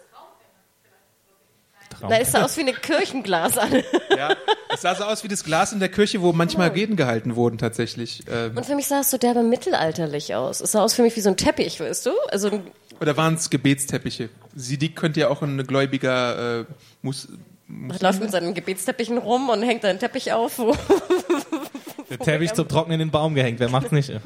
Traum. 2.00 2.10
Na, 2.10 2.20
es 2.20 2.32
sah 2.32 2.44
aus 2.44 2.56
wie 2.58 2.62
eine 2.62 2.74
Kirchenglas 2.74 3.58
an. 3.58 3.72
Ja, 4.18 4.36
es 4.74 4.82
sah 4.82 4.96
so 4.96 5.04
aus 5.06 5.24
wie 5.24 5.28
das 5.30 5.44
Glas 5.44 5.72
in 5.72 5.80
der 5.80 5.88
Kirche, 5.88 6.22
wo 6.22 6.34
manchmal 6.34 6.70
Reden 6.70 6.96
gehalten 6.98 7.36
wurden 7.36 7.58
tatsächlich. 7.58 8.24
Ähm, 8.30 8.58
Und 8.58 8.66
für 8.66 8.76
mich 8.76 8.88
sah 8.88 9.00
es 9.00 9.12
so 9.12 9.18
derbe 9.18 9.44
mittelalterlich 9.44 10.36
aus. 10.36 10.60
Es 10.60 10.74
sah 10.74 10.82
aus 10.82 10.94
für 10.94 11.04
mich 11.04 11.16
wie 11.16 11.22
so 11.22 11.30
ein 11.30 11.38
Teppich, 11.38 11.80
weißt 11.80 12.08
du? 12.08 12.12
Also 12.30 12.50
ein- 12.52 12.64
oder 13.00 13.16
waren 13.16 13.36
es 13.36 13.50
Gebetsteppiche? 13.50 14.30
Sidik 14.56 14.98
könnte 14.98 15.22
ja 15.22 15.30
auch 15.30 15.42
ein 15.42 15.66
gläubiger 15.66 16.62
äh, 16.62 16.66
Mus 17.02 17.30
man 17.72 17.98
läuft 18.00 18.20
mit 18.20 18.32
seinen 18.32 18.56
Gebetsteppichen 18.56 19.20
rum 19.20 19.50
und 19.50 19.62
hängt 19.62 19.86
einen 19.86 20.00
Teppich 20.00 20.34
auf. 20.34 20.58
Wo 20.58 20.76
Der 22.10 22.18
Teppich 22.18 22.54
zum 22.54 22.68
Trocknen 22.68 23.00
in 23.00 23.08
den 23.08 23.12
Baum 23.12 23.36
gehängt, 23.36 23.60
wer 23.60 23.70
macht's 23.70 23.92
nicht? 23.92 24.12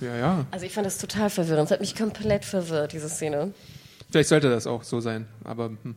Ja, 0.00 0.16
ja. 0.16 0.46
also 0.52 0.64
ich 0.64 0.72
fand 0.72 0.86
das 0.86 0.98
total 0.98 1.28
verwirrend. 1.28 1.64
Es 1.66 1.70
hat 1.72 1.80
mich 1.80 1.96
komplett 1.96 2.44
verwirrt, 2.44 2.92
diese 2.92 3.08
Szene. 3.08 3.52
Vielleicht 4.08 4.28
sollte 4.28 4.48
das 4.48 4.68
auch 4.68 4.84
so 4.84 5.00
sein, 5.00 5.26
aber 5.42 5.70
hm. 5.70 5.96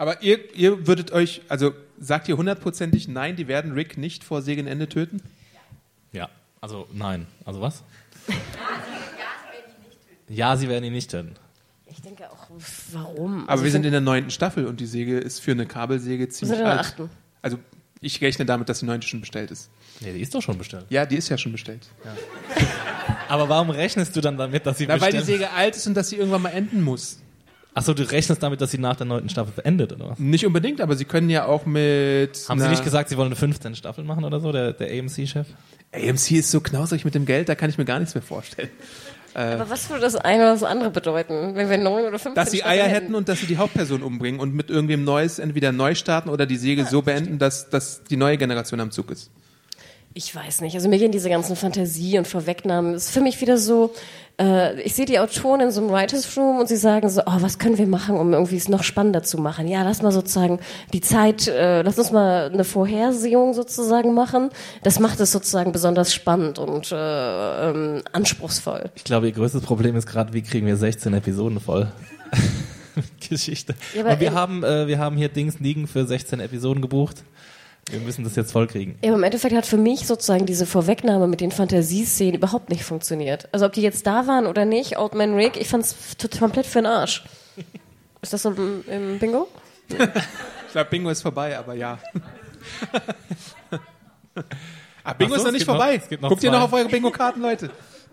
Aber 0.00 0.22
ihr, 0.22 0.38
ihr 0.54 0.86
würdet 0.86 1.12
euch, 1.12 1.42
also 1.48 1.74
sagt 1.98 2.26
ihr 2.28 2.36
hundertprozentig 2.38 3.06
nein, 3.06 3.36
die 3.36 3.46
werden 3.48 3.72
Rick 3.72 3.98
nicht 3.98 4.24
vor 4.24 4.40
Segenende 4.40 4.88
töten? 4.88 5.20
Ja, 6.12 6.28
also 6.62 6.88
nein. 6.92 7.26
Also 7.44 7.60
was? 7.60 7.82
Ja, 10.28 10.56
sie 10.56 10.68
werden 10.68 10.84
ihn 10.84 10.92
nicht 10.92 11.10
töten. 11.10 11.34
Ich 11.86 12.00
denke 12.00 12.30
auch, 12.30 12.48
warum? 12.92 13.42
Aber 13.42 13.52
Also 13.52 13.64
wir 13.64 13.70
sind 13.70 13.84
in 13.84 13.92
der 13.92 14.00
neunten 14.00 14.30
Staffel 14.30 14.66
und 14.66 14.80
die 14.80 14.86
Säge 14.86 15.18
ist 15.18 15.40
für 15.40 15.50
eine 15.50 15.66
Kabelsäge 15.66 16.28
ziemlich 16.28 16.58
sind 16.58 16.66
alt. 16.66 16.80
achten. 16.80 17.10
Also 17.42 17.58
ich 18.00 18.20
rechne 18.20 18.46
damit, 18.46 18.68
dass 18.68 18.78
die 18.78 18.86
neunte 18.86 19.06
schon 19.06 19.20
bestellt 19.20 19.50
ist. 19.50 19.70
Nee, 20.00 20.12
die 20.12 20.20
ist 20.20 20.34
doch 20.34 20.40
schon 20.40 20.56
bestellt. 20.56 20.86
Ja, 20.88 21.04
die 21.04 21.16
ist 21.16 21.28
ja 21.28 21.36
schon 21.36 21.52
bestellt. 21.52 21.88
Aber 23.28 23.48
warum 23.48 23.70
rechnest 23.70 24.16
du 24.16 24.20
dann 24.20 24.38
damit, 24.38 24.64
dass 24.66 24.78
sie 24.78 24.86
Na, 24.86 25.00
weil 25.00 25.10
die 25.12 25.18
bestellt? 25.18 25.40
Säge 25.40 25.50
alt 25.50 25.76
ist 25.76 25.86
und 25.86 25.94
dass 25.94 26.08
sie 26.08 26.16
irgendwann 26.16 26.42
mal 26.42 26.50
enden 26.50 26.82
muss. 26.82 27.18
Achso, 27.72 27.94
du 27.94 28.02
rechnest 28.02 28.42
damit, 28.42 28.60
dass 28.60 28.72
sie 28.72 28.78
nach 28.78 28.96
der 28.96 29.06
neunten 29.06 29.28
Staffel 29.28 29.52
beendet, 29.54 29.92
oder 29.92 30.10
was? 30.10 30.18
Nicht 30.18 30.44
unbedingt, 30.44 30.80
aber 30.80 30.96
sie 30.96 31.04
können 31.04 31.30
ja 31.30 31.46
auch 31.46 31.66
mit. 31.66 32.46
Haben 32.48 32.60
sie 32.60 32.68
nicht 32.68 32.84
gesagt, 32.84 33.08
sie 33.08 33.16
wollen 33.16 33.28
eine 33.28 33.36
15 33.36 33.76
Staffel 33.76 34.04
machen 34.04 34.24
oder 34.24 34.40
so, 34.40 34.50
der, 34.50 34.72
der 34.72 34.88
AMC-Chef? 34.98 35.46
AMC 35.92 36.32
ist 36.32 36.50
so 36.50 36.60
knausrig 36.60 37.04
mit 37.04 37.14
dem 37.14 37.26
Geld, 37.26 37.48
da 37.48 37.54
kann 37.54 37.70
ich 37.70 37.78
mir 37.78 37.84
gar 37.84 37.98
nichts 37.98 38.14
mehr 38.14 38.22
vorstellen. 38.22 38.70
Aber 39.34 39.70
was 39.70 39.88
würde 39.88 40.02
das 40.02 40.16
eine 40.16 40.42
oder 40.42 40.52
das 40.52 40.64
andere 40.64 40.90
bedeuten, 40.90 41.54
wenn 41.54 41.70
wir 41.70 41.78
neun 41.78 42.04
oder 42.04 42.18
fünf 42.18 42.34
Dass 42.34 42.50
sie 42.50 42.64
Eier 42.64 42.88
hätten 42.88 43.14
und 43.14 43.28
dass 43.28 43.40
sie 43.40 43.46
die 43.46 43.58
Hauptperson 43.58 44.02
umbringen 44.02 44.40
und 44.40 44.54
mit 44.54 44.70
irgendwem 44.70 45.04
Neues 45.04 45.38
entweder 45.38 45.70
neu 45.70 45.94
starten 45.94 46.30
oder 46.30 46.46
die 46.46 46.56
Serie 46.56 46.84
so 46.84 47.02
beenden, 47.02 47.38
dass, 47.38 47.70
dass 47.70 48.02
die 48.02 48.16
neue 48.16 48.38
Generation 48.38 48.80
am 48.80 48.90
Zug 48.90 49.10
ist. 49.10 49.30
Ich 50.12 50.34
weiß 50.34 50.62
nicht. 50.62 50.74
Also 50.74 50.88
mir 50.88 50.98
gehen 50.98 51.12
diese 51.12 51.28
ganzen 51.28 51.54
Fantasie 51.54 52.18
und 52.18 52.26
Vorwegnahmen. 52.26 52.94
Es 52.94 53.06
ist 53.06 53.12
für 53.12 53.20
mich 53.20 53.40
wieder 53.40 53.56
so, 53.56 53.94
äh, 54.40 54.80
ich 54.80 54.94
sehe 54.94 55.04
die 55.04 55.18
Autoren 55.18 55.60
in 55.60 55.70
so 55.70 55.80
einem 55.80 55.90
Writers 55.90 56.36
Room 56.36 56.58
und 56.58 56.68
sie 56.68 56.76
sagen 56.76 57.08
so, 57.08 57.20
oh, 57.26 57.36
was 57.40 57.58
können 57.58 57.76
wir 57.78 57.86
machen, 57.86 58.16
um 58.16 58.32
irgendwie 58.32 58.56
es 58.56 58.68
noch 58.68 58.82
spannender 58.82 59.22
zu 59.22 59.38
machen? 59.38 59.68
Ja, 59.68 59.82
lass 59.82 60.02
mal 60.02 60.12
sozusagen 60.12 60.60
die 60.92 61.00
Zeit, 61.00 61.46
äh, 61.46 61.82
lass 61.82 61.98
uns 61.98 62.10
mal 62.10 62.50
eine 62.52 62.64
Vorhersehung 62.64 63.52
sozusagen 63.52 64.14
machen. 64.14 64.50
Das 64.82 64.98
macht 64.98 65.20
es 65.20 65.30
sozusagen 65.30 65.72
besonders 65.72 66.14
spannend 66.14 66.58
und 66.58 66.90
äh, 66.90 67.70
ähm, 67.70 68.02
anspruchsvoll. 68.12 68.90
Ich 68.94 69.04
glaube, 69.04 69.26
ihr 69.26 69.32
größtes 69.32 69.62
Problem 69.62 69.94
ist 69.96 70.06
gerade, 70.06 70.32
wie 70.32 70.42
kriegen 70.42 70.66
wir 70.66 70.76
16 70.76 71.12
Episoden 71.12 71.60
voll? 71.60 71.92
Geschichte. 73.28 73.74
Ja, 73.94 74.00
aber 74.02 74.12
und 74.12 74.20
wir 74.20 74.32
haben, 74.32 74.64
äh, 74.64 74.86
wir 74.86 74.98
haben 74.98 75.16
hier 75.16 75.28
Dings 75.28 75.60
liegen 75.60 75.86
für 75.86 76.06
16 76.06 76.40
Episoden 76.40 76.82
gebucht. 76.82 77.22
Wir 77.90 78.00
müssen 78.00 78.24
das 78.24 78.36
jetzt 78.36 78.52
voll 78.52 78.66
kriegen. 78.66 78.98
Ja, 79.02 79.10
aber 79.10 79.18
im 79.18 79.24
Endeffekt 79.24 79.54
hat 79.54 79.66
für 79.66 79.76
mich 79.76 80.06
sozusagen 80.06 80.46
diese 80.46 80.64
Vorwegnahme 80.66 81.26
mit 81.26 81.40
den 81.40 81.50
Fantasieszenen 81.52 82.34
überhaupt 82.34 82.68
nicht 82.70 82.84
funktioniert. 82.84 83.48
Also 83.52 83.66
ob 83.66 83.72
die 83.72 83.82
jetzt 83.82 84.06
da 84.06 84.26
waren 84.26 84.46
oder 84.46 84.64
nicht, 84.64 84.98
Old 84.98 85.14
Man 85.14 85.34
Rick, 85.34 85.56
ich 85.56 85.68
fand's 85.68 86.16
total 86.16 86.40
komplett 86.40 86.66
für 86.66 86.78
den 86.80 86.86
Arsch. 86.86 87.24
Ist 88.22 88.32
das 88.32 88.42
so 88.42 88.50
im, 88.50 88.84
im 88.86 89.18
Bingo? 89.18 89.48
Ich 89.88 90.72
glaube, 90.72 90.90
Bingo 90.90 91.10
ist 91.10 91.22
vorbei, 91.22 91.58
aber 91.58 91.74
ja. 91.74 91.98
ah, 95.04 95.12
Bingo 95.14 95.34
so, 95.34 95.36
ist 95.36 95.42
noch 95.42 95.46
es 95.48 95.52
nicht 95.54 95.66
noch- 95.66 95.74
vorbei. 95.76 95.96
es 95.96 96.08
gibt 96.08 96.22
noch 96.22 96.28
Guckt 96.28 96.42
ihr 96.44 96.50
zwei. 96.50 96.56
noch 96.58 96.64
auf 96.64 96.72
eure 96.72 96.88
Bingo-Karten, 96.88 97.40
Leute? 97.40 97.70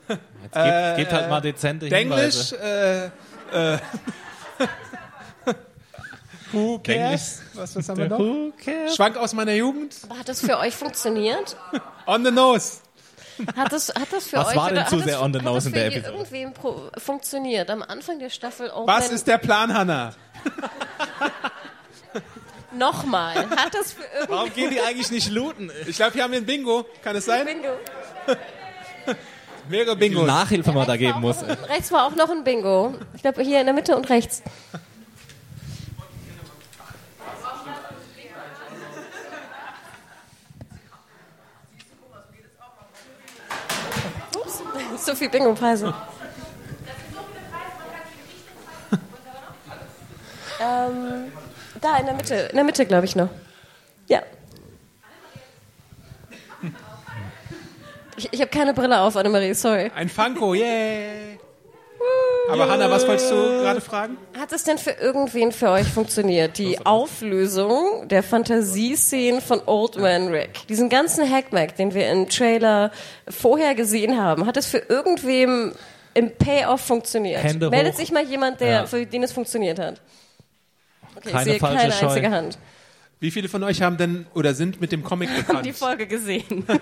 Jetzt 0.10 0.54
gebt, 0.54 0.96
gebt 0.98 1.12
halt 1.12 1.30
mal 1.30 1.42
dezente 1.42 1.90
Denglisch, 1.90 2.52
Hinweise. 2.52 3.12
äh, 3.52 3.74
äh, 3.74 3.78
Who 6.54 6.80
cares? 6.80 7.41
Was, 7.54 7.76
was 7.76 7.89
haben 7.89 7.98
wir 7.98 8.08
noch? 8.10 8.20
Who 8.20 8.54
cares? 8.64 8.95
Schwank 8.95 9.18
aus 9.18 9.34
meiner 9.34 9.54
Jugend. 9.54 9.95
Aber 10.10 10.20
hat 10.20 10.30
das 10.30 10.41
für 10.41 10.58
euch 10.58 10.76
funktioniert? 10.76 11.58
On 12.06 12.24
the 12.24 12.32
nose. 12.32 12.78
Hat 13.56 13.72
das, 13.72 13.89
hat 13.89 14.12
das 14.12 14.28
für 14.28 14.38
Was 14.38 14.48
euch 14.48 14.56
war 14.56 14.72
denn 14.72 14.88
zu 14.88 14.98
sehr 15.00 15.22
on 15.22 15.32
the 15.32 15.39
nose 15.39 15.68
in 15.68 15.74
der 15.76 15.88
Episode? 15.88 16.14
irgendwem 16.18 16.54
funktioniert? 16.98 17.70
Am 17.70 17.84
Anfang 17.84 18.18
der 18.18 18.32
Staffel 18.32 18.72
Old 18.72 18.88
Was 18.88 19.06
Man 19.08 19.16
ist 19.16 19.28
der 19.28 19.38
Plan, 19.38 19.72
Hannah? 19.72 20.16
nochmal. 22.76 23.36
Hat 23.52 23.74
das 23.74 23.93
für 23.93 24.02
irgendwen 24.14 24.30
Warum 24.36 24.54
gehen 24.54 24.70
die 24.72 24.82
eigentlich 24.82 25.12
nicht 25.12 25.32
looten? 25.32 25.72
Ich 25.86 25.95
glaube, 25.98 26.14
hier 26.14 26.24
haben 26.24 26.32
wir 26.32 26.39
ein 26.39 26.45
Bingo. 26.45 26.86
Kann 27.04 27.16
es 27.16 27.26
sein? 27.26 27.45
Bingo? 27.45 27.70
Mehrere 29.70 29.95
Bingos. 29.95 30.26
Nachhilfe 30.26 30.72
mal 30.72 30.86
da 30.86 30.93
Rechts 30.93 31.06
war 31.06 31.14
geben 31.14 31.22
muss. 31.22 31.43
ein- 31.43 31.64
Rechts 31.66 31.91
war 31.91 32.06
auch 32.08 32.16
noch 32.16 32.30
ein 32.30 32.43
Bingo. 32.43 32.95
Ich 33.16 33.22
glaube 33.22 33.43
hier 33.43 33.60
in 33.60 33.66
der 33.66 33.76
Mitte 33.76 33.95
und 33.95 34.10
rechts. 34.10 34.41
So 45.00 45.16
viel 45.16 45.30
Bingo-Preise. 45.30 45.93
ähm, 50.62 51.32
da 51.82 51.98
in 51.98 52.06
der 52.06 52.16
Mitte, 52.16 52.36
in 52.36 52.56
der 52.56 52.64
Mitte 52.64 52.86
glaube 52.86 53.06
ich 53.06 53.16
noch. 53.16 53.30
Ja. 54.08 54.22
Ich, 58.16 58.34
ich 58.34 58.41
habe 58.41 58.50
keine 58.50 58.74
Brille 58.74 59.00
auf, 59.02 59.16
Annemarie, 59.16 59.54
sorry. 59.54 59.91
Ein 59.95 60.10
Funko, 60.10 60.56
yay. 60.56 61.39
Aber 62.50 62.70
Hannah, 62.70 62.89
was 62.89 63.08
wolltest 63.08 63.32
du 63.32 63.36
gerade 63.36 63.82
fragen? 63.82 64.18
Hat 64.39 64.52
es 64.52 64.64
denn 64.64 64.78
für 64.78 64.91
irgendwen 64.91 65.52
für 65.52 65.70
euch 65.70 65.88
funktioniert? 65.88 66.58
Die 66.58 66.86
Auflösung 66.86 68.08
der 68.08 68.24
Fantasieszenen 68.24 69.41
von 69.41 69.62
Old 69.66 69.98
Man 69.98 70.30
Rick. 70.30 70.68
Diesen 70.68 70.89
ganzen 70.89 71.30
Hackmack, 71.30 71.76
den 71.76 71.93
wir 71.93 72.10
im 72.10 72.30
Trailer 72.30 72.91
vorher 73.30 73.76
gesehen 73.76 74.18
haben, 74.22 74.45
hat 74.45 74.58
es 74.58 74.66
für 74.68 74.78
irgendwem 74.80 75.74
im 76.14 76.32
Payoff 76.36 76.82
funktioniert? 76.82 77.43
Hände 77.43 77.70
Meldet 77.70 77.93
hoch. 77.93 78.00
sich 78.00 78.12
mal 78.12 78.24
jemand, 78.24 78.60
der, 78.62 78.70
Ja. 78.70 78.86
für 78.86 79.06
den 79.06 79.24
es 79.24 79.32
funktioniert 79.32 79.78
hat. 79.80 80.02
Okay, 81.18 81.30
Keine 81.32 81.43
ich 81.43 81.50
sehe 81.52 81.60
falsche 81.60 81.78
keine 81.78 81.91
Scheu. 81.93 82.08
einzige 82.08 82.32
Hand. 82.32 82.58
Wie 83.20 83.32
viele 83.32 83.49
von 83.49 83.63
euch 83.63 83.82
haben 83.82 83.97
denn 83.97 84.28
oder 84.36 84.53
sind 84.53 84.80
mit 84.80 84.91
dem 84.91 85.03
Comic 85.03 85.36
bekannt? 85.36 85.65
Die 85.65 85.74
Folge 85.74 86.07
gesehen. 86.07 86.65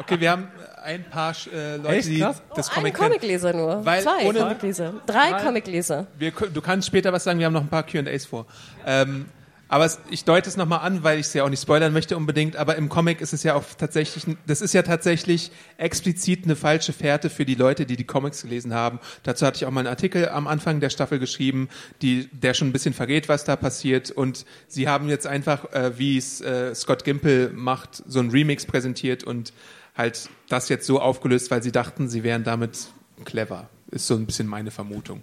Okay, 0.00 0.18
wir 0.20 0.30
haben 0.30 0.48
ein 0.82 1.04
paar 1.04 1.34
äh, 1.52 1.76
Leute, 1.76 1.88
Echt? 1.88 2.08
die 2.08 2.18
das 2.20 2.68
Ein 2.70 2.74
Comic 2.74 2.94
kennen. 2.96 3.08
Comicleser 3.10 3.52
nur. 3.52 3.84
Weil 3.84 4.02
Zwei 4.02 4.26
ohne- 4.26 4.38
Comicleser. 4.40 4.94
Drei 5.06 5.32
Comicleser. 5.34 6.06
Wir, 6.18 6.30
du 6.32 6.60
kannst 6.60 6.86
später 6.88 7.12
was 7.12 7.24
sagen, 7.24 7.38
wir 7.38 7.46
haben 7.46 7.52
noch 7.52 7.60
ein 7.62 7.68
paar 7.68 7.84
Q&As 7.84 8.24
vor. 8.26 8.46
Ähm, 8.86 9.26
aber 9.70 9.84
es, 9.84 10.00
ich 10.10 10.24
deute 10.24 10.48
es 10.48 10.56
nochmal 10.56 10.80
an, 10.80 11.04
weil 11.04 11.20
ich 11.20 11.26
es 11.26 11.32
ja 11.32 11.44
auch 11.44 11.48
nicht 11.48 11.62
spoilern 11.62 11.92
möchte 11.92 12.16
unbedingt, 12.16 12.56
aber 12.56 12.74
im 12.74 12.88
Comic 12.88 13.20
ist 13.20 13.32
es 13.32 13.44
ja 13.44 13.54
auch 13.54 13.62
tatsächlich, 13.78 14.26
das 14.44 14.62
ist 14.62 14.74
ja 14.74 14.82
tatsächlich 14.82 15.52
explizit 15.76 16.44
eine 16.44 16.56
falsche 16.56 16.92
Fährte 16.92 17.30
für 17.30 17.44
die 17.44 17.54
Leute, 17.54 17.86
die 17.86 17.96
die 17.96 18.04
Comics 18.04 18.42
gelesen 18.42 18.74
haben. 18.74 18.98
Dazu 19.22 19.46
hatte 19.46 19.58
ich 19.58 19.66
auch 19.66 19.70
mal 19.70 19.82
einen 19.82 19.88
Artikel 19.88 20.28
am 20.28 20.48
Anfang 20.48 20.80
der 20.80 20.90
Staffel 20.90 21.20
geschrieben, 21.20 21.68
die, 22.02 22.28
der 22.32 22.52
schon 22.54 22.70
ein 22.70 22.72
bisschen 22.72 22.94
verrät, 22.94 23.28
was 23.28 23.44
da 23.44 23.54
passiert 23.54 24.10
und 24.10 24.44
sie 24.66 24.88
haben 24.88 25.08
jetzt 25.08 25.28
einfach, 25.28 25.72
äh, 25.72 25.96
wie 25.96 26.18
es 26.18 26.40
äh, 26.40 26.74
Scott 26.74 27.04
Gimple 27.04 27.50
macht, 27.54 28.02
so 28.08 28.18
ein 28.18 28.30
Remix 28.30 28.66
präsentiert 28.66 29.22
und 29.22 29.52
halt 29.96 30.30
das 30.48 30.68
jetzt 30.68 30.84
so 30.84 31.00
aufgelöst, 31.00 31.52
weil 31.52 31.62
sie 31.62 31.70
dachten, 31.70 32.08
sie 32.08 32.24
wären 32.24 32.42
damit 32.42 32.88
clever. 33.24 33.68
Ist 33.92 34.08
so 34.08 34.16
ein 34.16 34.26
bisschen 34.26 34.48
meine 34.48 34.72
Vermutung. 34.72 35.22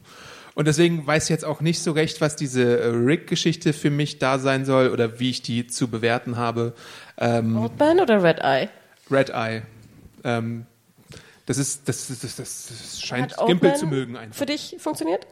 Und 0.58 0.66
deswegen 0.66 1.06
weiß 1.06 1.26
ich 1.26 1.30
jetzt 1.30 1.46
auch 1.46 1.62
nicht 1.62 1.84
so 1.84 1.92
recht, 1.92 2.20
was 2.20 2.36
diese 2.36 2.80
äh, 2.80 2.88
Rick-Geschichte 2.88 3.74
für 3.74 3.92
mich 3.92 4.18
da 4.18 4.40
sein 4.40 4.66
soll 4.66 4.90
oder 4.90 5.20
wie 5.20 5.30
ich 5.30 5.44
die 5.44 5.68
zu 5.68 5.88
bewerten 5.88 6.36
habe. 6.36 6.74
Ähm, 7.20 7.56
Old 7.56 7.78
Man 7.78 8.00
oder 8.00 8.24
Red 8.24 8.40
Eye? 8.40 8.68
Red 9.12 9.30
Eye. 9.30 9.62
Ähm, 10.24 10.66
das 11.46 11.60
ist, 11.60 11.88
das, 11.88 12.08
das, 12.08 12.38
das, 12.38 13.00
scheint 13.00 13.38
Old 13.38 13.50
Gimpel 13.50 13.70
Man 13.70 13.78
zu 13.78 13.86
mögen 13.86 14.18
einfach. 14.18 14.36
Für 14.36 14.48
dich 14.48 14.78
funktioniert? 14.80 15.28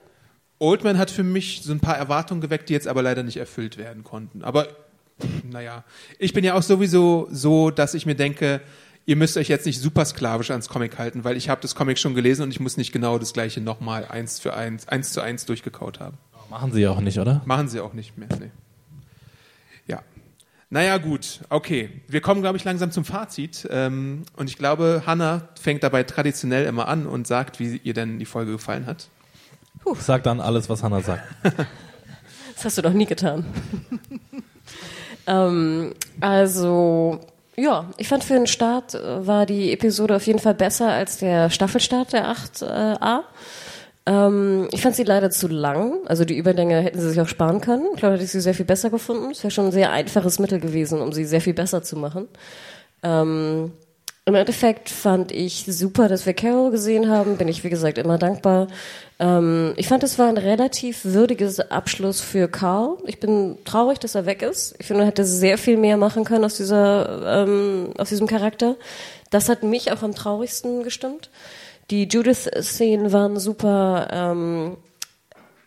Oldman 0.59 0.99
hat 0.99 1.09
für 1.09 1.23
mich 1.23 1.61
so 1.63 1.71
ein 1.71 1.79
paar 1.79 1.97
Erwartungen 1.97 2.39
geweckt, 2.39 2.69
die 2.69 2.73
jetzt 2.73 2.87
aber 2.87 3.01
leider 3.01 3.23
nicht 3.23 3.37
erfüllt 3.37 3.79
werden 3.79 4.03
konnten. 4.03 4.43
Aber 4.43 4.67
naja, 5.43 5.85
ich 6.19 6.33
bin 6.33 6.43
ja 6.43 6.53
auch 6.53 6.61
sowieso 6.61 7.27
so, 7.31 7.71
dass 7.71 7.95
ich 7.95 8.05
mir 8.05 8.15
denke, 8.15 8.61
ihr 9.05 9.15
müsst 9.15 9.37
euch 9.37 9.47
jetzt 9.47 9.65
nicht 9.65 9.79
super 9.79 10.05
sklavisch 10.05 10.51
ans 10.51 10.69
Comic 10.69 10.97
halten, 10.97 11.23
weil 11.23 11.37
ich 11.37 11.49
habe 11.49 11.61
das 11.61 11.75
Comic 11.75 11.99
schon 11.99 12.15
gelesen 12.15 12.43
und 12.43 12.51
ich 12.51 12.59
muss 12.59 12.77
nicht 12.77 12.91
genau 12.91 13.17
das 13.17 13.33
gleiche 13.33 13.61
nochmal 13.61 14.05
eins 14.05 14.39
für 14.39 14.55
eins, 14.55 14.87
eins 14.87 15.11
zu 15.13 15.21
eins 15.21 15.45
durchgekaut 15.45 15.99
haben. 15.99 16.17
Machen 16.49 16.71
sie 16.71 16.81
ja 16.81 16.91
auch 16.91 17.01
nicht, 17.01 17.19
oder? 17.19 17.41
Machen 17.45 17.67
sie 17.67 17.79
auch 17.79 17.93
nicht 17.93 18.17
mehr. 18.17 18.29
Nee. 18.39 18.51
Ja. 19.87 20.01
Naja, 20.69 20.97
gut, 20.97 21.41
okay. 21.49 21.89
Wir 22.07 22.21
kommen, 22.21 22.41
glaube 22.41 22.57
ich, 22.57 22.63
langsam 22.63 22.91
zum 22.91 23.05
Fazit. 23.05 23.67
Ähm, 23.71 24.23
und 24.35 24.49
ich 24.49 24.57
glaube, 24.57 25.03
Hannah 25.05 25.49
fängt 25.59 25.83
dabei 25.83 26.03
traditionell 26.03 26.65
immer 26.65 26.87
an 26.87 27.07
und 27.07 27.27
sagt, 27.27 27.59
wie 27.59 27.77
ihr 27.83 27.93
denn 27.93 28.19
die 28.19 28.25
Folge 28.25 28.53
gefallen 28.53 28.85
hat. 28.85 29.09
Sag 29.99 30.23
dann 30.23 30.39
alles, 30.39 30.69
was 30.69 30.83
Hannah 30.83 31.01
sagt. 31.01 31.23
Das 32.55 32.63
hast 32.63 32.77
du 32.77 32.81
doch 32.83 32.93
nie 32.93 33.05
getan. 33.05 33.43
ähm, 35.27 35.93
also, 36.21 37.19
ja, 37.57 37.89
ich 37.97 38.07
fand 38.07 38.23
für 38.23 38.33
den 38.33 38.47
Start 38.47 38.95
äh, 38.95 39.25
war 39.25 39.45
die 39.45 39.71
Episode 39.71 40.15
auf 40.15 40.27
jeden 40.27 40.39
Fall 40.39 40.55
besser 40.55 40.89
als 40.89 41.17
der 41.17 41.49
Staffelstart 41.49 42.13
der 42.13 42.33
8a. 42.33 43.21
Ähm, 44.05 44.67
ich 44.71 44.81
fand 44.81 44.95
sie 44.95 45.03
leider 45.03 45.31
zu 45.31 45.47
lang. 45.47 46.05
Also 46.05 46.25
die 46.25 46.37
Überlänge 46.37 46.81
hätten 46.81 46.99
sie 46.99 47.09
sich 47.09 47.21
auch 47.21 47.27
sparen 47.27 47.61
können. 47.61 47.87
Ich 47.93 47.99
glaube, 47.99 48.15
hätte 48.15 48.25
ich 48.25 48.31
sie 48.31 48.41
sehr 48.41 48.53
viel 48.53 48.65
besser 48.65 48.89
gefunden. 48.89 49.31
Es 49.31 49.43
wäre 49.43 49.51
schon 49.51 49.65
ein 49.65 49.71
sehr 49.71 49.91
einfaches 49.91 50.39
Mittel 50.39 50.59
gewesen, 50.59 51.01
um 51.01 51.13
sie 51.13 51.25
sehr 51.25 51.41
viel 51.41 51.53
besser 51.53 51.81
zu 51.81 51.95
machen. 51.97 52.27
Ähm, 53.03 53.71
Im 54.25 54.35
Endeffekt 54.35 54.89
fand 54.89 55.31
ich 55.31 55.65
super, 55.67 56.07
dass 56.07 56.25
wir 56.25 56.33
Carol 56.33 56.71
gesehen 56.71 57.09
haben. 57.09 57.37
Bin 57.37 57.47
ich, 57.47 57.63
wie 57.63 57.69
gesagt, 57.69 57.97
immer 57.97 58.17
dankbar. 58.17 58.67
Ähm, 59.19 59.73
ich 59.77 59.87
fand, 59.87 60.03
es 60.03 60.19
war 60.19 60.27
ein 60.27 60.37
relativ 60.37 61.05
würdiges 61.05 61.59
Abschluss 61.59 62.21
für 62.21 62.47
Carl. 62.47 62.97
Ich 63.05 63.19
bin 63.19 63.57
traurig, 63.63 63.99
dass 63.99 64.15
er 64.15 64.25
weg 64.25 64.41
ist. 64.41 64.75
Ich 64.79 64.87
finde, 64.87 65.03
er 65.03 65.07
hätte 65.07 65.25
sehr 65.25 65.57
viel 65.57 65.77
mehr 65.77 65.97
machen 65.97 66.25
können 66.25 66.43
aus 66.43 66.57
dieser, 66.57 67.43
ähm, 67.43 67.93
aus 67.97 68.09
diesem 68.09 68.27
Charakter. 68.27 68.75
Das 69.29 69.49
hat 69.49 69.63
mich 69.63 69.91
auch 69.91 70.03
am 70.03 70.13
traurigsten 70.13 70.83
gestimmt. 70.83 71.29
Die 71.91 72.07
Judith-Szenen 72.07 73.11
waren 73.11 73.39
super. 73.39 74.07
Ähm, 74.11 74.77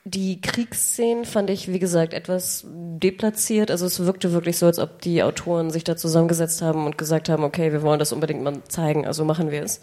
die 0.05 0.40
Kriegsszenen 0.40 1.24
fand 1.24 1.51
ich, 1.51 1.70
wie 1.70 1.78
gesagt, 1.78 2.14
etwas 2.14 2.64
deplatziert. 2.66 3.70
Also 3.70 3.86
es 3.86 4.05
wirkte 4.05 4.32
wirklich 4.32 4.57
so, 4.59 4.66
als 4.66 4.78
ob 4.78 5.01
die 5.03 5.22
Autoren 5.22 5.70
sich 5.70 5.84
da 5.84 5.96
zusammengesetzt 5.96 6.62
haben 6.62 6.86
und 6.86 6.99
gesagt 6.99 7.28
haben, 7.28 7.44
okay, 7.44 7.72
wir 7.72 7.82
wollen 7.82 7.99
das 7.99 8.12
unbedingt 8.12 8.42
mal 8.42 8.62
zeigen, 8.68 9.06
also 9.06 9.24
machen 9.24 9.51
wir 9.51 9.62
es. 9.62 9.81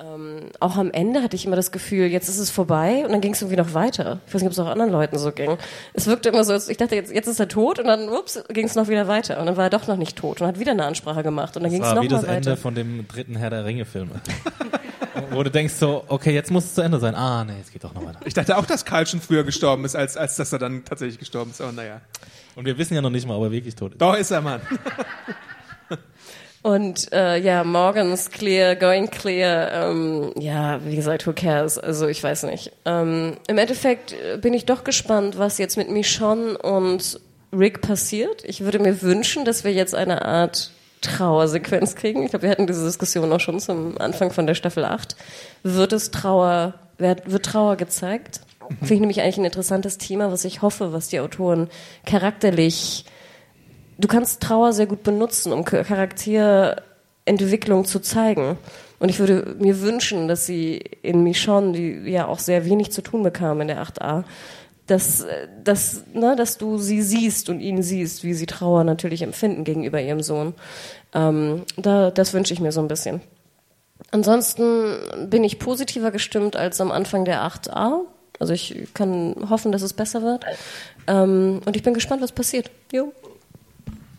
Ähm, 0.00 0.46
auch 0.60 0.76
am 0.76 0.90
Ende 0.90 1.22
hatte 1.22 1.36
ich 1.36 1.44
immer 1.44 1.56
das 1.56 1.72
Gefühl, 1.72 2.06
jetzt 2.06 2.28
ist 2.28 2.38
es 2.38 2.50
vorbei 2.50 3.02
und 3.04 3.12
dann 3.12 3.20
ging 3.20 3.34
es 3.34 3.42
irgendwie 3.42 3.60
noch 3.60 3.74
weiter. 3.74 4.20
Ich 4.26 4.34
weiß 4.34 4.40
nicht, 4.40 4.46
ob 4.46 4.52
es 4.52 4.58
auch 4.58 4.68
anderen 4.68 4.90
Leuten 4.90 5.18
so 5.18 5.30
ging. 5.30 5.58
Es 5.92 6.06
wirkte 6.06 6.30
immer 6.30 6.44
so, 6.44 6.52
als 6.54 6.68
ich 6.68 6.78
dachte, 6.78 6.94
jetzt, 6.94 7.12
jetzt 7.12 7.26
ist 7.26 7.38
er 7.38 7.48
tot 7.48 7.78
und 7.78 7.86
dann, 7.86 8.08
ups, 8.08 8.42
ging 8.48 8.66
es 8.66 8.74
noch 8.74 8.88
wieder 8.88 9.08
weiter. 9.08 9.38
Und 9.40 9.46
dann 9.46 9.56
war 9.56 9.64
er 9.64 9.70
doch 9.70 9.86
noch 9.86 9.96
nicht 9.96 10.16
tot 10.16 10.40
und 10.40 10.46
hat 10.46 10.58
wieder 10.58 10.72
eine 10.72 10.84
Ansprache 10.86 11.22
gemacht 11.22 11.56
und 11.56 11.64
dann 11.64 11.72
ging 11.72 11.82
es 11.82 11.88
war 11.88 11.96
noch 11.96 12.02
wie 12.02 12.08
mal 12.08 12.16
das 12.16 12.22
weiter. 12.22 12.36
Ende 12.36 12.56
von 12.56 12.74
dem 12.74 13.06
dritten 13.08 13.36
Herr 13.36 13.50
der 13.50 13.64
Ringe-Film. 13.64 14.10
Wo 15.30 15.42
du 15.42 15.50
denkst 15.50 15.74
so, 15.74 16.04
okay, 16.08 16.32
jetzt 16.32 16.50
muss 16.50 16.64
es 16.64 16.74
zu 16.74 16.80
Ende 16.80 16.98
sein. 16.98 17.14
Ah, 17.14 17.44
nee, 17.44 17.52
es 17.60 17.70
geht 17.70 17.84
doch 17.84 17.92
noch 17.92 18.04
weiter. 18.04 18.20
Ich 18.24 18.32
dachte 18.32 18.56
auch, 18.56 18.64
dass 18.64 18.84
Karl 18.84 19.06
schon 19.06 19.20
früher 19.20 19.44
gestorben 19.44 19.84
ist, 19.84 19.96
als, 19.96 20.16
als 20.16 20.36
dass 20.36 20.52
er 20.52 20.58
dann 20.58 20.84
tatsächlich 20.84 21.18
gestorben 21.18 21.50
ist. 21.50 21.60
Aber 21.60 21.72
naja. 21.72 22.00
Und 22.56 22.64
wir 22.64 22.78
wissen 22.78 22.94
ja 22.94 23.02
noch 23.02 23.10
nicht 23.10 23.26
mal, 23.26 23.36
ob 23.36 23.44
er 23.44 23.50
wirklich 23.50 23.74
tot 23.74 23.92
ist. 23.92 24.00
Doch 24.00 24.14
ist 24.16 24.30
er, 24.30 24.40
Mann. 24.40 24.60
Und 26.62 27.10
äh, 27.12 27.38
ja, 27.38 27.64
Morgan's 27.64 28.30
clear, 28.30 28.76
going 28.76 29.10
clear. 29.10 29.72
Ähm, 29.72 30.32
ja, 30.38 30.84
wie 30.84 30.94
gesagt, 30.94 31.26
who 31.26 31.32
cares? 31.32 31.78
Also 31.78 32.06
ich 32.06 32.22
weiß 32.22 32.42
nicht. 32.44 32.72
Ähm, 32.84 33.38
Im 33.48 33.56
Endeffekt 33.56 34.12
äh, 34.12 34.36
bin 34.36 34.52
ich 34.52 34.66
doch 34.66 34.84
gespannt, 34.84 35.38
was 35.38 35.56
jetzt 35.56 35.78
mit 35.78 35.90
Michonne 35.90 36.58
und 36.58 37.18
Rick 37.52 37.80
passiert. 37.80 38.44
Ich 38.44 38.60
würde 38.60 38.78
mir 38.78 39.00
wünschen, 39.00 39.44
dass 39.44 39.64
wir 39.64 39.72
jetzt 39.72 39.94
eine 39.94 40.24
Art 40.24 40.70
Trauersequenz 41.00 41.94
kriegen. 41.94 42.22
Ich 42.22 42.30
glaube, 42.30 42.42
wir 42.42 42.50
hatten 42.50 42.66
diese 42.66 42.84
Diskussion 42.84 43.32
auch 43.32 43.40
schon 43.40 43.58
zum 43.58 43.98
Anfang 43.98 44.30
von 44.30 44.46
der 44.46 44.54
Staffel 44.54 44.84
8. 44.84 45.16
Wird 45.62 45.94
es 45.94 46.10
Trauer, 46.10 46.74
wird, 46.98 47.30
wird 47.30 47.46
Trauer 47.46 47.76
gezeigt? 47.76 48.40
Finde 48.78 48.94
ich 48.94 49.00
nämlich 49.00 49.22
eigentlich 49.22 49.38
ein 49.38 49.44
interessantes 49.46 49.98
Thema, 49.98 50.30
was 50.30 50.44
ich 50.44 50.62
hoffe, 50.62 50.92
was 50.92 51.08
die 51.08 51.20
Autoren 51.20 51.68
charakterlich 52.06 53.04
du 54.00 54.08
kannst 54.08 54.40
Trauer 54.40 54.72
sehr 54.72 54.86
gut 54.86 55.02
benutzen, 55.02 55.52
um 55.52 55.64
Charakterentwicklung 55.64 57.84
zu 57.84 58.00
zeigen. 58.00 58.58
Und 58.98 59.08
ich 59.08 59.18
würde 59.18 59.56
mir 59.58 59.80
wünschen, 59.80 60.28
dass 60.28 60.46
sie 60.46 60.78
in 61.02 61.22
Michonne, 61.22 61.72
die 61.72 62.10
ja 62.10 62.26
auch 62.26 62.38
sehr 62.38 62.66
wenig 62.66 62.92
zu 62.92 63.02
tun 63.02 63.22
bekam 63.22 63.60
in 63.60 63.68
der 63.68 63.82
8a, 63.82 64.24
dass, 64.86 65.24
dass, 65.62 66.04
ne, 66.12 66.36
dass 66.36 66.58
du 66.58 66.76
sie 66.76 67.00
siehst 67.00 67.48
und 67.48 67.60
ihn 67.60 67.82
siehst, 67.82 68.24
wie 68.24 68.34
sie 68.34 68.46
Trauer 68.46 68.84
natürlich 68.84 69.22
empfinden 69.22 69.64
gegenüber 69.64 70.00
ihrem 70.00 70.20
Sohn. 70.20 70.54
Ähm, 71.14 71.62
da, 71.76 72.10
das 72.10 72.34
wünsche 72.34 72.52
ich 72.52 72.60
mir 72.60 72.72
so 72.72 72.80
ein 72.80 72.88
bisschen. 72.88 73.20
Ansonsten 74.10 75.28
bin 75.28 75.44
ich 75.44 75.58
positiver 75.58 76.10
gestimmt 76.10 76.56
als 76.56 76.80
am 76.80 76.90
Anfang 76.90 77.24
der 77.24 77.42
8a. 77.42 78.00
Also 78.38 78.52
ich 78.52 78.88
kann 78.94 79.36
hoffen, 79.48 79.70
dass 79.70 79.82
es 79.82 79.92
besser 79.92 80.22
wird. 80.22 80.44
Ähm, 81.06 81.60
und 81.64 81.76
ich 81.76 81.82
bin 81.82 81.94
gespannt, 81.94 82.22
was 82.22 82.32
passiert. 82.32 82.70
Jo. 82.92 83.12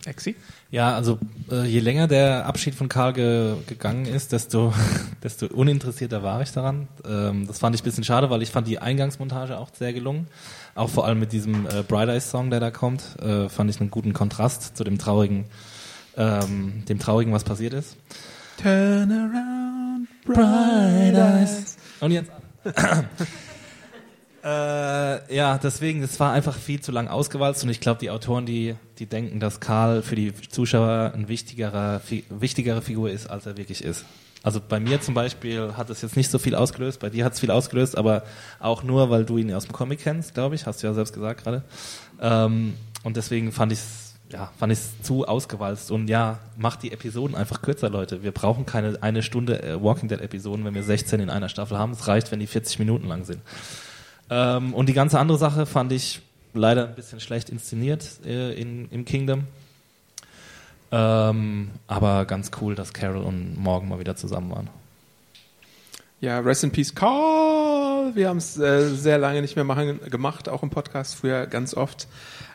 Exi? 0.06 0.36
Ja, 0.72 0.95
also 0.95 1.19
äh, 1.52 1.65
je 1.65 1.80
länger 1.80 2.07
der 2.07 2.45
Abschied 2.45 2.73
von 2.73 2.90
Karl 2.90 3.14
ge 3.14 3.56
gegangen 3.68 4.06
ist, 4.06 4.32
desto, 4.32 4.73
desto 5.23 5.48
uninteressierter 5.48 6.23
war 6.23 6.41
ich 6.41 6.52
daran. 6.52 6.88
Ähm, 7.07 7.45
das 7.48 7.60
fand 7.60 7.76
ich 7.76 7.82
ein 7.82 7.86
bisschen 7.86 8.03
schade, 8.03 8.30
weil 8.30 8.41
ich 8.41 8.49
fand 8.49 8.68
die 8.68 8.80
Eingangsmontage 8.80 9.57
auch 9.57 9.69
sehr 9.73 9.94
gelungen. 9.94 10.28
Auch 10.73 10.90
vor 10.90 11.06
allem 11.06 11.19
mit 11.19 11.34
diesem 11.34 11.65
äh, 11.68 11.84
Bright 11.88 12.10
Eyes 12.10 12.32
Song, 12.32 12.49
der 12.49 12.60
da 12.60 12.72
kommt, 12.72 13.03
äh, 13.22 13.49
fand 13.49 13.69
ich 13.69 13.80
einen 13.80 13.91
guten 13.91 14.14
Kontrast 14.14 14.76
zu 14.76 14.84
dem 14.84 14.98
traurigen, 14.98 15.45
ähm, 16.18 16.84
dem 16.88 16.99
traurigen, 16.99 17.34
was 17.34 17.44
passiert 17.44 17.73
ist. 17.73 17.98
Turn 18.61 19.11
around, 19.11 20.07
bright 20.26 21.15
eyes. 21.15 21.78
Und 21.99 22.11
jetzt. 22.11 22.32
Äh, 24.43 25.35
ja, 25.35 25.59
deswegen, 25.59 26.01
es 26.01 26.19
war 26.19 26.31
einfach 26.31 26.57
viel 26.57 26.81
zu 26.81 26.91
lang 26.91 27.07
ausgewalzt 27.07 27.63
und 27.63 27.69
ich 27.69 27.80
glaube, 27.80 27.99
die 27.99 28.09
Autoren, 28.09 28.45
die, 28.45 28.76
die 28.97 29.05
denken, 29.05 29.39
dass 29.39 29.59
Karl 29.59 30.01
für 30.01 30.15
die 30.15 30.34
Zuschauer 30.34 31.11
ein 31.13 31.27
wichtigerer, 31.27 31.99
fi 31.99 32.23
wichtigere 32.30 32.81
Figur 32.81 33.11
ist, 33.11 33.27
als 33.27 33.45
er 33.45 33.57
wirklich 33.57 33.84
ist. 33.84 34.05
Also 34.43 34.59
bei 34.59 34.80
mir 34.80 34.99
zum 34.99 35.13
Beispiel 35.13 35.73
hat 35.77 35.91
es 35.91 36.01
jetzt 36.01 36.18
nicht 36.18 36.31
so 36.31 36.39
viel 36.39 36.55
ausgelöst, 36.55 36.99
bei 36.99 37.11
dir 37.11 37.23
hat 37.23 37.34
es 37.34 37.39
viel 37.39 37.51
ausgelöst, 37.51 37.95
aber 37.95 38.23
auch 38.59 38.81
nur, 38.81 39.11
weil 39.11 39.26
du 39.26 39.38
ihn 39.38 39.53
aus 39.53 39.65
dem 39.65 39.73
Comic 39.73 39.99
kennst, 39.99 40.34
glaube 40.34 40.55
ich, 40.55 40.65
hast 40.65 40.81
du 40.81 40.88
ja 40.88 40.93
selbst 40.95 41.13
gesagt 41.13 41.43
gerade. 41.43 41.63
Ähm, 42.19 42.73
und 43.03 43.18
deswegen 43.18 43.51
fand 43.51 43.72
ich 43.72 43.80
es 43.80 44.11
ja, 44.31 44.49
fand 44.57 44.72
ich 44.72 44.80
zu 45.03 45.27
ausgewalzt. 45.27 45.91
Und 45.91 46.07
ja, 46.07 46.39
macht 46.57 46.84
die 46.84 46.91
Episoden 46.91 47.35
einfach 47.35 47.61
kürzer, 47.61 47.89
Leute. 47.89 48.23
Wir 48.23 48.31
brauchen 48.31 48.65
keine 48.65 49.01
eine 49.03 49.23
Stunde 49.23 49.61
äh, 49.61 49.84
Walking 49.84 50.07
Dead 50.07 50.22
Episoden, 50.22 50.63
wenn 50.63 50.73
wir 50.73 50.84
16 50.84 51.19
in 51.19 51.30
einer 51.30 51.49
Staffel 51.49 51.77
haben. 51.77 51.91
Es 51.91 52.07
reicht, 52.07 52.31
wenn 52.31 52.39
die 52.39 52.47
40 52.47 52.80
Minuten 52.80 53.07
lang 53.07 53.26
sind. 53.26 53.41
Ähm, 54.32 54.74
und 54.74 54.88
die 54.88 54.94
ganze 54.94 55.20
andere 55.20 55.38
Sache 55.38 55.66
fand 55.66 55.91
ich 55.91 56.22
leider 56.53 56.88
ein 56.88 56.95
bisschen 56.95 57.20
schlecht 57.20 57.49
inszeniert 57.49 58.06
äh, 58.26 58.53
in, 58.53 58.90
im 58.90 59.03
Kingdom. 59.03 59.44
Ähm, 60.91 61.72
aber 61.88 62.26
ganz 62.26 62.52
cool, 62.62 62.74
dass 62.74 62.94
Carol 62.94 63.24
und 63.24 63.58
Morgan 63.58 63.90
mal 63.90 63.99
wieder 63.99 64.16
zusammen 64.16 64.49
waren. 64.52 64.70
Ja, 66.22 66.40
Rest 66.40 66.64
in 66.64 66.72
Peace, 66.72 66.95
Carl. 66.95 68.16
Wir 68.16 68.30
haben 68.30 68.38
es 68.38 68.58
äh, 68.58 68.90
sehr 68.90 69.18
lange 69.18 69.41
nicht 69.41 69.56
mehr 69.56 69.66
machen, 69.66 69.99
gemacht, 70.10 70.48
auch 70.48 70.64
im 70.64 70.70
Podcast, 70.70 71.16
früher 71.16 71.45
ganz 71.45 71.74
oft. 71.74 72.08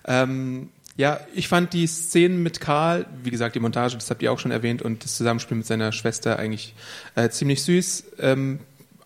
Ähm, 0.06 0.70
ja, 0.96 1.20
ich 1.34 1.48
fand 1.48 1.74
die 1.74 1.86
Szenen 1.86 2.42
mit 2.42 2.60
Karl, 2.60 3.06
wie 3.22 3.30
gesagt, 3.30 3.54
die 3.54 3.60
Montage, 3.60 3.96
das 3.96 4.08
habt 4.08 4.22
ihr 4.22 4.32
auch 4.32 4.38
schon 4.38 4.50
erwähnt, 4.50 4.80
und 4.80 5.04
das 5.04 5.16
Zusammenspiel 5.16 5.58
mit 5.58 5.66
seiner 5.66 5.92
Schwester 5.92 6.38
eigentlich 6.38 6.74
äh, 7.16 7.28
ziemlich 7.28 7.62
süß. 7.64 8.04
Ähm, 8.18 8.60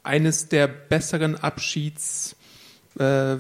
eines 0.04 0.48
der 0.48 0.68
besseren 0.68 1.36
Abschieds- 1.36 2.36
äh, 2.98 3.36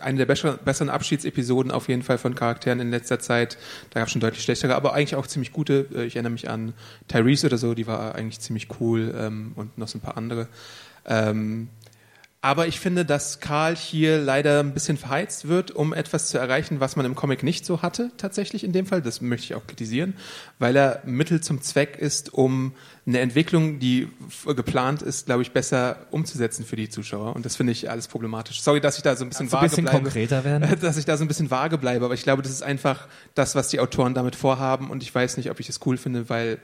eine 0.00 0.24
der 0.24 0.26
besseren 0.26 0.90
Abschiedsepisoden 0.90 1.72
auf 1.72 1.88
jeden 1.88 2.02
Fall 2.02 2.18
von 2.18 2.34
Charakteren 2.34 2.80
in 2.80 2.90
letzter 2.90 3.18
Zeit. 3.18 3.58
Da 3.90 4.00
gab 4.00 4.06
es 4.06 4.12
schon 4.12 4.20
deutlich 4.20 4.44
schlechtere, 4.44 4.76
aber 4.76 4.94
eigentlich 4.94 5.16
auch 5.16 5.26
ziemlich 5.26 5.52
gute. 5.52 5.86
Äh, 5.94 6.04
ich 6.04 6.16
erinnere 6.16 6.32
mich 6.32 6.48
an 6.48 6.74
Tyrese 7.08 7.48
oder 7.48 7.58
so, 7.58 7.74
die 7.74 7.86
war 7.86 8.14
eigentlich 8.14 8.40
ziemlich 8.40 8.68
cool 8.80 9.14
ähm, 9.18 9.52
und 9.56 9.76
noch 9.78 9.88
so 9.88 9.98
ein 9.98 10.00
paar 10.00 10.16
andere. 10.16 10.48
Ähm, 11.06 11.68
aber 12.40 12.68
ich 12.68 12.78
finde, 12.78 13.04
dass 13.04 13.40
Karl 13.40 13.74
hier 13.74 14.20
leider 14.20 14.60
ein 14.60 14.72
bisschen 14.72 14.96
verheizt 14.96 15.48
wird, 15.48 15.72
um 15.72 15.92
etwas 15.92 16.28
zu 16.28 16.38
erreichen, 16.38 16.78
was 16.78 16.94
man 16.94 17.04
im 17.04 17.16
Comic 17.16 17.42
nicht 17.42 17.66
so 17.66 17.82
hatte, 17.82 18.12
tatsächlich 18.16 18.62
in 18.62 18.70
dem 18.72 18.86
Fall. 18.86 19.02
Das 19.02 19.20
möchte 19.20 19.46
ich 19.46 19.54
auch 19.56 19.66
kritisieren, 19.66 20.14
weil 20.60 20.76
er 20.76 21.02
Mittel 21.04 21.40
zum 21.40 21.60
Zweck 21.62 21.98
ist, 21.98 22.32
um 22.32 22.74
eine 23.06 23.18
Entwicklung, 23.18 23.80
die 23.80 24.08
geplant 24.46 25.02
ist, 25.02 25.26
glaube 25.26 25.42
ich, 25.42 25.50
besser 25.50 26.06
umzusetzen 26.12 26.64
für 26.64 26.76
die 26.76 26.88
Zuschauer. 26.88 27.34
Und 27.34 27.44
das 27.44 27.56
finde 27.56 27.72
ich 27.72 27.90
alles 27.90 28.06
problematisch. 28.06 28.62
Sorry, 28.62 28.80
dass 28.80 28.98
ich 28.98 29.02
da 29.02 29.16
so 29.16 29.24
ein 29.24 29.30
bisschen 29.30 29.46
also 29.46 29.56
vage 29.56 29.64
ein 29.64 29.70
bisschen 29.70 29.84
bleibe. 29.84 29.98
konkreter 30.02 30.44
werden? 30.44 30.80
Dass 30.80 30.96
ich 30.96 31.06
da 31.06 31.16
so 31.16 31.24
ein 31.24 31.28
bisschen 31.28 31.50
vage 31.50 31.76
bleibe, 31.76 32.04
aber 32.04 32.14
ich 32.14 32.22
glaube, 32.22 32.42
das 32.42 32.52
ist 32.52 32.62
einfach 32.62 33.08
das, 33.34 33.56
was 33.56 33.68
die 33.68 33.80
Autoren 33.80 34.14
damit 34.14 34.36
vorhaben. 34.36 34.90
Und 34.90 35.02
ich 35.02 35.12
weiß 35.12 35.38
nicht, 35.38 35.50
ob 35.50 35.58
ich 35.58 35.66
das 35.66 35.80
cool 35.86 35.96
finde, 35.96 36.28
weil 36.28 36.58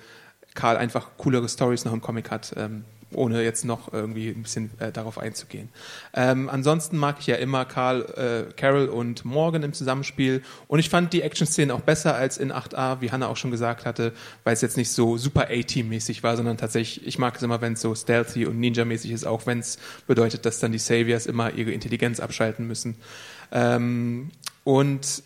Karl 0.55 0.77
einfach 0.77 1.09
coolere 1.17 1.49
Stories 1.49 1.85
noch 1.85 1.93
im 1.93 2.01
Comic 2.01 2.31
hat. 2.31 2.55
Ähm, 2.57 2.85
ohne 3.15 3.43
jetzt 3.43 3.65
noch 3.65 3.93
irgendwie 3.93 4.29
ein 4.29 4.43
bisschen 4.43 4.71
äh, 4.79 4.93
darauf 4.93 5.19
einzugehen. 5.19 5.69
Ähm, 6.13 6.49
ansonsten 6.49 6.97
mag 6.97 7.17
ich 7.21 7.27
ja 7.27 7.37
immer 7.37 7.65
Carl, 7.65 8.03
äh, 8.49 8.53
Carol 8.55 8.89
und 8.89 9.25
Morgan 9.25 9.63
im 9.63 9.73
Zusammenspiel 9.73 10.43
und 10.69 10.79
ich 10.79 10.89
fand 10.89 11.13
die 11.13 11.23
Action-Szenen 11.23 11.71
auch 11.71 11.81
besser 11.81 12.15
als 12.15 12.39
in 12.39 12.53
8a, 12.53 13.01
wie 13.01 13.11
Hannah 13.11 13.29
auch 13.29 13.37
schon 13.37 13.51
gesagt 13.51 13.87
hatte, 13.87 14.13
weil 14.45 14.55
es 14.55 14.61
jetzt 14.61 14.77
nicht 14.77 14.91
so 14.91 15.17
super 15.17 15.49
A-Team-mäßig 15.51 16.23
war, 16.23 16.37
sondern 16.37 16.57
tatsächlich, 16.57 17.07
ich 17.07 17.19
mag 17.19 17.37
es 17.37 17.43
immer, 17.43 17.61
wenn 17.61 17.75
es 17.75 17.81
so 17.81 17.95
stealthy 17.95 18.47
und 18.47 18.61
Ninja-mäßig 18.61 19.11
ist, 19.13 19.27
auch 19.27 19.47
wenn 19.47 19.61
es 19.61 19.79
bedeutet, 20.07 20.47
dass 20.47 20.61
dann 20.61 20.73
die 20.73 20.79
Saviors 20.79 21.27
immer 21.27 21.53
ihre 21.53 21.71
Intelligenz 21.71 22.21
abschalten 22.21 22.67
müssen. 22.67 22.97
Ähm, 23.53 24.31
und 24.65 25.23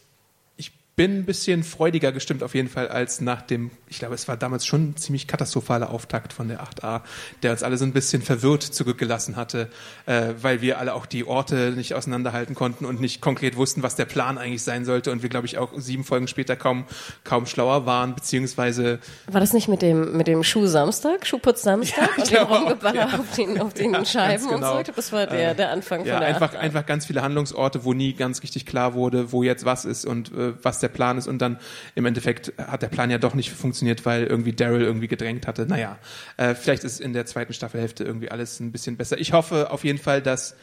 bin 0.98 1.20
ein 1.20 1.24
bisschen 1.24 1.62
freudiger 1.62 2.10
gestimmt 2.10 2.42
auf 2.42 2.56
jeden 2.56 2.68
Fall 2.68 2.88
als 2.88 3.20
nach 3.20 3.40
dem, 3.42 3.70
ich 3.86 4.00
glaube, 4.00 4.16
es 4.16 4.26
war 4.26 4.36
damals 4.36 4.66
schon 4.66 4.90
ein 4.90 4.96
ziemlich 4.96 5.28
katastrophaler 5.28 5.90
Auftakt 5.90 6.32
von 6.32 6.48
der 6.48 6.60
8a, 6.60 7.02
der 7.44 7.52
uns 7.52 7.62
alle 7.62 7.76
so 7.76 7.84
ein 7.84 7.92
bisschen 7.92 8.20
verwirrt 8.20 8.64
zurückgelassen 8.64 9.36
hatte, 9.36 9.68
äh, 10.06 10.34
weil 10.42 10.60
wir 10.60 10.80
alle 10.80 10.94
auch 10.94 11.06
die 11.06 11.24
Orte 11.24 11.72
nicht 11.76 11.94
auseinanderhalten 11.94 12.56
konnten 12.56 12.84
und 12.84 13.00
nicht 13.00 13.20
konkret 13.20 13.56
wussten, 13.56 13.84
was 13.84 13.94
der 13.94 14.06
Plan 14.06 14.38
eigentlich 14.38 14.64
sein 14.64 14.84
sollte 14.84 15.12
und 15.12 15.22
wir, 15.22 15.28
glaube 15.28 15.46
ich, 15.46 15.56
auch 15.56 15.70
sieben 15.76 16.02
Folgen 16.02 16.26
später 16.26 16.56
kaum, 16.56 16.84
kaum 17.22 17.46
schlauer 17.46 17.86
waren, 17.86 18.16
beziehungsweise... 18.16 18.98
War 19.28 19.40
das 19.40 19.52
nicht 19.52 19.68
mit 19.68 19.82
dem, 19.82 20.16
mit 20.16 20.26
dem 20.26 20.42
Schuh-Samstag, 20.42 21.24
Schuhputz-Samstag 21.28 22.10
ja, 22.16 22.22
und 22.22 22.30
dem 22.32 22.42
Rumgeballer 22.42 23.08
ja. 23.12 23.18
auf 23.20 23.36
den, 23.36 23.60
auf 23.60 23.72
den 23.72 23.94
ja, 23.94 24.04
Scheiben 24.04 24.48
genau. 24.48 24.56
und 24.56 24.62
so? 24.64 24.78
Ich 24.78 24.84
glaube, 24.86 24.96
das 24.96 25.12
war 25.12 25.26
der, 25.28 25.54
der 25.54 25.70
Anfang 25.70 26.00
von 26.00 26.08
der 26.08 26.22
einfach, 26.22 26.54
8a. 26.54 26.58
einfach 26.58 26.86
ganz 26.86 27.06
viele 27.06 27.22
Handlungsorte, 27.22 27.84
wo 27.84 27.92
nie 27.92 28.14
ganz 28.14 28.42
richtig 28.42 28.66
klar 28.66 28.94
wurde, 28.94 29.30
wo 29.30 29.44
jetzt 29.44 29.64
was 29.64 29.84
ist 29.84 30.04
und 30.04 30.32
äh, 30.32 30.54
was 30.60 30.80
der 30.80 30.87
Plan 30.88 31.18
ist 31.18 31.26
und 31.26 31.38
dann 31.38 31.58
im 31.94 32.06
Endeffekt 32.06 32.52
hat 32.58 32.82
der 32.82 32.88
Plan 32.88 33.10
ja 33.10 33.18
doch 33.18 33.34
nicht 33.34 33.50
funktioniert, 33.50 34.06
weil 34.06 34.24
irgendwie 34.24 34.52
Daryl 34.52 34.82
irgendwie 34.82 35.08
gedrängt 35.08 35.46
hatte. 35.46 35.66
Naja, 35.66 35.98
äh, 36.36 36.54
vielleicht 36.54 36.84
ist 36.84 37.00
in 37.00 37.12
der 37.12 37.26
zweiten 37.26 37.52
Staffelhälfte 37.52 38.04
irgendwie 38.04 38.30
alles 38.30 38.60
ein 38.60 38.72
bisschen 38.72 38.96
besser. 38.96 39.18
Ich 39.18 39.32
hoffe 39.32 39.70
auf 39.70 39.84
jeden 39.84 39.98
Fall, 39.98 40.22
dass 40.22 40.56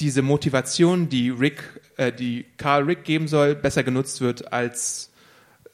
diese 0.00 0.22
Motivation, 0.22 1.08
die 1.08 1.30
Rick, 1.30 1.62
äh, 1.96 2.12
die 2.12 2.46
Carl 2.56 2.84
Rick 2.84 3.04
geben 3.04 3.28
soll, 3.28 3.54
besser 3.54 3.82
genutzt 3.82 4.20
wird 4.20 4.52
als 4.52 5.10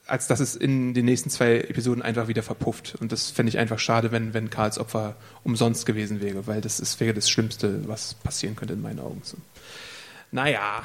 als 0.07 0.27
dass 0.27 0.39
es 0.39 0.55
in 0.55 0.93
den 0.93 1.05
nächsten 1.05 1.29
zwei 1.29 1.57
Episoden 1.57 2.03
einfach 2.03 2.27
wieder 2.27 2.43
verpufft. 2.43 2.95
Und 2.99 3.11
das 3.11 3.31
fände 3.31 3.49
ich 3.49 3.57
einfach 3.57 3.79
schade, 3.79 4.11
wenn, 4.11 4.33
wenn 4.33 4.49
Karls 4.49 4.77
Opfer 4.77 5.15
umsonst 5.43 5.85
gewesen 5.85 6.21
wäre, 6.21 6.47
weil 6.47 6.61
das 6.61 6.79
ist, 6.79 6.99
wäre 6.99 7.13
das 7.13 7.29
Schlimmste, 7.29 7.87
was 7.87 8.13
passieren 8.13 8.55
könnte 8.55 8.75
in 8.75 8.81
meinen 8.81 8.99
Augen. 8.99 9.21
Naja, 10.31 10.83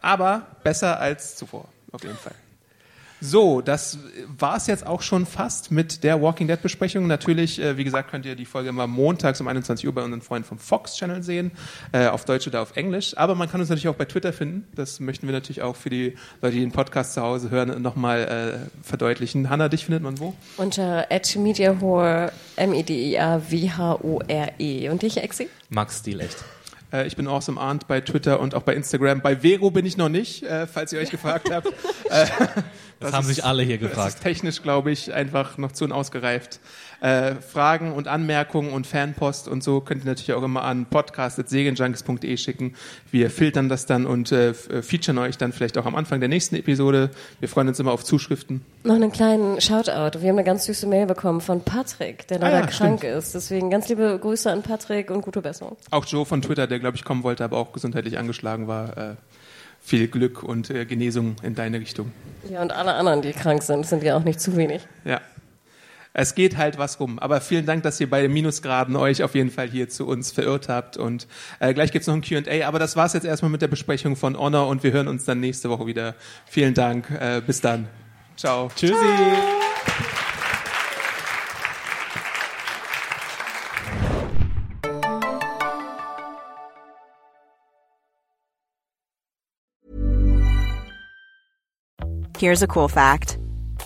aber 0.00 0.46
besser 0.64 0.98
als 1.00 1.36
zuvor, 1.36 1.68
auf 1.92 2.02
jeden 2.02 2.16
Fall. 2.16 2.34
So, 3.20 3.60
das 3.60 3.98
war 4.38 4.56
es 4.56 4.68
jetzt 4.68 4.86
auch 4.86 5.02
schon 5.02 5.26
fast 5.26 5.72
mit 5.72 6.04
der 6.04 6.22
Walking 6.22 6.46
Dead 6.46 6.60
Besprechung. 6.62 7.08
Natürlich, 7.08 7.60
äh, 7.60 7.76
wie 7.76 7.82
gesagt, 7.82 8.10
könnt 8.10 8.24
ihr 8.24 8.36
die 8.36 8.44
Folge 8.44 8.68
immer 8.68 8.86
montags 8.86 9.40
um 9.40 9.48
21 9.48 9.88
Uhr 9.88 9.92
bei 9.92 10.04
unseren 10.04 10.22
Freunden 10.22 10.46
vom 10.46 10.58
Fox 10.58 10.96
Channel 10.96 11.22
sehen, 11.24 11.50
äh, 11.90 12.06
auf 12.06 12.24
Deutsch 12.24 12.46
oder 12.46 12.62
auf 12.62 12.76
Englisch. 12.76 13.16
Aber 13.16 13.34
man 13.34 13.50
kann 13.50 13.60
uns 13.60 13.70
natürlich 13.70 13.88
auch 13.88 13.96
bei 13.96 14.04
Twitter 14.04 14.32
finden. 14.32 14.68
Das 14.72 15.00
möchten 15.00 15.26
wir 15.26 15.32
natürlich 15.32 15.62
auch 15.62 15.74
für 15.74 15.90
die 15.90 16.14
Leute, 16.40 16.54
die 16.54 16.60
den 16.60 16.70
Podcast 16.70 17.14
zu 17.14 17.22
Hause 17.22 17.50
hören, 17.50 17.82
nochmal 17.82 18.60
äh, 18.62 18.86
verdeutlichen. 18.86 19.50
Hanna, 19.50 19.68
dich 19.68 19.84
findet 19.84 20.04
man 20.04 20.20
wo? 20.20 20.34
Unter 20.56 21.08
@mediahore 21.36 22.30
M 22.54 22.72
E 22.72 22.84
D 22.84 23.10
I 23.10 23.18
A 23.18 23.42
W 23.50 23.70
H 23.70 23.94
O 24.02 24.20
R 24.28 24.52
E 24.60 24.88
und 24.90 25.02
dich 25.02 25.16
Exi? 25.16 25.48
Max 25.70 25.98
Stil 25.98 26.20
echt. 26.20 26.44
Äh, 26.92 27.06
ich 27.06 27.16
bin 27.16 27.26
Awesome 27.26 27.60
Arndt 27.60 27.86
bei 27.88 28.00
Twitter 28.00 28.40
und 28.40 28.54
auch 28.54 28.62
bei 28.62 28.74
Instagram. 28.74 29.20
Bei 29.20 29.36
Vero 29.36 29.70
bin 29.70 29.86
ich 29.86 29.96
noch 29.96 30.08
nicht, 30.08 30.42
äh, 30.42 30.66
falls 30.66 30.92
ihr 30.92 31.00
euch 31.00 31.10
gefragt 31.10 31.50
habt. 31.50 31.68
Äh, 32.08 32.24
das, 32.24 32.64
das, 33.00 33.12
haben 33.12 33.28
ist, 33.28 33.36
sich 33.36 33.44
alle 33.44 33.62
hier 33.62 33.76
gefragt. 33.76 33.98
Das 33.98 34.14
ist 34.14 34.22
technisch, 34.22 34.62
glaube 34.62 34.90
ich, 34.90 35.12
einfach 35.12 35.58
noch 35.58 35.72
zu 35.72 35.84
unausgereift. 35.84 36.58
Äh, 37.00 37.36
Fragen 37.36 37.92
und 37.92 38.08
Anmerkungen 38.08 38.72
und 38.72 38.86
Fanpost 38.86 39.46
und 39.46 39.62
so 39.62 39.80
könnt 39.80 40.04
ihr 40.04 40.08
natürlich 40.08 40.32
auch 40.32 40.42
immer 40.42 40.64
an 40.64 40.86
podcast.segenjunkies.de 40.86 42.36
schicken. 42.36 42.74
Wir 43.12 43.30
filtern 43.30 43.68
das 43.68 43.86
dann 43.86 44.04
und 44.04 44.32
äh, 44.32 44.50
äh, 44.50 44.82
featuren 44.82 45.18
euch 45.18 45.38
dann 45.38 45.52
vielleicht 45.52 45.78
auch 45.78 45.86
am 45.86 45.94
Anfang 45.94 46.18
der 46.18 46.28
nächsten 46.28 46.56
Episode. 46.56 47.10
Wir 47.38 47.48
freuen 47.48 47.68
uns 47.68 47.78
immer 47.78 47.92
auf 47.92 48.02
Zuschriften. 48.02 48.64
Noch 48.82 48.96
einen 48.96 49.12
kleinen 49.12 49.60
Shoutout. 49.60 50.20
Wir 50.20 50.30
haben 50.30 50.38
eine 50.38 50.44
ganz 50.44 50.64
süße 50.64 50.88
Mail 50.88 51.06
bekommen 51.06 51.40
von 51.40 51.62
Patrick, 51.62 52.26
der 52.26 52.40
leider 52.40 52.56
ah, 52.56 52.60
ja, 52.60 52.66
krank 52.66 52.98
stimmt. 52.98 53.16
ist. 53.16 53.34
Deswegen 53.34 53.70
ganz 53.70 53.88
liebe 53.88 54.18
Grüße 54.20 54.50
an 54.50 54.62
Patrick 54.62 55.10
und 55.10 55.22
gute 55.22 55.40
Besserung. 55.40 55.76
Auch 55.92 56.04
Joe 56.04 56.26
von 56.26 56.42
Twitter, 56.42 56.66
der 56.66 56.80
glaube 56.80 56.96
ich 56.96 57.04
kommen 57.04 57.22
wollte, 57.22 57.44
aber 57.44 57.58
auch 57.58 57.72
gesundheitlich 57.72 58.18
angeschlagen 58.18 58.66
war. 58.66 58.96
Äh, 58.96 59.14
viel 59.80 60.08
Glück 60.08 60.42
und 60.42 60.70
äh, 60.70 60.84
Genesung 60.84 61.36
in 61.42 61.54
deine 61.54 61.80
Richtung. 61.80 62.12
Ja, 62.50 62.60
und 62.60 62.72
alle 62.72 62.94
anderen, 62.94 63.22
die 63.22 63.32
krank 63.32 63.62
sind, 63.62 63.86
sind 63.86 64.02
ja 64.02 64.16
auch 64.16 64.24
nicht 64.24 64.40
zu 64.40 64.56
wenig. 64.56 64.86
Ja. 65.04 65.20
Es 66.12 66.34
geht 66.34 66.56
halt 66.56 66.78
was 66.78 67.00
rum. 67.00 67.18
Aber 67.18 67.40
vielen 67.40 67.66
Dank, 67.66 67.82
dass 67.82 68.00
ihr 68.00 68.08
bei 68.08 68.22
den 68.22 68.32
Minusgraden 68.32 68.96
euch 68.96 69.22
auf 69.22 69.34
jeden 69.34 69.50
Fall 69.50 69.68
hier 69.68 69.88
zu 69.88 70.06
uns 70.06 70.32
verirrt 70.32 70.68
habt. 70.68 70.96
Und 70.96 71.26
äh, 71.60 71.74
gleich 71.74 71.92
gibt's 71.92 72.08
noch 72.08 72.14
ein 72.14 72.22
QA. 72.22 72.66
Aber 72.66 72.78
das 72.78 72.96
war's 72.96 73.12
jetzt 73.12 73.24
erstmal 73.24 73.50
mit 73.50 73.62
der 73.62 73.68
Besprechung 73.68 74.16
von 74.16 74.36
Honor 74.38 74.68
und 74.68 74.82
wir 74.82 74.92
hören 74.92 75.08
uns 75.08 75.24
dann 75.24 75.40
nächste 75.40 75.70
Woche 75.70 75.86
wieder. 75.86 76.14
Vielen 76.46 76.74
Dank. 76.74 77.10
Äh, 77.10 77.42
bis 77.46 77.60
dann. 77.60 77.88
Ciao. 78.36 78.70
Tschüssi. 78.74 78.94
Here's 92.38 92.62
a 92.62 92.68
cool 92.68 92.86
fact. 92.86 93.36